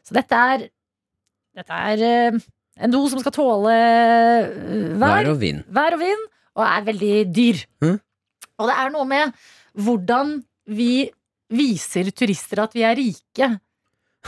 Så 0.08 0.16
dette 0.18 0.46
er 0.54 0.70
Dette 1.60 1.76
er 1.76 2.38
en 2.80 2.92
do 2.94 3.00
som 3.12 3.20
skal 3.20 3.34
tåle 3.36 3.74
vær, 4.96 5.00
Vær 5.02 5.32
og 5.34 5.40
vind. 5.42 5.64
vær 5.76 5.96
og 5.98 6.00
vind, 6.00 6.22
og 6.58 6.66
er 6.66 6.86
veldig 6.90 7.16
dyr. 7.36 7.64
Mm. 7.84 7.98
Og 8.60 8.70
det 8.70 8.76
er 8.76 8.94
noe 8.94 9.08
med 9.08 9.34
hvordan 9.80 10.38
vi 10.70 11.10
viser 11.50 12.12
turister 12.14 12.62
at 12.64 12.76
vi 12.78 12.86
er 12.86 12.98
rike 12.98 13.50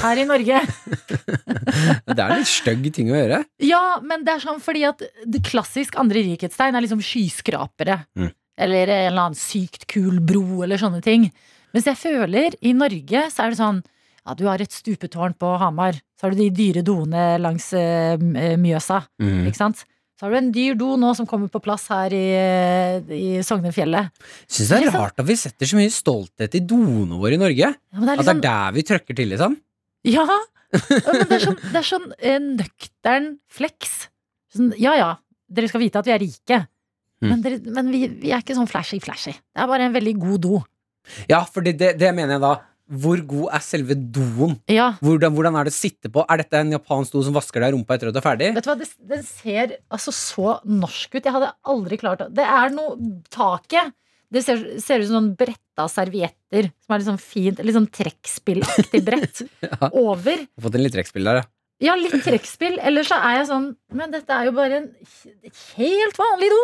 her 0.02 0.22
i 0.22 0.26
Norge. 0.26 0.60
Det 2.16 2.18
er 2.18 2.34
litt 2.40 2.50
stygg 2.50 2.86
ting 2.96 3.12
å 3.12 3.18
gjøre. 3.18 3.42
Ja, 3.64 4.00
men 4.04 4.24
det 4.26 4.34
er 4.34 4.44
sånn 4.44 4.62
fordi 4.64 4.86
at 4.88 5.02
det 5.28 5.42
klassisk 5.46 5.98
andre 6.00 6.24
rikhetstegn 6.26 6.78
er 6.78 6.84
liksom 6.86 7.02
skyskrapere. 7.04 7.98
Mm. 8.18 8.30
Eller 8.62 8.92
en 8.92 9.08
eller 9.10 9.26
annen 9.26 9.40
sykt 9.40 9.86
kul 9.92 10.22
bro, 10.24 10.64
eller 10.64 10.80
sånne 10.80 11.02
ting. 11.04 11.28
Mens 11.76 11.88
jeg 11.88 12.00
føler 12.00 12.56
i 12.64 12.74
Norge 12.78 13.26
så 13.32 13.46
er 13.46 13.54
det 13.54 13.60
sånn 13.60 13.82
ja, 14.22 14.36
du 14.38 14.46
har 14.46 14.62
et 14.62 14.74
stupetårn 14.74 15.34
på 15.40 15.56
Hamar. 15.62 15.98
Så 16.20 16.28
har 16.28 16.36
du 16.36 16.44
de 16.44 16.52
dyre 16.54 16.84
doene 16.86 17.40
langs 17.42 17.72
uh, 17.74 18.22
Mjøsa. 18.62 19.02
Mm. 19.22 19.48
Ikke 19.50 19.60
sant? 19.60 19.82
Så 20.22 20.28
har 20.28 20.36
du 20.36 20.38
en 20.38 20.52
dyr 20.54 20.76
do 20.78 20.92
nå 21.02 21.16
som 21.18 21.26
kommer 21.26 21.50
på 21.50 21.58
plass 21.66 21.88
her 21.90 22.14
i, 22.14 22.26
i 23.18 23.30
Sognefjellet. 23.42 24.12
Syns 24.46 24.68
det 24.70 24.78
er 24.86 24.94
rart 24.94 25.18
at 25.18 25.26
vi 25.26 25.34
setter 25.34 25.66
så 25.66 25.80
mye 25.80 25.90
stolthet 25.90 26.60
i 26.60 26.62
doene 26.62 27.18
våre 27.18 27.40
i 27.40 27.40
Norge. 27.42 27.72
men 27.90 28.06
det 28.06 28.12
er 28.14 28.20
At 28.20 28.20
det 28.20 28.28
liksom- 28.28 28.38
er 28.38 28.44
der 28.46 28.76
vi 28.76 28.84
trøkker 28.86 29.18
til, 29.18 29.32
liksom. 29.34 29.56
Ja, 30.06 30.28
men 30.30 31.26
det 31.26 31.40
er 31.40 31.46
sånn, 31.48 31.58
det 31.74 31.80
er 31.82 31.88
sånn 31.90 32.06
eh, 32.20 32.38
nøktern 32.38 33.32
flex. 33.50 33.96
Sånn, 34.54 34.70
ja 34.78 34.94
ja, 34.94 35.10
dere 35.50 35.74
skal 35.74 35.82
vite 35.82 35.98
at 35.98 36.06
vi 36.06 36.14
er 36.14 36.22
rike. 36.22 36.62
Mm. 37.26 37.30
Men, 37.32 37.42
dere, 37.42 37.60
men 37.82 37.90
vi, 37.90 38.04
vi 38.22 38.30
er 38.30 38.46
ikke 38.46 38.60
sånn 38.62 38.70
flashy-flashy. 38.70 39.34
Det 39.34 39.66
er 39.66 39.74
bare 39.74 39.90
en 39.90 39.98
veldig 39.98 40.14
god 40.22 40.46
do. 40.46 40.62
Ja, 41.26 41.42
for 41.50 41.66
det, 41.66 41.80
det, 41.82 41.96
det 41.98 42.14
mener 42.14 42.38
jeg 42.38 42.46
da. 42.46 42.54
Hvor 42.92 43.22
god 43.24 43.54
er 43.56 43.64
selve 43.64 43.96
doen? 43.96 44.58
Ja. 44.72 44.92
Hvordan, 45.00 45.32
hvordan 45.38 45.56
er 45.60 45.68
det 45.70 45.74
å 45.74 45.78
sitte 45.78 46.12
på? 46.12 46.26
Er 46.28 46.44
dette 46.44 46.60
en 46.60 46.74
japansk 46.76 47.16
do 47.16 47.24
som 47.24 47.36
vasker 47.38 47.64
deg 47.64 47.72
i 47.72 47.76
rumpa 47.78 47.96
etter 47.96 48.12
at 48.12 48.18
du 48.18 48.20
er 48.20 48.26
ferdig? 48.26 48.52
Vet 48.58 48.68
du 48.68 48.72
hva, 48.74 48.78
det, 48.82 48.90
Den 49.14 49.24
ser 49.28 49.78
altså 49.88 50.14
så 50.16 50.58
norsk 50.68 51.16
ut. 51.16 51.24
Jeg 51.24 51.36
hadde 51.38 51.54
aldri 51.72 52.00
klart 52.02 52.26
det. 52.26 52.32
Det 52.42 52.48
er 52.60 52.76
noe 52.76 53.00
Taket 53.32 53.96
det 54.32 54.44
ser, 54.46 54.62
ser 54.80 55.02
ut 55.02 55.10
som 55.10 55.18
sånn 55.18 55.32
bretta 55.40 55.88
servietter. 55.92 56.70
Som 56.86 56.96
er 56.96 57.02
litt 57.02 57.10
sånn 57.10 57.20
fint, 57.20 57.60
litt 57.68 57.76
sånn 57.76 57.90
trekkspillaktig 57.92 59.02
brett. 59.08 59.42
Ja. 59.72 59.90
Over. 59.98 60.46
Har 60.46 60.64
fått 60.66 60.76
en 60.78 60.84
litt 60.86 60.94
trekkspill 60.96 61.28
der, 61.28 61.42
ja. 61.42 61.48
Ja, 61.82 61.96
litt 61.98 62.14
trekkspill. 62.24 62.78
Eller 62.86 63.06
så 63.08 63.18
er 63.18 63.40
jeg 63.40 63.48
sånn 63.50 63.72
Men 63.98 64.12
dette 64.14 64.36
er 64.36 64.48
jo 64.48 64.54
bare 64.56 64.82
en 64.84 64.88
helt 65.76 66.20
vanlig 66.20 66.52
do. 66.54 66.62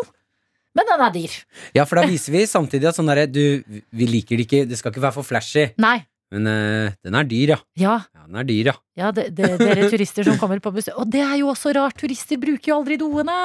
Men 0.77 0.89
den 0.91 1.03
er 1.07 1.13
dyr. 1.15 1.37
Ja, 1.73 1.85
for 1.89 1.97
da 1.99 2.05
viser 2.09 2.35
vi 2.35 2.43
samtidig 2.49 2.91
at 2.91 2.97
sånn 2.99 3.09
derre 3.09 3.25
Du, 3.31 3.41
vi 3.65 4.09
liker 4.09 4.37
det 4.37 4.45
ikke, 4.45 4.61
det 4.69 4.77
skal 4.77 4.93
ikke 4.93 5.03
være 5.07 5.17
for 5.17 5.25
flashy. 5.27 5.71
Nei. 5.81 5.97
Men 6.35 6.47
eh, 6.51 6.95
den 7.05 7.15
er 7.15 7.27
dyr, 7.27 7.53
ja. 7.55 7.59
Ja. 7.79 7.95
ja 8.11 8.25
den 8.27 8.39
er 8.41 8.47
dyr, 8.47 8.71
ja. 8.71 8.75
Ja, 8.99 9.11
det, 9.15 9.29
det, 9.37 9.53
dere 9.61 9.87
turister 9.91 10.27
som 10.27 10.39
kommer 10.41 10.59
på 10.63 10.73
besøk. 10.75 10.97
Og 10.99 11.09
det 11.11 11.23
er 11.23 11.37
jo 11.39 11.51
også 11.53 11.71
rart, 11.77 11.97
turister 11.99 12.39
bruker 12.41 12.73
jo 12.73 12.79
aldri 12.81 12.99
doene. 12.99 13.37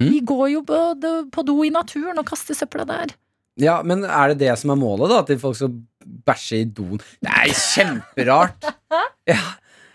De 0.00 0.20
går 0.24 0.46
jo 0.54 0.62
på, 0.64 0.78
på 1.28 1.44
do 1.44 1.58
i 1.66 1.72
naturen 1.74 2.20
og 2.22 2.28
kaster 2.28 2.56
søpla 2.56 2.86
der. 2.88 3.12
Ja, 3.60 3.80
men 3.84 4.06
er 4.06 4.32
det 4.32 4.40
det 4.46 4.54
som 4.56 4.72
er 4.72 4.78
målet, 4.80 5.10
da? 5.12 5.20
At 5.20 5.42
folk 5.42 5.58
skal 5.58 5.74
bæsje 6.26 6.62
i 6.62 6.68
doen? 6.68 7.02
Det 7.20 7.34
er 7.42 7.56
kjemperart! 7.56 8.70
Ja, 9.30 9.36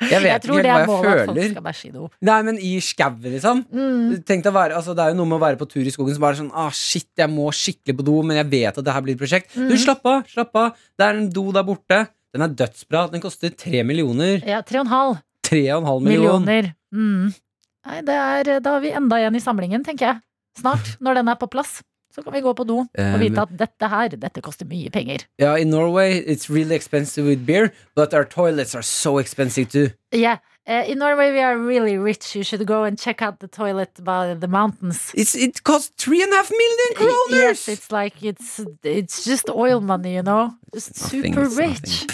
jeg 0.02 0.22
vet 0.24 0.43
tror 0.43 0.60
ikke 0.60 0.66
det 0.66 0.72
er 0.74 0.82
hva 0.82 0.88
målet 0.89 1.06
føler. 1.06 1.22
at 1.22 1.28
folk 1.30 1.52
skal 1.54 1.66
bæsje 1.68 1.88
i 1.88 1.93
do. 1.93 2.10
Nei, 2.30 2.38
men 2.48 2.60
i 2.60 2.72
skauen, 2.84 3.22
liksom. 3.36 3.64
Mm. 3.72 4.52
Være, 4.56 4.76
altså, 4.76 4.96
det 4.98 5.06
er 5.06 5.14
jo 5.14 5.20
noe 5.22 5.30
med 5.32 5.38
å 5.38 5.43
være 5.46 5.60
på 5.62 5.68
tur 5.72 5.86
i 5.86 5.93
skogen 5.93 6.16
som 6.18 6.26
bare 6.26 6.38
er 6.38 6.41
sånn 6.43 6.52
ah, 6.54 6.72
Shit, 6.76 7.10
jeg 7.18 7.32
må 7.32 7.48
skikkelig 7.56 7.98
på 8.00 8.06
do, 8.08 8.18
men 8.28 8.39
jeg 8.41 8.50
vet 8.52 8.78
at 8.82 8.84
det 8.86 8.96
her 8.96 9.06
blir 9.06 9.16
et 9.16 9.22
prosjekt. 9.22 9.56
Mm. 9.56 9.70
Du, 9.72 9.78
slapp 9.80 10.06
av, 10.12 10.28
slapp 10.32 10.60
av. 10.62 10.84
Det 10.98 11.08
er 11.08 11.22
en 11.22 11.32
do 11.34 11.48
der 11.56 11.66
borte. 11.68 12.02
Den 12.36 12.43
er 12.43 12.54
dødsbra. 12.64 13.08
Den 13.14 13.24
koster 13.24 13.54
tre 13.56 13.84
millioner. 13.88 14.43
Ja, 14.43 14.60
tre 14.66 14.82
og 14.82 14.88
en 14.88 14.93
halv 14.93 15.18
Tre 15.46 15.62
og 15.76 15.84
en 15.84 15.89
halv 15.91 16.02
million. 16.02 16.41
millioner. 16.41 16.72
Mm. 16.96 17.34
Nei, 17.86 18.00
det 18.02 18.16
er, 18.18 18.50
da 18.66 18.72
har 18.78 18.82
vi 18.82 18.93
enda 18.98 19.20
igjen 19.22 19.38
i 19.38 19.43
samlingen, 19.43 19.84
tenker 19.86 20.08
jeg. 20.10 20.22
Snart, 20.58 20.96
når 21.04 21.20
den 21.20 21.30
er 21.30 21.38
på 21.38 21.50
plass. 21.52 21.78
Så 22.16 22.24
kan 22.24 22.32
vi 22.34 22.39
gå 22.45 22.53
på 22.55 22.63
do 22.63 22.78
og 22.86 22.88
Um, 22.97 23.20
vite 23.20 23.41
at 23.43 23.49
dette 23.59 23.88
her, 23.91 24.13
dette 24.16 24.41
koster 24.41 24.66
mye 24.70 24.89
penger. 24.89 25.26
Ja, 25.41 25.55
in 25.59 25.68
Norway 25.74 26.22
it's 26.24 26.47
really 26.49 26.76
expensive 26.76 27.28
with 27.28 27.45
beer, 27.45 27.74
but 27.95 28.13
our 28.13 28.24
toilets 28.24 28.76
are 28.76 28.84
so 28.84 29.18
expensive 29.20 29.68
too. 29.70 29.89
Yeah. 30.16 30.38
Uh, 30.68 30.84
in 30.88 30.97
Norway 30.97 31.32
we 31.32 31.39
are 31.39 31.57
really 31.57 31.97
rich. 31.97 32.36
You 32.36 32.43
should 32.43 32.66
go 32.66 32.84
and 32.86 32.97
check 32.97 33.22
out 33.22 33.39
the 33.39 33.47
toilet 33.47 34.03
by 34.03 34.34
the 34.34 34.47
mountains. 34.47 35.11
It's, 35.13 35.36
it 35.36 35.63
costs 35.63 35.93
three 35.95 36.24
and 36.24 36.34
a 36.34 36.38
half 36.38 36.49
million 36.49 36.91
kroners! 36.95 37.30
Yes, 37.30 37.68
it's 37.68 37.91
like 37.91 38.24
it's 38.24 38.59
it's 38.84 39.24
just 39.26 39.47
oil 39.49 39.80
money, 39.80 40.16
you 40.16 40.24
know. 40.24 40.55
Just 40.74 40.95
super 40.95 41.43
nothing, 41.43 41.70
rich. 41.70 42.07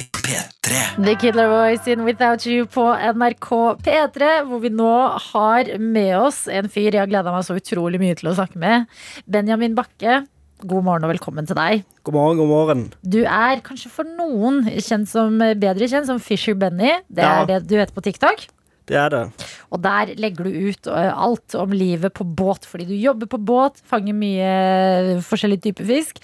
The 0.98 1.16
Killer 1.20 1.48
Voice 1.48 1.88
in 1.88 2.04
Without 2.04 2.46
You 2.46 2.66
på 2.66 2.84
NRK 3.14 3.50
P3, 3.84 4.44
hvor 4.48 4.60
vi 4.60 4.70
nå 4.70 4.92
har 5.32 5.72
med 5.80 6.14
oss 6.20 6.46
en 6.48 6.70
fyr 6.70 6.92
jeg 6.92 7.02
har 7.02 7.10
gleda 7.12 7.32
meg 7.34 7.48
så 7.48 7.56
utrolig 7.56 8.00
mye 8.04 8.16
til 8.20 8.32
å 8.32 8.36
snakke 8.36 8.60
med. 8.60 8.86
Benjamin 9.26 9.76
Bakke, 9.76 10.22
god 10.68 10.84
morgen 10.86 11.06
og 11.08 11.12
velkommen 11.14 11.48
til 11.50 11.58
deg. 11.58 11.84
God 12.06 12.14
morgen, 12.16 12.38
god 12.42 12.50
morgen. 12.52 12.84
Du 13.04 13.20
er 13.24 13.62
kanskje 13.66 13.90
for 13.94 14.08
noen 14.08 14.64
kjent 14.82 15.10
som, 15.12 15.38
bedre 15.40 15.88
kjent 15.90 16.08
som 16.10 16.20
Fisher 16.22 16.54
Benny. 16.58 16.92
Det 17.10 17.24
Ja. 17.24 17.42
er 17.44 17.46
det 17.48 17.68
du 17.68 17.76
heter 17.78 17.94
på 17.94 18.04
TikTok. 18.06 18.48
Det 18.88 18.98
er 18.98 19.10
det. 19.10 19.24
Og 19.72 19.82
der 19.82 20.16
legger 20.18 20.44
du 20.44 20.50
ut 20.70 20.88
alt 20.88 21.56
om 21.56 21.72
livet 21.72 22.14
på 22.14 22.26
båt, 22.26 22.66
fordi 22.66 22.88
du 22.88 22.96
jobber 22.96 23.28
på 23.28 23.38
båt, 23.40 23.80
fanger 23.88 24.14
mye 24.14 25.22
forskjellig 25.22 25.62
type 25.62 25.86
fisk. 25.86 26.20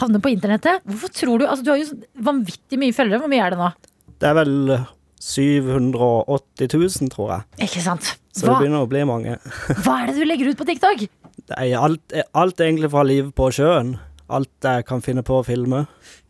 Havner 0.00 0.20
på 0.20 0.30
internettet. 0.32 0.80
Hvorfor 0.86 1.08
tror 1.12 1.38
du 1.38 1.46
Altså, 1.46 1.64
du 1.64 1.70
har 1.70 1.78
jo 1.78 1.84
sånn 1.90 2.04
vanvittig 2.16 2.78
mye 2.78 2.92
følgere. 2.96 3.20
Hvor 3.20 3.28
mye 3.28 3.44
er 3.44 3.50
det 3.50 3.58
nå? 3.58 3.72
Det 4.20 4.28
er 4.28 4.34
vel 4.38 4.86
780 5.20 6.68
000, 7.00 7.10
tror 7.12 7.30
jeg. 7.32 7.68
Ikke 7.68 7.82
sant? 7.84 8.14
Så 8.32 8.46
det 8.48 8.54
begynner 8.56 8.84
å 8.84 8.88
bli 8.88 9.02
mange. 9.04 9.36
hva 9.84 9.98
er 10.02 10.06
det 10.12 10.16
du 10.16 10.24
legger 10.24 10.48
ut 10.52 10.56
på 10.60 10.64
TikTok? 10.68 11.04
Det 11.50 11.58
er 11.58 11.76
alt, 11.80 12.14
alt 12.38 12.60
egentlig 12.62 12.90
fra 12.92 13.02
livet 13.06 13.34
på 13.36 13.48
sjøen. 13.54 13.96
Alt 14.32 14.64
jeg 14.64 14.86
kan 14.88 15.02
finne 15.04 15.24
på 15.26 15.40
å 15.40 15.44
filme. 15.44 15.82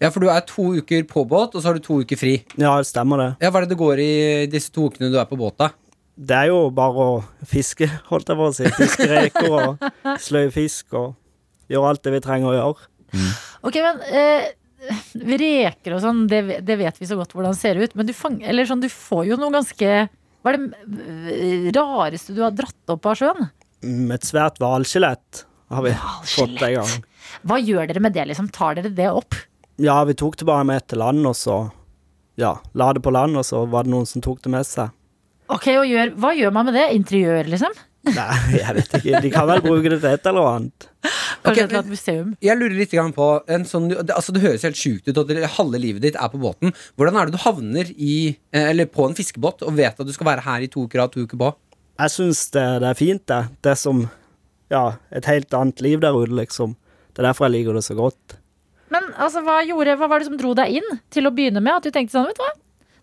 Ja, 0.03 0.09
for 0.11 0.25
du 0.25 0.31
er 0.33 0.43
to 0.49 0.73
uker 0.81 1.05
på 1.07 1.23
båt, 1.29 1.55
og 1.55 1.63
så 1.63 1.71
har 1.71 1.79
du 1.79 1.85
to 1.85 2.01
uker 2.03 2.19
fri. 2.19 2.33
Ja, 2.57 2.75
det 2.81 2.89
stemmer 2.89 3.21
det. 3.21 3.29
Ja, 3.45 3.53
Hva 3.53 3.61
er 3.61 3.67
det 3.69 3.75
det 3.77 3.83
går 3.83 4.03
i 4.03 4.13
disse 4.51 4.73
to 4.75 4.89
ukene 4.91 5.13
du 5.13 5.19
er 5.21 5.29
på 5.31 5.39
båt, 5.39 5.59
da? 5.61 5.71
Det 6.13 6.37
er 6.37 6.51
jo 6.51 6.65
bare 6.75 7.05
å 7.05 7.13
fiske, 7.49 7.87
holdt 8.11 8.33
jeg 8.33 8.39
på 8.41 8.49
å 8.49 8.57
si. 8.57 8.73
Fiske 8.77 9.07
reker 9.11 9.55
og 9.55 9.87
sløye 10.21 10.51
fisk 10.53 10.97
og 10.99 11.15
gjøre 11.73 11.93
alt 11.93 12.03
det 12.05 12.17
vi 12.17 12.25
trenger 12.25 12.51
å 12.51 12.57
gjøre. 12.57 12.91
Ok, 13.69 13.79
men 13.85 14.03
eh, 14.09 14.51
Reker 15.15 15.95
og 15.95 16.03
sånn, 16.03 16.25
det, 16.31 16.43
det 16.67 16.77
vet 16.81 16.97
vi 16.99 17.07
så 17.07 17.17
godt 17.19 17.35
hvordan 17.37 17.55
det 17.55 17.61
ser 17.61 17.79
ut. 17.79 17.95
Men 17.99 18.09
du, 18.09 18.13
fang, 18.17 18.41
eller 18.43 18.67
sånn, 18.69 18.83
du 18.83 18.89
får 18.91 19.29
jo 19.31 19.39
noe 19.41 19.55
ganske 19.55 19.91
Hva 20.43 20.53
er 20.53 20.59
det 20.59 21.03
eh, 21.31 21.67
rareste 21.77 22.35
du 22.35 22.43
har 22.43 22.55
dratt 22.57 22.95
opp 22.97 23.07
av 23.13 23.19
sjøen? 23.21 23.51
Mm, 23.83 24.11
Et 24.15 24.27
svært 24.27 24.61
hvalskjelett 24.63 25.45
har 25.73 25.87
vi 25.87 25.93
fått 26.35 26.63
en 26.63 26.77
gang. 26.81 26.97
Hva 27.49 27.59
gjør 27.63 27.89
dere 27.91 28.03
med 28.05 28.15
det? 28.15 28.27
liksom? 28.31 28.51
Tar 28.53 28.79
dere 28.79 28.93
det 28.95 29.11
opp? 29.11 29.35
Ja, 29.83 30.03
vi 30.05 30.15
tok 30.19 30.37
det 30.39 30.47
bare 30.47 30.67
med 30.69 30.85
til 30.87 31.01
land, 31.03 31.25
og 31.27 31.35
så 31.39 31.63
ja, 32.39 32.57
la 32.79 32.93
det 32.93 33.03
på 33.05 33.13
land, 33.13 33.37
og 33.37 33.47
så 33.47 33.65
var 33.69 33.87
det 33.87 33.93
noen 33.93 34.09
som 34.09 34.23
tok 34.25 34.43
det 34.45 34.53
med 34.53 34.69
seg. 34.69 34.93
Ok, 35.53 35.67
og 35.77 35.89
gjør, 35.89 36.13
Hva 36.21 36.31
gjør 36.37 36.53
man 36.55 36.69
med 36.69 36.77
det? 36.79 36.87
Interiør, 36.97 37.49
liksom? 37.51 37.75
Nei, 38.03 38.37
jeg 38.57 38.75
vet 38.79 38.95
ikke. 38.99 39.21
De 39.23 39.31
kan 39.31 39.47
vel 39.47 39.61
bruke 39.63 39.91
det 39.93 40.01
til 40.03 40.11
et 40.11 40.25
eller 40.27 40.49
annet. 40.57 40.87
Et 41.47 41.75
museum? 41.91 42.33
Jeg 42.43 42.59
lurer 42.59 42.75
litt 42.79 42.95
på 43.15 43.29
en 43.51 43.67
sånn, 43.67 43.89
det, 43.93 44.15
altså 44.15 44.35
det 44.35 44.43
høres 44.43 44.65
helt 44.67 44.79
sjukt 44.79 45.07
ut 45.07 45.21
at 45.23 45.31
halve 45.59 45.79
livet 45.83 46.03
ditt 46.03 46.19
er 46.19 46.31
på 46.33 46.41
båten. 46.43 46.75
Hvordan 46.99 47.19
er 47.19 47.29
det 47.31 47.37
du 47.37 47.43
havner 47.45 47.93
i, 47.95 48.37
eh, 48.55 48.71
eller 48.73 48.91
på 48.91 49.07
en 49.07 49.15
fiskebåt 49.19 49.63
og 49.67 49.77
vet 49.79 49.99
at 49.99 50.07
du 50.09 50.13
skal 50.15 50.33
være 50.33 50.47
her 50.47 50.67
i 50.67 50.71
to 50.73 50.87
uker 50.87 51.05
av 51.05 51.13
to 51.15 51.27
uker 51.27 51.39
på? 51.39 51.53
Jeg 52.03 52.11
syns 52.11 52.47
det, 52.55 52.65
det 52.83 52.89
er 52.91 52.99
fint, 52.99 53.23
det. 53.31 53.43
Det 53.63 53.77
som 53.79 54.07
ja, 54.73 54.97
et 55.15 55.29
helt 55.29 55.55
annet 55.55 55.83
liv 55.85 56.01
der 56.03 56.17
ute, 56.17 56.35
liksom. 56.35 56.75
Det 57.13 57.23
er 57.23 57.29
derfor 57.29 57.47
jeg 57.47 57.59
liker 57.59 57.77
det 57.77 57.85
så 57.87 57.95
godt. 57.99 58.39
Men 58.93 59.11
altså, 59.21 59.43
hva, 59.47 59.61
gjorde, 59.65 59.97
hva 60.01 60.09
var 60.11 60.21
det 60.21 60.29
som 60.29 60.39
dro 60.41 60.55
deg 60.57 60.81
inn 60.81 61.01
til 61.13 61.29
å 61.29 61.33
begynne 61.35 61.63
med? 61.63 61.79
At 61.79 61.87
du 61.87 61.95
tenkte 61.95 62.17
sånn, 62.17 62.29
vet 62.29 62.41
du 62.41 62.45
hva? 62.45 62.55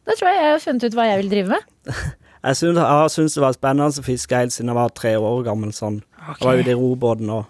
Da 0.09 0.15
tror 0.17 0.29
jeg 0.29 0.39
jeg 0.39 0.51
har 0.51 0.63
funnet 0.63 0.85
ut 0.87 0.97
hva 0.97 1.05
jeg 1.07 1.21
vil 1.21 1.31
drive 1.35 1.55
med. 1.55 1.93
Jeg 2.39 2.55
syns, 2.55 3.33
det 3.35 3.41
var 3.43 3.51
spennende 3.51 3.89
å 3.91 4.03
fiske 4.05 4.37
helt 4.39 4.53
siden 4.55 4.69
jeg 4.71 4.77
var 4.77 4.93
tre 4.95 5.09
år 5.19 5.41
gammel. 5.43 5.73
Sånn. 5.75 5.97
Jeg 6.23 6.45
var 6.47 6.61
ute 6.61 6.71
i 6.71 6.75
robåten 6.79 7.31
og 7.35 7.49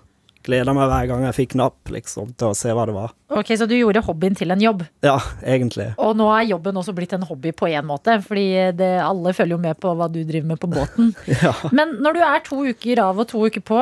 gleda 0.49 0.73
meg 0.75 0.89
hver 0.91 1.07
gang 1.11 1.23
jeg 1.29 1.37
fikk 1.37 1.55
napp, 1.59 1.93
liksom, 1.93 2.33
til 2.39 2.49
å 2.51 2.57
se 2.57 2.73
hva 2.75 2.87
det 2.89 2.95
var. 2.97 3.13
Ok, 3.29 3.53
Så 3.59 3.67
du 3.69 3.75
gjorde 3.77 4.01
hobbyen 4.03 4.35
til 4.35 4.51
en 4.51 4.61
jobb. 4.63 4.83
Ja, 5.05 5.19
egentlig. 5.45 5.91
Og 6.01 6.15
nå 6.17 6.27
er 6.33 6.47
jobben 6.49 6.79
også 6.81 6.95
blitt 6.97 7.13
en 7.13 7.27
hobby 7.29 7.53
på 7.53 7.69
én 7.69 7.85
måte, 7.85 8.17
fordi 8.25 8.47
det, 8.79 8.89
alle 9.05 9.35
følger 9.37 9.55
jo 9.55 9.61
med 9.61 9.77
på 9.79 9.93
hva 9.95 10.09
du 10.11 10.23
driver 10.23 10.55
med 10.55 10.61
på 10.61 10.71
båten. 10.73 11.13
Ja. 11.39 11.53
Men 11.71 11.93
når 12.03 12.17
du 12.17 12.23
er 12.25 12.41
to 12.43 12.57
uker 12.67 12.99
av 13.03 13.19
og 13.21 13.27
to 13.29 13.45
uker 13.47 13.61
på, 13.63 13.77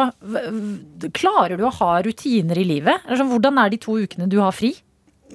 klarer 1.16 1.58
du 1.58 1.64
å 1.66 1.72
ha 1.80 1.94
rutiner 2.06 2.60
i 2.60 2.66
livet? 2.68 3.06
Eller 3.08 3.22
sånn, 3.22 3.32
hvordan 3.32 3.58
er 3.64 3.72
de 3.74 3.80
to 3.82 3.96
ukene 4.04 4.28
du 4.30 4.38
har 4.44 4.54
fri? 4.54 4.74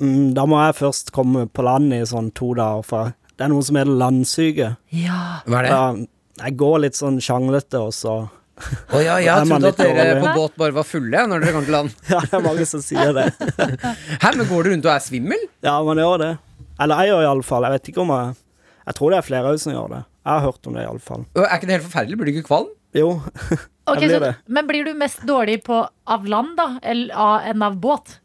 Mm, 0.01 0.33
da 0.37 0.45
må 0.49 0.61
jeg 0.61 0.79
først 0.79 1.11
komme 1.17 1.47
på 1.53 1.65
land 1.67 1.93
i 1.97 2.03
sånn 2.09 2.31
to 2.37 2.53
dager, 2.59 2.85
for 2.87 3.13
det 3.37 3.47
er 3.47 3.53
noe 3.53 3.65
som 3.67 3.79
heter 3.81 3.97
landsyke. 4.05 4.71
Ja. 4.95 5.23
Hva 5.49 5.63
er 5.63 5.67
det? 5.67 5.73
Da, 5.73 6.45
jeg 6.47 6.57
går 6.61 6.79
litt 6.85 6.99
sånn 6.99 7.19
sjanglete, 7.23 7.81
og 7.81 7.97
så 7.97 8.17
Å 8.93 9.01
ja, 9.03 9.17
jeg 9.23 9.49
trodde 9.49 9.71
at 9.73 9.81
dere 9.81 10.05
dårlig. 10.07 10.23
på 10.23 10.33
båt 10.39 10.57
bare 10.61 10.77
var 10.77 10.87
fulle 10.89 11.25
når 11.31 11.43
dere 11.45 11.55
kom 11.57 11.67
til 11.67 11.77
land. 11.77 11.97
Ja, 12.13 12.21
det 12.25 12.37
er 12.39 12.45
mange 12.45 12.67
som 12.69 12.83
sier 12.85 13.13
det. 13.17 13.27
Hæ, 14.23 14.33
men 14.37 14.47
går 14.49 14.65
du 14.69 14.71
rundt 14.75 14.89
og 14.89 14.93
er 14.95 15.03
svimmel? 15.05 15.43
Ja, 15.65 15.75
man 15.87 16.01
gjør 16.03 16.23
det. 16.23 16.31
Eller 16.83 17.03
jeg 17.03 17.13
gjør 17.13 17.27
iallfall. 17.29 17.67
Jeg 17.69 17.77
vet 17.79 17.93
ikke 17.93 18.03
om 18.05 18.15
jeg 18.17 18.33
Jeg 18.87 18.95
tror 18.99 19.13
det 19.15 19.19
er 19.21 19.27
flere 19.27 19.53
som 19.63 19.73
gjør 19.75 19.93
det. 19.97 20.01
Jeg 20.23 20.33
har 20.33 20.45
hørt 20.47 20.67
om 20.71 20.75
det, 20.79 20.87
iallfall. 20.87 21.27
Er 21.39 21.53
ikke 21.57 21.69
det 21.71 21.77
helt 21.79 21.87
forferdelig? 21.89 22.19
Blir 22.19 22.31
du 22.31 22.33
ikke 22.37 22.49
kvalm? 22.49 22.71
Jo, 22.95 23.09
Ok, 23.91 23.99
jeg 23.99 24.09
blir 24.09 24.13
så, 24.15 24.19
det. 24.23 24.33
men 24.55 24.67
blir 24.69 24.85
du 24.87 24.93
mest 24.95 25.23
dårlig 25.27 25.57
på 25.67 25.79
av 26.07 26.27
land 26.31 26.53
da, 26.59 26.67
eller 26.87 27.15
av, 27.19 27.47
enn 27.51 27.65
av 27.67 27.79
båt? 27.83 28.19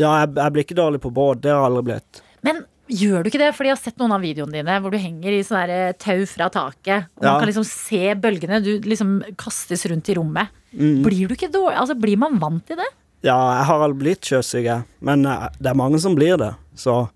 Ja, 0.00 0.10
jeg, 0.24 0.32
jeg 0.40 0.54
blir 0.56 0.64
ikke 0.66 0.76
dårlig 0.80 0.98
på 1.04 1.12
båt. 1.14 1.42
Det 1.44 1.52
har 1.52 1.60
jeg 1.60 1.68
aldri 1.68 1.82
blitt. 1.92 2.22
Men 2.42 2.64
gjør 2.90 3.22
du 3.24 3.30
ikke 3.30 3.40
det? 3.40 3.52
Fordi 3.56 3.70
jeg 3.70 3.76
har 3.76 3.82
sett 3.84 3.98
noen 4.02 4.12
av 4.16 4.20
videoene 4.24 4.52
dine 4.58 4.76
hvor 4.82 4.92
du 4.92 4.98
henger 5.00 5.32
i 5.32 5.42
sånne 5.46 5.78
tau 6.02 6.24
fra 6.30 6.50
taket. 6.52 7.06
Og 7.16 7.24
Ja. 7.24 7.32
man 7.32 7.40
kan 7.40 7.48
liksom 7.48 7.66
se 7.68 8.14
bølgene. 8.14 8.62
Du 8.62 8.80
liksom 8.80 9.22
kastes 9.40 9.86
rundt 9.90 10.08
i 10.08 10.14
rommet. 10.18 10.48
Mm. 10.74 11.02
Blir 11.04 11.28
du 11.28 11.34
ikke 11.34 11.50
dårlig? 11.52 11.76
Altså, 11.80 11.94
blir 11.98 12.16
man 12.18 12.38
vant 12.38 12.66
til 12.66 12.76
det? 12.76 12.90
Ja, 13.24 13.38
jeg 13.58 13.64
har 13.70 13.80
aldri 13.86 13.98
blitt 14.02 14.20
sjøsyk, 14.28 14.64
jeg. 14.64 14.84
Men 15.00 15.24
eh, 15.24 15.48
det 15.58 15.70
er 15.70 15.74
mange 15.80 15.98
som 16.02 16.14
blir 16.14 16.36
det. 16.36 16.54
Så 16.76 17.08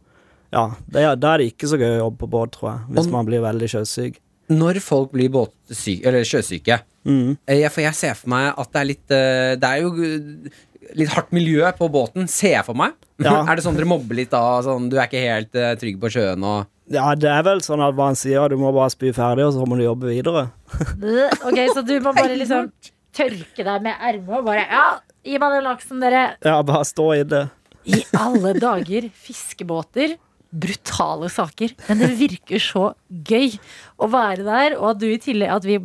ja, 0.52 0.70
er, 0.94 1.16
da 1.16 1.34
er 1.34 1.38
det 1.42 1.52
ikke 1.52 1.68
så 1.68 1.76
gøy 1.76 1.98
å 1.98 2.04
jobbe 2.06 2.22
på 2.24 2.30
båt, 2.32 2.52
tror 2.56 2.70
jeg. 2.72 2.80
Hvis 2.96 3.10
man 3.12 3.26
blir 3.28 3.42
veldig 3.44 3.68
sjøsyk. 3.68 4.16
Når 4.48 4.78
folk 4.80 5.10
blir 5.12 5.28
båtsyke, 5.28 6.06
eller 6.08 6.24
sjøsyke 6.24 6.80
Mm. 7.08 7.38
eh, 7.46 7.60
jeg, 7.60 7.70
For 7.72 7.80
jeg 7.80 7.94
ser 7.94 8.14
for 8.18 8.28
meg 8.28 8.52
at 8.58 8.72
det 8.72 8.80
er 8.80 8.84
litt 8.84 9.10
eh, 9.14 9.54
Det 9.56 9.64
er 9.64 9.80
jo 9.80 9.92
eh, 9.94 10.50
litt 10.96 11.12
hardt 11.12 11.32
miljø 11.34 11.68
på 11.76 11.88
båten, 11.92 12.28
ser 12.30 12.58
jeg 12.58 12.66
for 12.66 12.78
meg. 12.78 12.96
Ja. 13.22 13.40
er 13.48 13.58
det 13.58 13.64
sånn 13.66 13.76
dere 13.78 13.88
mobber 13.90 14.18
litt 14.18 14.32
da? 14.32 14.42
Sånn, 14.64 14.88
du 14.92 14.98
er 14.98 15.08
ikke 15.08 15.24
helt 15.24 15.58
uh, 15.58 15.72
trygg 15.80 15.98
på 16.02 16.12
sjøen 16.14 16.44
og 16.46 16.68
Ja, 16.92 17.10
det 17.18 17.28
er 17.28 17.42
vel 17.44 17.60
sånn 17.64 17.82
at 17.84 17.96
man 17.98 18.16
sier 18.16 18.48
du 18.48 18.56
må 18.60 18.70
bare 18.72 18.92
spy 18.94 19.12
ferdig, 19.16 19.48
og 19.48 19.56
så 19.56 19.66
må 19.68 19.76
du 19.76 19.84
jobbe 19.84 20.12
videre. 20.12 20.48
Ok, 21.48 21.58
Så 21.74 21.84
du 21.84 21.98
må 22.04 22.14
bare 22.16 22.38
liksom 22.38 22.70
tørke 23.16 23.64
deg 23.66 23.84
med 23.84 23.94
ermet 23.98 24.38
og 24.38 24.46
bare 24.46 24.64
Ja, 24.64 24.86
gi 25.26 25.36
meg 25.40 25.58
den 25.58 25.66
laksen, 25.68 26.00
dere. 26.04 26.24
Ja, 26.44 26.60
bare 26.62 26.86
stå 26.88 27.10
i 27.18 27.22
det. 27.28 27.44
I 27.88 28.02
alle 28.16 28.54
dager, 28.60 29.08
fiskebåter. 29.16 30.16
Brutale 30.50 31.28
saker. 31.32 31.74
Men 31.88 31.98
det 32.00 32.08
virker 32.18 32.62
så 32.62 32.84
gøy 33.08 33.58
å 34.00 34.08
være 34.12 34.46
der, 34.46 34.76
og 34.78 34.94
at 34.94 35.00
du 35.02 35.06
i 35.10 35.18
tillegg 35.20 35.50
At 35.58 35.66
vi, 35.68 35.76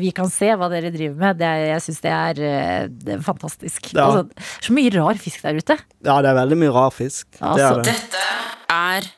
vi 0.00 0.10
kan 0.16 0.28
se 0.32 0.50
hva 0.60 0.68
dere 0.72 0.90
driver 0.92 1.16
med. 1.22 1.38
Det 1.40 1.46
er, 1.48 1.62
jeg 1.74 1.84
syns 1.86 2.02
det, 2.04 2.12
er, 2.16 2.42
eh, 2.50 2.82
det 2.90 3.14
er 3.16 3.22
fantastisk. 3.24 3.92
Ja. 3.94 4.08
Altså, 4.10 4.50
så 4.66 4.76
mye 4.76 4.92
rar 4.98 5.20
fisk 5.22 5.46
der 5.46 5.56
ute. 5.62 5.78
Ja, 6.04 6.18
det 6.20 6.32
er 6.34 6.36
veldig 6.42 6.60
mye 6.64 6.74
rar 6.76 6.92
fisk. 6.94 7.26
Det 7.38 7.40
Altså, 7.40 7.72
er 7.80 7.88
det. 7.88 7.96
er 8.76 9.08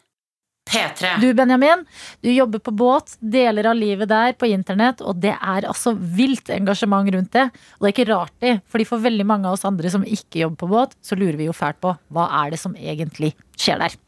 P3. 0.72 1.08
Du 1.20 1.26
Benjamin, 1.36 1.82
du 2.22 2.30
jobber 2.30 2.62
på 2.62 2.72
båt, 2.78 3.16
deler 3.20 3.66
av 3.68 3.74
livet 3.76 4.08
der 4.08 4.32
på 4.38 4.46
internett, 4.48 5.02
og 5.04 5.18
det 5.20 5.34
er 5.34 5.66
altså 5.68 5.92
vilt 5.98 6.48
engasjement 6.54 7.10
rundt 7.12 7.32
det. 7.34 7.48
Og 7.76 7.84
det 7.84 7.90
er 7.90 7.96
ikke 7.96 8.08
rart 8.12 8.32
det, 8.40 8.54
fordi 8.72 8.86
for 8.88 9.02
veldig 9.02 9.26
mange 9.28 9.50
av 9.50 9.58
oss 9.58 9.66
andre 9.68 9.90
som 9.92 10.06
ikke 10.06 10.44
jobber 10.44 10.62
på 10.62 10.70
båt, 10.70 10.94
så 11.04 11.18
lurer 11.18 11.36
vi 11.42 11.50
jo 11.50 11.56
fælt 11.56 11.80
på 11.82 11.92
hva 12.14 12.28
er 12.44 12.54
det 12.54 12.62
som 12.62 12.78
egentlig 12.78 13.34
skjer 13.58 13.82
der. 13.84 13.98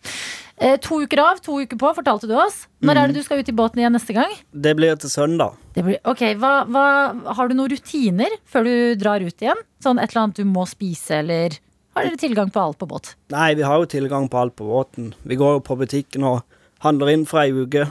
Eh, 0.63 0.77
to 0.79 1.01
uker 1.03 1.19
av, 1.19 1.41
to 1.43 1.57
uker 1.65 1.79
på, 1.81 1.91
fortalte 1.97 2.29
du 2.31 2.35
oss. 2.39 2.65
Når 2.85 3.01
er 3.01 3.11
det 3.11 3.19
du 3.19 3.27
skal 3.27 3.41
ut 3.43 3.51
i 3.51 3.57
båten 3.57 3.81
igjen 3.83 3.95
neste 3.97 4.15
gang? 4.15 4.31
Det 4.53 4.77
blir 4.79 4.95
til 5.03 5.11
søndag. 5.11 5.57
Det 5.75 5.83
blir, 5.83 5.99
ok, 6.07 6.23
hva, 6.39 6.53
hva, 6.71 6.87
Har 7.35 7.51
du 7.51 7.57
noen 7.59 7.73
rutiner 7.73 8.37
før 8.47 8.69
du 8.69 8.75
drar 9.01 9.25
ut 9.25 9.43
igjen? 9.43 9.61
Sånn 9.83 9.99
et 9.99 10.13
eller 10.13 10.29
annet 10.29 10.39
du 10.39 10.47
må 10.47 10.67
spise, 10.71 11.19
eller 11.25 11.59
har 11.95 12.07
dere 12.07 12.19
tilgang 12.19 12.51
på 12.55 12.63
alt 12.63 12.79
på 12.79 12.89
båt? 12.91 13.15
Nei, 13.35 13.53
vi 13.59 13.67
har 13.67 13.83
jo 13.83 13.91
tilgang 13.91 14.29
på 14.31 14.39
alt 14.39 14.55
på 14.59 14.67
båten. 14.67 15.13
Vi 15.23 15.39
går 15.39 15.59
jo 15.59 15.67
på 15.67 15.79
butikken 15.79 16.27
og 16.27 16.43
handler 16.83 17.13
inn 17.13 17.27
for 17.27 17.43
ei 17.43 17.51
uke. 17.55 17.87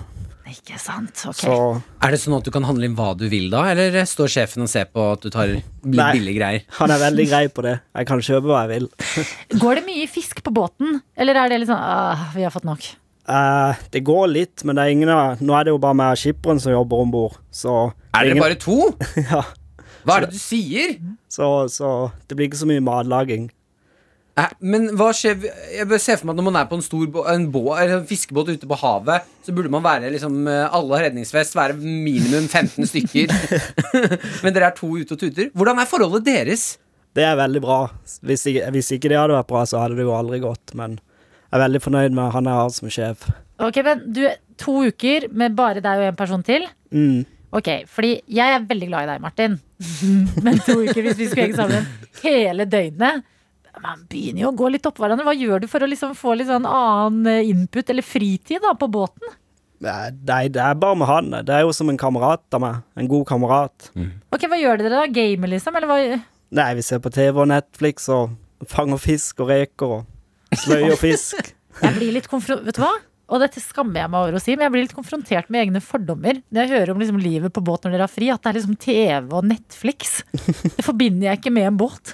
Ikke 0.53 0.77
sant? 0.81 1.23
Ok. 1.29 1.39
Så 1.41 1.53
Er 2.05 2.13
det 2.13 2.19
sånn 2.21 2.35
at 2.37 2.45
du 2.47 2.51
kan 2.53 2.65
handle 2.67 2.85
inn 2.89 2.95
hva 2.97 3.11
du 3.17 3.25
vil 3.31 3.49
da, 3.53 3.63
eller 3.73 3.95
står 4.09 4.29
sjefen 4.35 4.65
og 4.65 4.69
ser 4.71 4.85
på 4.93 5.05
at 5.15 5.23
du 5.25 5.29
tar 5.33 5.49
litt 5.49 5.85
Nei. 5.85 6.09
billige 6.17 6.37
greier? 6.39 6.65
han 6.79 6.93
er 6.93 7.01
veldig 7.01 7.25
grei 7.31 7.43
på 7.49 7.65
det. 7.65 7.77
Jeg 7.97 8.09
kan 8.09 8.21
kjøpe 8.29 8.51
hva 8.51 8.63
jeg 8.67 8.73
vil. 8.75 8.89
Går 9.63 9.79
det 9.81 9.85
mye 9.87 10.09
fisk 10.11 10.43
på 10.45 10.53
båten, 10.55 10.99
eller 11.17 11.39
er 11.41 11.49
det 11.53 11.61
litt 11.63 11.71
sånn 11.71 11.81
ah, 11.81 12.29
vi 12.35 12.45
har 12.45 12.53
fått 12.53 12.67
nok? 12.69 12.85
Eh, 13.23 13.81
det 13.95 14.01
går 14.03 14.25
litt, 14.27 14.63
men 14.67 14.75
det 14.75 14.83
er 14.83 14.91
ingen 14.91 15.07
av 15.13 15.39
Nå 15.39 15.53
er 15.55 15.63
det 15.63 15.71
jo 15.71 15.77
bare 15.79 15.95
meg 15.95 16.09
og 16.11 16.19
skipperen 16.19 16.59
som 16.59 16.73
jobber 16.73 17.05
om 17.05 17.11
bord, 17.13 17.37
så 17.55 17.75
Er 18.11 18.25
dere 18.27 18.33
ingen- 18.35 18.43
bare 18.43 18.57
to? 18.59 18.79
Ja. 19.31 19.43
Hva 20.03 20.17
er 20.17 20.25
det 20.25 20.33
du 20.35 20.39
sier? 20.43 20.97
Så, 21.31 21.47
så 21.71 22.11
det 22.27 22.35
blir 22.35 22.49
ikke 22.49 22.59
så 22.59 22.67
mye 22.67 22.83
matlaging. 22.83 23.45
Men 24.65 24.87
hva 24.97 25.11
skjer 25.13 25.43
Jeg 25.75 25.85
bør 25.85 25.99
se 26.01 26.15
for 26.17 26.25
meg 26.25 26.33
at 26.33 26.39
når 26.39 26.45
man 26.47 26.55
er 26.57 26.69
på 26.69 26.77
en 26.79 26.85
stor 26.85 27.27
en 27.29 27.43
bå 27.53 27.61
eller 27.75 27.99
en 27.99 28.07
fiskebåt 28.09 28.49
ute 28.49 28.69
på 28.69 28.79
havet, 28.81 29.27
så 29.45 29.53
burde 29.53 29.69
man 29.73 29.83
være 29.85 30.09
liksom 30.15 30.47
eh, 30.49 30.63
Alle 30.73 30.97
har 30.97 31.05
redningsvest, 31.07 31.53
være 31.57 31.77
minimum 31.77 32.47
15 32.47 32.89
stykker. 32.89 33.33
Men 34.43 34.55
dere 34.55 34.71
er 34.71 34.77
to 34.77 34.89
ute 34.95 35.13
og 35.13 35.21
tuter. 35.21 35.51
Hvordan 35.53 35.81
er 35.83 35.89
forholdet 35.89 36.25
deres? 36.25 36.65
Det 37.13 37.25
er 37.27 37.37
veldig 37.37 37.61
bra. 37.61 37.79
Hvis 38.25 38.47
ikke, 38.49 38.71
hvis 38.73 38.89
ikke 38.95 39.11
det 39.11 39.19
hadde 39.21 39.37
vært 39.37 39.51
bra, 39.51 39.67
så 39.69 39.83
hadde 39.83 39.99
det 39.99 40.07
jo 40.07 40.15
aldri 40.17 40.41
gått. 40.41 40.73
Men 40.79 40.97
jeg 40.97 41.59
er 41.59 41.65
veldig 41.67 41.83
fornøyd 41.83 42.17
med 42.17 42.33
han 42.33 42.49
jeg 42.49 42.57
har 42.57 42.73
som 42.73 42.93
sjef. 42.95 43.27
Ok, 43.61 43.77
men 43.85 44.01
du, 44.15 44.23
To 44.63 44.79
uker 44.87 45.27
med 45.33 45.53
bare 45.57 45.81
deg 45.83 46.01
og 46.01 46.07
en 46.09 46.17
person 46.17 46.41
til. 46.45 46.65
Mm. 46.93 47.21
Ok, 47.53 47.69
fordi 47.89 48.15
jeg 48.33 48.55
er 48.55 48.65
veldig 48.65 48.89
glad 48.89 49.05
i 49.05 49.11
deg, 49.11 49.21
Martin. 49.21 49.59
Men 50.45 50.57
to 50.65 50.79
uker 50.81 51.05
hvis 51.05 51.19
vi 51.19 51.27
skulle 51.29 51.47
henge 51.49 51.59
sammen 51.59 51.85
hele 52.23 52.65
døgnet 52.65 53.21
Man 53.81 54.03
begynner 54.09 54.43
jo 54.45 54.51
å 54.51 54.57
gå 54.57 54.69
litt 54.75 54.85
oppå 54.85 55.01
hverandre. 55.03 55.25
Hva 55.25 55.33
gjør 55.33 55.63
du 55.63 55.67
for 55.71 55.81
å 55.81 55.87
liksom 55.89 56.13
få 56.17 56.35
litt 56.37 56.47
sånn 56.51 56.67
annen 56.69 57.25
eh, 57.31 57.49
input 57.49 57.89
eller 57.89 58.05
fritid 58.05 58.61
da 58.63 58.75
på 58.77 58.87
båten? 58.93 59.33
Nei, 59.83 60.45
det 60.53 60.61
er 60.63 60.77
bare 60.79 60.95
med 60.95 61.09
han. 61.09 61.31
Det 61.43 61.51
er 61.57 61.65
jo 61.65 61.73
som 61.75 61.89
en 61.91 61.97
kamerat 61.99 62.45
av 62.55 62.61
meg. 62.63 62.77
En 62.95 63.09
god 63.11 63.25
kamerat. 63.27 63.89
Ok, 64.31 64.45
Hva 64.47 64.59
gjør 64.61 64.79
dere 64.79 64.93
da? 64.93 65.07
Gamer, 65.11 65.51
liksom? 65.55 65.75
Eller 65.75 65.89
hva? 65.89 65.97
Nei, 66.53 66.69
vi 66.77 66.85
ser 66.85 67.01
på 67.03 67.11
TV 67.11 67.41
og 67.43 67.49
Netflix 67.51 68.05
og 68.13 68.37
fanger 68.69 69.01
fisk 69.01 69.41
og 69.43 69.49
reker 69.51 69.97
og 69.97 70.59
sløyer 70.61 70.95
fisk. 71.01 71.49
Jeg 71.83 71.97
blir 71.97 72.13
litt 72.15 72.29
konfro- 72.31 72.61
Vet 72.63 72.77
du 72.77 72.83
hva? 72.85 72.93
Og 73.33 73.39
dette 73.41 73.57
skammer 73.63 74.03
jeg 74.03 74.11
meg 74.11 74.19
over 74.27 74.35
å 74.37 74.39
si, 74.43 74.51
men 74.53 74.67
jeg 74.67 74.71
blir 74.73 74.83
litt 74.83 74.93
konfrontert 74.93 75.47
med 75.49 75.63
egne 75.63 75.79
fordommer 75.81 76.41
når 76.53 76.59
jeg 76.59 76.69
hører 76.75 76.91
om 76.91 76.99
liksom 77.01 77.21
livet 77.23 77.53
på 77.55 77.63
båt 77.65 77.85
når 77.87 77.95
dere 77.95 78.05
har 78.05 78.11
fri. 78.11 78.27
At 78.29 78.43
det 78.43 78.51
er 78.51 78.57
liksom 78.59 78.75
TV 78.83 79.31
og 79.39 79.47
Netflix. 79.47 80.11
Det 80.35 80.83
forbinder 80.85 81.29
jeg 81.31 81.39
ikke 81.39 81.53
med 81.55 81.69
en 81.71 81.79
båt. 81.79 82.11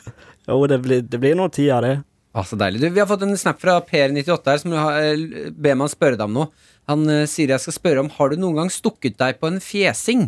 Jo, 0.50 0.64
det 0.70 0.80
blir, 0.82 1.04
det 1.06 1.20
blir 1.22 1.38
noe 1.38 1.52
tid 1.54 1.70
av 1.76 1.86
det. 1.86 1.96
Ah, 2.34 2.46
så 2.46 2.58
deilig. 2.60 2.82
Du, 2.82 2.90
vi 2.94 3.02
har 3.02 3.08
fått 3.10 3.24
en 3.26 3.38
snap 3.38 3.62
fra 3.62 3.80
Per98 3.86 4.52
her 4.52 4.60
som 4.62 4.74
har, 4.78 4.98
eh, 5.02 5.50
ber 5.54 5.78
meg 5.80 5.90
spørre 5.94 6.18
deg 6.18 6.28
om 6.30 6.36
noe. 6.38 6.50
Han 6.90 7.06
uh, 7.10 7.24
sier 7.30 7.54
jeg 7.54 7.62
skal 7.62 7.76
spørre 7.76 8.04
om 8.04 8.10
Har 8.16 8.32
du 8.32 8.40
noen 8.42 8.58
gang 8.58 8.70
stukket 8.74 9.18
deg 9.20 9.38
på 9.42 9.50
en 9.50 9.60
fjesing? 9.62 10.28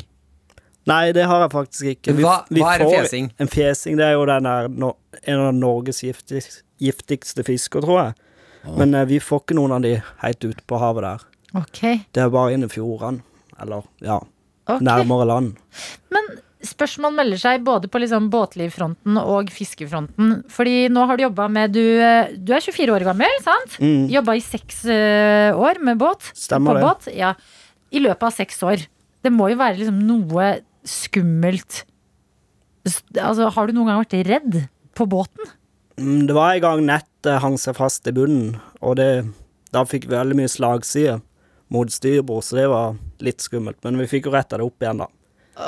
Nei, 0.89 1.11
det 1.13 1.27
har 1.29 1.43
jeg 1.43 1.53
faktisk 1.53 1.89
ikke. 1.91 2.15
Hva- 2.17 2.41
hva 2.49 2.73
er 2.73 2.83
en 2.85 2.89
fjesing? 2.89 3.29
En 3.41 3.49
fjesing 3.49 3.99
det 3.99 4.07
er 4.07 4.15
jo 4.15 4.25
den 4.29 4.49
der, 4.49 4.69
no, 4.69 4.95
en 5.21 5.43
av 5.45 5.53
Norges 5.53 6.01
giftigste, 6.01 6.63
giftigste 6.81 7.45
fisker, 7.45 7.85
tror 7.85 7.99
jeg. 8.01 8.15
Men 8.77 8.97
uh, 8.97 9.05
vi 9.09 9.21
får 9.21 9.43
ikke 9.45 9.57
noen 9.57 9.77
av 9.77 9.85
de 9.85 9.95
helt 10.25 10.45
ute 10.45 10.65
på 10.69 10.81
havet 10.81 11.05
der. 11.05 11.27
Ok. 11.61 11.81
Det 12.13 12.23
er 12.23 12.33
bare 12.33 12.55
inne 12.57 12.69
i 12.69 12.73
fjordene. 12.73 13.21
Eller, 13.61 13.85
ja, 14.01 14.17
okay. 14.65 14.81
nærmere 14.81 15.27
land. 15.29 15.53
Men 16.09 16.33
spørsmål 16.65 17.13
melder 17.17 17.39
seg 17.41 17.63
både 17.65 17.89
på 17.91 18.01
liksom 18.03 18.29
båtlivfronten 18.33 19.17
og 19.21 19.49
fiskefronten. 19.53 20.41
Fordi 20.51 20.87
nå 20.93 21.05
har 21.09 21.17
du 21.17 21.25
jobba 21.25 21.47
med 21.51 21.73
du, 21.75 21.83
eh, 22.01 22.33
du 22.37 22.53
er 22.53 22.63
24 22.63 22.93
år 22.95 23.05
gammel, 23.07 23.37
sant? 23.45 23.77
Mm. 23.81 24.09
Jobba 24.13 24.35
i 24.37 24.43
seks 24.45 24.83
eh, 24.85 25.57
år 25.57 25.81
med 25.81 25.97
båt. 26.01 26.31
Stemmer 26.37 26.73
på 26.73 26.77
det. 26.77 26.83
Båt. 26.85 27.15
Ja. 27.17 27.33
I 27.91 28.03
løpet 28.03 28.27
av 28.29 28.35
seks 28.35 28.61
år. 28.63 28.85
Det 29.21 29.31
må 29.33 29.49
jo 29.51 29.57
være 29.59 29.81
liksom 29.81 30.01
noe 30.07 30.51
skummelt 30.87 31.83
Altså, 32.81 33.45
Har 33.53 33.67
du 33.69 33.75
noen 33.75 33.91
gang 33.91 33.99
vært 34.01 34.15
redd 34.25 34.55
på 34.97 35.05
båten? 35.05 35.51
Mm, 36.01 36.25
Det 36.25 36.33
var 36.33 36.55
en 36.55 36.63
gang 36.63 36.85
nettet 36.87 37.41
hang 37.43 37.57
seg 37.61 37.75
fast 37.77 38.07
i 38.09 38.13
bunnen, 38.15 38.55
og 38.81 38.95
det, 38.97 39.27
da 39.69 39.83
fikk 39.85 40.07
vi 40.09 40.15
veldig 40.15 40.37
mye 40.39 40.49
slagside 40.49 41.19
mot 41.69 41.93
styrbord, 41.93 42.41
så 42.43 42.57
det 42.57 42.67
var 42.71 42.97
litt 43.21 43.43
skummelt. 43.45 43.77
Men 43.85 43.99
vi 44.01 44.07
fikk 44.09 44.25
jo 44.25 44.33
retta 44.33 44.57
det 44.57 44.65
opp 44.65 44.81
igjen, 44.81 45.03
da. 45.03 45.07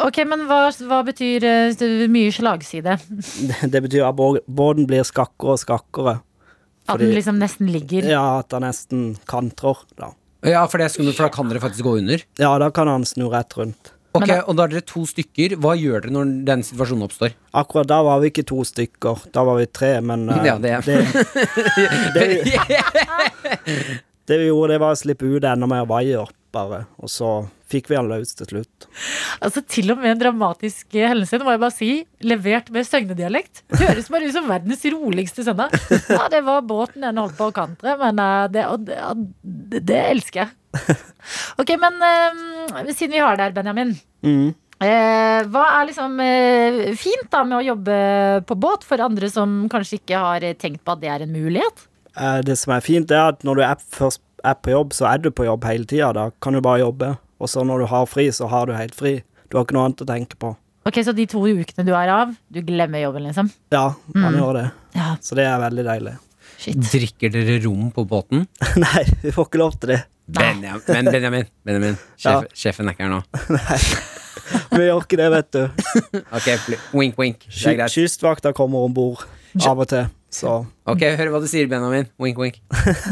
Ok, 0.08 0.22
Men 0.28 0.46
hva, 0.48 0.70
hva 0.88 1.02
betyr 1.06 1.44
uh, 1.44 2.08
mye 2.10 2.32
slagside? 2.34 2.96
Det, 3.04 3.58
det 3.74 3.82
betyr 3.84 4.06
at 4.08 4.16
bå- 4.18 4.40
båten 4.48 4.88
blir 4.90 5.04
skakkere 5.08 5.58
og 5.58 5.60
skakkere. 5.62 6.16
At 6.90 7.00
den 7.00 7.14
liksom 7.16 7.38
nesten 7.40 7.70
ligger? 7.72 8.04
Ja, 8.10 8.40
at 8.42 8.50
den 8.52 8.64
nesten 8.66 9.04
kantrer, 9.30 9.84
da. 10.00 10.14
Ja, 10.44 10.66
for 10.68 10.82
det 10.82 10.90
skummelt, 10.92 11.16
for 11.16 11.28
da 11.30 11.32
kan 11.36 11.48
dere 11.52 11.62
faktisk 11.64 11.86
gå 11.88 11.98
under. 12.02 12.24
Ja, 12.40 12.50
da 12.60 12.68
kan 12.76 12.90
han 12.92 13.06
snu 13.08 13.30
rett 13.32 13.54
rundt. 13.60 13.92
Ok, 14.14 14.30
Og 14.46 14.56
da 14.60 14.66
er 14.68 14.74
dere 14.76 14.84
to 14.86 15.06
stykker. 15.10 15.56
Hva 15.64 15.72
gjør 15.80 16.04
dere 16.04 16.14
når 16.14 16.34
den 16.46 16.62
situasjonen 16.68 17.08
oppstår? 17.08 17.32
Akkurat 17.58 17.88
da 17.90 18.02
var 18.06 18.20
vi 18.22 18.30
ikke 18.30 18.44
to 18.52 18.60
stykker, 18.68 19.24
da 19.34 19.44
var 19.48 19.58
vi 19.62 19.66
tre, 19.74 19.94
men 20.06 20.28
uh, 20.30 20.44
Ja, 20.50 20.58
det 20.62 20.76
er- 20.76 20.86
det, 20.86 20.98
det, 22.16 22.28
det 24.28 24.38
vi 24.40 24.48
gjorde, 24.52 24.74
det 24.76 24.82
var 24.84 24.94
å 24.96 25.00
slippe 25.00 25.28
ut 25.28 25.44
enda 25.50 25.68
mer 25.70 25.88
vaier, 25.90 26.30
bare. 26.54 26.84
Og 27.02 27.10
så 27.12 27.32
fikk 27.74 27.90
vi 27.92 27.98
alle 28.00 28.22
ut 28.24 28.34
til 28.40 28.50
slutt. 28.50 28.88
Altså 29.44 29.64
Til 29.68 29.94
og 29.94 30.02
med 30.02 30.14
en 30.14 30.22
dramatisk 30.22 30.96
hendelse, 30.96 31.40
må 31.44 31.56
jeg 31.56 31.64
bare 31.64 31.76
si, 31.76 31.92
levert 32.24 32.72
med 32.74 32.88
søgnedialekt. 32.88 33.64
Høres 33.74 34.10
bare 34.14 34.30
ut 34.30 34.36
som 34.38 34.50
verdens 34.50 34.86
roligste 34.94 35.46
søndag. 35.46 35.74
Ja, 36.14 36.28
det 36.32 36.44
var 36.46 36.66
båten 36.68 37.06
den 37.06 37.22
holdt 37.22 37.38
på 37.38 37.50
å 37.50 37.56
kantre, 37.56 37.96
men 38.00 38.20
eh, 38.22 38.50
det, 38.54 38.66
det, 38.88 39.84
det, 39.84 40.02
elsker 40.16 40.46
jeg. 40.46 41.00
Ok, 41.62 41.70
men 41.80 42.00
eh, 42.04 42.92
siden 42.92 43.14
vi 43.16 43.22
har 43.24 43.38
deg 43.38 43.50
her, 43.50 43.56
Benjamin. 43.56 43.96
Mm. 44.26 44.52
Eh, 44.84 45.40
hva 45.54 45.64
er 45.78 45.88
liksom 45.88 46.18
fint 47.00 47.30
da 47.32 47.44
med 47.48 47.60
å 47.60 47.66
jobbe 47.72 47.98
på 48.50 48.58
båt 48.60 48.84
for 48.88 49.04
andre 49.06 49.30
som 49.32 49.64
kanskje 49.72 50.02
ikke 50.02 50.20
har 50.26 50.46
tenkt 50.60 50.84
på 50.84 50.96
at 50.96 51.04
det 51.04 51.12
er 51.14 51.26
en 51.26 51.36
mulighet? 51.36 51.86
Eh, 52.20 52.42
Det 52.46 52.58
som 52.58 52.74
er 52.74 52.86
fint, 52.86 53.12
er 53.12 53.34
at 53.34 53.44
når 53.44 53.56
du 53.56 53.64
er 53.66 53.76
først 53.98 54.22
er 54.44 54.58
på 54.60 54.74
jobb, 54.74 54.94
så 54.94 55.08
er 55.14 55.22
du 55.24 55.32
på 55.32 55.46
jobb 55.48 55.64
hele 55.66 55.88
tida. 55.88 56.12
Da 56.14 56.30
kan 56.42 56.54
du 56.54 56.62
bare 56.62 56.84
jobbe. 56.84 57.16
Og 57.44 57.50
så 57.52 57.64
når 57.68 57.84
du 57.84 57.90
har 57.92 58.06
fri, 58.08 58.30
så 58.32 58.48
har 58.52 58.70
du 58.70 58.76
helt 58.78 58.96
fri. 58.96 59.18
Du 59.52 59.58
har 59.60 59.66
ikke 59.68 59.76
noe 59.76 59.90
annet 59.90 60.04
å 60.06 60.08
tenke 60.08 60.38
på. 60.40 60.54
Ok, 60.88 60.98
Så 61.04 61.14
de 61.16 61.26
to 61.32 61.40
ukene 61.48 61.86
du 61.88 61.94
er 61.96 62.10
av, 62.12 62.32
du 62.52 62.62
glemmer 62.64 63.04
jobben, 63.04 63.24
liksom? 63.28 63.50
Ja, 63.72 63.94
man 64.16 64.34
Mm. 64.34 64.40
gjør 64.40 64.54
det. 64.62 64.64
Ja. 64.96 65.16
Så 65.24 65.36
det 65.36 65.46
er 65.48 65.60
veldig 65.60 65.86
deilig. 65.88 66.16
Drikker 66.64 67.32
dere 67.32 67.60
rom 67.66 67.92
på 67.92 68.06
båten? 68.08 68.48
Nei, 68.80 69.04
vi 69.22 69.32
får 69.36 69.48
ikke 69.50 69.60
lov 69.62 69.78
til 69.80 69.94
det. 69.94 70.02
Benjamin, 70.28 70.82
men 70.88 71.06
Benjamin, 71.12 71.48
Benjamin 71.68 71.98
sjef, 72.16 72.46
sjefen 72.56 72.88
er 72.88 72.96
ikke 72.96 73.04
her 73.04 73.12
nå. 73.12 73.22
Nei, 73.58 73.80
Vi 74.72 74.86
gjør 74.88 75.02
ikke 75.04 75.20
det, 75.20 75.30
vet 75.34 75.50
du. 75.52 75.64
Ok, 76.38 76.48
wink, 76.96 77.18
wink. 77.20 77.44
Kystvakta 77.52 78.54
kommer 78.56 78.86
om 78.88 78.94
bord 78.96 79.26
av 79.68 79.80
og 79.84 79.88
til, 79.92 80.08
så 80.32 80.62
Ok, 80.88 81.04
hør 81.20 81.32
hva 81.36 81.42
du 81.44 81.48
sier, 81.52 81.68
Benjamin. 81.72 82.08
Wink, 82.20 82.40
wink. 82.40 82.62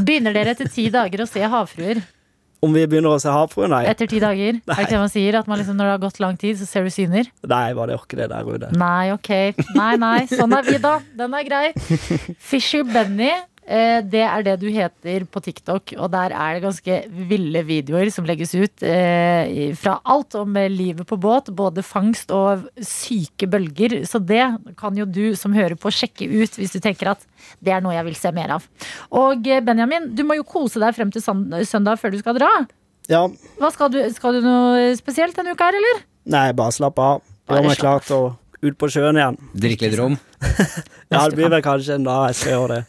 Begynner 0.07 0.33
dere 0.35 0.55
etter 0.55 0.71
ti 0.71 0.87
dager 0.93 1.23
å 1.23 1.27
se 1.29 1.43
havfruer? 1.43 1.99
Om 2.61 2.75
vi 2.77 2.83
begynner 2.85 3.15
å 3.15 3.19
se 3.21 3.31
havfrue, 3.33 3.65
nei. 3.71 3.81
Etter 3.89 4.05
ti 4.05 4.19
dager? 4.21 4.59
Er 4.61 4.75
det 4.75 4.83
ikke 4.83 4.93
det 4.93 4.99
man 5.01 5.09
sier? 5.09 5.37
At 5.39 5.47
man 5.49 5.57
liksom, 5.57 5.79
når 5.79 5.87
det 5.87 5.93
har 5.95 6.01
gått 6.03 6.19
lang 6.21 6.35
tid, 6.37 6.59
så 6.59 6.67
ser 6.69 6.85
du 6.85 6.91
syner? 6.93 7.25
Nei, 7.49 7.63
var 7.73 7.89
det 7.89 7.95
ikke 7.97 8.19
det 8.19 8.27
der 8.29 8.45
Rude? 8.45 8.69
Nei, 8.77 9.09
ok. 9.15 9.31
Nei, 9.73 9.95
nei. 9.97 10.19
Sånn 10.29 10.53
er 10.53 10.67
vi, 10.69 10.77
da. 10.83 10.99
Den 11.17 11.33
er 11.39 11.47
grei. 11.47 11.63
Fisher 12.37 12.85
Benny, 12.85 13.31
det 14.03 14.21
er 14.25 14.43
det 14.45 14.55
du 14.61 14.67
heter 14.73 15.23
på 15.31 15.41
TikTok. 15.43 15.93
Og 15.97 16.09
der 16.13 16.33
er 16.35 16.57
det 16.57 16.63
ganske 16.65 16.97
ville 17.29 17.61
videoer 17.67 18.09
som 18.13 18.27
legges 18.27 18.51
ut 18.57 18.83
eh, 18.83 19.71
fra 19.79 19.97
alt 20.03 20.35
om 20.39 20.57
eh, 20.59 20.69
livet 20.71 21.07
på 21.07 21.17
båt. 21.21 21.51
Både 21.55 21.83
fangst 21.85 22.33
og 22.35 22.67
syke 22.83 23.47
bølger. 23.51 24.01
Så 24.09 24.19
det 24.19 24.43
kan 24.79 24.97
jo 24.97 25.07
du 25.07 25.35
som 25.39 25.55
hører 25.55 25.77
på, 25.79 25.93
sjekke 25.93 26.27
ut 26.27 26.59
hvis 26.59 26.75
du 26.75 26.81
tenker 26.83 27.13
at 27.13 27.23
det 27.63 27.75
er 27.75 27.83
noe 27.85 27.95
jeg 27.95 28.09
vil 28.09 28.19
se 28.19 28.33
mer 28.35 28.57
av. 28.57 28.67
Og 29.15 29.47
eh, 29.47 29.63
Benjamin, 29.63 30.11
du 30.15 30.25
må 30.27 30.39
jo 30.39 30.47
kose 30.47 30.81
deg 30.81 30.95
frem 30.97 31.13
til 31.13 31.23
søndag 31.23 32.01
før 32.01 32.13
du 32.15 32.19
skal 32.21 32.37
dra. 32.41 32.51
Ja, 33.09 33.25
Hva 33.59 33.71
skal, 33.73 33.89
du, 33.93 34.01
skal 34.13 34.37
du 34.37 34.45
noe 34.45 34.91
spesielt 34.99 35.35
denne 35.37 35.55
uka 35.55 35.71
her, 35.71 35.79
eller? 35.81 36.05
nei, 36.31 36.51
bare 36.53 36.71
slapp 36.75 36.99
av. 37.01 37.23
Gjør 37.49 37.65
meg 37.65 37.79
klar 37.81 38.03
til 38.05 38.29
ut 38.61 38.77
på 38.77 38.89
sjøen 38.93 39.17
igjen. 39.19 39.37
Drikke 39.57 39.89
litt 39.89 39.99
rom. 39.99 40.17
Ja, 41.11 41.25
det 41.27 41.35
blir 41.35 41.49
vel 41.51 41.59
kanskje 41.59 41.97
en 41.97 42.05
dag 42.07 42.29
jeg 42.29 42.35
skal 42.39 42.53
gjøre 42.53 42.75
det. 42.77 42.83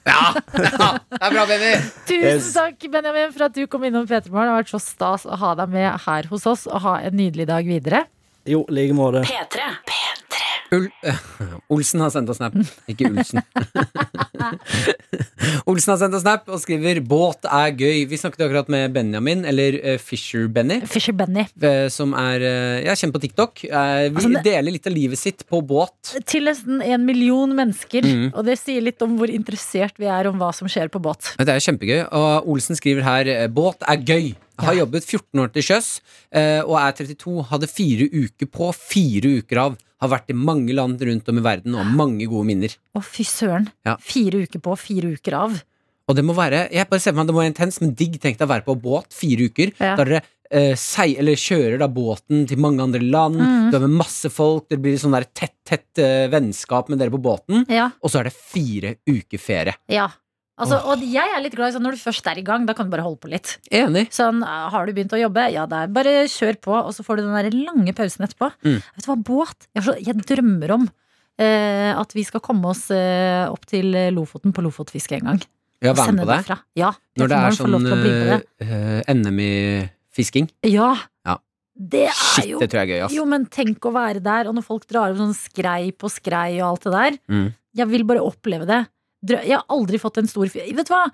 Det 0.55 1.19
er 1.19 1.33
bra, 1.35 1.43
Benny! 1.51 1.73
Tusen 2.07 2.53
takk, 2.55 2.85
Benjamin, 2.93 3.33
for 3.35 3.49
at 3.49 3.57
du 3.57 3.65
kom 3.67 3.83
innom 3.89 4.05
P3 4.07 4.31
Morgen. 4.31 4.47
Det 4.47 4.53
har 4.53 4.61
vært 4.61 4.71
så 4.71 4.79
stas 4.85 5.25
å 5.27 5.39
ha 5.41 5.51
deg 5.59 5.73
med 5.75 6.05
her 6.05 6.29
hos 6.31 6.47
oss, 6.47 6.69
og 6.71 6.85
ha 6.87 6.93
en 7.03 7.17
nydelig 7.19 7.49
dag 7.51 7.67
videre. 7.67 8.05
Jo, 8.47 8.63
i 8.71 8.77
like 8.79 8.95
måte. 8.95 9.25
P3. 9.27 9.67
Ul 10.73 10.87
Olsen 11.73 12.01
har 12.01 12.09
sendt 12.15 12.31
oss 12.33 12.39
snap. 12.41 12.55
Ikke 12.89 13.11
Olsen. 13.11 13.43
Olsen 15.69 15.93
har 15.93 15.99
sendt 16.01 16.17
oss 16.17 16.23
snap 16.25 16.49
og 16.53 16.61
skriver 16.63 17.01
'båt 17.05 17.45
er 17.49 17.73
gøy'. 17.77 18.07
Vi 18.09 18.17
snakket 18.21 18.45
akkurat 18.47 18.69
med 18.73 18.93
Benjamin, 18.95 19.45
eller 19.49 19.77
eh, 19.83 19.99
Fisher-Benny. 20.01 20.81
Fisher 20.89 21.13
Benny. 21.17 21.45
eh, 21.63 21.89
Som 21.93 22.15
er 22.19 22.41
eh, 22.41 22.85
ja, 22.87 22.93
kjent 22.99 23.13
på 23.15 23.21
TikTok. 23.23 23.53
Vi 23.63 23.71
Altså, 23.73 24.43
deler 24.45 24.73
litt 24.73 24.87
av 24.87 24.93
livet 24.97 25.19
sitt 25.19 25.45
på 25.49 25.61
båt. 25.61 26.15
Til 26.27 26.45
nesten 26.49 26.83
en 26.83 27.05
million 27.07 27.51
mennesker. 27.55 28.03
Mm. 28.07 28.29
Og 28.35 28.45
det 28.47 28.59
sier 28.61 28.81
litt 28.83 29.03
om 29.03 29.17
hvor 29.19 29.29
interessert 29.33 29.95
vi 29.99 30.07
er 30.07 30.27
om 30.31 30.39
hva 30.41 30.53
som 30.55 30.69
skjer 30.69 30.89
på 30.93 31.01
båt. 31.03 31.35
Det 31.39 31.49
er 31.49 31.61
kjempegøy. 31.61 32.01
Og 32.13 32.49
Olsen 32.49 32.77
skriver 32.77 33.03
her 33.03 33.25
'båt 33.49 33.77
er 33.89 33.97
gøy'. 34.01 34.35
Har 34.63 34.75
jobbet 34.77 35.03
14 35.05 35.41
år 35.43 35.49
til 35.53 35.63
sjøs 35.63 36.01
og 36.69 36.77
er 36.79 36.93
32. 36.93 37.43
Hadde 37.51 37.67
fire 37.67 38.07
uker 38.13 38.47
på, 38.47 38.69
fire 38.77 39.39
uker 39.41 39.57
av. 39.59 39.77
Har 40.03 40.11
vært 40.13 40.33
i 40.35 40.37
mange 40.37 40.75
land 40.75 41.01
rundt 41.07 41.29
om 41.31 41.39
i 41.39 41.45
verden 41.45 41.77
og 41.77 41.85
har 41.85 41.93
mange 41.95 42.27
gode 42.31 42.49
minner. 42.49 42.75
Å, 42.99 43.03
fy 43.07 43.25
søren. 43.29 43.69
Ja. 43.87 43.97
Fire 44.03 44.43
uker 44.43 44.63
på, 44.65 44.75
fire 44.81 45.15
uker 45.15 45.39
av. 45.39 45.61
Og 46.11 46.17
det 46.19 46.25
må 46.27 46.35
være 46.35 46.65
Jeg 46.75 46.89
bare 46.91 47.01
ser 47.01 47.15
meg 47.15 47.29
det 47.29 47.35
må 47.37 47.43
være 47.45 47.53
intens, 47.53 47.79
men 47.81 47.95
digg. 47.97 48.19
Tenk 48.21 48.41
deg 48.41 48.49
å 48.49 48.53
være 48.53 48.67
på 48.67 48.75
båt 48.83 49.15
fire 49.15 49.47
uker. 49.49 49.71
Ja. 49.79 49.95
Da 49.97 50.03
dere 50.05 50.21
eh, 50.51 50.75
sei, 50.79 51.13
eller 51.23 51.39
kjører 51.39 51.79
da 51.81 51.89
båten 51.89 52.43
til 52.51 52.61
mange 52.61 52.83
andre 52.85 53.01
land. 53.05 53.39
mm. 53.39 53.69
Du 53.71 53.79
er 53.79 53.85
med 53.87 53.95
masse 54.03 54.29
folk. 54.33 54.67
Det 54.73 54.81
blir 54.83 54.99
sånn 55.01 55.15
der 55.17 55.29
tett, 55.31 55.55
tett 55.69 56.03
eh, 56.03 56.27
vennskap 56.33 56.91
med 56.93 57.01
dere 57.01 57.15
på 57.15 57.23
båten. 57.23 57.63
Ja. 57.73 57.93
Og 58.03 58.13
så 58.13 58.21
er 58.21 58.29
det 58.29 58.35
fire 58.37 58.97
uker 59.09 59.41
ferie. 59.41 59.79
Ja. 59.93 60.11
Altså, 60.63 60.79
og 60.89 61.03
jeg 61.05 61.35
er 61.35 61.43
litt 61.45 61.55
glad 61.59 61.73
i 61.73 61.77
sånn 61.77 61.85
når 61.87 61.99
du 61.99 62.03
først 62.03 62.29
er 62.31 62.41
i 62.41 62.45
gang, 62.47 62.67
da 62.69 62.75
kan 62.79 62.89
du 62.89 62.95
bare 62.95 63.05
holde 63.07 63.21
på 63.23 63.31
litt. 63.33 63.57
Enig. 63.75 64.07
Sånn, 64.15 64.43
eh, 64.47 64.67
Har 64.73 64.87
du 64.87 64.95
begynt 64.97 65.15
å 65.15 65.21
jobbe? 65.21 65.47
Ja, 65.53 65.67
er 65.67 65.93
bare 65.93 66.25
kjør 66.31 66.61
på, 66.63 66.75
og 66.79 66.93
så 66.95 67.05
får 67.07 67.19
du 67.19 67.25
den 67.27 67.39
der 67.39 67.57
lange 67.67 67.95
pausen 67.97 68.27
etterpå. 68.27 68.53
Mm. 68.65 68.79
Vet 68.81 69.07
du 69.07 69.11
hva, 69.11 69.19
båt? 69.33 69.67
Jeg, 69.75 69.87
så, 69.89 69.97
jeg 69.99 70.27
drømmer 70.29 70.77
om 70.79 70.87
eh, 71.43 71.91
at 71.93 72.15
vi 72.15 72.25
skal 72.29 72.45
komme 72.45 72.71
oss 72.71 72.87
eh, 72.95 73.45
opp 73.51 73.67
til 73.71 73.93
Lofoten 74.15 74.55
på 74.55 74.65
lofotfiske 74.65 75.19
en 75.19 75.33
gang. 75.33 75.43
Ja, 75.83 75.97
være 75.99 76.15
med 76.15 76.29
på 76.29 76.31
det? 76.31 76.59
Ja, 76.79 76.93
Når 77.19 77.31
det 77.31 77.39
er 77.39 77.57
sånn 77.59 77.89
det. 77.91 78.37
Uh, 78.63 79.01
NM 79.11 79.41
i 79.43 79.55
fisking. 80.15 80.47
Ja. 80.69 80.93
Ja. 81.27 81.41
Det 81.75 82.05
er 82.07 82.15
Shit, 82.15 82.53
jo 82.53 82.61
det 82.63 82.69
tror 82.71 82.85
jeg 82.85 82.93
er 82.93 82.93
gøy, 82.95 83.05
ass. 83.09 83.17
Jo, 83.17 83.25
men 83.27 83.49
tenk 83.51 83.83
å 83.89 83.95
være 83.95 84.23
der, 84.23 84.47
og 84.47 84.55
når 84.55 84.67
folk 84.67 84.87
drar 84.87 85.11
opp 85.11 85.19
sånn 85.19 85.35
skrei 85.35 85.91
på 85.91 86.11
skrei 86.13 86.61
og 86.61 86.69
alt 86.69 86.87
det 86.87 86.95
der. 86.95 87.19
Mm. 87.33 87.49
Jeg 87.83 87.91
vil 87.91 88.07
bare 88.07 88.23
oppleve 88.23 88.69
det. 88.69 88.83
Jeg 89.29 89.55
har 89.55 89.65
aldri 89.71 89.99
fått 90.03 90.19
en 90.19 90.27
stor 90.27 90.49
fisk 90.51 90.75
Vet 90.77 90.89
du 90.89 90.93
hva? 90.95 91.05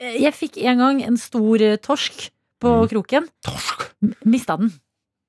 Eh, 0.00 0.18
Jeg 0.20 0.34
fikk 0.36 0.58
en 0.68 0.78
gang 0.82 1.02
en 1.06 1.16
stor 1.16 1.62
eh, 1.62 1.76
torsk 1.80 2.30
på 2.60 2.68
Mm. 2.72 2.88
kroken. 2.88 3.28
Torsk? 3.44 3.82
Mista 4.24 4.56
den. 4.56 4.70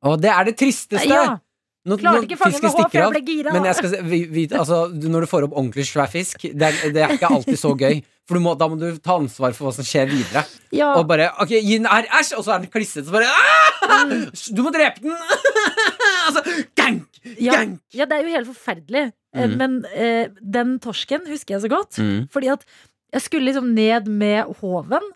Å, 0.03 0.13
det 0.19 0.29
er 0.31 0.45
det 0.47 0.57
tristeste! 0.59 1.07
Ja. 1.07 1.37
Nå, 1.87 1.95
Klarte 1.99 2.23
ikke 2.27 2.37
fange 2.39 2.59
med 2.61 2.71
stikker 2.73 2.99
jeg 2.99 3.11
ble 3.13 3.21
gira. 3.27 3.53
Men 3.55 3.63
jeg 3.67 3.75
skal 3.79 4.03
vi, 4.03 4.19
vi, 4.27 4.43
altså, 4.51 4.87
når 4.91 5.23
du 5.23 5.27
får 5.31 5.45
opp 5.47 5.53
ordentlig 5.55 5.85
svær 5.87 6.09
fisk, 6.11 6.41
det 6.51 6.67
er, 6.67 6.91
det 6.91 7.01
er 7.03 7.13
ikke 7.15 7.29
alltid 7.31 7.59
så 7.59 7.71
gøy. 7.79 8.01
For 8.27 8.41
må, 8.43 8.53
da 8.59 8.67
må 8.67 8.75
du 8.79 8.89
ta 8.99 9.15
ansvar 9.15 9.53
for 9.55 9.69
hva 9.69 9.73
som 9.77 9.85
skjer 9.87 10.09
videre. 10.11 10.43
Ja. 10.75 10.89
Og 10.99 11.05
bare 11.07 11.29
Ok, 11.43 11.53
gi 11.55 11.77
den 11.77 11.87
her, 11.87 12.07
æsj! 12.19 12.33
Og 12.35 12.43
så 12.43 12.55
er 12.57 12.65
den 12.65 12.71
klissete, 12.73 13.07
så 13.07 13.15
bare 13.15 13.29
mm. 14.09 14.25
Du 14.57 14.63
må 14.65 14.73
drepe 14.75 15.03
den! 15.05 15.15
altså, 16.27 16.43
gank! 16.75 17.21
Ja, 17.39 17.55
Gank! 17.61 17.79
ja, 17.95 18.07
det 18.07 18.17
er 18.17 18.25
jo 18.27 18.35
helt 18.35 18.51
forferdelig. 18.55 19.05
Eh, 19.11 19.13
Mm. 19.37 19.51
Men 19.59 19.73
eh, 19.93 20.31
den 20.41 20.77
torsken 20.81 21.27
husker 21.29 21.53
jeg 21.55 21.61
så 21.67 21.69
godt. 21.69 21.99
Mm. 22.01 22.23
Fordi 22.33 22.47
at 22.55 22.63
jeg 23.13 23.21
skulle 23.21 23.45
liksom 23.51 23.67
ned 23.75 24.07
med 24.09 24.49
håven. 24.61 25.11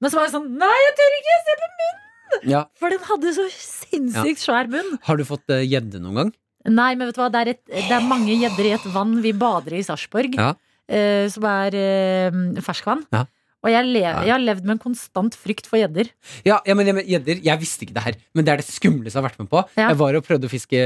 Men 0.00 0.10
så 0.10 0.16
var 0.16 0.28
jeg 0.28 0.32
sånn 0.38 0.46
Nei, 0.56 0.76
jeg 0.86 0.94
tør 0.98 1.16
ikke! 1.18 1.38
Se 1.44 1.56
på 1.60 1.68
munnen! 1.68 2.04
Ja. 2.48 2.62
For 2.78 2.94
den 2.94 3.04
hadde 3.04 3.34
så 3.36 3.44
sinnssykt 3.52 4.40
svær 4.42 4.70
munn. 4.72 4.96
Har 5.04 5.20
du 5.20 5.24
fått 5.28 5.52
eh, 5.52 5.66
gjedde 5.68 6.00
noen 6.02 6.22
gang? 6.22 6.32
Nei, 6.68 6.92
men 6.98 7.08
vet 7.08 7.16
du 7.18 7.22
hva, 7.22 7.28
det 7.32 7.40
er, 7.42 7.50
et, 7.54 7.62
det 7.70 7.94
er 7.94 8.04
mange 8.08 8.34
gjedder 8.34 8.66
i 8.66 8.72
et 8.76 8.88
vann 8.92 9.14
vi 9.24 9.32
bader 9.36 9.76
i 9.76 9.82
i 9.82 9.86
Sarpsborg. 9.86 10.34
Ja. 10.36 10.52
Eh, 10.88 11.26
som 11.32 11.44
er 11.48 11.76
eh, 11.78 12.38
ferskvann. 12.64 13.04
Ja. 13.14 13.26
Og 13.66 13.72
jeg, 13.72 13.86
le 13.90 14.00
jeg 14.04 14.30
har 14.30 14.38
levd 14.38 14.66
med 14.68 14.76
en 14.76 14.82
konstant 14.82 15.34
frykt 15.34 15.66
for 15.66 15.80
gjedder. 15.80 16.12
Ja, 16.46 16.60
ja 16.66 16.76
men 16.78 17.00
gjedder 17.02 17.40
Jeg 17.42 17.58
visste 17.58 17.84
ikke 17.84 17.96
det 17.96 18.04
her, 18.04 18.18
men 18.36 18.46
det 18.46 18.52
er 18.52 18.60
det 18.62 18.68
skumleste 18.68 19.16
jeg 19.16 19.18
har 19.18 19.26
vært 19.26 19.40
med 19.42 19.48
på. 19.50 19.62
Ja. 19.74 19.88
Jeg 19.90 19.98
var 19.98 20.18
og 20.18 20.26
prøvde 20.26 20.46
å 20.46 20.52
fiske 20.52 20.82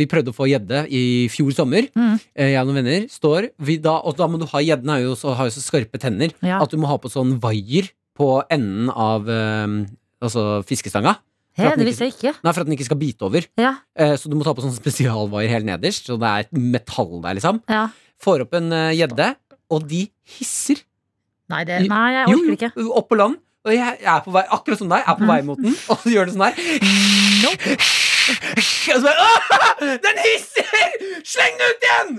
Vi 0.00 0.08
prøvde 0.10 0.32
å 0.34 0.36
få 0.36 0.48
gjedde 0.50 0.82
i 0.90 1.02
fjor 1.32 1.54
sommer. 1.54 1.86
Mm. 1.94 2.16
Eh, 2.34 2.50
Jeg 2.56 2.64
og 2.64 2.72
noen 2.72 2.80
venner 2.82 3.06
står 3.12 3.52
vi 3.62 3.78
da, 3.82 4.00
Og 4.02 4.18
da 4.18 4.26
må 4.30 4.40
du 4.42 4.48
ha 4.50 4.64
gjeddene 4.64 4.96
har 4.96 5.04
jo 5.04 5.14
så, 5.18 5.36
har 5.38 5.46
jo 5.46 5.54
så 5.54 5.62
skarpe 5.62 6.02
tenner 6.02 6.34
Ja. 6.42 6.58
at 6.64 6.74
du 6.74 6.80
må 6.82 6.90
ha 6.90 6.98
på 6.98 7.12
sånn 7.12 7.36
vaier 7.42 7.92
på 8.18 8.40
enden 8.50 8.90
av 8.90 9.30
um, 9.30 9.78
Altså 10.24 10.64
fiskestanga. 10.66 11.18
Den 11.56 11.78
det 11.78 11.86
visste 11.88 12.08
jeg 12.08 12.16
ikke. 12.16 12.34
Nei, 12.42 12.52
for 12.52 12.64
at 12.64 12.68
den 12.68 12.74
ikke 12.74 12.88
skal 12.88 12.98
bite 13.00 13.24
over. 13.24 13.44
Ja. 13.60 13.70
Så 14.20 14.28
du 14.28 14.34
må 14.36 14.44
ta 14.44 14.52
på 14.56 14.64
sånn 14.64 14.74
spesialvaier 14.82 15.52
helt 15.52 15.68
nederst, 15.68 16.08
så 16.08 16.16
det 16.20 16.28
er 16.28 16.44
et 16.44 16.52
metall 16.56 17.20
der, 17.24 17.36
liksom. 17.38 17.60
Ja. 17.68 17.86
Får 18.20 18.44
opp 18.44 18.56
en 18.56 18.72
gjedde, 18.96 19.28
og 19.72 19.86
de 19.90 20.04
hisser. 20.36 20.82
Nei, 21.52 21.62
det, 21.68 21.82
nei, 21.90 22.06
jeg 22.16 22.30
Jo, 22.32 22.38
orker 22.42 22.56
ikke. 22.56 22.70
jo, 22.82 22.88
opp 22.98 23.08
på 23.12 23.18
land. 23.20 23.36
Og 23.66 23.72
jeg, 23.74 23.96
jeg 24.02 24.10
er 24.12 24.20
på 24.22 24.30
vei, 24.34 24.42
akkurat 24.54 24.78
som 24.78 24.90
deg, 24.92 25.02
er 25.10 25.16
på 25.18 25.26
vei 25.26 25.40
mot 25.46 25.58
den, 25.58 25.74
og 25.90 25.98
så 26.02 26.10
gjør 26.12 26.28
det 26.28 26.34
sånn 26.36 26.44
her. 26.46 26.54
Og 28.94 29.00
så 29.02 29.06
bare! 29.06 29.96
Den 30.04 30.20
hisser! 30.22 30.94
Sleng 31.26 31.58
den 31.58 31.72
ut 31.72 31.86
igjen! 31.88 32.12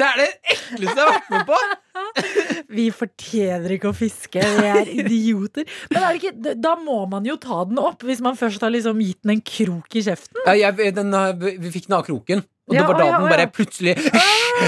Det 0.00 0.06
er 0.06 0.16
det 0.20 0.26
ekleste 0.54 0.94
jeg 0.96 1.00
har 1.00 1.10
vært 1.12 1.32
med 1.34 1.48
på! 1.48 1.56
Vi 2.76 2.84
fortjener 2.94 3.74
ikke 3.74 3.90
å 3.90 3.96
fiske, 3.96 4.40
vi 4.60 4.68
er 4.70 4.88
idioter. 4.94 5.66
Men 5.90 5.98
er 6.06 6.14
det 6.14 6.20
ikke, 6.22 6.54
da 6.62 6.72
må 6.80 7.00
man 7.10 7.26
jo 7.28 7.34
ta 7.42 7.58
den 7.68 7.80
opp, 7.82 8.04
hvis 8.08 8.22
man 8.24 8.38
først 8.38 8.62
har 8.64 8.72
liksom 8.72 9.00
gitt 9.04 9.18
den 9.26 9.34
en 9.38 9.42
krok 9.44 9.96
i 10.00 10.04
kjeften. 10.06 10.40
Ja, 10.46 10.54
jeg, 10.56 10.94
den, 10.96 11.12
vi 11.60 11.72
fikk 11.74 11.88
den 11.90 11.98
av 11.98 12.06
kroken, 12.06 12.44
og 12.70 12.76
Ja, 12.78 12.86
da 12.86 12.94
ja, 13.04 13.18
den 13.18 13.26
ja. 13.26 13.30
bare 13.34 13.46
plutselig 13.52 13.96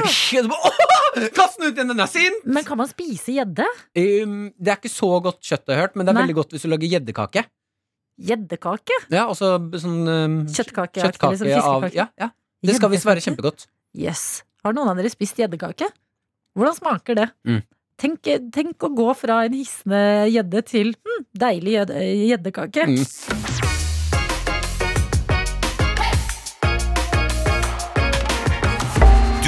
Og 0.03 0.11
så 0.11 1.29
Kast 1.37 1.59
den 1.61 1.69
ut 1.71 1.77
igjen, 1.77 1.91
den 1.93 2.01
er 2.03 2.09
sint! 2.11 2.45
Men 2.49 2.65
kan 2.67 2.79
man 2.81 2.89
spise 2.91 3.35
gjedde? 3.37 3.67
Um, 3.99 4.37
det 4.57 4.73
er 4.73 4.79
ikke 4.81 4.91
så 4.93 5.11
godt 5.25 5.43
kjøtt, 5.45 5.67
jeg 5.69 5.77
har 5.77 5.83
hørt, 5.87 5.97
men 5.99 6.07
det 6.09 6.13
er 6.15 6.17
Nei. 6.17 6.23
veldig 6.25 6.37
godt 6.39 6.55
hvis 6.57 6.65
du 6.65 6.71
lager 6.73 6.89
gjeddekake. 6.95 7.43
Gjeddekake? 8.23 8.97
Ja, 9.13 9.27
altså 9.27 9.55
sånn 9.83 9.99
um, 10.09 10.39
Kjøttkake, 10.49 11.03
kjøttkake 11.05 11.37
liksom 11.43 11.69
av 11.69 11.87
ja, 11.97 12.07
ja. 12.21 12.31
Det 12.65 12.77
skal 12.79 12.93
visst 12.95 13.09
være 13.09 13.21
kjempegodt. 13.25 13.67
Yes. 13.99 14.43
Har 14.65 14.73
noen 14.77 14.93
av 14.93 15.01
dere 15.01 15.11
spist 15.13 15.37
gjeddekake? 15.43 15.91
Hvordan 16.57 16.79
smaker 16.79 17.19
det? 17.19 17.29
Mm. 17.49 17.61
Tenk, 18.03 18.33
tenk 18.55 18.87
å 18.89 18.93
gå 18.97 19.11
fra 19.19 19.43
en 19.47 19.55
hissende 19.59 20.01
gjedde 20.33 20.65
til 20.71 20.95
hm, 20.97 21.27
deilig 21.45 21.77
gjedde- 21.77 22.09
gjeddekake. 22.33 22.89
Mm. 22.89 23.72